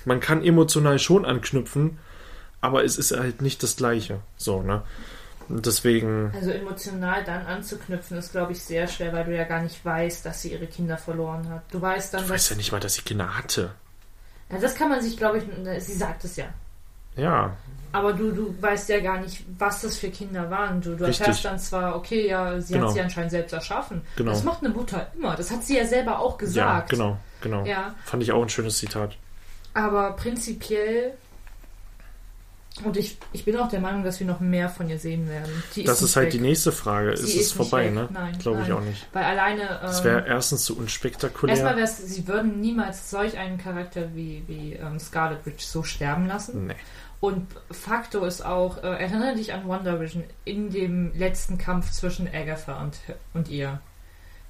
man 0.04 0.20
kann 0.20 0.44
emotional 0.44 0.98
schon 0.98 1.24
anknüpfen, 1.24 1.98
aber 2.60 2.84
es 2.84 2.96
ist 2.98 3.12
halt 3.12 3.42
nicht 3.42 3.62
das 3.62 3.76
Gleiche. 3.76 4.20
So, 4.36 4.62
ne? 4.62 4.82
Und 5.48 5.66
deswegen, 5.66 6.30
Also 6.32 6.50
emotional 6.50 7.24
dann 7.24 7.44
anzuknüpfen, 7.44 8.16
ist, 8.16 8.30
glaube 8.30 8.52
ich, 8.52 8.62
sehr 8.62 8.86
schwer, 8.86 9.12
weil 9.12 9.24
du 9.24 9.36
ja 9.36 9.44
gar 9.44 9.62
nicht 9.62 9.84
weißt, 9.84 10.24
dass 10.24 10.42
sie 10.42 10.52
ihre 10.52 10.66
Kinder 10.66 10.96
verloren 10.96 11.48
hat. 11.48 11.64
Du 11.72 11.80
weißt 11.80 12.14
dann, 12.14 12.20
ich 12.20 12.28
dass. 12.28 12.34
weiß 12.34 12.50
ja 12.50 12.56
nicht 12.56 12.70
mal, 12.70 12.78
dass 12.78 12.94
sie 12.94 13.02
Kinder 13.02 13.36
hatte. 13.36 13.72
Ja, 14.50 14.58
das 14.58 14.76
kann 14.76 14.88
man 14.88 15.02
sich, 15.02 15.16
glaube 15.16 15.38
ich, 15.38 15.44
sie 15.84 15.94
sagt 15.94 16.24
es 16.24 16.36
ja. 16.36 16.46
Ja, 17.16 17.56
Aber 17.92 18.12
du, 18.12 18.30
du 18.30 18.54
weißt 18.62 18.88
ja 18.90 19.00
gar 19.00 19.18
nicht, 19.20 19.44
was 19.58 19.82
das 19.82 19.96
für 19.98 20.10
Kinder 20.10 20.48
waren. 20.48 20.80
Du, 20.80 20.94
du 20.96 21.04
Richtig. 21.04 21.20
erfährst 21.26 21.44
dann 21.44 21.58
zwar, 21.58 21.96
okay, 21.96 22.28
ja, 22.28 22.60
sie 22.60 22.74
Genau. 22.74 22.86
hat 22.86 22.94
sie 22.94 23.00
anscheinend 23.00 23.32
selbst 23.32 23.52
erschaffen. 23.52 24.02
Genau. 24.16 24.30
Das 24.30 24.44
macht 24.44 24.62
eine 24.64 24.72
Mutter 24.72 25.08
immer. 25.16 25.34
Das 25.34 25.50
hat 25.50 25.64
sie 25.64 25.76
ja 25.76 25.84
selber 25.84 26.20
auch 26.20 26.32
ja, 26.32 26.38
gesagt. 26.38 26.90
genau, 26.90 27.16
genau. 27.40 27.64
Ja, 27.64 27.94
Fand 28.04 28.22
ich 28.22 28.30
auch 28.30 28.42
ein 28.42 28.48
schönes 28.48 28.78
Zitat. 28.78 29.16
aber 29.74 30.12
prinzipiell. 30.12 31.14
Und 32.84 32.96
ich, 32.96 33.18
ich 33.32 33.44
bin 33.44 33.56
auch 33.56 33.68
der 33.68 33.80
Meinung, 33.80 34.04
dass 34.04 34.20
wir 34.20 34.26
noch 34.26 34.40
mehr 34.40 34.68
von 34.68 34.88
ihr 34.88 34.98
sehen 34.98 35.28
werden. 35.28 35.50
Die 35.74 35.84
Das 35.84 36.00
nicht 36.00 36.10
ist 36.10 36.16
halt 36.16 36.26
weg. 36.26 36.32
die 36.32 36.40
nächste 36.40 36.72
Frage. 36.72 37.16
Sie 37.16 37.24
ist 37.24 37.28
ist 37.30 37.34
es 37.34 37.36
nicht 37.40 37.56
vorbei, 37.56 37.86
weg. 37.86 37.94
ne? 37.94 38.08
Nein, 38.12 38.38
Glaube 38.38 38.62
ich 38.62 38.72
auch 38.72 38.80
nicht. 38.80 39.06
Weil 39.12 39.24
alleine. 39.24 39.80
Es 39.84 39.98
ähm, 39.98 40.04
wäre 40.04 40.26
erstens 40.26 40.64
zu 40.64 40.78
unspektakulär. 40.78 41.56
Erstmal 41.56 41.76
wäre 41.76 41.86
sie 41.88 42.26
würden 42.28 42.60
niemals 42.60 43.10
solch 43.10 43.36
einen 43.36 43.58
Charakter 43.58 44.14
wie, 44.14 44.44
wie 44.46 44.74
ähm, 44.74 44.98
Scarlet 44.98 45.44
Witch 45.46 45.64
so 45.64 45.82
sterben 45.82 46.26
lassen. 46.26 46.66
nee. 46.68 46.76
Und 47.18 47.48
Faktor 47.70 48.26
ist 48.26 48.42
auch, 48.42 48.78
äh, 48.78 48.86
erinnere 48.86 49.34
dich 49.34 49.52
an 49.52 49.68
WandaVision 49.68 50.24
in 50.46 50.70
dem 50.70 51.12
letzten 51.14 51.58
Kampf 51.58 51.90
zwischen 51.90 52.26
Agatha 52.32 52.80
und, 52.82 52.96
und 53.34 53.48
ihr. 53.50 53.78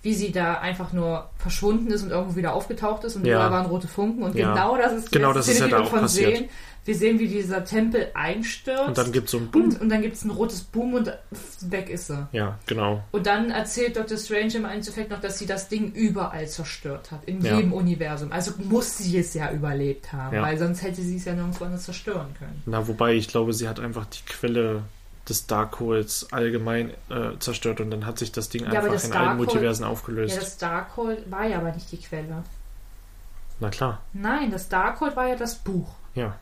Wie 0.03 0.15
sie 0.15 0.33
da 0.33 0.55
einfach 0.55 0.93
nur 0.93 1.29
verschwunden 1.37 1.91
ist 1.91 2.03
und 2.03 2.11
irgendwo 2.11 2.37
wieder 2.37 2.55
aufgetaucht 2.55 3.05
ist 3.05 3.17
und 3.17 3.27
Ja. 3.27 3.39
da 3.39 3.51
waren 3.51 3.67
rote 3.67 3.87
Funken 3.89 4.23
und 4.23 4.35
Ja. 4.35 4.53
genau 4.55 4.77
das 4.79 4.93
ist 4.95 5.13
Genau, 5.13 5.33
das 5.33 5.47
ist 5.49 5.57
Szene, 5.57 5.71
ja 5.71 5.77
die 5.79 5.85
da 5.85 5.91
wir 5.93 5.97
auch 5.99 6.03
passiert. 6.03 6.37
Sehen. 6.39 6.49
Wir 6.87 6.95
sehen, 6.97 7.19
wie 7.19 7.29
dieser 7.29 7.63
Tempel 7.63 8.09
einstürzt 8.15 8.89
Und 8.89 8.97
dann 8.97 9.13
gibt 9.13 9.27
es 9.27 9.33
so 9.33 9.37
ein 9.39 9.51
Boom. 9.51 9.65
und, 9.65 9.81
und 9.83 9.89
dann 9.91 10.01
gibt 10.01 10.17
es 10.17 10.25
ein 10.25 10.31
rotes 10.31 10.63
Boom 10.63 10.95
und 10.95 11.13
weg 11.61 11.91
ist 11.91 12.07
sie. 12.07 12.27
Ja, 12.33 12.59
genau. 12.67 13.05
Und 13.13 13.27
dann 13.27 13.51
erzählt 13.51 13.97
Dr. 13.97 14.17
Strange 14.17 14.55
im 14.57 14.65
Endeffekt 14.65 15.11
noch, 15.11 15.21
dass 15.21 15.39
sie 15.39 15.45
das 15.45 15.69
Ding 15.69 15.93
überall 15.93 16.49
zerstört 16.49 17.11
hat, 17.11 17.23
in 17.27 17.43
Ja. 17.45 17.57
jedem 17.57 17.75
Universum. 17.75 18.33
Also 18.33 18.53
muss 18.65 18.97
sie 18.97 19.19
es 19.19 19.35
ja 19.35 19.53
überlebt 19.53 20.11
haben, 20.15 20.35
Ja. 20.37 20.43
weil 20.43 20.57
sonst 20.59 20.83
hätte 20.83 21.03
sie 21.03 21.17
es 21.17 21.27
ja 21.27 21.35
nirgendwo 21.35 21.65
anders 21.67 21.83
zerstören 21.85 22.29
können. 22.39 22.63
Na, 22.65 22.89
wobei 22.89 23.13
ich 23.13 23.29
glaube, 23.29 23.53
sie 23.53 23.69
hat 23.69 23.79
einfach 23.79 24.07
die 24.07 24.25
Quelle 24.27 24.83
des 25.31 25.47
Darkholds 25.47 26.33
allgemein 26.33 26.91
äh, 27.09 27.39
zerstört 27.39 27.81
und 27.81 27.91
dann 27.91 28.05
hat 28.07 28.19
sich 28.19 28.33
das 28.33 28.49
Ding 28.51 28.67
aber 28.67 28.77
einfach 28.79 28.93
das 28.93 29.05
in 29.05 29.13
allen 29.13 29.37
Multiversen 29.37 29.85
Ja, 29.85 29.91
aufgelöst. 29.91 30.37
das 30.37 30.59
Darkhold 30.59 31.31
war 31.31 31.47
ja 31.47 31.59
aber 31.59 31.73
nicht 31.73 31.91
die 31.93 31.99
Quelle. 31.99 32.43
Na 33.61 33.69
klar, 33.71 34.01
Nein, 34.13 34.51
das 34.51 34.69
Darkhold 34.69 35.17
war 35.17 35.29
ja 35.29 35.37
das 35.37 35.55
Buch. 35.57 35.89
ja. 36.15 36.37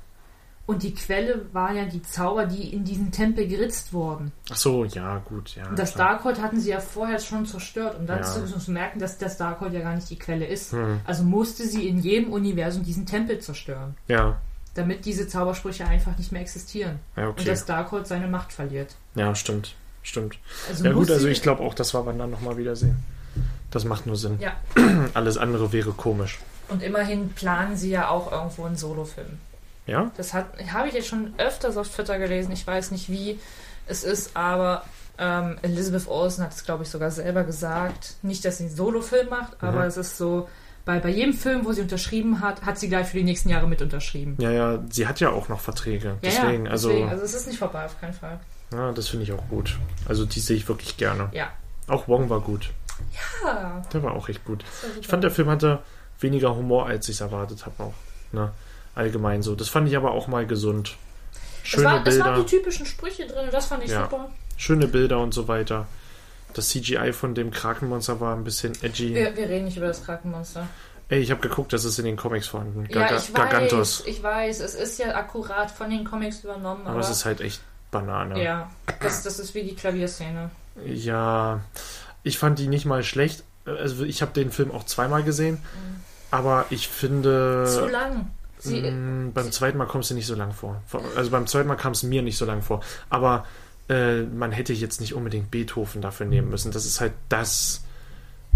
Und 0.66 0.82
die 0.82 0.92
Quelle 0.92 1.46
waren 1.54 1.76
ja 1.78 1.86
die 1.86 2.02
Zauber, 2.02 2.44
die 2.44 2.74
in 2.74 2.84
diesen 2.84 3.10
Tempel 3.10 3.48
geritzt 3.48 3.94
wurden. 3.94 4.32
Ach 4.50 4.56
so, 4.56 4.84
ja, 4.84 5.16
gut, 5.16 5.56
ja. 5.56 5.66
Und 5.66 5.78
das 5.78 5.94
klar. 5.94 6.10
Darkhold 6.10 6.42
hatten 6.42 6.60
sie 6.60 6.68
ja 6.68 6.78
vorher 6.78 7.18
schon 7.20 7.46
zerstört, 7.46 7.96
um 7.98 8.06
dann 8.06 8.18
Ja. 8.18 8.22
zu, 8.24 8.44
zu 8.58 8.70
merken, 8.70 8.98
dass 8.98 9.16
das 9.16 9.38
Darkhold 9.38 9.72
ja 9.72 9.80
gar 9.80 9.94
nicht 9.94 10.10
die 10.10 10.18
Quelle 10.18 10.44
ist. 10.44 10.72
Hm. 10.72 11.00
Also 11.06 11.22
musste 11.24 11.66
sie 11.66 11.88
in 11.88 12.00
jedem 12.00 12.34
Universum 12.34 12.82
diesen 12.84 13.06
Tempel 13.06 13.38
zerstören, 13.38 13.96
Ja, 14.08 14.36
damit 14.74 15.04
diese 15.04 15.26
Zaubersprüche 15.28 15.86
einfach 15.86 16.16
nicht 16.18 16.32
mehr 16.32 16.40
existieren. 16.42 16.98
ja, 17.16 17.24
Und 17.24 17.30
okay. 17.30 17.44
das 17.44 17.64
Darkhold 17.64 18.06
seine 18.06 18.28
Macht 18.28 18.52
verliert. 18.52 18.94
Ja, 19.14 19.34
stimmt. 19.34 19.74
Stimmt. 20.02 20.38
Also 20.68 20.84
Ja, 20.84 20.92
gut, 20.92 21.10
also 21.10 21.26
ich 21.28 21.42
glaube 21.42 21.62
auch, 21.62 21.74
das 21.74 21.92
war 21.94 22.06
wir 22.06 22.12
dann 22.12 22.30
nochmal 22.30 22.56
wiedersehen. 22.56 22.96
Das 23.70 23.84
macht 23.84 24.06
nur 24.06 24.16
Sinn. 24.16 24.38
Ja. 24.40 24.52
Alles 25.14 25.36
andere 25.36 25.72
wäre 25.72 25.92
komisch. 25.92 26.38
Und 26.68 26.82
immerhin 26.82 27.30
planen 27.30 27.76
sie 27.76 27.90
ja 27.90 28.08
auch 28.08 28.30
irgendwo 28.32 28.64
einen 28.64 28.76
Solofilm. 28.76 29.38
Ja? 29.86 30.10
Das 30.16 30.34
habe 30.34 30.88
ich 30.88 30.94
jetzt 30.94 31.08
schon 31.08 31.34
öfters 31.38 31.76
auf 31.76 31.88
Twitter 31.88 32.18
gelesen. 32.18 32.52
Ich 32.52 32.66
weiß 32.66 32.90
nicht, 32.90 33.08
wie 33.10 33.38
es 33.86 34.04
ist, 34.04 34.36
aber 34.36 34.84
ähm, 35.18 35.56
Elizabeth 35.62 36.06
Olsen 36.08 36.44
hat 36.44 36.52
es, 36.54 36.64
glaube 36.64 36.84
ich, 36.84 36.90
sogar 36.90 37.10
selber 37.10 37.44
gesagt. 37.44 38.14
Nicht, 38.22 38.44
dass 38.44 38.58
sie 38.58 38.64
einen 38.66 38.76
Solofilm 38.76 39.28
macht, 39.30 39.62
aber 39.62 39.80
Mhm. 39.80 39.86
es 39.88 39.96
ist 39.96 40.16
so, 40.18 40.48
bei, 40.88 41.00
bei 41.00 41.10
jedem 41.10 41.34
Film, 41.34 41.66
wo 41.66 41.72
sie 41.74 41.82
unterschrieben 41.82 42.40
hat, 42.40 42.62
hat 42.62 42.78
sie 42.78 42.88
gleich 42.88 43.08
für 43.08 43.18
die 43.18 43.22
nächsten 43.22 43.50
Jahre 43.50 43.68
mit 43.68 43.82
unterschrieben. 43.82 44.38
Ja, 44.40 44.50
ja, 44.50 44.78
sie 44.88 45.06
hat 45.06 45.20
ja 45.20 45.28
auch 45.28 45.50
noch 45.50 45.60
Verträge. 45.60 46.08
Ja, 46.08 46.14
deswegen, 46.22 46.64
ja, 46.64 46.70
also, 46.70 46.88
deswegen. 46.88 47.08
Also 47.10 47.24
es 47.24 47.34
ist 47.34 47.46
nicht 47.46 47.58
vorbei, 47.58 47.84
auf 47.84 48.00
keinen 48.00 48.14
Fall. 48.14 48.40
ja, 48.72 48.90
das 48.92 49.08
finde 49.08 49.24
ich 49.24 49.32
auch 49.34 49.46
gut. 49.50 49.76
Also 50.08 50.24
die 50.24 50.40
sehe 50.40 50.56
ich 50.56 50.66
wirklich 50.66 50.96
gerne. 50.96 51.28
Ja. 51.32 51.50
Auch 51.88 52.08
Wong 52.08 52.30
war 52.30 52.40
gut. 52.40 52.70
Ja, 53.44 53.84
Der 53.92 54.02
war 54.02 54.14
auch 54.14 54.30
echt 54.30 54.46
gut. 54.46 54.64
Ich 54.98 55.06
fand, 55.06 55.22
der 55.24 55.30
Film 55.30 55.50
hatte 55.50 55.80
weniger 56.20 56.56
Humor, 56.56 56.86
als 56.86 57.06
ich 57.10 57.16
es 57.16 57.20
erwartet 57.20 57.66
habe 57.66 57.82
auch. 57.82 57.94
Ne? 58.32 58.50
Allgemein 58.94 59.42
so. 59.42 59.54
Das 59.54 59.68
fand 59.68 59.88
ich 59.88 59.96
aber 59.96 60.12
auch 60.12 60.26
mal 60.26 60.46
gesund. 60.46 60.96
es, 61.62 61.68
Schöne 61.68 61.84
war, 61.84 62.06
es 62.06 62.18
waren 62.18 62.34
Bilder, 62.34 62.44
die 62.44 62.56
typischen 62.56 62.86
Sprüche 62.86 63.26
drin 63.26 63.44
und 63.44 63.52
das 63.52 63.66
fand 63.66 63.84
ich 63.84 63.90
Ja. 63.90 64.04
super. 64.04 64.30
schöne 64.56 64.88
Bilder 64.88 65.18
und 65.20 65.34
so 65.34 65.48
weiter. 65.48 65.86
Das 66.58 66.70
CGI 66.70 67.12
von 67.12 67.34
dem 67.36 67.52
Krakenmonster 67.52 68.18
war 68.20 68.34
ein 68.34 68.42
bisschen 68.42 68.72
edgy. 68.82 69.14
Wir, 69.14 69.36
wir 69.36 69.48
reden 69.48 69.66
nicht 69.66 69.76
über 69.76 69.86
das 69.86 70.04
Krankenmonster. 70.04 70.66
Ey, 71.08 71.20
ich 71.20 71.30
habe 71.30 71.40
geguckt, 71.40 71.72
das 71.72 71.84
ist 71.84 71.98
in 72.00 72.04
den 72.04 72.16
Comics 72.16 72.48
vorhanden. 72.48 72.86
Ja, 72.90 73.16
ich 73.16 73.32
Gargantos. 73.32 74.00
weiß, 74.00 74.06
ich 74.08 74.22
weiß, 74.22 74.60
es 74.60 74.74
ist 74.74 74.98
ja 74.98 75.14
akkurat 75.14 75.70
von 75.70 75.88
den 75.88 76.04
Comics 76.04 76.42
übernommen, 76.42 76.82
Aber 76.82 76.90
aber, 76.90 77.00
es 77.00 77.10
ist 77.10 77.24
halt 77.24 77.40
echt 77.40 77.60
Banane. 77.92 78.42
ja, 78.42 78.70
das, 79.00 79.22
das 79.22 79.38
ist 79.38 79.54
wie 79.54 79.62
die 79.62 79.74
Klavierszene. 79.76 80.50
Ja, 80.84 81.60
ich 82.24 82.38
fand 82.38 82.58
die 82.58 82.66
nicht 82.66 82.84
mal 82.84 83.02
schlecht. 83.04 83.44
Also 83.64 84.04
ich 84.04 84.20
habe 84.20 84.32
den 84.32 84.50
Film 84.50 84.72
auch 84.72 84.84
zweimal 84.84 85.22
gesehen, 85.22 85.58
aber 86.32 86.66
ich 86.70 86.88
finde, 86.88 87.66
Zu 87.66 87.86
lang. 87.86 88.30
Sie, 88.58 88.80
mh, 88.82 89.30
beim 89.32 89.52
zweiten 89.52 89.78
Mal 89.78 89.86
kommst 89.86 90.10
du 90.10 90.14
nicht 90.14 90.26
so 90.26 90.34
lang 90.34 90.52
vor. 90.52 90.82
Also 91.16 91.30
beim 91.30 91.46
zweiten 91.46 91.68
Mal 91.68 91.76
kam 91.76 91.92
es 91.92 92.02
mir 92.02 92.22
nicht 92.22 92.36
so 92.36 92.44
lang 92.44 92.62
vor. 92.62 92.80
Aber 93.08 93.46
äh, 93.88 94.22
man 94.22 94.52
hätte 94.52 94.72
jetzt 94.72 95.00
nicht 95.00 95.14
unbedingt 95.14 95.50
Beethoven 95.50 96.02
dafür 96.02 96.26
nehmen 96.26 96.50
müssen. 96.50 96.72
Das 96.72 96.86
ist 96.86 97.00
halt 97.00 97.12
das 97.28 97.84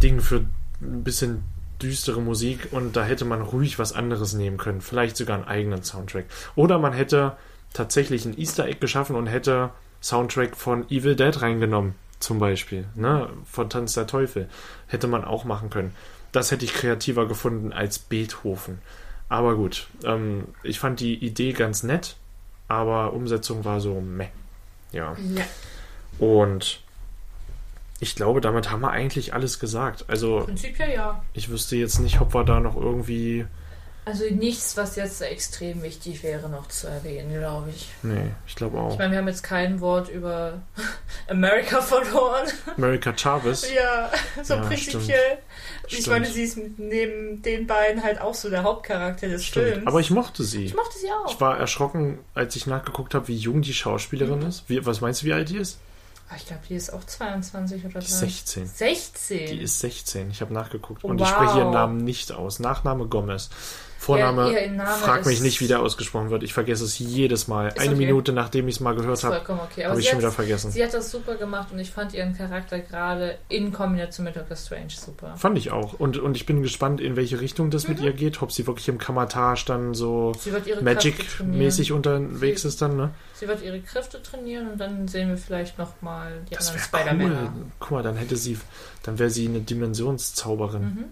Ding 0.03 0.21
für 0.21 0.45
ein 0.81 1.05
bisschen 1.05 1.45
düstere 1.83 2.21
Musik 2.21 2.69
und 2.71 2.97
da 2.97 3.05
hätte 3.05 3.25
man 3.25 3.43
ruhig 3.43 3.79
was 3.79 3.93
anderes 3.93 4.35
nehmen 4.35 4.57
können. 4.57 4.81
Vielleicht 4.81 5.17
sogar 5.17 5.37
einen 5.37 5.49
eigenen 5.49 5.83
Soundtrack. 5.83 6.27
Oder 6.55 6.79
man 6.79 6.93
hätte 6.93 7.37
tatsächlich 7.73 8.25
ein 8.25 8.39
Easter 8.39 8.67
Egg 8.67 8.79
geschaffen 8.81 9.17
und 9.17 9.27
hätte 9.27 9.71
Soundtrack 10.01 10.57
von 10.57 10.89
Evil 10.91 11.17
Dead 11.17 11.41
reingenommen, 11.41 11.95
zum 12.21 12.39
Beispiel. 12.39 12.87
Ne? 12.95 13.29
Von 13.45 13.71
Tanz 13.71 13.95
der 13.95 14.07
Teufel. 14.07 14.49
Hätte 14.87 15.07
man 15.07 15.25
auch 15.25 15.45
machen 15.45 15.71
können. 15.71 15.95
Das 16.33 16.51
hätte 16.51 16.65
ich 16.65 16.75
kreativer 16.75 17.27
gefunden 17.27 17.73
als 17.73 17.99
Beethoven. 17.99 18.79
Aber 19.29 19.57
gut, 19.57 19.87
ähm, 20.05 20.49
ich 20.63 20.79
fand 20.79 21.01
die 21.01 21.15
Idee 21.15 21.53
ganz 21.53 21.83
nett, 21.83 22.17
aber 22.69 23.13
Umsetzung 23.13 23.65
war 23.65 23.81
so 23.81 24.01
meh. 24.01 24.29
Ja. 24.93 25.17
ja, 25.35 25.45
Und 26.19 26.81
ich 28.01 28.17
glaube, 28.17 28.41
damit 28.41 28.71
haben 28.71 28.81
wir 28.81 28.91
eigentlich 28.91 29.33
alles 29.33 29.59
gesagt. 29.59 30.05
Also 30.09 30.41
prinzipiell 30.41 30.93
ja. 30.95 31.23
ich 31.35 31.49
wüsste 31.49 31.77
jetzt 31.77 32.01
nicht, 32.01 32.21
ob 32.21 32.35
wir 32.35 32.45
da 32.45 32.61
noch 32.61 32.77
irgendwie. 32.77 33.47
Also 34.05 34.25
nichts, 34.25 34.77
was 34.77 34.97
jetzt 34.97 35.23
extrem 35.23 35.81
wichtig 35.83 36.25
wäre, 36.25 36.49
noch 36.49 36.67
zu 36.67 36.89
erwähnen, 36.89 37.39
glaube 37.39 37.71
ich. 37.71 37.89
Nee, 38.03 38.31
ich 38.49 38.57
glaube 38.57 38.77
Ich 38.77 38.83
auch. 38.83 38.99
meine, 38.99 39.13
wir 39.13 39.19
haben 39.19 39.29
jetzt 39.29 39.45
kein 39.45 39.81
Wort 39.81 40.09
über 40.09 40.61
America 41.29 41.81
verloren. 41.81 42.49
America 42.77 43.13
Chavez. 43.17 43.65
Ja, 43.75 44.11
so 44.43 44.55
Ja, 44.55 44.63
prinzipiell. 44.63 45.39
Ich 45.87 45.99
Stimmt. 45.99 46.07
meine, 46.09 46.27
sie 46.27 46.43
ist 46.43 46.59
neben 46.79 47.43
den 47.43 47.69
beiden 47.69 48.03
halt 48.03 48.21
auch 48.21 48.35
so 48.35 48.51
der 48.51 48.65
Hauptcharakter 48.65 49.29
des 49.29 49.45
Stimmt. 49.45 49.67
Films. 49.69 49.87
Aber 49.87 50.01
ich 50.01 50.11
mochte 50.11 50.43
sie. 50.43 50.65
ich 50.65 50.75
mochte 50.75 50.99
sie 50.99 51.07
auch. 51.13 51.31
Ich 51.33 51.41
war 51.41 51.57
erschrocken, 51.59 52.19
als 52.35 52.57
ich 52.57 52.67
nachgeguckt 52.67 53.15
habe, 53.15 53.29
wie 53.29 53.37
jung 53.37 53.63
die 53.63 53.75
Schauspielerin 53.75 54.41
Mhm. 54.41 54.47
ist. 54.49 54.65
Wie, 54.69 54.85
was 54.85 55.01
meinst 55.01 55.23
du, 55.23 55.27
wie 55.27 55.33
alt 55.33 55.49
die 55.49 55.59
ist? 55.59 55.79
Ah, 56.29 56.35
ich 56.37 56.47
glaube, 56.47 56.63
die 56.69 56.75
ist 56.75 56.93
auch 56.93 57.05
22 57.05 57.85
oder 57.85 58.01
Die 58.01 58.07
ist 58.07 58.21
30. 58.21 58.43
16. 58.45 58.67
16. 58.67 59.47
Die 59.47 59.61
ist 59.63 59.79
16. 59.79 60.31
Ich 60.33 60.41
habe 60.41 60.53
nachgeguckt. 60.53 61.05
Und 61.05 61.21
ich 61.21 61.27
wow. 61.29 61.35
spreche 61.35 61.59
ihren 61.59 61.71
Namen 61.71 61.99
nicht 61.99 62.33
aus. 62.33 62.59
Nachname 62.59 63.07
Gomez. 63.07 63.51
Vorname, 64.03 64.53
Ja, 64.77 64.85
frag 64.87 65.25
mich 65.27 65.41
nicht, 65.41 65.61
wie 65.61 65.69
der 65.69 65.81
ausgesprochen 65.81 66.31
wird. 66.31 66.43
Ich 66.43 66.53
vergesse 66.53 66.85
es 66.85 66.99
jedes 66.99 67.47
Mal. 67.47 67.73
Eine 67.79 67.91
okay. 67.91 67.95
Minute, 67.95 68.33
nachdem 68.33 68.67
ich 68.67 68.75
es 68.77 68.81
mal 68.81 68.97
gehört 68.97 69.23
habe, 69.23 69.41
okay. 69.49 69.85
Habe 69.87 70.01
ich 70.01 70.09
schon 70.09 70.19
wieder 70.19 70.33
vergessen. 70.33 70.73
sie 70.73 70.83
hat 70.83 70.93
das 70.93 71.11
super 71.11 71.37
gemacht 71.37 71.69
und 71.73 71.79
ich 71.79 71.91
fand 71.93 72.13
ihren 72.13 72.37
Charakter 72.37 72.81
gerade 72.81 73.39
in 73.49 73.73
Kombination 73.73 74.25
mit 74.25 74.35
Doctor 74.35 74.57
Strange 74.57 74.91
super. 74.91 75.37
Fand 75.37 75.57
ich 75.57 75.71
auch. 75.71 75.93
Und, 76.01 76.17
und 76.19 76.37
ich 76.37 76.47
bin 76.47 76.63
gespannt, 76.63 77.01
in 77.01 77.15
welche 77.15 77.41
Richtung 77.41 77.71
das 77.71 77.87
mit 77.87 78.01
ihr 78.01 78.13
geht. 78.13 78.43
Ob 78.43 78.51
sie 78.51 78.67
wirklich 78.67 78.89
im 78.89 78.99
Kamatage 78.99 79.65
dann 79.67 79.95
so 79.95 80.33
Magic-mäßig 80.81 81.93
unterwegs 81.93 82.63
Sie- 82.63 82.69
ist 82.69 82.83
dann, 82.83 82.97
ne? 82.97 83.11
Sie 83.35 83.47
wird 83.49 83.63
ihre 83.63 83.81
Kräfte 83.81 84.23
trainieren 84.23 84.71
und 84.73 84.79
dann 84.81 85.07
sehen 85.09 85.29
wir 85.29 85.37
vielleicht 85.37 85.79
nochmal 85.79 86.33
die 86.51 86.55
Das 86.55 86.69
anderen 86.71 86.93
wäre 86.93 87.03
Spider-Männer. 87.05 87.53
cool. 87.57 87.63
Guck 87.79 87.91
mal, 87.93 88.03
dann 88.03 88.17
hätte 88.17 88.37
sie, 88.37 88.59
dann 89.05 89.19
wäre 89.19 89.31
sie 89.31 89.47
eine 89.49 89.61
Dimensionszauberin. 89.61 90.83
Mhm. 90.83 91.05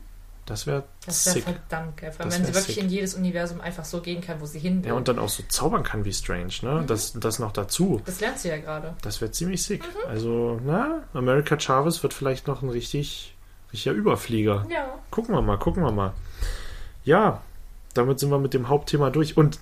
Das 0.51 0.66
wäre 0.66 0.82
Das 1.07 1.24
wäre 1.26 1.34
sick. 1.36 1.44
verdammt 1.44 1.96
geil. 1.96 2.11
Vor 2.11 2.20
allem, 2.22 2.30
Das 2.30 2.38
wenn 2.40 2.46
sie 2.46 2.53
wär 2.55 2.61
wirklich 2.61 2.74
sick. 2.74 2.84
in 2.84 2.90
jedes 2.90 3.14
Universum 3.14 3.61
einfach 3.61 3.84
so 3.84 4.01
gehen 4.01 4.20
kann, 4.20 4.40
wo 4.40 4.46
sie 4.46 4.59
hin 4.59 4.82
will. 4.82 4.88
Ja, 4.90 4.96
und 4.96 5.07
dann 5.07 5.20
auch 5.20 5.28
so 5.28 5.44
zaubern 5.48 5.84
kann 5.84 6.05
wie 6.05 6.12
Strange, 6.12 6.53
ne? 6.62 6.80
Mhm. 6.82 6.86
Das, 6.88 7.12
das 7.12 7.38
noch 7.38 7.53
dazu. 7.53 8.03
das 8.05 8.20
lernt 8.20 8.38
sie 8.40 8.48
ja 8.48 8.57
gerade. 8.59 8.94
Das 9.03 9.20
wäre 9.20 9.30
ziemlich 9.30 9.62
sick. 9.62 9.82
Mhm. 9.84 10.09
Also, 10.11 10.61
na, 10.64 11.03
America 11.14 11.57
Chavez 11.59 12.03
wird 12.03 12.12
vielleicht 12.14 12.48
noch 12.48 12.62
ein 12.62 12.68
richtig, 12.68 13.36
richtiger 13.72 13.94
Überflieger. 13.94 14.66
Ja. 14.68 14.88
Gucken 15.12 15.34
wir 15.34 15.40
mal, 15.42 15.57
gucken 15.57 15.84
wir 15.84 15.92
mal. 15.92 16.12
Ja, 17.05 17.40
damit 17.94 18.18
sind 18.18 18.30
wir 18.30 18.38
mit 18.40 18.53
dem 18.53 18.68
Hauptthema 18.68 19.11
durch. 19.11 19.36
Und 19.36 19.61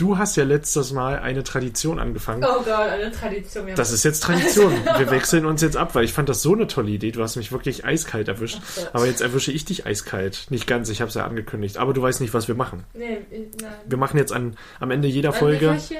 du 0.00 0.18
hast 0.18 0.36
ja 0.36 0.44
letztes 0.44 0.92
Mal 0.92 1.18
eine 1.18 1.44
Tradition 1.44 1.98
angefangen. 1.98 2.44
Oh 2.44 2.62
Gott, 2.62 2.68
eine 2.68 3.10
Tradition. 3.12 3.66
Wir 3.66 3.74
Das 3.74 3.92
ist 3.92 4.04
jetzt 4.04 4.22
Tradition. 4.22 4.72
Wir 4.98 5.10
wechseln 5.10 5.44
uns 5.46 5.62
jetzt 5.62 5.76
ab, 5.76 5.94
weil 5.94 6.04
ich 6.04 6.12
fand 6.12 6.28
das 6.28 6.42
so 6.42 6.54
eine 6.54 6.66
tolle 6.66 6.90
Idee. 6.90 7.10
Du 7.12 7.22
hast 7.22 7.36
mich 7.36 7.52
wirklich 7.52 7.84
eiskalt 7.84 8.28
erwischt. 8.28 8.60
Gott. 8.76 8.90
Aber 8.92 9.06
jetzt 9.06 9.20
erwische 9.20 9.52
ich 9.52 9.64
dich 9.64 9.86
eiskalt. 9.86 10.46
Nicht 10.50 10.66
ganz, 10.66 10.88
ich 10.88 11.00
habe 11.00 11.08
es 11.08 11.14
ja 11.14 11.24
angekündigt. 11.26 11.76
Aber 11.76 11.92
du 11.92 12.02
weißt 12.02 12.20
nicht, 12.20 12.34
was 12.34 12.48
wir 12.48 12.54
machen. 12.54 12.84
Nee, 12.94 13.18
nein. 13.30 13.72
Wir 13.86 13.98
machen 13.98 14.16
jetzt 14.16 14.32
an, 14.32 14.56
am 14.78 14.90
Ende 14.90 15.08
jeder 15.08 15.32
Ein 15.32 15.38
Folge. 15.38 15.66
Nickerchen? 15.72 15.96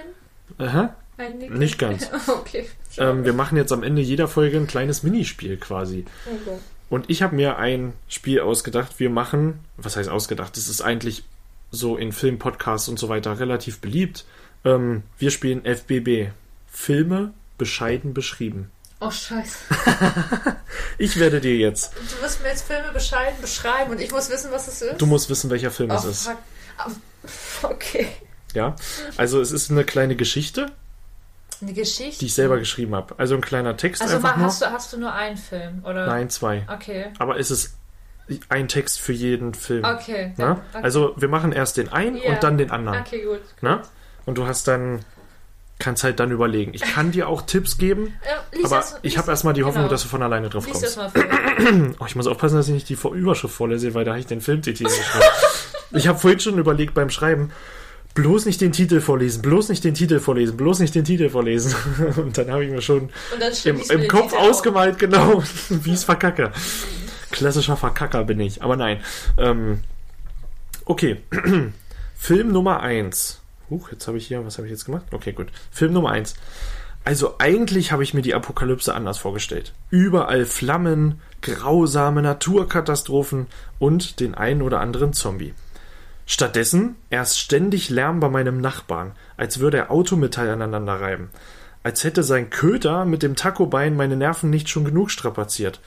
Aha, 0.59 0.97
Ein 1.17 1.33
Nickerchen? 1.39 1.59
nicht 1.59 1.79
ganz. 1.79 2.11
okay. 2.29 2.67
Ähm, 2.99 3.25
wir 3.25 3.33
machen 3.33 3.57
jetzt 3.57 3.73
am 3.73 3.83
Ende 3.83 4.03
jeder 4.03 4.29
Folge 4.29 4.57
ein 4.57 4.67
kleines 4.67 5.03
Minispiel 5.03 5.57
quasi. 5.57 6.05
okay. 6.27 6.59
Und 6.89 7.09
ich 7.09 7.23
habe 7.23 7.37
mir 7.37 7.57
ein 7.57 7.93
Spiel 8.09 8.41
ausgedacht. 8.41 8.99
Wir 8.99 9.11
machen, 9.11 9.61
was 9.77 9.97
heißt 9.97 10.09
ausgedacht? 10.09 10.57
Das 10.57 10.69
ist 10.69 10.81
eigentlich 10.81 11.23
so 11.71 11.97
in 11.97 12.13
Film, 12.13 12.39
Podcasts 12.39 12.89
und 12.89 12.99
so 12.99 13.09
weiter 13.09 13.39
relativ 13.39 13.81
beliebt. 13.81 14.25
Ähm, 14.65 15.03
wir 15.19 15.31
spielen 15.31 15.65
FBB. 15.65 16.31
Filme 16.71 17.33
bescheiden 17.59 18.15
beschrieben. 18.15 18.71
Oh, 19.01 19.11
scheiße. 19.11 19.57
Ich 20.99 21.19
werde 21.19 21.41
dir 21.41 21.57
jetzt, 21.57 21.95
Du 21.95 22.23
wirst 22.23 22.43
mir 22.43 22.49
jetzt 22.51 22.67
Filme 22.67 22.93
bescheiden 22.93 23.41
beschreiben 23.41 23.91
und 23.93 24.01
ich 24.01 24.11
muss 24.13 24.29
wissen, 24.29 24.51
was 24.53 24.69
es 24.69 24.83
ist? 24.83 25.01
du 25.01 25.07
musst 25.07 25.31
wissen, 25.31 25.49
welcher 25.49 25.71
Film 25.71 25.91
oh, 25.91 25.95
es 25.95 26.05
ist. 26.05 26.25
fuck. 26.29 26.37
Ah, 26.77 26.91
Okay. 27.63 28.09
Ja, 28.53 28.77
also 29.17 29.41
es 29.41 29.51
ist 29.53 29.71
eine 29.71 29.85
kleine 29.85 30.17
Geschichte, 30.17 30.67
Eine 31.63 31.73
Geschichte? 31.73 32.19
die 32.19 32.27
ich 32.27 32.35
selber 32.35 32.59
geschrieben 32.59 32.95
habe. 32.95 33.15
Also 33.19 33.35
ein 33.35 33.41
kleiner 33.41 33.77
Text 33.79 34.03
Also 34.03 34.17
einfach 34.17 34.33
mal, 34.37 34.43
nur. 34.43 34.47
hast, 34.49 34.61
du, 34.61 34.67
hast 34.67 34.93
du 34.93 34.99
nur 34.99 35.13
einen 35.15 35.37
Film? 35.39 35.83
Oder? 35.85 36.07
Nein, 36.07 36.29
zwei. 36.29 36.67
Okay. 36.71 37.07
Aber 37.19 37.39
es 37.39 37.51
ist 37.51 37.77
ein 38.49 38.69
Text 38.69 39.01
für 39.01 39.13
jeden 39.13 39.55
Film. 39.55 39.85
Okay. 39.85 40.33
Okay. 40.39 40.57
Also 40.73 41.15
wir 41.17 41.29
machen 41.29 41.53
erst 41.53 41.77
den 41.77 41.89
einen 41.93 42.17
Ja. 42.17 42.31
und 42.35 42.43
dann 42.43 42.59
den 42.59 42.71
anderen. 42.71 43.01
Okay, 43.01 43.23
gut. 43.25 43.41
Ne? 43.63 43.81
Und 44.27 44.39
du 44.39 44.47
hast 44.47 44.69
dann, 44.69 45.01
kannst 45.81 46.05
halt 46.05 46.21
dann 46.21 46.31
überlegen. 46.31 46.73
Ich 46.75 46.83
kann 46.83 47.11
dir 47.11 47.29
auch 47.29 47.43
Tipps 47.43 47.79
geben, 47.79 48.15
Ja, 48.25 48.65
aber 48.65 48.77
erst- 48.77 48.99
ich 49.03 49.19
habe 49.19 49.31
erstmal 49.31 49.55
die 49.55 49.65
Hoffnung, 49.65 49.85
genau. 49.85 49.91
dass 49.93 50.03
du 50.03 50.09
von 50.09 50.23
alleine 50.23 50.49
drauf 50.49 50.67
Lies 50.67 50.75
kommst. 50.75 50.87
das 50.87 50.97
mal 50.97 51.11
vor. 51.11 51.25
Oh, 51.99 52.05
ich 52.07 52.17
muss 52.17 52.27
aufpassen, 52.27 52.57
dass 52.57 52.69
ich 52.69 52.75
nicht 52.75 52.89
die 52.89 52.95
Überschrift 53.19 53.55
vorlese, 53.55 53.93
weil 53.95 54.05
da 54.05 54.13
habe 54.13 54.21
ich 54.21 54.27
den 54.27 54.41
Filmtitel 54.41 54.85
geschrieben. 54.85 55.25
ich 55.93 56.07
habe 56.09 56.19
vorhin 56.19 56.41
schon 56.41 56.57
überlegt 56.59 56.95
beim 56.95 57.11
Schreiben, 57.11 57.51
bloß 58.15 58.47
nicht 58.47 58.61
den 58.61 58.73
Titel 58.73 59.01
vorlesen, 59.01 59.43
bloß 59.43 59.69
nicht 59.69 59.85
den 59.85 59.95
Titel 59.95 60.21
vorlesen, 60.21 60.57
bloß 60.57 60.79
nicht 60.81 60.95
den 60.95 61.05
Titel 61.05 61.29
vorlesen. 61.31 61.75
Und 62.17 62.37
dann 62.39 62.51
habe 62.51 62.65
ich 62.65 62.71
mir 62.71 62.81
schon 62.83 63.11
im, 63.65 63.81
im 63.91 64.09
Kopf 64.09 64.33
ausgemalt, 64.33 64.99
genau, 64.99 65.43
wie 65.69 65.93
es 65.93 66.05
verkacke. 66.05 66.51
Klassischer 67.31 67.77
Verkacker 67.77 68.25
bin 68.25 68.41
ich, 68.41 68.63
aber 68.63 68.77
nein. 68.77 69.01
Ähm, 69.39 69.81
okay. 70.85 71.23
Film 72.17 72.53
Nummer 72.53 72.81
1. 72.81 73.41
Huch, 73.71 73.93
jetzt 73.93 74.09
habe 74.09 74.19
ich 74.19 74.27
hier, 74.27 74.45
was 74.45 74.59
habe 74.59 74.67
ich 74.67 74.73
jetzt 74.73 74.85
gemacht? 74.85 75.05
Okay, 75.13 75.33
gut. 75.33 75.49
Film 75.71 75.93
Nummer 75.93 76.11
eins. 76.11 76.35
Also 77.05 77.37
eigentlich 77.39 77.93
habe 77.93 78.03
ich 78.03 78.13
mir 78.13 78.23
die 78.23 78.35
Apokalypse 78.35 78.95
anders 78.95 79.17
vorgestellt. 79.19 79.73
Überall 79.91 80.45
Flammen, 80.45 81.21
grausame 81.41 82.21
Naturkatastrophen 82.21 83.47
und 83.79 84.21
den 84.21 84.35
einen 84.35 84.61
oder 84.61 84.81
anderen 84.81 85.13
Zombie. 85.13 85.55
Stattdessen 86.27 86.97
erst 87.09 87.39
ständig 87.39 87.89
Lärm 87.89 88.21
bei 88.21 88.29
meinem 88.29 88.61
Nachbarn, 88.61 89.13
als 89.37 89.61
würde 89.61 89.79
er 89.79 89.91
Autometall 89.91 90.51
aneinander 90.51 91.01
reiben. 91.01 91.31
Als 91.83 92.05
hätte 92.05 92.23
sein 92.23 92.51
Köter 92.51 93.05
mit 93.05 93.23
dem 93.23 93.37
Tacobein 93.37 93.97
meine 93.97 94.17
Nerven 94.17 94.51
nicht 94.51 94.69
schon 94.69 94.85
genug 94.85 95.11
strapaziert. 95.11 95.81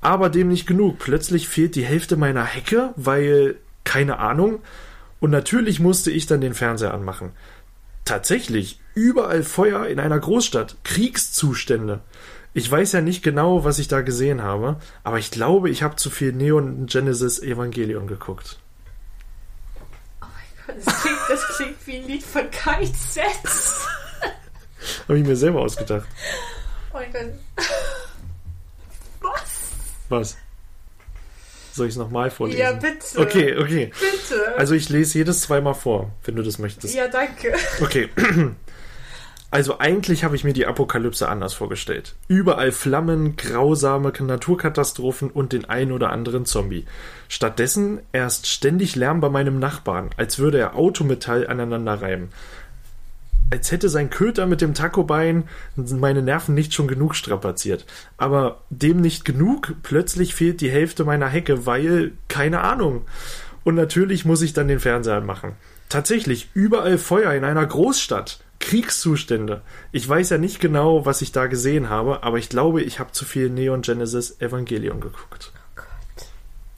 Aber 0.00 0.30
dem 0.30 0.48
nicht 0.48 0.66
genug. 0.66 0.98
Plötzlich 0.98 1.48
fehlt 1.48 1.74
die 1.74 1.84
Hälfte 1.84 2.16
meiner 2.16 2.44
Hecke, 2.44 2.92
weil 2.96 3.56
keine 3.84 4.18
Ahnung. 4.18 4.60
Und 5.20 5.30
natürlich 5.30 5.80
musste 5.80 6.10
ich 6.10 6.26
dann 6.26 6.40
den 6.40 6.54
Fernseher 6.54 6.94
anmachen. 6.94 7.32
Tatsächlich, 8.04 8.80
überall 8.94 9.42
Feuer 9.42 9.86
in 9.86 10.00
einer 10.00 10.18
Großstadt, 10.18 10.76
Kriegszustände. 10.84 12.00
Ich 12.52 12.68
weiß 12.68 12.92
ja 12.92 13.00
nicht 13.00 13.22
genau, 13.22 13.64
was 13.64 13.78
ich 13.78 13.86
da 13.86 14.00
gesehen 14.00 14.42
habe, 14.42 14.80
aber 15.04 15.18
ich 15.18 15.30
glaube, 15.30 15.70
ich 15.70 15.82
habe 15.82 15.96
zu 15.96 16.10
viel 16.10 16.32
Neon 16.32 16.86
Genesis 16.86 17.38
Evangelion 17.38 18.08
geguckt. 18.08 18.58
Oh 20.20 20.26
mein 20.26 20.66
Gott, 20.66 20.84
das 20.84 21.02
klingt, 21.02 21.18
das 21.28 21.56
klingt 21.56 21.86
wie 21.86 21.96
ein 21.98 22.06
Lied 22.08 22.22
von 22.24 22.50
Kite 22.50 22.96
Sets. 22.96 23.86
Habe 25.08 25.18
ich 25.18 25.26
mir 25.26 25.36
selber 25.36 25.60
ausgedacht. 25.60 26.08
Oh 26.92 26.96
mein 26.96 27.12
Gott. 27.12 27.32
Was? 30.10 30.36
Soll 31.72 31.86
ich 31.86 31.92
es 31.92 31.98
nochmal 31.98 32.30
vorlesen? 32.30 32.60
Ja, 32.60 32.72
bitte. 32.72 33.18
Okay, 33.18 33.56
okay. 33.56 33.92
Bitte. 33.98 34.58
Also 34.58 34.74
ich 34.74 34.88
lese 34.88 35.18
jedes 35.18 35.42
zweimal 35.42 35.74
vor, 35.74 36.10
wenn 36.24 36.36
du 36.36 36.42
das 36.42 36.58
möchtest. 36.58 36.94
ja, 36.94 37.08
danke. 37.08 37.54
Okay. 37.80 38.10
Also 39.52 39.80
eigentlich 39.80 40.22
habe 40.22 40.36
ich 40.36 40.44
mir 40.44 40.52
die 40.52 40.66
Apokalypse 40.66 41.28
anders 41.28 41.54
vorgestellt. 41.54 42.14
Überall 42.28 42.70
Flammen, 42.70 43.34
grausame 43.34 44.12
Naturkatastrophen 44.16 45.28
und 45.28 45.52
den 45.52 45.64
ein 45.64 45.90
oder 45.90 46.10
anderen 46.10 46.46
Zombie. 46.46 46.84
Stattdessen 47.26 48.00
erst 48.12 48.46
ständig 48.46 48.94
Lärm 48.94 49.20
bei 49.20 49.28
meinem 49.28 49.58
Nachbarn, 49.58 50.10
als 50.16 50.38
würde 50.38 50.60
er 50.60 50.76
Autometall 50.76 51.48
aneinander 51.48 52.00
reiben. 52.00 52.30
Als 53.50 53.72
hätte 53.72 53.88
sein 53.88 54.10
Köter 54.10 54.46
mit 54.46 54.60
dem 54.60 54.74
Tacobein 54.74 55.44
meine 55.76 56.22
Nerven 56.22 56.54
nicht 56.54 56.72
schon 56.72 56.86
genug 56.86 57.16
strapaziert. 57.16 57.84
Aber 58.16 58.62
dem 58.70 59.00
nicht 59.00 59.24
genug, 59.24 59.74
plötzlich 59.82 60.34
fehlt 60.34 60.60
die 60.60 60.70
Hälfte 60.70 61.04
meiner 61.04 61.28
Hecke, 61.28 61.66
weil, 61.66 62.12
keine 62.28 62.60
Ahnung. 62.60 63.06
Und 63.64 63.74
natürlich 63.74 64.24
muss 64.24 64.42
ich 64.42 64.52
dann 64.52 64.68
den 64.68 64.80
Fernseher 64.80 65.16
anmachen. 65.16 65.52
Tatsächlich, 65.88 66.50
überall 66.54 66.96
Feuer 66.96 67.32
in 67.32 67.44
einer 67.44 67.66
Großstadt. 67.66 68.40
Kriegszustände. 68.60 69.62
Ich 69.90 70.06
weiß 70.08 70.30
ja 70.30 70.38
nicht 70.38 70.60
genau, 70.60 71.06
was 71.06 71.22
ich 71.22 71.32
da 71.32 71.46
gesehen 71.46 71.88
habe, 71.88 72.22
aber 72.22 72.38
ich 72.38 72.50
glaube, 72.50 72.82
ich 72.82 73.00
habe 73.00 73.10
zu 73.10 73.24
viel 73.24 73.48
Neon 73.50 73.82
Genesis 73.82 74.40
Evangelion 74.40 75.00
geguckt. 75.00 75.50
Oh 75.54 75.58
Gott. 75.76 76.26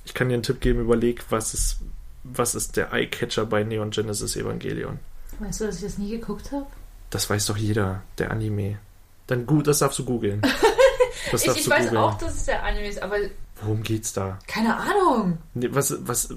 Ich 0.05 0.15
kann 0.15 0.29
dir 0.29 0.35
einen 0.35 0.45
Tipp 0.45 0.61
geben, 0.61 0.81
überleg, 0.81 1.25
was 1.29 1.55
ist, 1.55 1.81
was 2.23 2.55
ist 2.55 2.77
der 2.77 2.93
Eyecatcher 2.93 3.45
bei 3.45 3.65
Neon 3.65 3.91
Genesis 3.91 4.37
Evangelion? 4.37 5.01
Weißt 5.43 5.61
du, 5.61 5.67
dass 5.67 5.77
ich 5.77 5.83
das 5.83 5.99
nie 5.99 6.11
geguckt 6.11 6.53
habe? 6.53 6.67
Das 7.11 7.29
weiß 7.29 7.47
doch 7.47 7.57
jeder, 7.57 8.03
der 8.19 8.31
Anime. 8.31 8.79
Dann 9.27 9.45
gut, 9.47 9.67
das 9.67 9.79
darfst 9.81 9.99
du 9.99 10.05
googeln. 10.05 10.43
Ich, 11.27 11.47
ich 11.47 11.69
weiß 11.71 11.85
googeln. 11.85 11.97
auch, 11.97 12.19
dass 12.19 12.35
es 12.35 12.45
der 12.47 12.63
Anime 12.65 12.89
ist, 12.89 13.01
aber 13.01 13.17
Worum 13.61 13.83
geht's 13.83 14.13
da? 14.13 14.39
keine 14.49 14.77
Ahnung. 14.77 15.39
Nee, 15.55 15.69
was, 15.71 15.95
was, 16.07 16.35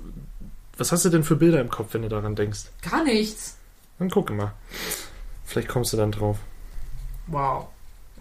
was 0.77 0.91
hast 0.91 1.03
du 1.05 1.09
denn 1.09 1.23
für 1.23 1.35
Bilder 1.35 1.59
im 1.59 1.69
Kopf, 1.69 1.93
wenn 1.93 2.03
du 2.03 2.09
daran 2.09 2.35
denkst? 2.35 2.65
Gar 2.89 3.03
nichts. 3.03 3.57
Dann 3.97 4.09
gucke 4.11 4.33
mal. 4.33 4.53
Vielleicht 5.43 5.69
kommst 5.69 5.91
du 5.93 5.97
dann 5.97 6.11
drauf. 6.11 6.37
Wow. 7.27 7.67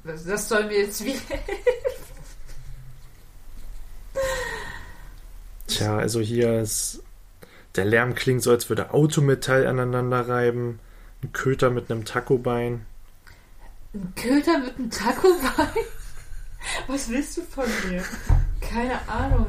Das, 0.04 0.24
das 0.24 0.48
soll 0.48 0.64
mir 0.66 0.78
jetzt 0.78 1.04
wie. 1.04 1.16
Tja, 5.66 5.96
also 5.98 6.20
hier 6.20 6.60
ist. 6.60 7.02
Der 7.76 7.84
Lärm 7.84 8.14
klingt 8.14 8.42
so, 8.42 8.50
als 8.50 8.68
würde 8.68 8.92
Autometall 8.92 9.66
aneinander 9.66 10.28
reiben. 10.28 10.78
Ein 11.22 11.32
Köter 11.32 11.70
mit 11.70 11.90
einem 11.90 12.04
Tacobein. 12.04 12.86
Ein 13.94 14.12
Köter 14.16 14.58
mit 14.58 14.76
einem 14.76 14.90
Taco-Bein? 14.90 15.84
Was 16.88 17.08
willst 17.08 17.36
du 17.36 17.42
von 17.42 17.64
mir? 17.88 18.02
Keine 18.60 19.08
Ahnung. 19.08 19.46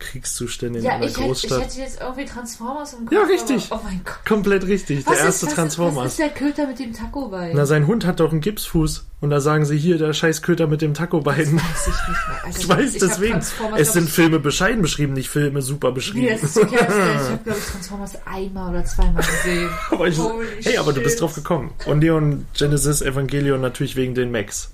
Kriegszustände 0.00 0.80
in 0.80 0.84
Ja, 0.84 0.92
einer 0.94 1.04
ich 1.04 1.10
hätte, 1.12 1.20
ich 1.20 1.26
Großstadt. 1.26 1.62
hätte 1.62 1.78
jetzt 1.80 2.00
irgendwie 2.00 2.24
Transformers 2.24 2.92
im 2.94 3.04
Kopf. 3.06 3.12
Ja, 3.12 3.22
richtig. 3.22 3.68
Aber, 3.70 3.80
oh 3.80 3.84
mein 3.84 4.00
Gott. 4.04 4.26
Komplett 4.26 4.66
richtig. 4.66 5.06
Was 5.06 5.16
der 5.16 5.26
erste 5.26 5.46
ist, 5.46 5.50
was, 5.50 5.54
Transformers. 5.54 6.04
Was 6.04 6.10
ist 6.12 6.18
der 6.18 6.30
Köter 6.30 6.66
mit 6.66 6.78
dem 6.80 6.92
Taco-Bein? 6.92 7.52
Na, 7.54 7.66
sein 7.66 7.86
Hund 7.86 8.04
hat 8.04 8.18
doch 8.20 8.32
einen 8.32 8.40
Gipsfuß. 8.40 9.06
Und 9.20 9.28
da 9.28 9.38
sagen 9.40 9.66
sie 9.66 9.76
hier, 9.76 9.98
der 9.98 10.14
scheiß 10.14 10.40
Köter 10.40 10.66
mit 10.66 10.80
dem 10.80 10.94
Tacobein. 10.94 11.36
weiß 11.36 11.46
ich 11.46 11.86
nicht 12.08 12.28
mehr. 12.28 12.44
Also, 12.44 12.60
Ich 12.60 12.68
weiß, 12.68 12.94
ich 12.94 13.00
deswegen. 13.00 13.40
Es 13.76 13.92
sind 13.92 14.08
Filme 14.08 14.38
bescheiden 14.40 14.80
beschrieben, 14.80 15.12
nicht 15.12 15.28
Filme 15.28 15.60
super 15.60 15.88
Nee, 15.88 15.94
beschrieben. 15.94 16.28
das 16.40 16.42
ist 16.42 16.56
okay. 16.58 16.76
Ich 16.80 16.80
habe, 16.88 17.38
glaube 17.44 17.58
ich, 17.58 17.66
Transformers 17.66 18.12
einmal 18.24 18.70
oder 18.70 18.84
zweimal 18.86 19.22
gesehen. 19.22 19.68
aber 19.90 20.08
ich, 20.08 20.18
hey, 20.62 20.78
aber 20.78 20.94
du 20.94 21.02
bist 21.02 21.20
drauf 21.20 21.34
gekommen. 21.34 21.72
Und 21.84 21.98
Neon 21.98 22.46
Genesis 22.54 23.02
Evangelion 23.02 23.60
natürlich 23.60 23.94
wegen 23.96 24.14
den 24.14 24.30
Macs. 24.32 24.70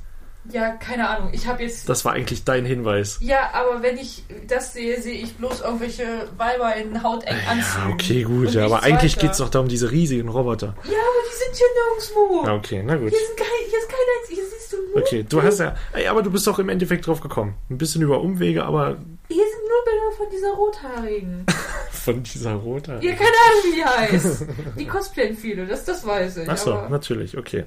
Ja, 0.53 0.71
keine 0.73 1.09
Ahnung. 1.09 1.31
Ich 1.33 1.47
habe 1.47 1.63
jetzt. 1.63 1.89
Das 1.89 2.05
war 2.05 2.13
eigentlich 2.13 2.45
dein 2.45 2.65
Hinweis. 2.65 3.19
Ja, 3.21 3.51
aber 3.53 3.83
wenn 3.83 3.99
ich 3.99 4.25
das 4.49 4.73
sehe, 4.73 5.01
sehe 5.01 5.15
ich 5.15 5.35
bloß 5.37 5.61
irgendwelche 5.63 6.29
Weiber 6.37 6.75
in 6.77 7.03
hautengen 7.03 7.41
Anzügen. 7.49 7.89
Ja, 7.89 7.95
okay, 7.95 8.23
gut. 8.23 8.51
Ja, 8.53 8.65
aber 8.67 8.83
eigentlich 8.83 9.17
weiter. 9.17 9.27
geht's 9.27 9.39
doch 9.39 9.49
da 9.49 9.61
um 9.61 9.69
diese 9.69 9.91
riesigen 9.91 10.29
Roboter. 10.29 10.75
Ja, 10.85 10.99
aber 10.99 11.21
die 11.31 11.37
sind 11.37 11.57
hier 11.57 11.67
nirgendwo. 11.75 12.47
Ja, 12.47 12.55
okay, 12.55 12.83
na 12.85 12.97
gut. 12.97 13.11
Hier, 13.11 13.19
sind 13.19 13.37
kein, 13.37 13.47
hier 13.69 13.79
ist 13.79 13.89
keiner. 13.89 14.29
Hier 14.29 14.45
siehst 14.45 14.73
du 14.73 14.77
nur. 14.77 15.03
Okay, 15.03 15.27
du 15.29 15.43
hast 15.43 15.61
ja. 15.61 15.75
Ey, 15.93 16.07
aber 16.07 16.23
du 16.23 16.31
bist 16.31 16.47
doch 16.47 16.59
im 16.59 16.69
Endeffekt 16.69 17.07
drauf 17.07 17.21
gekommen. 17.21 17.55
Ein 17.71 17.79
bisschen 17.79 18.03
über 18.03 18.21
Umwege, 18.21 18.65
aber 18.65 18.97
Hier 19.29 19.45
sind 19.45 19.69
nur 19.69 19.85
Bilder 19.85 20.17
von 20.17 20.27
dieser 20.31 20.53
Rothaarigen. 20.53 21.47
von 21.91 22.23
dieser 22.23 22.55
Roter. 22.55 23.03
Ja, 23.03 23.13
keine 23.13 23.29
Ahnung, 23.29 23.63
wie 23.65 23.75
die 23.75 23.85
heißt. 23.85 24.47
Die 24.79 24.87
cosplayen 24.87 25.37
viele, 25.37 25.67
das, 25.67 25.85
das 25.85 26.07
weiß 26.07 26.39
ich. 26.39 26.49
Achso, 26.49 26.75
aber, 26.75 26.89
natürlich, 26.89 27.37
okay. 27.37 27.65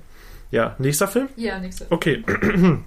Ja, 0.51 0.75
nächster 0.79 1.07
Film? 1.07 1.29
ja, 1.35 1.59
nix. 1.59 1.83
Okay. 1.89 2.23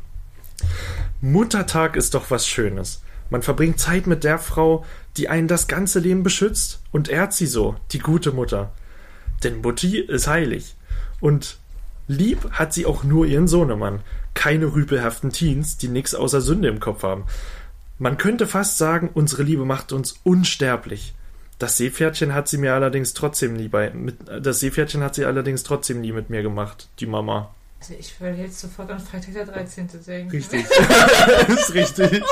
Muttertag 1.21 1.97
ist 1.97 2.15
doch 2.15 2.31
was 2.31 2.47
Schönes. 2.47 3.03
Man 3.31 3.43
verbringt 3.43 3.79
Zeit 3.79 4.07
mit 4.07 4.25
der 4.25 4.39
Frau, 4.39 4.85
die 5.17 5.29
einen 5.29 5.49
das 5.49 5.69
ganze 5.69 6.01
Leben 6.01 6.23
beschützt 6.23 6.83
und 6.91 7.09
ehrt 7.09 7.33
sie 7.33 7.47
so, 7.47 7.77
die 7.93 7.99
gute 7.99 8.33
Mutter. 8.33 8.73
Denn 9.45 9.61
Mutti 9.61 9.99
ist 9.99 10.27
heilig. 10.27 10.77
Und 11.21 11.59
lieb 12.09 12.51
hat 12.53 12.73
sie 12.73 12.87
auch 12.87 13.05
nur 13.05 13.27
ihren 13.27 13.49
Sohnemann. 13.49 14.01
Keine 14.35 14.75
rüpelhaften 14.75 15.31
Teens, 15.31 15.77
die 15.77 15.89
nix 15.89 16.15
außer 16.15 16.41
Sünde 16.41 16.69
im 16.69 16.81
Kopf 16.81 17.03
haben. 17.03 17.25
Man 17.99 18.19
könnte 18.19 18.47
fast 18.47 18.79
sagen, 18.79 19.11
unsere 19.15 19.45
Liebe 19.45 19.65
macht 19.65 19.93
uns 19.93 20.17
unsterblich. 20.25 21.15
Das 21.63 21.77
Seepferdchen 21.77 22.35
hat 22.35 22.49
sie 22.49 22.59
mir 22.59 22.75
allerdings 22.75 23.15
trotzdem 23.15 23.55
nie 23.55 23.69
bei, 23.69 23.91
mit, 23.91 24.17
das 24.41 24.59
Seepferdchen 24.59 25.01
hat 25.05 25.15
sie 25.15 25.25
allerdings 25.25 25.63
trotzdem 25.63 26.01
nie 26.01 26.11
mit 26.11 26.29
mir 26.29 26.43
gemacht, 26.43 26.89
die 26.99 27.07
Mama. 27.07 27.55
Also 27.79 27.95
ich 27.97 28.21
würde 28.21 28.39
jetzt 28.39 28.59
sofort 28.59 28.91
an 28.91 28.99
Freitag 28.99 29.35
der 29.35 29.47
13. 29.47 29.89
denken. 30.05 30.31
Richtig. 30.33 30.67
ist 31.49 31.73
richtig. 31.73 32.25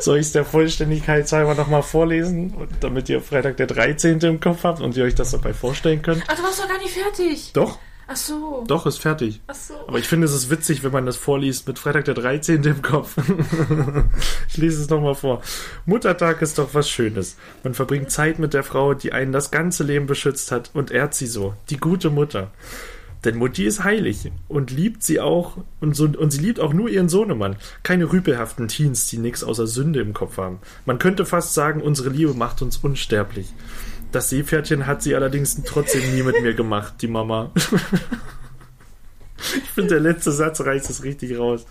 Soll 0.00 0.16
ich 0.16 0.26
es 0.26 0.32
der 0.32 0.46
Vollständigkeit 0.46 1.30
halber 1.30 1.54
nochmal 1.54 1.82
vorlesen, 1.82 2.54
damit 2.80 3.10
ihr 3.10 3.20
Freitag 3.20 3.58
der 3.58 3.66
13. 3.66 4.20
im 4.20 4.40
Kopf 4.40 4.64
habt 4.64 4.80
und 4.80 4.96
ihr 4.96 5.04
euch 5.04 5.14
das 5.14 5.32
dabei 5.32 5.52
vorstellen 5.52 6.00
könnt? 6.00 6.24
Ach, 6.28 6.34
du 6.34 6.42
warst 6.42 6.60
doch 6.60 6.68
gar 6.68 6.78
nicht 6.78 6.94
fertig. 6.94 7.52
Doch, 7.52 7.78
Ach 8.06 8.16
so. 8.16 8.64
doch, 8.66 8.86
ist 8.86 8.98
fertig. 8.98 9.40
Ach 9.46 9.54
so. 9.54 9.74
Aber 9.86 9.98
ich 9.98 10.06
finde, 10.06 10.26
es 10.26 10.34
ist 10.34 10.50
witzig, 10.50 10.84
wenn 10.84 10.92
man 10.92 11.06
das 11.06 11.16
vorliest 11.16 11.66
mit 11.66 11.78
Freitag 11.78 12.04
der 12.04 12.14
13. 12.14 12.62
im 12.64 12.82
Kopf. 12.82 13.16
ich 14.48 14.56
lese 14.56 14.82
es 14.82 14.90
nochmal 14.90 15.14
vor. 15.14 15.42
Muttertag 15.86 16.42
ist 16.42 16.58
doch 16.58 16.74
was 16.74 16.88
Schönes. 16.88 17.36
Man 17.62 17.74
verbringt 17.74 18.10
Zeit 18.10 18.38
mit 18.38 18.54
der 18.54 18.62
Frau, 18.62 18.94
die 18.94 19.12
einen 19.12 19.32
das 19.32 19.50
ganze 19.50 19.84
Leben 19.84 20.06
beschützt 20.06 20.52
hat 20.52 20.70
und 20.74 20.90
ehrt 20.90 21.14
sie 21.14 21.26
so. 21.26 21.54
Die 21.70 21.78
gute 21.78 22.10
Mutter. 22.10 22.50
Denn 23.24 23.38
Mutti 23.38 23.64
ist 23.64 23.82
heilig 23.84 24.30
und 24.48 24.70
liebt 24.70 25.02
sie 25.02 25.18
auch 25.18 25.56
und, 25.80 25.96
so, 25.96 26.04
und 26.04 26.30
sie 26.30 26.40
liebt 26.40 26.60
auch 26.60 26.74
nur 26.74 26.90
ihren 26.90 27.08
Sohnemann. 27.08 27.56
Keine 27.82 28.12
rüpelhaften 28.12 28.68
Teens, 28.68 29.06
die 29.08 29.16
nichts 29.16 29.42
außer 29.42 29.66
Sünde 29.66 30.00
im 30.00 30.12
Kopf 30.12 30.36
haben. 30.36 30.58
Man 30.84 30.98
könnte 30.98 31.24
fast 31.24 31.54
sagen, 31.54 31.80
unsere 31.80 32.10
Liebe 32.10 32.34
macht 32.34 32.60
uns 32.60 32.76
unsterblich. 32.76 33.54
Das 34.14 34.28
Seepferdchen 34.30 34.86
hat 34.86 35.02
sie 35.02 35.16
allerdings 35.16 35.60
trotzdem 35.64 36.14
nie 36.14 36.22
mit 36.22 36.40
mir 36.40 36.54
gemacht, 36.54 36.94
die 37.00 37.08
Mama. 37.08 37.50
Ich 39.36 39.70
finde, 39.74 39.90
der 39.94 40.00
letzte 40.00 40.30
Satz 40.30 40.60
reißt 40.60 40.88
es 40.88 41.02
richtig 41.02 41.36
raus. 41.36 41.66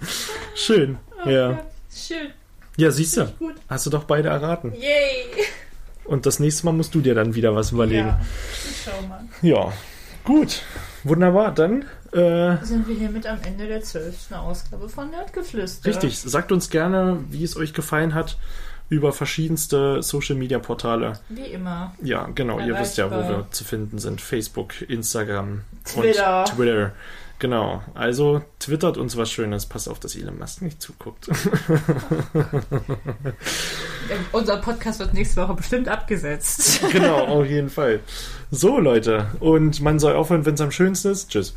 Schön. 0.53 0.97
Ja. 1.25 1.31
Ja, 1.51 1.65
schön. 1.89 2.27
Ja, 2.75 2.91
siehst 2.91 3.15
du. 3.15 3.31
Hast 3.69 3.85
du 3.85 3.89
doch 3.89 4.03
beide 4.03 4.27
erraten. 4.27 4.73
Yay. 4.73 5.45
Und 6.03 6.25
das 6.25 6.39
nächste 6.39 6.65
Mal 6.65 6.73
musst 6.73 6.93
du 6.93 6.99
dir 6.99 7.15
dann 7.15 7.33
wieder 7.33 7.55
was 7.55 7.71
überlegen. 7.71 8.07
Ja. 8.09 8.21
Ich 8.69 8.83
schau 8.83 9.07
mal. 9.07 9.23
Ja. 9.41 9.71
Gut. 10.25 10.63
Wunderbar. 11.05 11.53
Dann, 11.53 11.85
äh, 12.11 12.57
Sind 12.63 12.87
wir 12.89 12.95
hiermit 12.95 13.25
am 13.25 13.39
Ende 13.43 13.67
der 13.67 13.81
zwölften 13.81 14.33
Ausgabe 14.33 14.89
von 14.89 15.09
Nerdgeflüster. 15.11 15.87
richtig. 15.89 16.19
Sagt 16.19 16.51
uns 16.51 16.69
gerne, 16.69 17.23
wie 17.29 17.45
es 17.45 17.55
euch 17.55 17.73
gefallen 17.73 18.13
hat. 18.13 18.37
Über 18.93 19.11
verschiedenste 19.11 20.03
Social 20.03 20.35
Media 20.35 20.59
Portale. 20.59 21.13
Wie 21.29 21.47
immer. 21.47 21.95
Ja, 22.01 22.29
genau, 22.35 22.59
ihr 22.59 22.77
wisst 22.79 22.97
ja, 22.97 23.09
wo 23.09 23.27
wir 23.27 23.47
zu 23.49 23.63
finden 23.63 23.97
sind. 23.97 24.21
Facebook, 24.21 24.81
Instagram 24.87 25.61
Twitter. 25.83 26.41
und 26.41 26.55
Twitter. 26.55 26.91
Genau, 27.39 27.81
also 27.95 28.41
twittert 28.59 28.97
uns 28.97 29.17
was 29.17 29.31
Schönes. 29.31 29.65
Passt 29.65 29.89
auf, 29.89 29.99
dass 29.99 30.15
Elon 30.15 30.37
Musk 30.37 30.61
nicht 30.61 30.81
zuguckt. 30.81 31.27
Unser 34.31 34.57
Podcast 34.57 34.99
wird 34.99 35.13
nächste 35.13 35.41
Woche 35.41 35.55
bestimmt 35.55 35.89
abgesetzt. 35.89 36.81
genau, 36.91 37.25
auf 37.25 37.45
jeden 37.45 37.69
Fall. 37.69 37.99
So, 38.51 38.79
Leute. 38.79 39.27
Und 39.39 39.81
man 39.81 39.99
soll 39.99 40.13
aufhören, 40.13 40.45
wenn 40.45 40.53
es 40.53 40.61
am 40.61 40.71
schönsten 40.71 41.11
ist. 41.11 41.31
Tschüss. 41.31 41.55